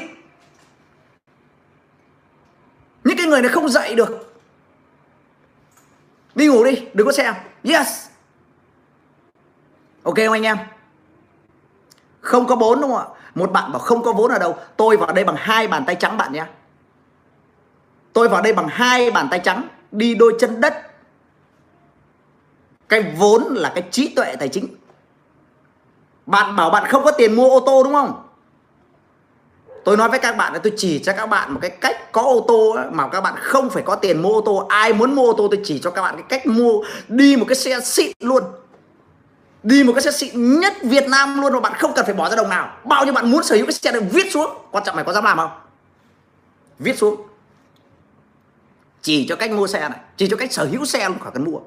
Những 3.04 3.18
cái 3.18 3.28
người 3.28 3.42
này 3.42 3.52
không 3.52 3.70
dạy 3.70 3.96
được. 3.96 4.36
Đi 6.36 6.48
ngủ 6.48 6.64
đi, 6.64 6.82
đừng 6.94 7.08
có 7.08 7.14
xem 7.14 7.34
yes. 7.66 8.08
Ok 10.04 10.16
không 10.16 10.34
anh 10.34 10.44
em? 10.44 10.58
Không 12.22 12.48
có 12.48 12.56
vốn 12.56 12.82
đúng 12.82 12.92
không 12.92 13.00
ạ? 13.00 13.06
Một 13.36 13.52
bạn 13.52 13.72
bảo 13.72 13.80
không 13.80 14.04
có 14.04 14.14
vốn 14.14 14.32
ở 14.32 14.40
đâu. 14.40 14.58
Tôi 14.78 14.98
vào 14.98 15.14
đây 15.14 15.24
bằng 15.24 15.36
hai 15.40 15.68
bàn 15.68 15.84
tay 15.86 15.96
trắng 15.96 16.18
bạn 16.18 16.34
nhé. 16.34 16.46
Tôi 18.14 18.30
vào 18.30 18.42
đây 18.42 18.54
bằng 18.54 18.68
hai 18.68 19.12
bàn 19.12 19.28
tay 19.32 19.40
trắng, 19.44 19.68
đi 19.92 20.16
đôi 20.16 20.36
chân 20.40 20.62
đất. 20.62 20.74
Cái 22.90 23.16
vốn 23.18 23.44
là 23.44 23.72
cái 23.76 23.84
trí 23.92 24.14
tuệ 24.16 24.36
tài 24.36 24.50
chính. 24.50 24.68
Bạn 26.26 26.56
bảo 26.56 26.70
bạn 26.70 26.86
không 26.90 27.04
có 27.04 27.12
tiền 27.12 27.36
mua 27.36 27.50
ô 27.50 27.60
tô 27.66 27.84
đúng 27.84 27.94
không? 27.94 28.25
Tôi 29.86 29.98
nói 29.98 30.10
với 30.10 30.20
các 30.20 30.38
bạn 30.38 30.54
là 30.54 30.60
tôi 30.60 30.74
chỉ 30.78 31.00
cho 31.00 31.14
các 31.14 31.26
bạn 31.26 31.54
một 31.54 31.60
cái 31.62 31.70
cách 31.70 32.12
có 32.12 32.22
ô 32.22 32.46
tô 32.48 32.70
ấy, 32.70 32.86
mà 32.92 33.08
các 33.08 33.22
bạn 33.22 33.34
không 33.38 33.70
phải 33.70 33.84
có 33.84 33.96
tiền 33.96 34.22
mua 34.22 34.34
ô 34.34 34.42
tô. 34.42 34.66
Ai 34.70 34.94
muốn 34.94 35.16
mua 35.16 35.32
ô 35.32 35.34
tô 35.34 35.48
tôi 35.52 35.60
chỉ 35.64 35.80
cho 35.80 35.92
các 35.92 36.02
bạn 36.02 36.16
cái 36.16 36.26
cách 36.30 36.48
mua 36.48 36.84
đi 37.08 37.36
một 37.36 37.46
cái 37.48 37.56
xe 37.56 37.80
xịn 37.80 38.12
luôn. 38.20 38.44
Đi 39.64 39.84
một 39.84 39.94
cái 39.94 40.02
xe 40.02 40.12
xịn 40.12 40.60
nhất 40.60 40.74
Việt 40.84 41.08
Nam 41.08 41.42
luôn 41.42 41.54
mà 41.54 41.60
bạn 41.60 41.74
không 41.80 41.94
cần 41.96 42.06
phải 42.06 42.14
bỏ 42.14 42.30
ra 42.30 42.36
đồng 42.36 42.50
nào. 42.50 42.78
Bao 42.84 43.06
nhiêu 43.06 43.14
bạn 43.14 43.32
muốn 43.32 43.44
sở 43.44 43.56
hữu 43.56 43.66
cái 43.66 43.74
xe 43.74 43.92
này 43.92 44.02
viết 44.02 44.32
xuống. 44.32 44.50
Quan 44.72 44.84
trọng 44.84 44.96
mày 44.96 45.06
có 45.06 45.14
dám 45.14 45.24
làm 45.24 45.38
không? 45.38 45.52
Viết 46.80 46.98
xuống. 46.98 47.16
Chỉ 49.02 49.26
cho 49.30 49.36
cách 49.36 49.52
mua 49.52 49.68
xe 49.68 49.80
này. 49.80 50.00
Chỉ 50.18 50.28
cho 50.28 50.38
cách 50.38 50.54
sở 50.54 50.68
hữu 50.72 50.86
xe 50.86 51.10
luôn 51.10 51.20
khỏi 51.20 51.32
cần 51.34 51.44
mua. 51.44 51.60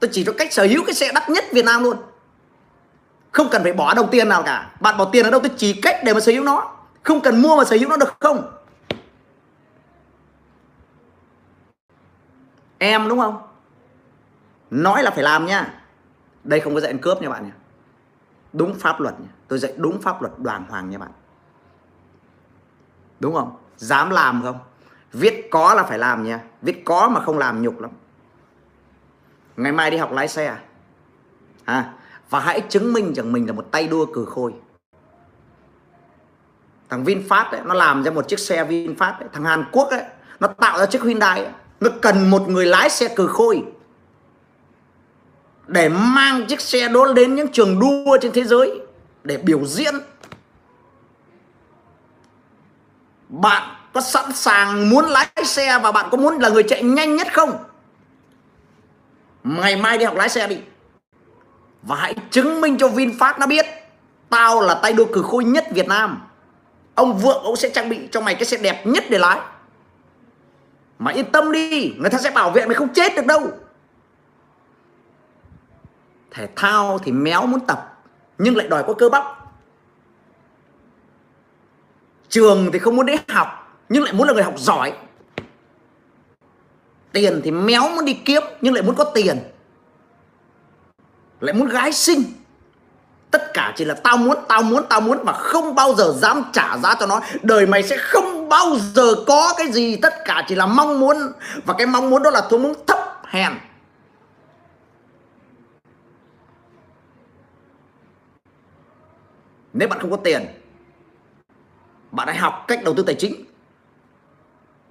Tôi 0.00 0.10
chỉ 0.12 0.24
cho 0.24 0.32
cách 0.32 0.52
sở 0.52 0.66
hữu 0.66 0.84
cái 0.84 0.94
xe 0.94 1.12
đắt 1.12 1.30
nhất 1.30 1.44
Việt 1.52 1.64
Nam 1.64 1.82
luôn 1.82 1.96
không 3.36 3.48
cần 3.50 3.62
phải 3.62 3.72
bỏ 3.72 3.94
đồng 3.94 4.08
tiền 4.10 4.28
nào 4.28 4.42
cả. 4.42 4.70
Bạn 4.80 4.96
bỏ 4.98 5.04
tiền 5.04 5.24
ở 5.24 5.30
đâu 5.30 5.40
tôi 5.40 5.50
chỉ 5.56 5.80
cách 5.80 5.96
để 6.04 6.14
mà 6.14 6.20
sở 6.20 6.32
hữu 6.32 6.44
nó? 6.44 6.76
Không 7.02 7.20
cần 7.20 7.42
mua 7.42 7.56
mà 7.56 7.64
sở 7.64 7.76
hữu 7.76 7.88
nó 7.88 7.96
được 7.96 8.14
không? 8.20 8.52
Em 12.78 13.08
đúng 13.08 13.18
không? 13.18 13.42
Nói 14.70 15.02
là 15.02 15.10
phải 15.10 15.22
làm 15.22 15.46
nha. 15.46 15.82
Đây 16.44 16.60
không 16.60 16.74
có 16.74 16.80
dạy 16.80 16.90
ăn 16.90 16.98
cướp 16.98 17.22
nha 17.22 17.28
bạn 17.28 17.44
nha. 17.44 17.52
Đúng 18.52 18.74
pháp 18.74 19.00
luật 19.00 19.20
nha. 19.20 19.28
Tôi 19.48 19.58
dạy 19.58 19.72
đúng 19.76 20.02
pháp 20.02 20.22
luật 20.22 20.32
đoàn 20.38 20.64
hoàng 20.68 20.90
nha 20.90 20.98
bạn. 20.98 21.10
Đúng 23.20 23.34
không? 23.34 23.56
Dám 23.76 24.10
làm 24.10 24.42
không? 24.42 24.58
Viết 25.12 25.48
có 25.50 25.74
là 25.74 25.82
phải 25.82 25.98
làm 25.98 26.24
nha. 26.24 26.40
Viết 26.62 26.82
có 26.84 27.08
mà 27.08 27.20
không 27.20 27.38
làm 27.38 27.62
nhục 27.62 27.80
lắm. 27.80 27.90
Ngày 29.56 29.72
mai 29.72 29.90
đi 29.90 29.96
học 29.96 30.12
lái 30.12 30.28
xe 30.28 30.46
à? 30.46 30.58
à 31.64 31.92
và 32.30 32.40
hãy 32.40 32.60
chứng 32.60 32.92
minh 32.92 33.14
rằng 33.14 33.32
mình 33.32 33.46
là 33.46 33.52
một 33.52 33.66
tay 33.70 33.88
đua 33.88 34.06
cử 34.06 34.24
khôi. 34.24 34.52
Thằng 36.88 37.04
VinFast 37.04 37.50
ấy, 37.50 37.60
nó 37.64 37.74
làm 37.74 38.02
ra 38.02 38.10
một 38.10 38.28
chiếc 38.28 38.38
xe 38.38 38.64
VinFast 38.64 39.18
ấy, 39.18 39.28
thằng 39.32 39.44
Hàn 39.44 39.64
Quốc 39.72 39.90
ấy, 39.90 40.02
nó 40.40 40.48
tạo 40.48 40.78
ra 40.78 40.86
chiếc 40.86 41.02
Hyundai 41.02 41.44
ấy, 41.44 41.52
nó 41.80 41.90
cần 42.02 42.30
một 42.30 42.48
người 42.48 42.66
lái 42.66 42.90
xe 42.90 43.08
cử 43.16 43.26
khôi 43.26 43.62
để 45.66 45.88
mang 45.88 46.46
chiếc 46.46 46.60
xe 46.60 46.88
đó 46.88 47.12
đến 47.12 47.34
những 47.34 47.52
trường 47.52 47.80
đua 47.80 48.18
trên 48.20 48.32
thế 48.32 48.44
giới 48.44 48.80
để 49.24 49.36
biểu 49.36 49.64
diễn. 49.64 49.94
Bạn 53.28 53.76
có 53.92 54.00
sẵn 54.00 54.32
sàng 54.32 54.90
muốn 54.90 55.04
lái 55.04 55.28
xe 55.44 55.78
và 55.78 55.92
bạn 55.92 56.08
có 56.10 56.18
muốn 56.18 56.38
là 56.38 56.48
người 56.48 56.62
chạy 56.62 56.82
nhanh 56.82 57.16
nhất 57.16 57.28
không? 57.32 57.64
Ngày 59.44 59.76
mai 59.76 59.98
đi 59.98 60.04
học 60.04 60.16
lái 60.16 60.28
xe 60.28 60.48
đi 60.48 60.58
và 61.86 61.96
hãy 61.96 62.14
chứng 62.30 62.60
minh 62.60 62.78
cho 62.78 62.88
VinFast 62.88 63.38
nó 63.38 63.46
biết, 63.46 63.66
tao 64.28 64.60
là 64.60 64.74
tay 64.74 64.92
đua 64.92 65.06
cử 65.12 65.22
khôi 65.22 65.44
nhất 65.44 65.64
Việt 65.70 65.88
Nam. 65.88 66.22
Ông 66.94 67.18
vượng, 67.18 67.42
ông 67.42 67.56
sẽ 67.56 67.68
trang 67.68 67.88
bị 67.88 68.08
cho 68.10 68.20
mày 68.20 68.34
cái 68.34 68.44
xe 68.44 68.56
đẹp 68.56 68.86
nhất 68.86 69.04
để 69.10 69.18
lái. 69.18 69.40
Mà 70.98 71.12
yên 71.12 71.32
tâm 71.32 71.52
đi, 71.52 71.94
người 71.98 72.10
ta 72.10 72.18
sẽ 72.18 72.30
bảo 72.30 72.50
vệ 72.50 72.66
mày 72.66 72.74
không 72.74 72.88
chết 72.94 73.16
được 73.16 73.26
đâu. 73.26 73.50
Thể 76.30 76.48
thao 76.56 76.98
thì 76.98 77.12
méo 77.12 77.46
muốn 77.46 77.60
tập, 77.66 77.98
nhưng 78.38 78.56
lại 78.56 78.68
đòi 78.68 78.82
có 78.82 78.94
cơ 78.94 79.08
bắp. 79.08 79.24
Trường 82.28 82.70
thì 82.72 82.78
không 82.78 82.96
muốn 82.96 83.06
đến 83.06 83.20
học, 83.28 83.78
nhưng 83.88 84.02
lại 84.02 84.12
muốn 84.12 84.26
là 84.26 84.34
người 84.34 84.42
học 84.42 84.54
giỏi. 84.56 84.92
Tiền 87.12 87.40
thì 87.44 87.50
méo 87.50 87.88
muốn 87.88 88.04
đi 88.04 88.14
kiếm, 88.14 88.42
nhưng 88.60 88.74
lại 88.74 88.82
muốn 88.82 88.94
có 88.94 89.04
tiền 89.04 89.38
lại 91.46 91.54
muốn 91.54 91.68
gái 91.68 91.92
sinh 91.92 92.22
tất 93.30 93.54
cả 93.54 93.72
chỉ 93.76 93.84
là 93.84 93.94
tao 93.94 94.16
muốn 94.16 94.36
tao 94.48 94.62
muốn 94.62 94.84
tao 94.88 95.00
muốn 95.00 95.18
mà 95.24 95.32
không 95.32 95.74
bao 95.74 95.94
giờ 95.94 96.14
dám 96.16 96.44
trả 96.52 96.78
giá 96.78 96.94
cho 97.00 97.06
nó. 97.06 97.20
Đời 97.42 97.66
mày 97.66 97.82
sẽ 97.82 97.96
không 97.96 98.48
bao 98.48 98.76
giờ 98.78 99.14
có 99.26 99.54
cái 99.56 99.72
gì. 99.72 99.96
Tất 99.96 100.14
cả 100.24 100.44
chỉ 100.48 100.54
là 100.54 100.66
mong 100.66 101.00
muốn. 101.00 101.16
Và 101.64 101.74
cái 101.78 101.86
mong 101.86 102.10
muốn 102.10 102.22
đó 102.22 102.30
là 102.30 102.42
tôi 102.50 102.60
muốn 102.60 102.74
thấp 102.86 102.98
hèn. 103.26 103.52
Nếu 109.72 109.88
bạn 109.88 110.00
không 110.00 110.10
có 110.10 110.16
tiền, 110.16 110.46
bạn 112.10 112.28
hãy 112.28 112.36
học 112.36 112.64
cách 112.68 112.84
đầu 112.84 112.94
tư 112.94 113.02
tài 113.02 113.14
chính. 113.14 113.44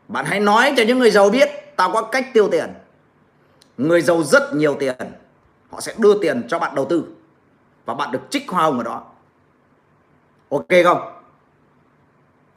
Bạn 0.08 0.26
hãy 0.26 0.40
nói 0.40 0.74
cho 0.78 0.84
những 0.84 1.00
người 1.00 1.12
giàu 1.12 1.30
biết, 1.30 1.50
tao 1.76 1.92
có 1.92 2.02
cách 2.02 2.34
tiêu 2.34 2.50
tiền. 2.52 2.74
Người 3.78 4.02
giàu 4.02 4.24
rất 4.24 4.56
nhiều 4.56 4.78
tiền 4.80 4.96
họ 5.76 5.82
sẽ 5.82 5.94
đưa 5.98 6.20
tiền 6.20 6.44
cho 6.48 6.60
bạn 6.60 6.76
đầu 6.76 6.86
tư 6.90 7.06
và 7.86 7.94
bạn 7.94 8.12
được 8.12 8.20
trích 8.30 8.50
hoa 8.50 8.64
hồng 8.64 8.78
ở 8.78 8.84
đó. 8.84 9.04
Ok 10.50 10.68
không? 10.84 11.22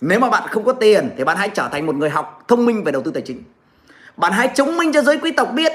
Nếu 0.01 0.21
mà 0.21 0.31
bạn 0.31 0.49
không 0.49 0.65
có 0.65 0.73
tiền 0.73 1.11
thì 1.17 1.25
bạn 1.25 1.37
hãy 1.37 1.51
trở 1.55 1.69
thành 1.73 1.87
một 1.87 1.95
người 1.95 2.11
học 2.11 2.45
thông 2.49 2.67
minh 2.67 2.85
về 2.85 2.93
đầu 2.93 3.03
tư 3.03 3.11
tài 3.11 3.23
chính. 3.23 3.43
Bạn 4.17 4.33
hãy 4.33 4.51
chứng 4.55 4.77
minh 4.77 4.93
cho 4.93 5.03
giới 5.03 5.19
quý 5.19 5.33
tộc 5.33 5.49
biết 5.55 5.73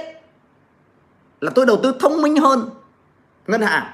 là 1.41 1.51
tôi 1.55 1.65
đầu 1.65 1.79
tư 1.83 1.95
thông 1.99 2.21
minh 2.21 2.37
hơn 2.37 2.69
ngân 3.47 3.61
hàng 3.61 3.93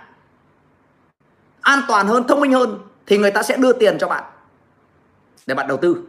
an 1.61 1.81
toàn 1.87 2.07
hơn 2.07 2.27
thông 2.27 2.41
minh 2.41 2.53
hơn 2.53 2.79
thì 3.07 3.17
người 3.17 3.31
ta 3.31 3.43
sẽ 3.43 3.57
đưa 3.57 3.73
tiền 3.73 3.97
cho 3.99 4.07
bạn 4.07 4.23
để 5.47 5.55
bạn 5.55 5.67
đầu 5.67 5.77
tư. 5.77 6.03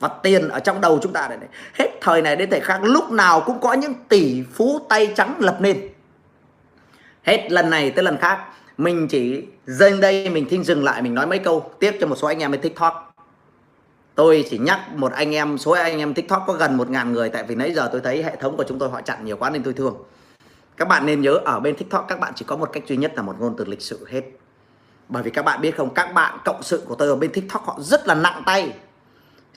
Và 0.00 0.08
tiền 0.08 0.48
ở 0.48 0.60
trong 0.60 0.80
đầu 0.80 0.98
chúng 1.02 1.12
ta 1.12 1.28
này, 1.28 1.38
này 1.38 1.48
hết 1.74 1.90
thời 2.00 2.22
này 2.22 2.36
đến 2.36 2.50
thời 2.50 2.60
khác 2.60 2.80
lúc 2.82 3.10
nào 3.10 3.40
cũng 3.40 3.60
có 3.60 3.72
những 3.72 3.94
tỷ 4.08 4.42
phú 4.54 4.80
tay 4.88 5.12
trắng 5.16 5.34
lập 5.38 5.56
nên 5.60 5.88
hết 7.22 7.52
lần 7.52 7.70
này 7.70 7.90
tới 7.90 8.04
lần 8.04 8.16
khác, 8.16 8.38
mình 8.78 9.08
chỉ 9.08 9.44
dừng 9.66 10.00
đây, 10.00 10.28
mình 10.28 10.46
thinh 10.50 10.64
dừng 10.64 10.84
lại, 10.84 11.02
mình 11.02 11.14
nói 11.14 11.26
mấy 11.26 11.38
câu 11.38 11.70
tiếp 11.78 11.96
cho 12.00 12.06
một 12.06 12.16
số 12.16 12.28
anh 12.28 12.38
em 12.38 12.50
bên 12.50 12.60
tiktok. 12.60 13.14
Tôi 14.14 14.44
chỉ 14.50 14.58
nhắc 14.58 14.80
một 14.96 15.12
anh 15.12 15.34
em, 15.34 15.58
số 15.58 15.70
anh 15.70 15.98
em 15.98 16.14
tiktok 16.14 16.44
có 16.46 16.52
gần 16.52 16.76
một 16.76 16.90
ngàn 16.90 17.12
người, 17.12 17.28
tại 17.28 17.44
vì 17.44 17.54
nãy 17.54 17.72
giờ 17.72 17.88
tôi 17.92 18.00
thấy 18.00 18.22
hệ 18.22 18.36
thống 18.36 18.56
của 18.56 18.64
chúng 18.68 18.78
tôi 18.78 18.90
họ 18.90 19.00
chặn 19.00 19.24
nhiều 19.24 19.36
quá 19.36 19.50
nên 19.50 19.62
tôi 19.62 19.72
thương. 19.72 19.96
Các 20.76 20.88
bạn 20.88 21.06
nên 21.06 21.20
nhớ, 21.20 21.38
ở 21.44 21.60
bên 21.60 21.76
tiktok 21.76 22.08
các 22.08 22.20
bạn 22.20 22.32
chỉ 22.36 22.44
có 22.48 22.56
một 22.56 22.70
cách 22.72 22.82
duy 22.86 22.96
nhất 22.96 23.12
là 23.16 23.22
một 23.22 23.36
ngôn 23.40 23.54
từ 23.58 23.64
lịch 23.64 23.82
sự 23.82 24.06
hết. 24.10 24.22
Bởi 25.08 25.22
vì 25.22 25.30
các 25.30 25.44
bạn 25.44 25.60
biết 25.60 25.76
không, 25.76 25.94
các 25.94 26.14
bạn, 26.14 26.38
cộng 26.44 26.62
sự 26.62 26.82
của 26.86 26.94
tôi 26.94 27.08
ở 27.08 27.16
bên 27.16 27.32
tiktok 27.32 27.66
họ 27.66 27.76
rất 27.80 28.08
là 28.08 28.14
nặng 28.14 28.42
tay. 28.46 28.72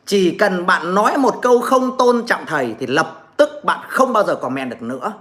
Chỉ 0.05 0.37
cần 0.37 0.65
bạn 0.65 0.95
nói 0.95 1.17
một 1.17 1.39
câu 1.41 1.61
không 1.61 1.97
tôn 1.97 2.25
trọng 2.25 2.45
thầy 2.45 2.75
thì 2.79 2.87
lập 2.87 3.33
tức 3.37 3.49
bạn 3.63 3.79
không 3.89 4.13
bao 4.13 4.23
giờ 4.23 4.35
comment 4.35 4.69
được 4.69 4.81
nữa 4.81 5.13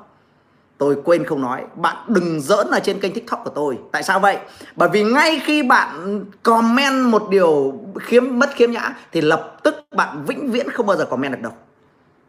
tôi 0.78 0.96
quên 1.04 1.24
không 1.24 1.42
nói, 1.42 1.64
bạn 1.74 1.96
đừng 2.08 2.40
giỡn 2.40 2.66
ở 2.70 2.80
trên 2.80 3.00
kênh 3.00 3.12
tiktok 3.12 3.40
của 3.44 3.50
tôi. 3.50 3.78
Tại 3.92 4.02
sao 4.02 4.20
vậy? 4.20 4.38
Bởi 4.76 4.88
vì 4.92 5.04
ngay 5.04 5.40
khi 5.44 5.62
bạn 5.62 6.24
comment 6.42 7.04
một 7.04 7.26
điều 7.30 7.80
khiếm, 8.00 8.38
mất 8.38 8.50
khiếm 8.54 8.70
nhã, 8.70 8.94
thì 9.12 9.20
lập 9.20 9.56
tức 9.62 9.74
bạn 9.96 10.24
vĩnh 10.24 10.50
viễn 10.50 10.70
không 10.70 10.86
bao 10.86 10.96
giờ 10.96 11.04
comment 11.04 11.32
được 11.32 11.40
đâu. 11.42 11.52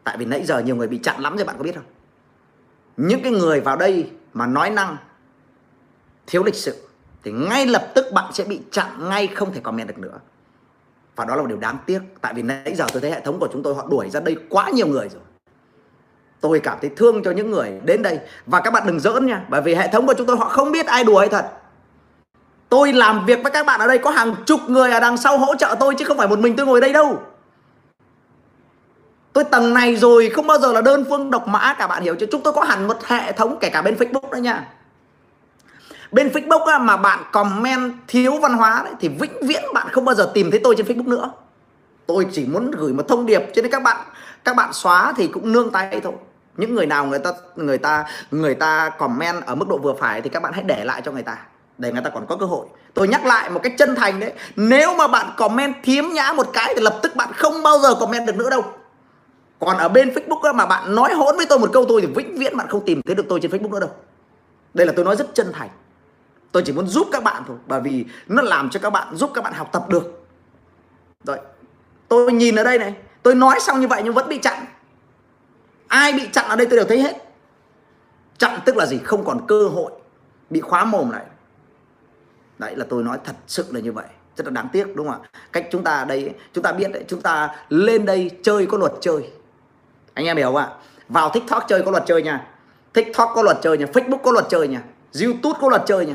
Tại 0.04 0.16
vì 0.16 0.24
nãy 0.24 0.44
giờ 0.44 0.58
nhiều 0.58 0.76
người 0.76 0.88
bị 0.88 0.98
chặn 0.98 1.20
lắm 1.20 1.36
rồi, 1.36 1.44
bạn 1.44 1.56
có 1.58 1.64
biết 1.64 1.74
không? 1.74 1.84
Những 2.96 3.22
cái 3.22 3.32
người 3.32 3.60
vào 3.60 3.76
đây 3.76 4.10
mà 4.32 4.46
nói 4.46 4.70
năng 4.70 4.96
thiếu 6.26 6.44
lịch 6.44 6.54
sự, 6.54 6.88
thì 7.24 7.32
ngay 7.32 7.66
lập 7.66 7.88
tức 7.94 8.06
bạn 8.12 8.32
sẽ 8.32 8.44
bị 8.44 8.60
chặn 8.70 9.08
ngay 9.08 9.26
không 9.26 9.52
thể 9.52 9.60
comment 9.60 9.88
được 9.88 9.98
nữa. 9.98 10.18
Và 11.16 11.24
đó 11.24 11.36
là 11.36 11.42
một 11.42 11.48
điều 11.48 11.58
đáng 11.58 11.78
tiếc, 11.86 12.00
tại 12.20 12.34
vì 12.34 12.42
nãy 12.42 12.74
giờ 12.74 12.84
tôi 12.92 13.02
thấy 13.02 13.10
hệ 13.10 13.20
thống 13.20 13.40
của 13.40 13.48
chúng 13.52 13.62
tôi 13.62 13.74
họ 13.74 13.86
đuổi 13.90 14.10
ra 14.10 14.20
đây 14.20 14.36
quá 14.48 14.70
nhiều 14.70 14.86
người 14.86 15.08
rồi 15.08 15.22
tôi 16.44 16.60
cảm 16.60 16.78
thấy 16.80 16.90
thương 16.96 17.22
cho 17.22 17.30
những 17.30 17.50
người 17.50 17.72
đến 17.84 18.02
đây. 18.02 18.18
Và 18.46 18.60
các 18.60 18.70
bạn 18.70 18.82
đừng 18.86 19.00
giỡn 19.00 19.26
nha 19.26 19.44
bởi 19.48 19.60
vì 19.60 19.74
hệ 19.74 19.88
thống 19.88 20.06
của 20.06 20.14
chúng 20.14 20.26
tôi 20.26 20.36
họ 20.36 20.48
không 20.48 20.72
biết 20.72 20.86
ai 20.86 21.04
đùa 21.04 21.18
hay 21.18 21.28
thật. 21.28 21.46
Tôi 22.68 22.92
làm 22.92 23.26
việc 23.26 23.42
với 23.42 23.52
các 23.52 23.66
bạn 23.66 23.80
ở 23.80 23.86
đây 23.86 23.98
có 23.98 24.10
hàng 24.10 24.34
chục 24.46 24.60
người 24.68 24.90
ở 24.90 25.00
đằng 25.00 25.16
sau 25.16 25.38
hỗ 25.38 25.54
trợ 25.54 25.76
tôi 25.80 25.94
chứ 25.98 26.04
không 26.04 26.16
phải 26.16 26.28
một 26.28 26.38
mình 26.38 26.56
tôi 26.56 26.66
ngồi 26.66 26.80
đây 26.80 26.92
đâu. 26.92 27.22
Tôi 29.32 29.44
tầng 29.44 29.74
này 29.74 29.96
rồi 29.96 30.30
không 30.34 30.46
bao 30.46 30.58
giờ 30.58 30.72
là 30.72 30.80
đơn 30.80 31.04
phương 31.08 31.30
độc 31.30 31.48
mã 31.48 31.74
cả 31.78 31.86
bạn 31.86 32.02
hiểu 32.02 32.14
chứ 32.14 32.26
chúng 32.32 32.40
tôi 32.40 32.52
có 32.52 32.62
hẳn 32.62 32.88
một 32.88 33.04
hệ 33.04 33.32
thống 33.32 33.58
kể 33.60 33.70
cả 33.70 33.82
bên 33.82 33.94
facebook 33.94 34.30
đó 34.30 34.36
nha. 34.36 34.68
Bên 36.12 36.28
facebook 36.28 36.80
mà 36.80 36.96
bạn 36.96 37.18
comment 37.32 37.92
thiếu 38.08 38.38
văn 38.42 38.54
hóa 38.54 38.82
đấy, 38.84 38.94
thì 39.00 39.08
vĩnh 39.08 39.46
viễn 39.46 39.62
bạn 39.74 39.86
không 39.92 40.04
bao 40.04 40.14
giờ 40.14 40.30
tìm 40.34 40.50
thấy 40.50 40.60
tôi 40.64 40.74
trên 40.76 40.86
facebook 40.86 41.08
nữa. 41.08 41.30
Tôi 42.06 42.26
chỉ 42.32 42.46
muốn 42.46 42.70
gửi 42.70 42.92
một 42.92 43.08
thông 43.08 43.26
điệp 43.26 43.42
cho 43.54 43.62
nên 43.62 43.70
các 43.70 43.82
bạn 43.82 43.96
các 44.44 44.56
bạn 44.56 44.72
xóa 44.72 45.12
thì 45.16 45.26
cũng 45.26 45.52
nương 45.52 45.70
tay 45.70 46.00
thôi 46.04 46.12
những 46.56 46.74
người 46.74 46.86
nào 46.86 47.06
người 47.06 47.18
ta 47.18 47.32
người 47.56 47.78
ta 47.78 48.04
người 48.30 48.54
ta 48.54 48.90
comment 48.98 49.46
ở 49.46 49.54
mức 49.54 49.68
độ 49.68 49.78
vừa 49.78 49.94
phải 49.94 50.20
thì 50.20 50.30
các 50.30 50.42
bạn 50.42 50.52
hãy 50.52 50.62
để 50.62 50.84
lại 50.84 51.02
cho 51.04 51.12
người 51.12 51.22
ta, 51.22 51.36
để 51.78 51.92
người 51.92 52.02
ta 52.02 52.10
còn 52.10 52.26
có 52.26 52.36
cơ 52.36 52.46
hội. 52.46 52.66
Tôi 52.94 53.08
nhắc 53.08 53.26
lại 53.26 53.50
một 53.50 53.60
cách 53.62 53.72
chân 53.78 53.94
thành 53.94 54.20
đấy, 54.20 54.32
nếu 54.56 54.96
mà 54.96 55.08
bạn 55.08 55.26
comment 55.36 55.74
thiếm 55.82 56.04
nhã 56.04 56.32
một 56.32 56.46
cái 56.52 56.72
thì 56.76 56.82
lập 56.82 56.98
tức 57.02 57.16
bạn 57.16 57.32
không 57.32 57.62
bao 57.62 57.78
giờ 57.78 57.94
comment 57.94 58.26
được 58.26 58.36
nữa 58.36 58.50
đâu. 58.50 58.64
Còn 59.58 59.78
ở 59.78 59.88
bên 59.88 60.10
facebook 60.10 60.54
mà 60.54 60.66
bạn 60.66 60.94
nói 60.94 61.14
hỗn 61.14 61.36
với 61.36 61.46
tôi 61.46 61.58
một 61.58 61.70
câu 61.72 61.84
tôi 61.88 62.00
thì 62.00 62.06
vĩnh 62.06 62.38
viễn 62.38 62.56
bạn 62.56 62.68
không 62.68 62.84
tìm 62.84 63.02
thấy 63.02 63.14
được 63.14 63.26
tôi 63.28 63.40
trên 63.40 63.50
facebook 63.50 63.70
nữa 63.70 63.80
đâu. 63.80 63.90
Đây 64.74 64.86
là 64.86 64.92
tôi 64.96 65.04
nói 65.04 65.16
rất 65.16 65.34
chân 65.34 65.52
thành. 65.52 65.68
Tôi 66.52 66.62
chỉ 66.66 66.72
muốn 66.72 66.86
giúp 66.86 67.08
các 67.12 67.22
bạn 67.22 67.42
thôi, 67.48 67.56
bởi 67.66 67.80
vì 67.80 68.04
nó 68.28 68.42
làm 68.42 68.70
cho 68.70 68.80
các 68.80 68.90
bạn, 68.90 69.16
giúp 69.16 69.30
các 69.34 69.44
bạn 69.44 69.52
học 69.52 69.68
tập 69.72 69.88
được. 69.88 70.26
Rồi, 71.24 71.38
tôi 72.08 72.32
nhìn 72.32 72.56
ở 72.56 72.64
đây 72.64 72.78
này, 72.78 72.94
tôi 73.22 73.34
nói 73.34 73.60
xong 73.60 73.80
như 73.80 73.88
vậy 73.88 74.02
nhưng 74.04 74.14
vẫn 74.14 74.28
bị 74.28 74.38
chặn 74.38 74.64
ai 75.94 76.12
bị 76.12 76.28
chặn 76.32 76.44
ở 76.48 76.56
đây 76.56 76.66
tôi 76.66 76.76
đều 76.76 76.86
thấy 76.86 77.02
hết. 77.02 77.16
Chặn 78.38 78.60
tức 78.64 78.76
là 78.76 78.86
gì? 78.86 78.98
Không 79.04 79.24
còn 79.24 79.46
cơ 79.46 79.68
hội 79.68 79.92
bị 80.50 80.60
khóa 80.60 80.84
mồm 80.84 81.12
này 81.12 81.24
đấy, 82.58 82.76
là 82.76 82.86
tôi 82.88 83.02
nói 83.02 83.18
thật 83.24 83.36
sự 83.46 83.64
là 83.70 83.80
như 83.80 83.92
vậy. 83.92 84.04
Rất 84.36 84.46
là 84.46 84.50
đáng 84.50 84.68
tiếc, 84.72 84.96
đúng 84.96 85.08
không 85.08 85.22
ạ? 85.22 85.28
Cách 85.52 85.66
chúng 85.70 85.84
ta 85.84 85.96
ở 85.96 86.04
đây, 86.04 86.34
chúng 86.52 86.64
ta 86.64 86.72
biết 86.72 86.92
đấy, 86.92 87.04
chúng 87.08 87.20
ta 87.20 87.56
lên 87.68 88.06
đây 88.06 88.30
chơi 88.42 88.66
có 88.66 88.78
luật 88.78 88.92
chơi. 89.00 89.30
Anh 90.14 90.26
em 90.26 90.36
hiểu 90.36 90.46
không 90.46 90.56
ạ? 90.56 90.68
Vào 91.08 91.30
tiktok 91.30 91.64
chơi 91.68 91.82
có 91.82 91.90
luật 91.90 92.02
chơi 92.06 92.22
nha. 92.22 92.46
Tiktok 92.92 93.30
có 93.34 93.42
luật 93.42 93.56
chơi 93.62 93.78
nha, 93.78 93.86
facebook 93.86 94.18
có 94.18 94.32
luật 94.32 94.46
chơi 94.48 94.68
nha, 94.68 94.82
youtube 95.22 95.58
có 95.60 95.68
luật 95.68 95.82
chơi 95.86 96.06
nha. 96.06 96.14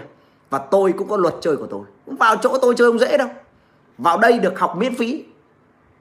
Và 0.50 0.58
tôi 0.58 0.94
cũng 0.98 1.10
có 1.10 1.18
luật 1.18 1.34
chơi 1.42 1.58
của 1.58 1.68
tôi. 1.68 1.82
Cũng 2.06 2.16
vào 2.16 2.36
chỗ 2.38 2.58
tôi 2.62 2.76
chơi 2.78 2.92
không 2.92 3.00
dễ 3.00 3.18
đâu. 3.18 3.28
Vào 3.98 4.18
đây 4.18 4.40
được 4.40 4.60
học 4.60 4.76
miễn 4.78 4.96
phí 4.96 5.26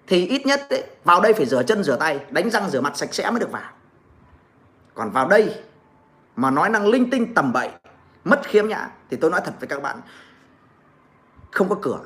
thì 0.08 0.26
ít 0.26 0.46
nhất 0.46 0.66
ấy, 0.70 0.84
vào 1.04 1.20
đây 1.20 1.32
phải 1.32 1.46
rửa 1.46 1.62
chân 1.62 1.84
rửa 1.84 1.96
tay 1.96 2.20
đánh 2.30 2.50
răng 2.50 2.70
rửa 2.70 2.80
mặt 2.80 2.96
sạch 2.96 3.14
sẽ 3.14 3.30
mới 3.30 3.40
được 3.40 3.50
vào. 3.50 3.72
Còn 4.94 5.10
vào 5.10 5.28
đây 5.28 5.54
mà 6.36 6.50
nói 6.50 6.68
năng 6.68 6.86
linh 6.86 7.10
tinh 7.10 7.34
tầm 7.34 7.52
bậy 7.52 7.70
mất 8.24 8.40
khiếm 8.44 8.68
nhã 8.68 8.90
thì 9.10 9.16
tôi 9.16 9.30
nói 9.30 9.40
thật 9.44 9.54
với 9.60 9.68
các 9.68 9.82
bạn 9.82 10.00
không 11.50 11.68
có 11.68 11.76
cửa. 11.82 12.00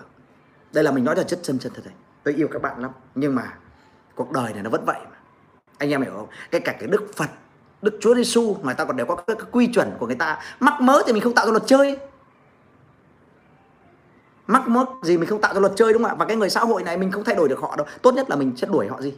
Đây 0.73 0.85
là 0.85 0.91
mình 0.91 1.05
nói 1.05 1.17
là 1.17 1.23
chất 1.23 1.41
chân 1.43 1.59
chân 1.59 1.73
thật 1.75 1.83
đấy. 1.85 1.95
Tôi 2.23 2.35
yêu 2.35 2.49
các 2.53 2.63
bạn 2.63 2.81
lắm 2.81 2.91
nhưng 3.15 3.35
mà 3.35 3.53
cuộc 4.15 4.33
đời 4.33 4.53
này 4.53 4.63
nó 4.63 4.71
vẫn 4.71 4.85
vậy 4.85 5.01
mà. 5.11 5.17
Anh 5.79 5.91
em 5.91 6.03
hiểu 6.03 6.13
không? 6.17 6.29
Cái 6.51 6.61
cả 6.61 6.73
cái 6.73 6.89
đức 6.89 7.11
phật 7.17 7.31
đức 7.83 7.99
chúa 8.01 8.15
giêsu 8.15 8.57
người 8.63 8.75
ta 8.75 8.85
còn 8.85 8.97
đều 8.97 9.07
có 9.07 9.15
cái, 9.15 9.37
cái 9.37 9.47
quy 9.53 9.67
chuẩn 9.67 9.91
của 9.99 10.07
người 10.07 10.17
ta. 10.17 10.39
Mắc 10.61 10.81
mớ 10.81 11.03
thì 11.07 11.13
mình 11.13 11.23
không 11.23 11.35
tạo 11.35 11.47
ra 11.47 11.51
luật 11.51 11.67
chơi 11.67 11.99
mắc 14.47 14.69
mớ 14.69 14.85
gì 15.03 15.19
mình 15.19 15.29
không 15.29 15.41
tạo 15.41 15.55
ra 15.55 15.61
luật 15.61 15.73
chơi 15.77 15.93
đúng 15.93 16.03
không 16.03 16.11
ạ? 16.13 16.15
Và 16.19 16.25
cái 16.25 16.37
người 16.37 16.51
xã 16.51 16.61
hội 16.61 16.83
này 16.83 16.97
mình 16.97 17.11
không 17.11 17.25
thay 17.25 17.35
đổi 17.35 17.49
được 17.49 17.61
họ 17.61 17.77
đâu. 17.77 17.87
Tốt 18.03 18.15
nhất 18.15 18.31
là 18.31 18.37
mình 18.37 18.53
sẽ 18.57 18.67
đuổi 18.71 18.89
họ 18.89 19.01
gì? 19.01 19.15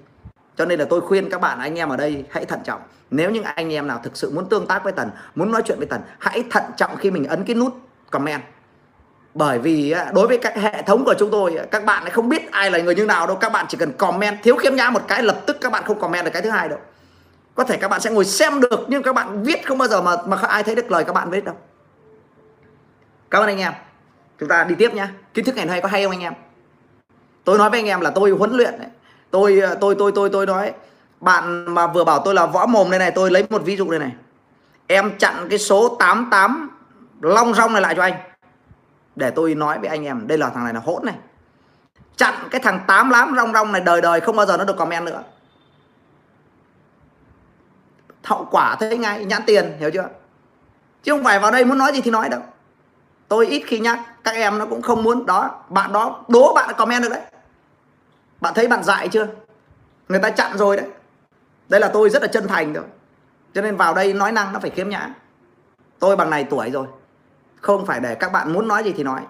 Cho 0.56 0.64
nên 0.64 0.78
là 0.78 0.86
tôi 0.90 1.00
khuyên 1.00 1.30
các 1.30 1.40
bạn, 1.40 1.58
anh 1.58 1.78
em 1.78 1.88
ở 1.88 1.96
đây 1.96 2.24
hãy 2.30 2.44
thận 2.44 2.60
trọng. 2.64 2.80
Nếu 3.10 3.30
những 3.30 3.44
anh 3.44 3.72
em 3.72 3.86
nào 3.86 4.00
thực 4.02 4.16
sự 4.16 4.30
muốn 4.30 4.48
tương 4.48 4.66
tác 4.66 4.84
với 4.84 4.92
tần, 4.92 5.10
muốn 5.34 5.52
nói 5.52 5.62
chuyện 5.64 5.78
với 5.78 5.86
tần, 5.86 6.00
hãy 6.18 6.44
thận 6.50 6.62
trọng 6.76 6.96
khi 6.96 7.10
mình 7.10 7.24
ấn 7.24 7.44
cái 7.44 7.56
nút 7.56 7.74
comment. 8.10 8.42
Bởi 9.34 9.58
vì 9.58 9.94
đối 10.14 10.26
với 10.26 10.38
các 10.38 10.56
hệ 10.56 10.82
thống 10.82 11.04
của 11.04 11.14
chúng 11.18 11.30
tôi, 11.30 11.58
các 11.70 11.84
bạn 11.84 12.08
không 12.08 12.28
biết 12.28 12.50
ai 12.50 12.70
là 12.70 12.78
người 12.78 12.94
như 12.94 13.04
nào 13.04 13.26
đâu. 13.26 13.36
Các 13.36 13.52
bạn 13.52 13.66
chỉ 13.68 13.78
cần 13.78 13.92
comment, 13.92 14.36
thiếu 14.42 14.56
khiêm 14.56 14.74
nhã 14.74 14.90
một 14.90 15.02
cái, 15.08 15.22
lập 15.22 15.40
tức 15.46 15.56
các 15.60 15.72
bạn 15.72 15.84
không 15.84 16.00
comment 16.00 16.24
được 16.24 16.30
cái 16.34 16.42
thứ 16.42 16.50
hai 16.50 16.68
đâu. 16.68 16.78
Có 17.54 17.64
thể 17.64 17.76
các 17.76 17.88
bạn 17.88 18.00
sẽ 18.00 18.10
ngồi 18.10 18.24
xem 18.24 18.60
được, 18.60 18.84
nhưng 18.88 19.02
các 19.02 19.14
bạn 19.14 19.42
viết 19.42 19.66
không 19.66 19.78
bao 19.78 19.88
giờ 19.88 20.02
mà 20.02 20.16
mà 20.26 20.36
ai 20.36 20.62
thấy 20.62 20.74
được 20.74 20.90
lời 20.90 21.04
các 21.04 21.12
bạn 21.12 21.30
viết 21.30 21.44
đâu. 21.44 21.54
Cảm 23.30 23.42
ơn 23.42 23.48
anh 23.48 23.58
em 23.58 23.72
chúng 24.40 24.48
ta 24.48 24.64
đi 24.64 24.74
tiếp 24.78 24.94
nhá. 24.94 25.08
Kiến 25.34 25.44
thức 25.44 25.54
ngày 25.54 25.64
hôm 25.64 25.70
nay 25.70 25.80
có 25.80 25.88
hay 25.88 26.02
không 26.02 26.10
anh 26.12 26.20
em? 26.20 26.32
Tôi 27.44 27.58
nói 27.58 27.70
với 27.70 27.80
anh 27.80 27.86
em 27.86 28.00
là 28.00 28.10
tôi 28.10 28.30
huấn 28.30 28.52
luyện 28.52 28.78
đấy. 28.78 28.88
tôi 29.30 29.60
ờ, 29.60 29.74
tôi 29.80 29.94
tôi 29.98 30.12
tôi 30.14 30.30
tôi 30.32 30.46
nói. 30.46 30.72
Bạn 31.20 31.74
mà 31.74 31.86
vừa 31.86 32.04
bảo 32.04 32.22
tôi 32.24 32.34
là 32.34 32.46
võ 32.46 32.66
mồm 32.66 32.90
đây 32.90 32.98
này, 32.98 33.10
tôi 33.10 33.30
lấy 33.30 33.46
một 33.50 33.62
ví 33.64 33.76
dụ 33.76 33.90
đây 33.90 34.00
này. 34.00 34.12
Em 34.86 35.18
chặn 35.18 35.46
cái 35.50 35.58
số 35.58 35.96
88 35.98 36.70
long 37.20 37.54
rong 37.54 37.72
này 37.72 37.82
lại 37.82 37.94
cho 37.94 38.02
anh. 38.02 38.14
Để 39.16 39.30
tôi 39.30 39.54
nói 39.54 39.78
với 39.78 39.88
anh 39.88 40.04
em, 40.04 40.26
đây 40.26 40.38
là 40.38 40.50
thằng 40.50 40.64
này 40.64 40.74
là 40.74 40.80
hỗn 40.80 41.04
này. 41.04 41.14
Chặn 42.16 42.34
cái 42.50 42.60
thằng 42.60 42.80
tám 42.86 43.10
lám 43.10 43.34
rong 43.36 43.52
rong 43.52 43.72
này 43.72 43.80
đời 43.80 44.00
đời 44.00 44.20
không 44.20 44.36
bao 44.36 44.46
giờ 44.46 44.56
nó 44.56 44.64
được 44.64 44.76
comment 44.76 45.04
nữa. 45.04 45.22
Hậu 48.24 48.48
quả 48.50 48.76
thế 48.80 48.98
ngay, 48.98 49.24
nhãn 49.24 49.42
tiền, 49.46 49.76
hiểu 49.78 49.90
chưa? 49.90 50.08
Chứ 51.02 51.12
không 51.12 51.24
phải 51.24 51.38
vào 51.38 51.50
đây 51.50 51.64
muốn 51.64 51.78
nói 51.78 51.92
gì 51.92 52.00
thì 52.00 52.10
nói 52.10 52.28
đâu 52.28 52.40
tôi 53.34 53.46
ít 53.46 53.62
khi 53.66 53.78
nhắc 53.78 53.98
các 54.24 54.34
em 54.34 54.58
nó 54.58 54.66
cũng 54.66 54.82
không 54.82 55.02
muốn. 55.02 55.26
Đó 55.26 55.64
bạn 55.68 55.92
đó 55.92 56.24
đố 56.28 56.54
bạn 56.54 56.74
comment 56.78 57.02
được 57.02 57.08
đấy. 57.08 57.20
Bạn 58.40 58.54
thấy 58.54 58.68
bạn 58.68 58.82
dại 58.84 59.08
chưa? 59.08 59.26
Người 60.08 60.20
ta 60.20 60.30
chặn 60.30 60.56
rồi 60.56 60.76
đấy. 60.76 60.86
Đây 61.68 61.80
là 61.80 61.88
tôi 61.88 62.10
rất 62.10 62.22
là 62.22 62.28
chân 62.28 62.48
thành 62.48 62.72
rồi 62.72 62.84
cho 63.54 63.62
nên 63.62 63.76
vào 63.76 63.94
đây 63.94 64.12
nói 64.12 64.32
năng 64.32 64.52
nó 64.52 64.58
phải 64.60 64.70
khiếm 64.70 64.88
nhã. 64.88 65.08
Tôi 65.98 66.16
bằng 66.16 66.30
này 66.30 66.44
tuổi 66.44 66.70
rồi. 66.70 66.86
Không 67.60 67.86
phải 67.86 68.00
để 68.00 68.14
các 68.14 68.32
bạn 68.32 68.52
muốn 68.52 68.68
nói 68.68 68.84
gì 68.84 68.92
thì 68.96 69.02
nói. 69.02 69.20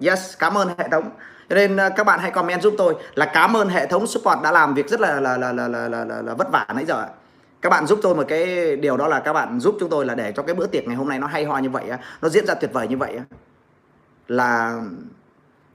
Yes 0.00 0.38
cảm 0.38 0.58
ơn 0.58 0.68
hệ 0.78 0.88
thống. 0.88 1.10
Cho 1.48 1.54
nên 1.54 1.76
ờ, 1.76 1.90
các 1.96 2.04
bạn 2.04 2.20
hãy 2.20 2.30
comment 2.30 2.62
giúp 2.62 2.74
tôi 2.78 2.94
là 3.14 3.30
cảm 3.34 3.56
ơn 3.56 3.68
hệ 3.68 3.86
thống 3.86 4.06
support 4.06 4.42
đã 4.42 4.52
làm 4.52 4.74
việc 4.74 4.88
rất 4.88 5.00
là 5.00 5.20
là 5.20 5.36
là 5.36 5.52
là 5.52 5.68
là, 5.68 5.88
là, 5.88 6.04
là, 6.04 6.22
là 6.22 6.34
vất 6.34 6.50
vả 6.52 6.66
nãy 6.74 6.84
giờ 6.84 7.06
các 7.62 7.68
bạn 7.68 7.86
giúp 7.86 7.98
tôi 8.02 8.14
một 8.14 8.24
cái 8.28 8.76
điều 8.76 8.96
đó 8.96 9.08
là 9.08 9.20
các 9.20 9.32
bạn 9.32 9.60
giúp 9.60 9.76
chúng 9.80 9.90
tôi 9.90 10.06
là 10.06 10.14
để 10.14 10.32
cho 10.36 10.42
cái 10.42 10.54
bữa 10.54 10.66
tiệc 10.66 10.86
ngày 10.86 10.96
hôm 10.96 11.08
nay 11.08 11.18
nó 11.18 11.26
hay 11.26 11.44
ho 11.44 11.58
như 11.58 11.70
vậy 11.70 11.84
nó 12.22 12.28
diễn 12.28 12.46
ra 12.46 12.54
tuyệt 12.54 12.72
vời 12.72 12.88
như 12.88 12.96
vậy 12.96 13.20
là 14.28 14.80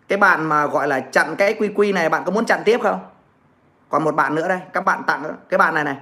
cái 0.07 0.17
bạn 0.17 0.45
mà 0.45 0.67
gọi 0.67 0.87
là 0.87 0.99
chặn 0.99 1.35
cái 1.35 1.53
quy 1.53 1.69
quy 1.75 1.91
này, 1.91 2.09
bạn 2.09 2.23
có 2.25 2.31
muốn 2.31 2.45
chặn 2.45 2.61
tiếp 2.65 2.79
không? 2.83 2.99
Còn 3.89 4.03
một 4.03 4.15
bạn 4.15 4.35
nữa 4.35 4.47
đây, 4.47 4.59
các 4.73 4.85
bạn 4.85 5.03
tặng 5.07 5.23
cái 5.49 5.57
bạn 5.57 5.75
này 5.75 5.83
này, 5.83 5.97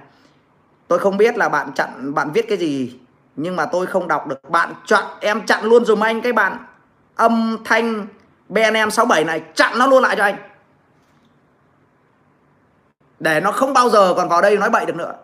tôi 0.88 0.98
không 0.98 1.16
biết 1.16 1.36
là 1.36 1.48
bạn 1.48 1.72
chặn, 1.74 2.14
bạn 2.14 2.30
viết 2.32 2.48
cái 2.48 2.58
gì, 2.58 3.00
nhưng 3.36 3.56
mà 3.56 3.66
tôi 3.66 3.86
không 3.86 4.08
đọc 4.08 4.26
được. 4.26 4.50
Bạn 4.50 4.74
chặn, 4.86 5.04
em 5.20 5.46
chặn 5.46 5.64
luôn 5.64 5.84
dùm 5.84 6.04
anh 6.04 6.20
cái 6.20 6.32
bạn 6.32 6.66
âm 7.16 7.58
thanh 7.64 8.06
BNM 8.48 8.90
67 8.90 9.24
này, 9.24 9.42
chặn 9.54 9.78
nó 9.78 9.86
luôn 9.86 10.02
lại 10.02 10.16
cho 10.16 10.24
anh. 10.24 10.36
Để 13.20 13.40
nó 13.40 13.52
không 13.52 13.72
bao 13.72 13.88
giờ 13.90 14.14
còn 14.16 14.28
vào 14.28 14.42
đây 14.42 14.56
nói 14.56 14.70
bậy 14.70 14.86
được 14.86 14.96
nữa 14.96 15.14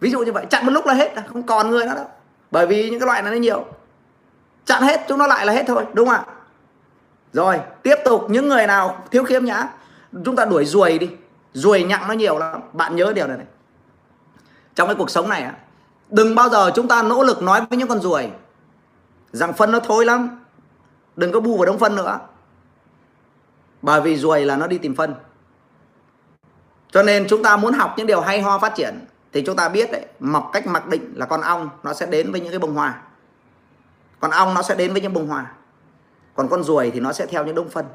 ví 0.00 0.10
dụ 0.10 0.20
như 0.20 0.32
vậy, 0.32 0.46
chặn 0.50 0.66
một 0.66 0.72
lúc 0.72 0.86
là 0.86 0.94
hết 0.94 1.14
không 1.28 1.42
còn 1.42 1.70
người 1.70 1.86
nữa 1.86 1.94
đâu. 1.94 2.06
Bởi 2.50 2.66
vì 2.66 2.90
những 2.90 3.00
cái 3.00 3.06
loại 3.06 3.22
này 3.22 3.32
nó 3.32 3.38
nhiều. 3.38 3.64
Chặn 4.64 4.82
hết, 4.82 5.00
chúng 5.08 5.18
nó 5.18 5.26
lại 5.26 5.46
là 5.46 5.52
hết 5.52 5.64
thôi, 5.66 5.84
đúng 5.92 6.08
không 6.08 6.16
ạ? 6.16 6.24
Rồi, 7.32 7.60
tiếp 7.82 7.96
tục, 8.04 8.26
những 8.30 8.48
người 8.48 8.66
nào 8.66 9.04
thiếu 9.10 9.24
khiêm 9.24 9.44
nhã, 9.44 9.68
chúng 10.24 10.36
ta 10.36 10.44
đuổi 10.44 10.64
ruồi 10.64 10.98
đi. 10.98 11.10
Ruồi 11.52 11.82
nhặng 11.82 12.08
nó 12.08 12.14
nhiều 12.14 12.38
lắm. 12.38 12.60
Bạn 12.72 12.96
nhớ 12.96 13.12
điều 13.14 13.26
này 13.26 13.36
này. 13.36 13.46
Trong 14.74 14.88
cái 14.88 14.94
cuộc 14.94 15.10
sống 15.10 15.28
này 15.28 15.50
đừng 16.08 16.34
bao 16.34 16.48
giờ 16.48 16.70
chúng 16.74 16.88
ta 16.88 17.02
nỗ 17.02 17.22
lực 17.22 17.42
nói 17.42 17.60
với 17.70 17.78
những 17.78 17.88
con 17.88 18.00
ruồi 18.00 18.30
rằng 19.32 19.52
phân 19.52 19.70
nó 19.72 19.80
thối 19.80 20.04
lắm. 20.04 20.44
Đừng 21.16 21.32
có 21.32 21.40
bu 21.40 21.56
vào 21.56 21.66
đống 21.66 21.78
phân 21.78 21.96
nữa. 21.96 22.18
Bởi 23.82 24.00
vì 24.00 24.16
ruồi 24.16 24.44
là 24.44 24.56
nó 24.56 24.66
đi 24.66 24.78
tìm 24.78 24.96
phân. 24.96 25.14
Cho 26.90 27.02
nên 27.02 27.26
chúng 27.28 27.42
ta 27.42 27.56
muốn 27.56 27.72
học 27.72 27.94
những 27.96 28.06
điều 28.06 28.20
hay 28.20 28.42
ho 28.42 28.58
phát 28.58 28.74
triển 28.74 29.06
thì 29.32 29.42
chúng 29.46 29.56
ta 29.56 29.68
biết 29.68 29.92
đấy, 29.92 30.06
mọc 30.20 30.50
cách 30.52 30.66
mặc 30.66 30.86
định 30.88 31.12
là 31.16 31.26
con 31.26 31.40
ong 31.40 31.68
nó 31.82 31.94
sẽ 31.94 32.06
đến 32.06 32.32
với 32.32 32.40
những 32.40 32.50
cái 32.50 32.58
bông 32.58 32.74
hoa. 32.74 33.02
Con 34.20 34.30
ong 34.30 34.54
nó 34.54 34.62
sẽ 34.62 34.74
đến 34.74 34.92
với 34.92 35.00
những 35.00 35.12
bông 35.12 35.28
hoa. 35.28 35.52
Còn 36.34 36.48
con 36.48 36.62
ruồi 36.62 36.90
thì 36.90 37.00
nó 37.00 37.12
sẽ 37.12 37.26
theo 37.26 37.44
những 37.44 37.54
đống 37.54 37.68
phân. 37.68 37.86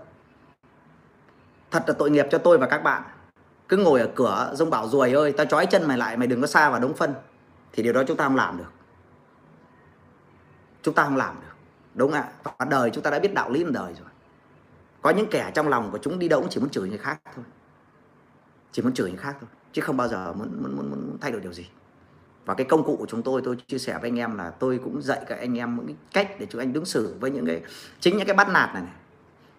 Thật 1.72 1.84
là 1.88 1.94
tội 2.00 2.12
nghiệp 2.12 2.26
cho 2.32 2.38
tôi 2.38 2.58
và 2.58 2.68
các 2.68 2.84
bạn. 2.84 3.04
Cứ 3.70 3.78
ngồi 3.78 4.00
ở 4.00 4.10
cửa 4.16 4.52
dông 4.56 4.70
bảo, 4.70 4.88
ruồi 4.88 5.14
ơi, 5.14 5.34
tao 5.38 5.46
trói 5.46 5.66
chân 5.66 5.88
mày 5.88 5.98
lại, 5.98 6.18
mày 6.18 6.28
đừng 6.28 6.42
có 6.42 6.48
xa 6.48 6.70
vào 6.70 6.80
đống 6.80 6.94
phân. 6.94 7.14
Thì 7.74 7.84
điều 7.84 7.94
đó 7.94 8.04
chúng 8.08 8.18
ta 8.18 8.24
không 8.24 8.36
làm 8.36 8.58
được. 8.58 8.72
Chúng 10.82 10.94
ta 10.94 11.04
không 11.04 11.18
làm 11.18 11.36
được. 11.42 11.56
Đúng 11.94 12.12
ạ 12.12 12.30
ạ 12.44 12.52
và 12.58 12.66
đời 12.66 12.90
chúng 12.90 13.04
ta 13.04 13.10
đã 13.10 13.20
biết 13.20 13.34
đạo 13.34 13.50
lý 13.50 13.64
đời 13.64 13.94
rồi. 13.94 14.10
Có 15.02 15.10
những 15.10 15.28
kẻ 15.32 15.52
trong 15.54 15.68
lòng 15.68 15.92
của 15.92 15.98
chúng 15.98 16.20
đi 16.20 16.28
đâu 16.28 16.42
cũng 16.42 16.50
chỉ 16.50 16.60
muốn 16.60 16.70
chửi 16.70 16.90
người 16.90 16.98
khác 16.98 17.20
thôi. 17.36 17.46
Chỉ 18.72 18.82
muốn 18.82 18.94
chửi 18.94 19.10
người 19.10 19.20
khác 19.20 19.36
thôi 19.40 19.50
chứ 19.76 19.82
không 19.82 19.98
bao 19.98 20.08
giờ 20.08 20.34
muốn 20.34 20.50
muốn 20.62 20.76
muốn, 20.76 20.90
muốn 20.90 21.18
thay 21.22 21.32
đổi 21.32 21.42
điều 21.42 21.54
gì. 21.54 21.66
Và 22.46 22.54
cái 22.54 22.66
công 22.66 22.84
cụ 22.84 22.96
của 23.00 23.06
chúng 23.06 23.22
tôi 23.22 23.42
tôi 23.46 23.56
chia 23.68 23.78
sẻ 23.78 23.98
với 24.02 24.10
anh 24.10 24.20
em 24.20 24.38
là 24.38 24.50
tôi 24.50 24.80
cũng 24.84 25.02
dạy 25.02 25.20
các 25.28 25.40
anh 25.40 25.58
em 25.58 25.80
những 25.86 25.98
cách 26.14 26.32
để 26.40 26.48
chúng 26.50 26.62
anh 26.62 26.74
ứng 26.74 26.86
xử 26.86 27.16
với 27.20 27.32
những 27.32 27.46
cái 27.46 27.62
chính 28.00 28.18
những 28.18 28.28
cái 28.28 28.36
bắt 28.36 28.50
nạt 28.50 28.74
này, 28.74 28.84
này. 28.84 28.92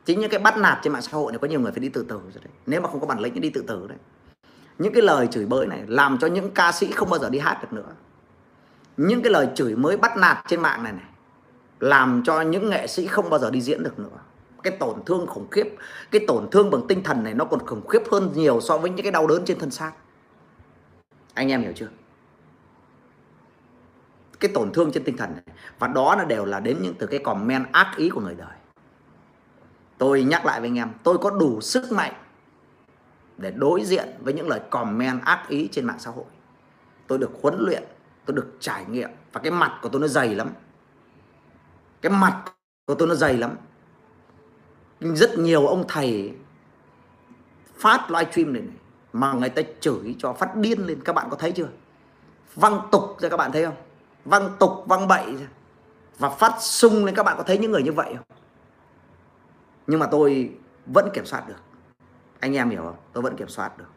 Chính 0.04 0.20
những 0.20 0.30
cái 0.30 0.40
bắt 0.40 0.58
nạt 0.58 0.78
trên 0.82 0.92
mạng 0.92 1.02
xã 1.02 1.10
hội 1.12 1.32
này 1.32 1.38
có 1.38 1.48
nhiều 1.48 1.60
người 1.60 1.72
phải 1.72 1.80
đi 1.80 1.88
tự 1.88 2.02
tử 2.02 2.20
rồi 2.32 2.42
đấy. 2.44 2.52
Nếu 2.66 2.80
mà 2.80 2.88
không 2.88 3.00
có 3.00 3.06
bản 3.06 3.20
lĩnh 3.20 3.34
thì 3.34 3.40
đi 3.40 3.50
tự 3.50 3.64
tử 3.66 3.86
đấy. 3.88 3.98
Những 4.78 4.92
cái 4.92 5.02
lời 5.02 5.28
chửi 5.30 5.46
bới 5.46 5.66
này 5.66 5.82
làm 5.86 6.18
cho 6.18 6.26
những 6.26 6.50
ca 6.50 6.72
sĩ 6.72 6.92
không 6.92 7.10
bao 7.10 7.18
giờ 7.20 7.30
đi 7.30 7.38
hát 7.38 7.58
được 7.62 7.72
nữa. 7.72 7.92
Những 8.96 9.22
cái 9.22 9.32
lời 9.32 9.48
chửi 9.54 9.76
mới 9.76 9.96
bắt 9.96 10.16
nạt 10.16 10.38
trên 10.48 10.60
mạng 10.60 10.82
này 10.82 10.92
này 10.92 11.06
làm 11.80 12.22
cho 12.26 12.40
những 12.40 12.70
nghệ 12.70 12.86
sĩ 12.86 13.06
không 13.06 13.30
bao 13.30 13.40
giờ 13.40 13.50
đi 13.50 13.60
diễn 13.60 13.82
được 13.82 13.98
nữa. 13.98 14.18
Cái 14.62 14.76
tổn 14.80 15.04
thương 15.06 15.26
khủng 15.26 15.50
khiếp 15.50 15.74
cái 16.10 16.24
tổn 16.26 16.50
thương 16.50 16.70
bằng 16.70 16.86
tinh 16.88 17.02
thần 17.02 17.24
này 17.24 17.34
nó 17.34 17.44
còn 17.44 17.66
khủng 17.66 17.86
khiếp 17.86 18.02
hơn 18.10 18.32
nhiều 18.34 18.60
so 18.60 18.78
với 18.78 18.90
những 18.90 19.02
cái 19.02 19.12
đau 19.12 19.26
đớn 19.26 19.44
trên 19.44 19.58
thân 19.58 19.70
xác 19.70 19.92
anh 21.36 21.48
em 21.48 21.62
hiểu 21.62 21.72
chưa? 21.76 21.88
Cái 24.40 24.50
tổn 24.54 24.72
thương 24.72 24.92
trên 24.92 25.04
tinh 25.04 25.16
thần 25.16 25.32
này 25.32 25.42
và 25.78 25.88
đó 25.88 26.14
là 26.16 26.24
đều 26.24 26.44
là 26.44 26.60
đến 26.60 26.78
những 26.82 26.94
từ 26.98 27.06
cái 27.06 27.20
comment 27.24 27.72
ác 27.72 27.94
ý 27.96 28.08
của 28.08 28.20
người 28.20 28.34
đời. 28.34 28.56
Tôi 29.98 30.22
nhắc 30.22 30.46
lại 30.46 30.60
với 30.60 30.68
anh 30.68 30.78
em 30.78 30.90
tôi 31.02 31.18
có 31.18 31.30
đủ 31.30 31.60
sức 31.60 31.92
mạnh 31.92 32.12
để 33.36 33.50
đối 33.50 33.84
diện 33.84 34.08
với 34.20 34.34
những 34.34 34.48
lời 34.48 34.60
comment 34.70 35.22
ác 35.22 35.48
ý 35.48 35.68
trên 35.72 35.86
mạng 35.86 35.98
xã 35.98 36.10
hội. 36.10 36.24
Tôi 37.06 37.18
được 37.18 37.30
huấn 37.42 37.54
luyện 37.58 37.82
tôi 38.24 38.36
được 38.36 38.56
trải 38.60 38.84
nghiệm 38.84 39.10
và 39.32 39.40
cái 39.40 39.52
mặt 39.52 39.78
của 39.82 39.88
tôi 39.88 40.00
nó 40.00 40.08
dày 40.08 40.34
lắm. 40.34 40.48
Cái 42.00 42.12
mặt 42.12 42.42
của 42.86 42.94
tôi 42.94 43.08
nó 43.08 43.14
dày 43.14 43.36
lắm. 43.36 43.56
Rất 45.00 45.38
nhiều 45.38 45.66
ông 45.66 45.84
thầy 45.88 46.34
phát 47.78 48.10
livestream 48.10 48.52
này, 48.52 48.62
này 48.62 48.76
mà 49.20 49.32
người 49.32 49.48
ta 49.48 49.62
chửi 49.80 50.16
cho 50.18 50.32
phát 50.32 50.56
điên 50.56 50.86
lên. 50.86 51.00
Các 51.04 51.12
bạn 51.12 51.26
có 51.30 51.36
thấy 51.36 51.52
chưa? 51.52 51.68
Văng 52.54 52.80
tục 52.92 53.16
ra 53.20 53.28
các 53.28 53.36
bạn 53.36 53.52
thấy 53.52 53.64
không? 53.64 53.76
Văng 54.24 54.56
tục 54.58 54.70
văng 54.86 55.08
bậy 55.08 55.36
và 56.18 56.28
phát 56.28 56.54
sung 56.60 57.04
lên 57.04 57.14
các 57.14 57.22
bạn 57.22 57.36
có 57.38 57.42
thấy 57.42 57.58
những 57.58 57.72
người 57.72 57.82
như 57.82 57.92
vậy 57.92 58.14
không? 58.16 58.38
Nhưng 59.86 60.00
mà 60.00 60.06
tôi 60.06 60.52
vẫn 60.86 61.08
kiểm 61.14 61.26
soát 61.26 61.48
được. 61.48 61.60
Anh 62.40 62.56
em 62.56 62.70
hiểu 62.70 62.82
không? 62.82 62.96
Tôi 63.12 63.22
vẫn 63.22 63.36
kiểm 63.36 63.48
soát 63.48 63.78
được. 63.78 63.90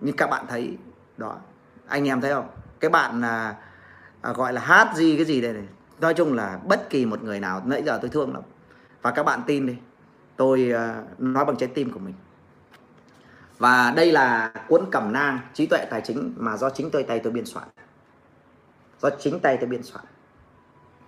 Nhưng 0.00 0.16
các 0.16 0.30
bạn 0.30 0.46
thấy 0.48 0.78
đó. 1.16 1.36
Anh 1.86 2.08
em 2.08 2.20
thấy 2.20 2.32
không? 2.32 2.48
Cái 2.80 2.90
bạn 2.90 3.22
à, 3.24 3.56
à, 4.20 4.32
gọi 4.32 4.52
là 4.52 4.60
hát 4.60 4.96
gì 4.96 5.16
cái 5.16 5.24
gì 5.24 5.40
đây 5.40 5.52
này. 5.52 5.68
Nói 6.00 6.14
chung 6.14 6.34
là 6.34 6.60
bất 6.64 6.90
kỳ 6.90 7.06
một 7.06 7.22
người 7.22 7.40
nào 7.40 7.62
nãy 7.64 7.82
giờ 7.86 7.98
tôi 8.02 8.10
thương 8.10 8.32
lắm. 8.34 8.42
Và 9.02 9.10
các 9.10 9.22
bạn 9.22 9.42
tin 9.46 9.66
đi. 9.66 9.76
Tôi 10.36 10.72
à, 10.72 11.02
nói 11.18 11.44
bằng 11.44 11.56
trái 11.56 11.68
tim 11.74 11.92
của 11.92 11.98
mình 11.98 12.14
và 13.58 13.92
đây 13.96 14.12
là 14.12 14.52
cuốn 14.68 14.84
cẩm 14.90 15.12
nang 15.12 15.38
trí 15.54 15.66
tuệ 15.66 15.84
tài 15.90 16.00
chính 16.00 16.34
mà 16.36 16.56
do 16.56 16.70
chính 16.70 16.90
tôi 16.90 17.02
tay 17.02 17.18
tôi 17.18 17.32
biên 17.32 17.46
soạn. 17.46 17.68
Do 19.00 19.10
chính 19.18 19.40
tay 19.40 19.56
tôi 19.56 19.68
biên 19.68 19.82
soạn. 19.82 20.04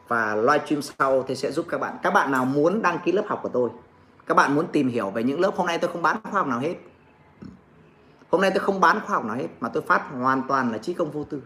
Và 0.09 0.35
livestream 0.35 0.82
sau 0.82 1.24
thì 1.28 1.35
sẽ 1.35 1.52
giúp 1.52 1.66
các 1.68 1.78
bạn. 1.78 1.97
Các 2.02 2.10
bạn 2.10 2.32
nào 2.32 2.44
muốn 2.44 2.82
đăng 2.82 2.98
ký 3.05 3.12
lớp 3.12 3.24
học 3.27 3.40
của 3.43 3.48
tôi 3.48 3.70
các 4.27 4.35
bạn 4.35 4.55
muốn 4.55 4.66
tìm 4.73 4.89
hiểu 4.89 5.10
về 5.10 5.23
những 5.23 5.40
lớp 5.40 5.52
hôm 5.56 5.66
nay 5.66 5.78
tôi 5.78 5.90
không 5.93 6.02
bán 6.02 6.16
khoa 6.23 6.32
học 6.32 6.47
nào 6.47 6.59
hết. 6.59 6.74
Hôm 8.31 8.40
nay 8.40 8.51
tôi 8.51 8.60
không 8.60 8.81
bán 8.81 9.01
khoa 9.01 9.16
học 9.16 9.24
nào 9.24 9.36
hết 9.36 9.48
mà 9.60 9.68
tôi 9.68 9.82
phát 9.82 10.02
hoàn 10.12 10.43
toàn 10.48 10.73
là 10.73 10.78
trí 10.78 10.94
công 10.94 11.10
vô 11.10 11.24
tư. 11.24 11.43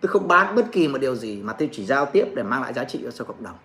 Tôi 0.00 0.08
không 0.08 0.28
bán 0.28 0.54
bất 0.54 0.72
kỳ 0.72 0.88
một 0.88 0.98
điều 0.98 1.16
gì 1.16 1.42
mà 1.42 1.52
tôi 1.52 1.68
chỉ 1.72 1.86
giao 1.86 2.06
tiếp 2.06 2.26
để 2.34 2.42
mang 2.42 2.62
lại 2.62 2.72
giá 2.72 2.84
trị 2.84 3.06
cho 3.14 3.24
cộng 3.24 3.42
đồng. 3.42 3.56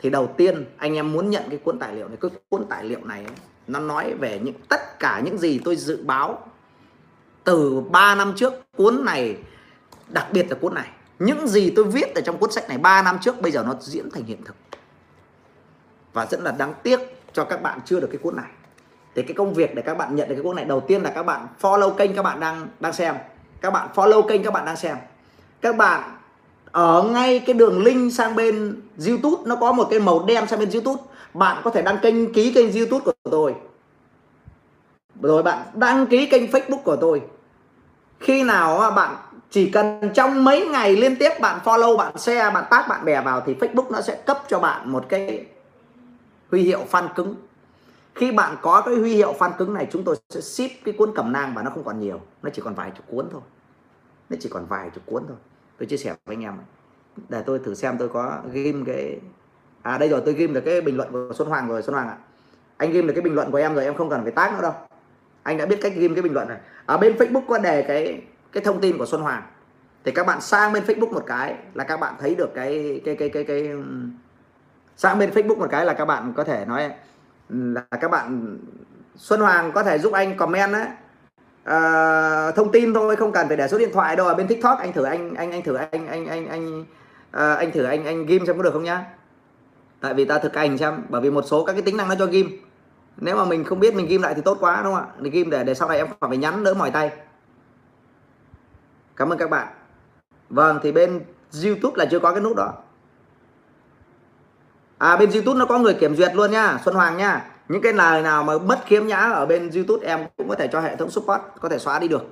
Thì 0.00 0.10
đầu 0.10 0.34
tiên 0.36 0.64
anh 0.76 0.94
em 0.94 1.12
muốn 1.12 1.30
nhận 1.30 1.42
cái 1.50 1.58
cuốn 1.58 1.78
tài 1.78 1.94
liệu 1.94 2.08
này 2.08 2.18
cái 2.20 2.30
cuốn 2.48 2.64
tài 2.68 2.84
liệu 2.84 3.04
này 3.04 3.24
ấy, 3.24 3.34
nó 3.68 3.80
nói 3.80 4.14
về 4.14 4.40
những, 4.42 4.54
tất 4.68 4.98
cả 4.98 5.20
những 5.24 5.38
gì 5.38 5.60
tôi 5.64 5.76
dự 5.76 6.02
báo 6.04 6.48
từ 7.44 7.80
3 7.80 8.14
năm 8.14 8.32
trước, 8.36 8.52
cuốn 8.76 9.04
này, 9.04 9.36
đặc 10.08 10.26
biệt 10.32 10.46
là 10.50 10.56
cuốn 10.60 10.74
này. 10.74 10.88
Những 11.18 11.48
gì 11.48 11.72
tôi 11.76 11.84
viết 11.84 12.14
ở 12.14 12.20
trong 12.20 12.38
cuốn 12.38 12.52
sách 12.52 12.68
này 12.68 12.78
3 12.78 13.02
năm 13.02 13.18
trước, 13.20 13.40
bây 13.40 13.52
giờ 13.52 13.62
nó 13.66 13.74
diễn 13.80 14.10
thành 14.10 14.24
hiện 14.24 14.44
thực. 14.44 14.56
Và 16.12 16.26
rất 16.26 16.40
là 16.40 16.50
đáng 16.50 16.74
tiếc 16.82 17.00
cho 17.32 17.44
các 17.44 17.62
bạn 17.62 17.80
chưa 17.84 18.00
được 18.00 18.08
cái 18.10 18.18
cuốn 18.22 18.36
này. 18.36 18.50
Thì 19.14 19.22
cái 19.22 19.34
công 19.34 19.54
việc 19.54 19.74
để 19.74 19.82
các 19.82 19.94
bạn 19.94 20.16
nhận 20.16 20.28
được 20.28 20.34
cái 20.34 20.44
cuốn 20.44 20.56
này, 20.56 20.64
đầu 20.64 20.80
tiên 20.80 21.02
là 21.02 21.10
các 21.10 21.22
bạn 21.22 21.46
follow 21.60 21.94
kênh 21.94 22.14
các 22.14 22.22
bạn 22.22 22.40
đang 22.40 22.68
đang 22.80 22.92
xem. 22.92 23.14
Các 23.60 23.70
bạn 23.70 23.88
follow 23.94 24.22
kênh 24.22 24.42
các 24.42 24.52
bạn 24.52 24.64
đang 24.64 24.76
xem. 24.76 24.96
Các 25.60 25.76
bạn 25.76 26.16
ở 26.72 27.02
ngay 27.02 27.38
cái 27.38 27.54
đường 27.54 27.82
link 27.82 28.12
sang 28.12 28.36
bên 28.36 28.80
YouTube, 29.06 29.42
nó 29.46 29.56
có 29.56 29.72
một 29.72 29.88
cái 29.90 30.00
màu 30.00 30.24
đen 30.26 30.46
sang 30.46 30.58
bên 30.58 30.70
YouTube. 30.70 31.02
Bạn 31.34 31.60
có 31.64 31.70
thể 31.70 31.82
đăng 31.82 31.98
kênh, 32.02 32.32
ký 32.32 32.52
kênh 32.52 32.72
YouTube 32.72 33.04
của 33.04 33.30
tôi. 33.30 33.54
Rồi 35.22 35.42
bạn 35.42 35.66
đăng 35.74 36.06
ký 36.06 36.26
kênh 36.26 36.46
Facebook 36.46 36.82
của 36.82 36.96
tôi. 36.96 37.22
Khi 38.20 38.42
nào 38.42 38.90
bạn 38.90 39.16
chỉ 39.50 39.70
cần 39.70 40.10
trong 40.14 40.44
mấy 40.44 40.68
ngày 40.68 40.96
liên 40.96 41.16
tiếp 41.16 41.30
bạn 41.40 41.60
follow, 41.64 41.96
bạn 41.96 42.18
share, 42.18 42.50
bạn 42.50 42.64
tác 42.70 42.86
bạn 42.88 43.04
bè 43.04 43.22
vào 43.22 43.42
thì 43.46 43.54
Facebook 43.54 43.90
nó 43.90 44.00
sẽ 44.00 44.22
cấp 44.26 44.42
cho 44.48 44.58
bạn 44.58 44.92
một 44.92 45.04
cái 45.08 45.46
huy 46.50 46.62
hiệu 46.62 46.84
fan 46.90 47.08
cứng. 47.14 47.34
Khi 48.14 48.32
bạn 48.32 48.56
có 48.62 48.80
cái 48.80 48.94
huy 48.94 49.14
hiệu 49.14 49.34
fan 49.38 49.52
cứng 49.58 49.74
này, 49.74 49.86
chúng 49.92 50.04
tôi 50.04 50.16
sẽ 50.30 50.40
ship 50.40 50.84
cái 50.84 50.94
cuốn 50.98 51.12
cẩm 51.14 51.32
nang 51.32 51.54
và 51.54 51.62
nó 51.62 51.70
không 51.70 51.84
còn 51.84 52.00
nhiều. 52.00 52.20
Nó 52.42 52.50
chỉ 52.54 52.62
còn 52.64 52.74
vài 52.74 52.90
chục 52.96 53.04
cuốn 53.10 53.28
thôi. 53.32 53.40
Nó 54.30 54.36
chỉ 54.40 54.48
còn 54.48 54.66
vài 54.66 54.90
chục 54.94 55.06
cuốn 55.06 55.22
thôi 55.28 55.36
tôi 55.78 55.86
chia 55.86 55.96
sẻ 55.96 56.14
với 56.24 56.36
anh 56.36 56.42
em 56.42 56.54
để 57.28 57.42
tôi 57.46 57.58
thử 57.58 57.74
xem 57.74 57.98
tôi 57.98 58.08
có 58.08 58.38
ghim 58.52 58.84
cái 58.84 59.20
à 59.82 59.98
đây 59.98 60.08
rồi, 60.08 60.22
tôi 60.24 60.34
ghim 60.34 60.54
được 60.54 60.60
cái 60.64 60.80
bình 60.80 60.96
luận 60.96 61.12
của 61.12 61.32
Xuân 61.34 61.48
Hoàng 61.48 61.68
rồi, 61.68 61.82
Xuân 61.82 61.94
Hoàng 61.94 62.08
ạ. 62.08 62.16
Anh 62.76 62.92
ghim 62.92 63.06
được 63.06 63.12
cái 63.12 63.22
bình 63.22 63.34
luận 63.34 63.50
của 63.50 63.58
em 63.58 63.74
rồi, 63.74 63.84
em 63.84 63.94
không 63.94 64.10
cần 64.10 64.22
phải 64.22 64.32
tác 64.32 64.52
nữa 64.52 64.62
đâu. 64.62 64.72
Anh 65.42 65.56
đã 65.56 65.66
biết 65.66 65.78
cách 65.82 65.92
ghim 65.96 66.14
cái 66.14 66.22
bình 66.22 66.32
luận 66.32 66.48
này. 66.48 66.58
Ở 66.86 66.98
bên 66.98 67.16
Facebook 67.16 67.46
có 67.48 67.58
đề 67.58 67.82
cái 67.82 68.22
cái 68.52 68.64
thông 68.64 68.80
tin 68.80 68.98
của 68.98 69.06
Xuân 69.06 69.20
Hoàng. 69.22 69.42
Thì 70.04 70.12
các 70.12 70.26
bạn 70.26 70.40
sang 70.40 70.72
bên 70.72 70.84
Facebook 70.84 71.12
một 71.12 71.24
cái 71.26 71.56
là 71.74 71.84
các 71.84 72.00
bạn 72.00 72.14
thấy 72.20 72.34
được 72.34 72.50
cái 72.54 73.00
cái 73.04 73.16
cái 73.16 73.28
cái 73.28 73.44
cái 73.44 73.72
sang 74.96 75.18
bên 75.18 75.30
Facebook 75.30 75.58
một 75.58 75.68
cái 75.70 75.84
là 75.84 75.94
các 75.94 76.04
bạn 76.04 76.32
có 76.36 76.44
thể 76.44 76.64
nói 76.64 76.90
là 77.48 77.82
các 78.00 78.10
bạn 78.10 78.58
Xuân 79.16 79.40
Hoàng 79.40 79.72
có 79.72 79.82
thể 79.82 79.98
giúp 79.98 80.12
anh 80.12 80.36
comment 80.36 80.72
á 80.72 80.96
uh, 81.68 82.54
thông 82.56 82.72
tin 82.72 82.94
thôi 82.94 83.16
không 83.16 83.32
cần 83.32 83.48
phải 83.48 83.56
để 83.56 83.68
số 83.68 83.78
điện 83.78 83.90
thoại 83.92 84.16
đâu 84.16 84.26
ở 84.26 84.34
bên 84.34 84.46
TikTok 84.46 84.78
anh 84.78 84.92
thử 84.92 85.02
anh 85.02 85.34
anh 85.34 85.52
anh 85.52 85.62
thử 85.62 85.74
anh 85.74 86.06
anh 86.06 86.26
anh 86.26 86.48
anh 86.48 86.80
uh, 86.80 87.58
anh 87.58 87.72
thử 87.72 87.84
anh 87.84 88.04
anh 88.04 88.26
ghim 88.26 88.46
xem 88.46 88.56
có 88.56 88.62
được 88.62 88.72
không 88.72 88.84
nhá. 88.84 89.04
Tại 90.00 90.14
vì 90.14 90.24
ta 90.24 90.38
thực 90.38 90.56
hành 90.56 90.78
xem 90.78 91.02
bởi 91.08 91.20
vì 91.20 91.30
một 91.30 91.44
số 91.46 91.64
các 91.64 91.72
cái 91.72 91.82
tính 91.82 91.96
năng 91.96 92.08
nó 92.08 92.14
cho 92.18 92.26
ghim. 92.26 92.50
Nếu 93.16 93.36
mà 93.36 93.44
mình 93.44 93.64
không 93.64 93.80
biết 93.80 93.94
mình 93.94 94.06
ghim 94.06 94.22
lại 94.22 94.34
thì 94.34 94.42
tốt 94.42 94.56
quá 94.60 94.82
đúng 94.84 94.94
không 94.94 95.02
ạ? 95.02 95.12
Mình 95.18 95.32
ghim 95.32 95.50
để 95.50 95.64
để 95.64 95.74
sau 95.74 95.88
này 95.88 95.98
em 95.98 96.06
phải 96.20 96.36
nhắn 96.36 96.64
đỡ 96.64 96.74
mỏi 96.74 96.90
tay. 96.90 97.10
Cảm 99.16 99.32
ơn 99.32 99.38
các 99.38 99.50
bạn. 99.50 99.68
Vâng 100.48 100.78
thì 100.82 100.92
bên 100.92 101.20
YouTube 101.64 101.94
là 101.96 102.06
chưa 102.10 102.18
có 102.18 102.32
cái 102.32 102.40
nút 102.40 102.56
đó. 102.56 102.72
À 104.98 105.16
bên 105.16 105.30
YouTube 105.30 105.58
nó 105.58 105.66
có 105.66 105.78
người 105.78 105.94
kiểm 105.94 106.16
duyệt 106.16 106.34
luôn 106.34 106.50
nhá 106.50 106.78
Xuân 106.84 106.94
Hoàng 106.94 107.16
nhá 107.16 107.44
những 107.68 107.82
cái 107.82 107.92
lời 107.92 108.22
nào 108.22 108.44
mà 108.44 108.58
bất 108.58 108.78
khiếm 108.86 109.06
nhã 109.06 109.16
ở 109.16 109.46
bên 109.46 109.70
YouTube 109.74 110.06
em 110.06 110.20
cũng 110.36 110.48
có 110.48 110.54
thể 110.54 110.68
cho 110.72 110.80
hệ 110.80 110.96
thống 110.96 111.10
support, 111.10 111.40
có 111.60 111.68
thể 111.68 111.78
xóa 111.78 111.98
đi 111.98 112.08
được. 112.08 112.26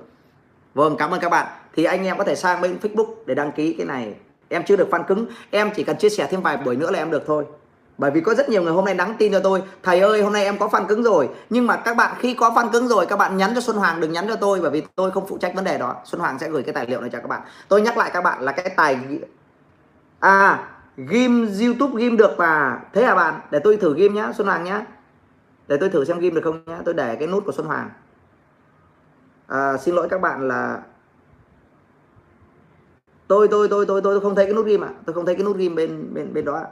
Vâng 0.73 0.95
cảm 0.97 1.11
ơn 1.11 1.19
các 1.19 1.29
bạn. 1.29 1.47
Thì 1.75 1.83
anh 1.83 2.05
em 2.05 2.17
có 2.17 2.23
thể 2.23 2.35
sang 2.35 2.61
bên 2.61 2.77
Facebook 2.81 3.13
để 3.25 3.35
đăng 3.35 3.51
ký 3.51 3.73
cái 3.73 3.85
này. 3.85 4.13
Em 4.49 4.63
chưa 4.63 4.75
được 4.75 4.87
fan 4.91 5.03
cứng. 5.03 5.25
Em 5.51 5.71
chỉ 5.75 5.83
cần 5.83 5.97
chia 5.97 6.09
sẻ 6.09 6.27
thêm 6.31 6.41
vài 6.41 6.57
buổi 6.57 6.75
nữa 6.75 6.91
là 6.91 6.99
em 6.99 7.11
được 7.11 7.23
thôi. 7.27 7.45
Bởi 7.97 8.11
vì 8.11 8.21
có 8.21 8.33
rất 8.33 8.49
nhiều 8.49 8.63
người 8.63 8.73
hôm 8.73 8.85
nay 8.85 8.95
nhắn 8.95 9.15
tin 9.17 9.31
cho 9.31 9.39
tôi, 9.39 9.61
thầy 9.83 9.99
ơi, 9.99 10.21
hôm 10.21 10.33
nay 10.33 10.43
em 10.43 10.57
có 10.57 10.67
fan 10.67 10.85
cứng 10.85 11.03
rồi. 11.03 11.29
Nhưng 11.49 11.67
mà 11.67 11.75
các 11.75 11.97
bạn 11.97 12.15
khi 12.19 12.33
có 12.33 12.49
fan 12.49 12.69
cứng 12.69 12.87
rồi, 12.87 13.05
các 13.05 13.15
bạn 13.15 13.37
nhắn 13.37 13.51
cho 13.55 13.61
Xuân 13.61 13.77
Hoàng, 13.77 14.01
đừng 14.01 14.11
nhắn 14.11 14.25
cho 14.27 14.35
tôi, 14.35 14.61
bởi 14.61 14.71
vì 14.71 14.83
tôi 14.95 15.11
không 15.11 15.27
phụ 15.27 15.37
trách 15.37 15.55
vấn 15.55 15.63
đề 15.63 15.77
đó. 15.77 15.95
Xuân 16.05 16.21
Hoàng 16.21 16.39
sẽ 16.39 16.49
gửi 16.49 16.63
cái 16.63 16.73
tài 16.73 16.85
liệu 16.85 17.01
này 17.01 17.09
cho 17.13 17.19
các 17.19 17.27
bạn. 17.27 17.41
Tôi 17.67 17.81
nhắc 17.81 17.97
lại 17.97 18.09
các 18.13 18.21
bạn 18.21 18.41
là 18.41 18.51
cái 18.51 18.69
tài 18.75 18.97
à 20.19 20.69
ghim 20.97 21.49
YouTube 21.61 21.93
ghim 21.97 22.17
được 22.17 22.31
và 22.37 22.79
thế 22.93 23.01
à 23.01 23.15
bạn? 23.15 23.39
Để 23.51 23.59
tôi 23.59 23.77
thử 23.77 23.95
ghim 23.95 24.15
nhá, 24.15 24.31
Xuân 24.37 24.47
Hoàng 24.47 24.63
nhá 24.63 24.85
để 25.67 25.77
tôi 25.79 25.89
thử 25.89 26.05
xem 26.05 26.19
ghim 26.19 26.33
được 26.33 26.41
không 26.43 26.63
nhá. 26.65 26.81
Tôi 26.85 26.93
để 26.93 27.15
cái 27.15 27.27
nút 27.27 27.45
của 27.45 27.51
Xuân 27.51 27.67
Hoàng. 27.67 27.89
À, 29.47 29.77
xin 29.77 29.95
lỗi 29.95 30.07
các 30.09 30.21
bạn 30.21 30.47
là 30.47 30.83
tôi 33.27 33.47
tôi 33.47 33.67
tôi 33.69 33.85
tôi 33.85 34.01
tôi 34.01 34.19
không 34.19 34.35
thấy 34.35 34.45
cái 34.45 34.53
nút 34.53 34.65
ghim 34.65 34.81
ạ. 34.83 34.89
À. 34.91 34.99
tôi 35.05 35.13
không 35.13 35.25
thấy 35.25 35.35
cái 35.35 35.43
nút 35.43 35.57
ghim 35.57 35.75
bên 35.75 36.13
bên 36.13 36.33
bên 36.33 36.45
đó 36.45 36.63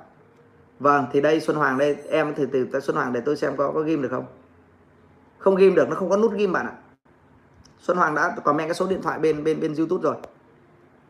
vâng 0.79 1.05
thì 1.11 1.21
đây 1.21 1.39
Xuân 1.39 1.57
Hoàng 1.57 1.77
đây. 1.77 1.95
Em 2.09 2.35
thử 2.35 2.45
từ 2.45 2.79
Xuân 2.79 2.95
Hoàng 2.95 3.13
để 3.13 3.21
tôi 3.25 3.35
xem 3.35 3.57
có 3.57 3.71
có 3.71 3.81
ghim 3.81 4.01
được 4.01 4.09
không. 4.11 4.25
Không 5.37 5.55
ghim 5.55 5.75
được 5.75 5.89
nó 5.89 5.95
không 5.95 6.09
có 6.09 6.17
nút 6.17 6.33
ghim 6.33 6.51
bạn 6.51 6.65
ạ. 6.65 6.73
Xuân 7.79 7.97
Hoàng 7.97 8.15
đã 8.15 8.35
comment 8.43 8.67
cái 8.67 8.75
số 8.75 8.87
điện 8.87 9.01
thoại 9.01 9.19
bên 9.19 9.43
bên 9.43 9.59
bên 9.59 9.75
YouTube 9.75 10.03
rồi. 10.03 10.15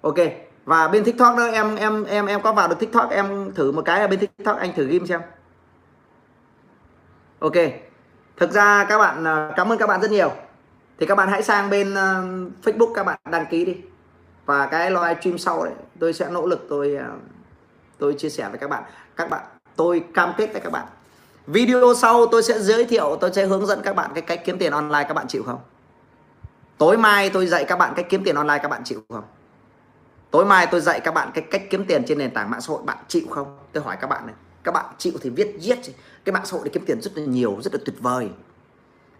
Ok 0.01 0.17
và 0.65 0.87
bên 0.87 1.03
TikTok 1.03 1.37
đó 1.37 1.45
em 1.45 1.75
em 1.75 2.03
em 2.03 2.25
em 2.25 2.41
có 2.41 2.53
vào 2.53 2.67
được 2.67 2.79
TikTok 2.79 3.09
em 3.09 3.53
thử 3.55 3.71
một 3.71 3.81
cái 3.85 4.01
ở 4.01 4.07
bên 4.07 4.19
TikTok 4.19 4.57
anh 4.57 4.73
thử 4.75 4.87
ghim 4.87 5.07
xem 5.07 5.21
ok. 7.39 7.53
Thực 8.37 8.51
ra 8.51 8.85
các 8.89 8.97
bạn 8.97 9.23
à, 9.27 9.51
cảm 9.55 9.71
ơn 9.71 9.77
các 9.77 9.87
bạn 9.87 10.01
rất 10.01 10.11
nhiều. 10.11 10.31
Thì 10.99 11.05
các 11.05 11.15
bạn 11.15 11.29
hãy 11.29 11.43
sang 11.43 11.69
bên 11.69 11.95
à, 11.95 12.23
Facebook 12.63 12.93
các 12.93 13.03
bạn 13.03 13.19
đăng 13.31 13.45
ký 13.45 13.65
đi. 13.65 13.77
Và 14.45 14.65
cái 14.65 14.91
live 14.91 15.15
stream 15.21 15.37
sau 15.37 15.65
đấy, 15.65 15.73
tôi 15.99 16.13
sẽ 16.13 16.29
nỗ 16.29 16.45
lực 16.45 16.65
tôi 16.69 16.95
à, 16.95 17.09
tôi 17.97 18.15
chia 18.17 18.29
sẻ 18.29 18.49
với 18.49 18.57
các 18.57 18.69
bạn. 18.69 18.83
Các 19.15 19.29
bạn, 19.29 19.43
tôi 19.75 20.03
cam 20.13 20.33
kết 20.37 20.49
với 20.53 20.61
các 20.61 20.71
bạn. 20.71 20.85
Video 21.47 21.93
sau 21.97 22.25
tôi 22.25 22.43
sẽ 22.43 22.59
giới 22.59 22.85
thiệu, 22.85 23.17
tôi 23.21 23.33
sẽ 23.33 23.45
hướng 23.45 23.65
dẫn 23.65 23.81
các 23.83 23.95
bạn 23.95 24.11
cái 24.13 24.21
cách 24.21 24.41
kiếm 24.45 24.57
tiền 24.57 24.71
online 24.71 25.03
các 25.07 25.13
bạn 25.13 25.27
chịu 25.27 25.43
không? 25.43 25.59
Tối 26.77 26.97
mai 26.97 27.29
tôi 27.29 27.47
dạy 27.47 27.65
các 27.65 27.79
bạn 27.79 27.93
cách 27.95 28.05
kiếm 28.09 28.23
tiền 28.23 28.35
online 28.35 28.57
các 28.57 28.67
bạn 28.67 28.81
chịu 28.83 29.01
không? 29.09 29.23
Tối 30.31 30.45
mai 30.45 30.67
tôi 30.67 30.81
dạy 30.81 30.99
các 30.99 31.13
bạn 31.13 31.31
cái 31.33 31.45
cách 31.51 31.61
kiếm 31.69 31.85
tiền 31.85 32.03
trên 32.07 32.17
nền 32.17 32.33
tảng 32.33 32.49
mạng 32.49 32.61
xã 32.61 32.71
hội, 32.71 32.81
bạn 32.85 32.97
chịu 33.07 33.23
không? 33.29 33.57
Tôi 33.71 33.83
hỏi 33.83 33.97
các 34.01 34.07
bạn 34.07 34.25
này 34.25 34.35
các 34.65 34.71
bạn 34.71 34.85
chịu 34.97 35.13
thì 35.21 35.29
viết 35.29 35.55
giết, 35.59 35.79
cái 36.25 36.33
mạng 36.33 36.45
xã 36.45 36.53
hội 36.57 36.61
để 36.65 36.71
kiếm 36.73 36.85
tiền 36.85 37.01
rất 37.01 37.17
là 37.17 37.25
nhiều 37.25 37.57
rất 37.61 37.73
là 37.73 37.79
tuyệt 37.85 37.95
vời. 37.99 38.29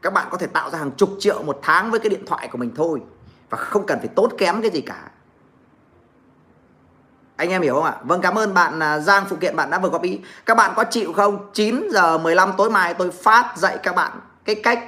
Các 0.01 0.13
bạn 0.13 0.27
có 0.31 0.37
thể 0.37 0.47
tạo 0.47 0.69
ra 0.69 0.79
hàng 0.79 0.91
chục 0.91 1.09
triệu 1.19 1.43
một 1.43 1.59
tháng 1.61 1.91
với 1.91 1.99
cái 1.99 2.09
điện 2.09 2.25
thoại 2.25 2.47
của 2.47 2.57
mình 2.57 2.71
thôi. 2.75 3.01
Và 3.49 3.57
không 3.57 3.85
cần 3.85 3.99
phải 3.99 4.07
tốn 4.07 4.37
kém 4.37 4.61
cái 4.61 4.71
gì 4.71 4.81
cả. 4.81 5.11
Anh 7.35 7.49
em 7.49 7.61
hiểu 7.61 7.73
không 7.73 7.83
ạ? 7.83 7.97
Vâng 8.03 8.21
cảm 8.21 8.37
ơn 8.37 8.53
bạn 8.53 8.79
à, 8.79 8.99
Giang 8.99 9.25
phụ 9.29 9.35
kiện 9.35 9.55
bạn 9.55 9.69
đã 9.69 9.79
vừa 9.79 9.89
góp 9.89 10.01
ý. 10.01 10.19
các 10.45 10.57
bạn 10.57 10.73
có 10.75 10.83
chịu 10.83 11.13
không? 11.13 11.49
9 11.53 11.87
giờ 11.91 12.17
15 12.17 12.53
tối 12.57 12.69
mai 12.69 12.93
tôi 12.93 13.11
phát 13.11 13.53
dạy 13.57 13.77
các 13.83 13.95
bạn 13.95 14.11
cái 14.45 14.55
cách 14.55 14.79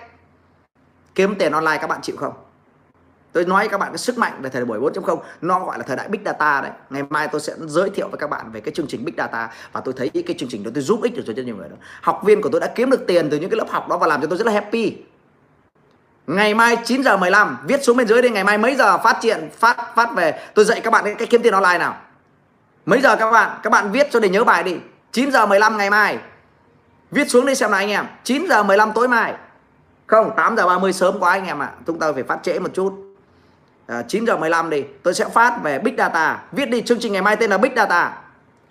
kiếm 1.16 1.36
tiền 1.40 1.52
online 1.52 1.78
các 1.78 1.88
bạn 1.88 2.02
chịu 2.02 2.18
không? 2.18 2.47
Tôi 3.38 3.46
nói 3.46 3.68
các 3.68 3.78
bạn 3.78 3.92
cái 3.92 3.98
sức 3.98 4.18
mạnh 4.18 4.34
về 4.42 4.50
thời 4.50 4.62
đại 4.62 4.66
buổi 4.66 4.80
4.0 4.80 5.18
nó 5.42 5.60
gọi 5.60 5.78
là 5.78 5.84
thời 5.84 5.96
đại 5.96 6.08
big 6.08 6.22
data 6.26 6.62
đấy. 6.62 6.72
Ngày 6.90 7.04
mai 7.10 7.28
tôi 7.28 7.42
sẽ 7.42 7.54
giới 7.66 7.90
thiệu 7.90 8.08
với 8.08 8.18
các 8.18 8.30
bạn 8.30 8.52
về 8.52 8.60
cái 8.60 8.74
chương 8.74 8.88
trình 8.88 9.06
big 9.06 9.14
data 9.18 9.50
và 9.72 9.82
tôi 9.82 9.94
thấy 9.98 10.10
cái 10.10 10.36
chương 10.40 10.50
trình 10.50 10.64
đó 10.64 10.72
tôi 10.74 10.84
giúp 10.84 11.00
ích 11.04 11.16
được 11.16 11.24
cho 11.28 11.34
rất 11.34 11.46
nhiều 11.46 11.56
người 11.56 11.70
đó. 11.70 11.76
Học 12.02 12.22
viên 12.26 12.42
của 12.42 12.50
tôi 12.52 12.62
đã 12.62 12.68
kiếm 12.68 12.90
được 12.90 13.08
tiền 13.08 13.30
từ 13.30 13.40
những 13.40 13.50
cái 13.50 13.58
lớp 13.58 13.70
học 13.70 13.88
đó 13.90 13.98
và 13.98 14.08
làm 14.08 14.22
cho 14.22 14.28
tôi 14.28 14.38
rất 14.38 14.48
là 14.48 14.54
happy. 14.54 14.98
Ngày 16.28 16.54
mai 16.54 16.78
9 16.86 17.04
giờ 17.04 17.18
15 17.18 17.58
viết 17.68 17.84
xuống 17.84 17.98
bên 17.98 18.08
dưới 18.08 18.22
đây 18.22 18.32
ngày 18.32 18.44
mai 18.44 18.58
mấy 18.58 18.76
giờ 18.76 18.98
phát 18.98 19.18
triển, 19.22 19.50
phát 19.58 19.96
phát 19.96 20.16
về, 20.16 20.40
tôi 20.54 20.66
dạy 20.66 20.82
các 20.82 20.92
bạn 20.92 21.04
cái 21.04 21.16
cách 21.16 21.30
kiếm 21.32 21.42
tiền 21.42 21.54
online 21.54 21.78
nào. 21.78 21.98
Mấy 22.86 23.02
giờ 23.02 23.16
các 23.16 23.32
bạn? 23.32 23.60
Các 23.64 23.70
bạn 23.70 23.92
viết 23.92 24.08
cho 24.12 24.20
để 24.20 24.30
nhớ 24.30 24.44
bài 24.44 24.64
đi. 24.64 24.76
9 25.12 25.32
giờ 25.32 25.46
15 25.46 25.78
ngày 25.78 25.90
mai. 25.90 26.18
Viết 27.12 27.30
xuống 27.30 27.46
đi 27.46 27.56
xem 27.56 27.72
nào 27.72 27.80
anh 27.80 27.90
em. 27.90 28.06
9 28.24 28.48
giờ 28.50 28.64
15 28.64 28.92
tối 28.94 29.08
mai. 29.08 29.34
Không 30.08 30.32
8 30.36 30.58
giờ 30.58 30.68
30 30.68 30.94
sớm 30.94 31.20
quá 31.20 31.32
anh 31.32 31.46
em 31.46 31.60
ạ. 31.60 31.66
À. 31.66 31.78
chúng 31.88 32.00
ta 32.00 32.12
phải 32.14 32.24
phát 32.24 32.40
trễ 32.44 32.60
một 32.60 32.70
chút 32.74 33.07
à, 33.88 34.04
9 34.08 34.26
giờ 34.26 34.38
15 34.38 34.70
đi 34.70 34.84
tôi 35.04 35.14
sẽ 35.14 35.26
phát 35.26 35.64
về 35.64 35.80
Big 35.80 35.96
Data 35.98 36.44
viết 36.52 36.66
đi 36.66 36.82
chương 36.82 37.00
trình 37.00 37.14
ngày 37.14 37.22
mai 37.22 37.36
tên 37.36 37.50
là 37.50 37.58
Big 37.58 37.72
Data. 37.76 38.18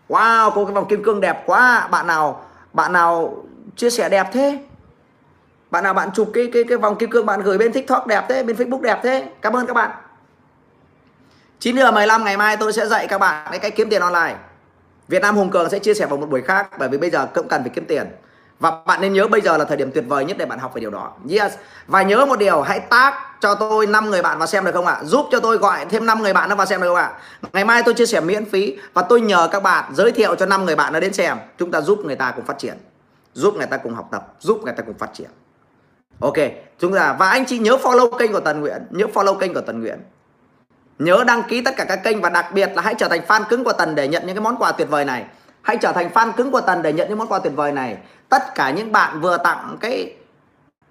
Wow 0.09 0.51
có 0.51 0.64
cái 0.64 0.74
vòng 0.74 0.88
kim 0.88 1.05
cương 1.05 1.20
đẹp 1.20 1.43
quá. 1.47 1.88
Bạn 1.90 2.06
nào 2.06 2.44
bạn 2.72 2.93
nào 2.93 3.44
chia 3.76 3.90
sẻ 3.90 4.09
đẹp 4.09 4.26
thế? 4.32 4.59
Bạn 5.70 5.84
nào 5.84 5.94
bạn 5.94 6.10
chụp 6.14 6.30
cái 6.34 6.51
cái 6.52 6.64
cái 6.64 6.78
vòng 6.78 6.97
kim 6.97 7.10
cương 7.10 7.26
bạn 7.26 7.40
gửi 7.40 7.59
bên 7.59 7.72
TikTok 7.72 8.06
đẹp 8.06 8.24
thế 8.28 8.43
bên 8.43 8.56
Facebook 8.56 8.80
đẹp 8.80 9.01
thế? 9.02 9.28
Cảm 9.43 9.56
ơn 9.56 9.66
các 9.66 9.74
bạn. 9.74 9.90
9 11.59 11.76
giờ 11.76 11.90
15 11.90 12.24
ngày 12.24 12.36
mai 12.36 12.56
tôi 12.56 12.72
sẽ 12.72 12.86
dạy 12.86 13.06
các 13.06 13.18
bạn 13.18 13.47
cái 13.51 13.59
cách 13.59 13.72
kiếm 13.76 13.90
tiền 13.90 14.01
online. 14.01 14.36
Việt 15.09 15.22
Nam 15.22 15.36
Hùng 15.36 15.51
Cường 15.51 15.70
sẽ 15.70 15.78
chia 15.78 15.94
sẻ 15.94 16.06
vào 16.06 16.16
một 16.16 16.30
buổi 16.30 16.43
khác 16.43 16.68
bởi 16.78 16.88
vì 16.88 16.98
bây 16.98 17.10
giờ 17.10 17.26
cũng 17.34 17.48
cần 17.48 17.62
phải 17.62 17.70
kiếm 17.74 17.84
tiền 17.84 18.06
và 18.61 18.73
bạn 18.87 19.01
nên 19.01 19.12
nhớ 19.12 19.28
bây 19.28 19.41
giờ 19.41 19.57
là 19.57 19.65
thời 19.65 19.77
điểm 19.77 19.91
tuyệt 19.93 20.05
vời 20.09 20.24
nhất 20.24 20.39
để 20.39 20.47
bạn 20.47 20.59
học 20.59 20.74
về 20.74 20.81
điều 20.81 20.91
đó. 20.91 21.12
Yes. 21.31 21.53
Và 21.87 22.03
nhớ 22.03 22.27
một 22.27 22.39
điều, 22.39 22.61
hãy 22.61 22.81
tag 22.81 23.15
cho 23.41 23.55
tôi 23.55 23.87
5 23.87 24.11
người 24.11 24.23
bạn 24.23 24.39
vào 24.39 24.47
xem 24.47 24.65
được 24.65 24.73
không 24.74 24.87
ạ? 24.87 25.01
Giúp 25.05 25.27
cho 25.31 25.41
tôi 25.41 25.57
gọi 25.57 25.85
thêm 25.85 26.07
5 26.07 26.23
người 26.23 26.33
bạn 26.33 26.49
nó 26.49 26.55
vào 26.55 26.66
xem 26.66 26.81
được 26.81 26.89
không 26.89 26.97
ạ? 26.97 27.12
Ngày 27.53 27.65
mai 27.65 27.83
tôi 27.83 27.95
chia 27.95 28.07
sẻ 28.07 28.20
miễn 28.20 28.45
phí 28.45 28.78
và 28.95 29.03
tôi 29.03 29.20
nhờ 29.20 29.49
các 29.53 29.62
bạn 29.62 29.93
giới 29.95 30.12
thiệu 30.12 30.35
cho 30.35 30.47
5 30.47 30.65
người 30.65 30.77
bạn 30.77 30.93
nó 30.93 31.01
đến 31.01 31.12
xem. 31.12 31.37
Chúng 31.59 31.70
ta 31.70 31.81
giúp 31.81 31.99
người 32.05 32.16
ta 32.16 32.33
cùng 32.37 32.45
phát 32.45 32.59
triển. 32.59 32.78
Giúp 33.35 33.55
người 33.55 33.66
ta 33.66 33.77
cùng 33.77 33.95
học 33.95 34.09
tập. 34.12 34.35
Giúp 34.41 34.61
người 34.65 34.74
ta 34.77 34.83
cùng 34.83 34.99
phát 34.99 35.11
triển. 35.15 35.31
Ok. 36.20 36.37
Chúng 36.78 36.95
ta, 36.95 37.16
và 37.19 37.28
anh 37.28 37.47
chị 37.47 37.59
nhớ 37.59 37.77
follow 37.83 38.19
kênh 38.19 38.33
của 38.33 38.41
Tần 38.41 38.61
Nguyễn. 38.61 38.83
Nhớ 38.91 39.07
follow 39.15 39.35
kênh 39.35 39.55
của 39.55 39.61
Tần 39.61 39.81
Nguyễn. 39.81 39.99
Nhớ 40.99 41.24
đăng 41.27 41.43
ký 41.43 41.61
tất 41.61 41.77
cả 41.77 41.85
các 41.85 42.01
kênh 42.05 42.20
và 42.20 42.28
đặc 42.28 42.47
biệt 42.53 42.70
là 42.74 42.83
hãy 42.83 42.95
trở 42.99 43.09
thành 43.09 43.20
fan 43.28 43.45
cứng 43.45 43.65
của 43.65 43.73
Tần 43.73 43.95
để 43.95 44.09
nhận 44.09 44.27
những 44.27 44.37
cái 44.37 44.43
món 44.43 44.57
quà 44.57 44.73
tuyệt 44.73 44.89
vời 44.91 45.05
này 45.05 45.24
hãy 45.66 45.76
trở 45.76 45.93
thành 45.93 46.10
fan 46.14 46.32
cứng 46.32 46.51
của 46.51 46.60
Tần 46.60 46.82
để 46.82 46.93
nhận 46.93 47.09
những 47.09 47.18
món 47.18 47.28
quà 47.28 47.38
tuyệt 47.38 47.52
vời 47.56 47.72
này. 47.72 47.97
Tất 48.28 48.55
cả 48.55 48.70
những 48.70 48.93
bạn 48.93 49.20
vừa 49.20 49.36
tặng 49.36 49.76
cái 49.80 50.14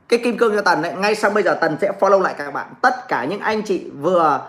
cái 0.09 0.19
kim 0.23 0.37
cương 0.37 0.55
cho 0.55 0.61
Tần 0.61 0.83
ấy, 0.83 0.93
ngay 0.93 1.15
sau 1.15 1.31
bây 1.31 1.43
giờ 1.43 1.57
Tần 1.61 1.77
sẽ 1.81 1.91
follow 1.99 2.21
lại 2.21 2.35
các 2.37 2.51
bạn. 2.53 2.67
Tất 2.81 3.07
cả 3.07 3.25
những 3.25 3.39
anh 3.39 3.61
chị 3.61 3.85
vừa 4.01 4.41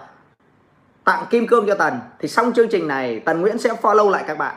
tặng 1.05 1.25
kim 1.31 1.47
cương 1.47 1.67
cho 1.67 1.75
Tần 1.75 2.01
thì 2.19 2.29
xong 2.29 2.53
chương 2.53 2.69
trình 2.69 2.89
này 2.89 3.21
Tần 3.21 3.41
Nguyễn 3.41 3.59
sẽ 3.59 3.71
follow 3.83 4.11
lại 4.11 4.25
các 4.27 4.39
bạn. 4.39 4.55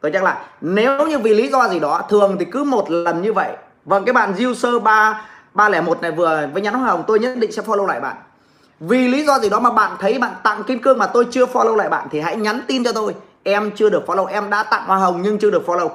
Tôi 0.00 0.10
nhắc 0.10 0.22
lại 0.22 0.36
nếu 0.60 1.06
như 1.06 1.18
vì 1.18 1.34
lý 1.34 1.48
do 1.48 1.68
gì 1.68 1.80
đó 1.80 2.02
thường 2.08 2.36
thì 2.38 2.44
cứ 2.44 2.64
một 2.64 2.90
lần 2.90 3.22
như 3.22 3.32
vậy. 3.32 3.56
Vâng 3.84 4.04
cái 4.04 4.12
bạn 4.12 4.34
user 4.50 4.82
ba 4.82 5.24
ba 5.54 5.68
lẻ 5.68 5.80
một 5.80 6.02
này 6.02 6.10
vừa 6.10 6.48
với 6.52 6.62
nhắn 6.62 6.74
hoa 6.74 6.90
hồng 6.90 7.04
tôi 7.06 7.18
nhất 7.18 7.36
định 7.36 7.52
sẽ 7.52 7.62
follow 7.62 7.86
lại 7.86 8.00
bạn. 8.00 8.16
Vì 8.80 9.08
lý 9.08 9.24
do 9.24 9.38
gì 9.38 9.48
đó 9.48 9.60
mà 9.60 9.70
bạn 9.70 9.96
thấy 10.00 10.18
bạn 10.18 10.32
tặng 10.42 10.64
kim 10.64 10.82
cương 10.82 10.98
mà 10.98 11.06
tôi 11.06 11.26
chưa 11.30 11.46
follow 11.46 11.76
lại 11.76 11.88
bạn 11.88 12.08
thì 12.10 12.20
hãy 12.20 12.36
nhắn 12.36 12.60
tin 12.66 12.84
cho 12.84 12.92
tôi 12.92 13.14
em 13.52 13.70
chưa 13.76 13.90
được 13.90 14.02
follow, 14.06 14.26
em 14.26 14.50
đã 14.50 14.62
tặng 14.62 14.86
hoa 14.86 14.96
hồng 14.96 15.22
nhưng 15.22 15.38
chưa 15.38 15.50
được 15.50 15.62
follow. 15.66 15.90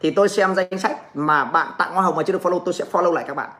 Thì 0.00 0.10
tôi 0.10 0.28
xem 0.28 0.54
danh 0.54 0.78
sách 0.78 1.16
mà 1.16 1.44
bạn 1.44 1.68
tặng 1.78 1.94
hoa 1.94 2.04
hồng 2.04 2.16
mà 2.16 2.22
chưa 2.22 2.32
được 2.32 2.42
follow, 2.42 2.58
tôi 2.64 2.74
sẽ 2.74 2.84
follow 2.92 3.12
lại 3.12 3.24
các 3.28 3.34
bạn. 3.34 3.50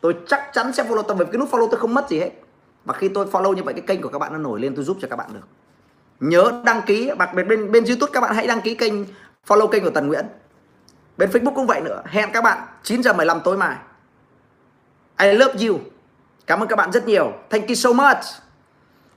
Tôi 0.00 0.16
chắc 0.26 0.50
chắn 0.52 0.72
sẽ 0.72 0.84
follow 0.84 1.02
tập 1.02 1.16
vì 1.18 1.24
cái 1.24 1.38
nút 1.38 1.50
follow 1.50 1.68
tôi 1.70 1.80
không 1.80 1.94
mất 1.94 2.08
gì 2.08 2.20
hết. 2.20 2.30
Và 2.84 2.94
khi 2.94 3.08
tôi 3.08 3.26
follow 3.26 3.52
như 3.52 3.62
vậy, 3.62 3.74
cái 3.74 3.84
kênh 3.86 4.02
của 4.02 4.08
các 4.08 4.18
bạn 4.18 4.32
nó 4.32 4.38
nổi 4.38 4.60
lên, 4.60 4.76
tôi 4.76 4.84
giúp 4.84 4.96
cho 5.00 5.08
các 5.08 5.16
bạn 5.16 5.30
được. 5.34 5.48
Nhớ 6.20 6.62
đăng 6.64 6.82
ký 6.82 7.10
đặc 7.18 7.34
biệt 7.34 7.42
bên 7.42 7.72
bên 7.72 7.84
youtube 7.84 8.12
các 8.12 8.20
bạn 8.20 8.34
hãy 8.34 8.46
đăng 8.46 8.60
ký 8.60 8.74
kênh, 8.74 8.92
follow 9.46 9.66
kênh 9.66 9.84
của 9.84 9.90
Tần 9.90 10.08
Nguyễn. 10.08 10.26
Bên 11.16 11.30
Facebook 11.30 11.54
cũng 11.54 11.66
vậy 11.66 11.80
nữa. 11.80 12.02
Hẹn 12.06 12.32
các 12.32 12.44
bạn 12.44 12.58
9 12.82 13.02
giờ 13.02 13.12
15 13.12 13.40
tối 13.40 13.56
mai. 13.56 13.76
I 15.18 15.32
love 15.32 15.66
you. 15.66 15.78
Cảm 16.46 16.60
ơn 16.60 16.68
các 16.68 16.76
bạn 16.76 16.92
rất 16.92 17.06
nhiều. 17.06 17.32
Thank 17.50 17.68
you 17.68 17.74
so 17.74 17.92
much 17.92 18.45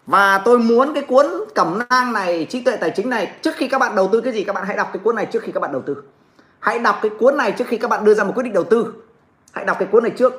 và 0.09 0.37
tôi 0.45 0.59
muốn 0.59 0.93
cái 0.93 1.03
cuốn 1.03 1.25
cẩm 1.55 1.79
nang 1.89 2.13
này, 2.13 2.47
trí 2.49 2.61
tuệ 2.61 2.75
tài 2.75 2.89
chính 2.95 3.09
này, 3.09 3.31
trước 3.41 3.55
khi 3.55 3.67
các 3.67 3.79
bạn 3.79 3.95
đầu 3.95 4.09
tư 4.11 4.21
cái 4.21 4.33
gì, 4.33 4.43
các 4.43 4.53
bạn 4.53 4.65
hãy 4.67 4.77
đọc 4.77 4.89
cái 4.93 5.01
cuốn 5.03 5.15
này 5.15 5.25
trước 5.25 5.43
khi 5.43 5.51
các 5.51 5.59
bạn 5.59 5.71
đầu 5.71 5.81
tư. 5.81 6.03
Hãy 6.59 6.79
đọc 6.79 6.99
cái 7.01 7.11
cuốn 7.19 7.37
này 7.37 7.51
trước 7.51 7.67
khi 7.67 7.77
các 7.77 7.87
bạn 7.87 8.05
đưa 8.05 8.13
ra 8.13 8.23
một 8.23 8.31
quyết 8.35 8.43
định 8.43 8.53
đầu 8.53 8.63
tư. 8.63 8.93
Hãy 9.51 9.65
đọc 9.65 9.77
cái 9.79 9.87
cuốn 9.91 10.03
này 10.03 10.11
trước 10.17 10.33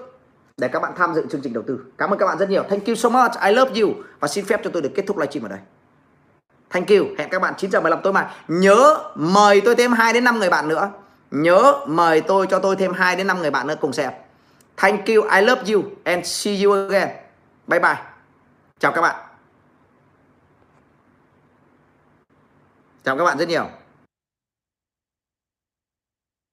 để 0.57 0.69
các 0.69 0.83
bạn 0.83 0.93
tham 0.97 1.15
dự 1.15 1.27
chương 1.31 1.41
trình 1.41 1.53
đầu 1.53 1.65
tư. 1.67 1.79
Cảm 1.99 2.11
ơn 2.11 2.19
các 2.19 2.27
bạn 2.27 2.39
rất 2.39 2.51
nhiều. 2.51 2.63
Thank 2.63 2.87
you 2.87 2.95
so 2.95 3.09
much. 3.09 3.33
I 3.45 3.53
love 3.53 3.81
you. 3.81 3.91
Và 4.21 4.29
xin 4.29 4.45
phép 4.45 4.61
cho 4.65 4.71
tôi 4.73 4.83
được 4.83 4.91
kết 4.95 5.05
thúc 5.07 5.19
livestream 5.19 5.47
ở 5.47 5.49
đây. 5.49 5.59
Thank 6.71 6.89
you. 6.89 7.07
Hẹn 7.19 7.29
các 7.31 7.43
bạn 7.43 7.55
9 7.57 7.71
giờ 7.71 7.81
15 7.81 8.01
tối 8.03 8.13
mai. 8.13 8.25
Nhớ 8.49 8.97
mời 9.15 9.61
tôi 9.61 9.75
thêm 9.75 9.93
2 9.93 10.13
đến 10.13 10.25
5 10.25 10.39
người 10.39 10.51
bạn 10.51 10.69
nữa. 10.69 10.91
Nhớ 11.31 11.75
mời 11.87 12.21
tôi 12.21 12.47
cho 12.47 12.59
tôi 12.59 12.77
thêm 12.77 12.93
2 12.93 13.17
đến 13.17 13.27
5 13.27 13.41
người 13.41 13.51
bạn 13.51 13.67
nữa 13.67 13.77
cùng 13.81 13.93
xem. 13.93 14.11
Thank 14.77 15.07
you. 15.07 15.23
I 15.35 15.43
love 15.43 15.73
you. 15.73 15.83
And 16.05 16.27
see 16.27 16.63
you 16.65 16.73
again. 16.73 17.09
Bye 17.67 17.81
bye. 17.81 17.97
Chào 18.79 18.93
các 18.93 19.01
bạn. 19.01 19.30
Chào 23.05 23.17
các 23.17 23.25
bạn 23.25 23.39
rất 23.39 23.49
nhiều. 23.49 23.80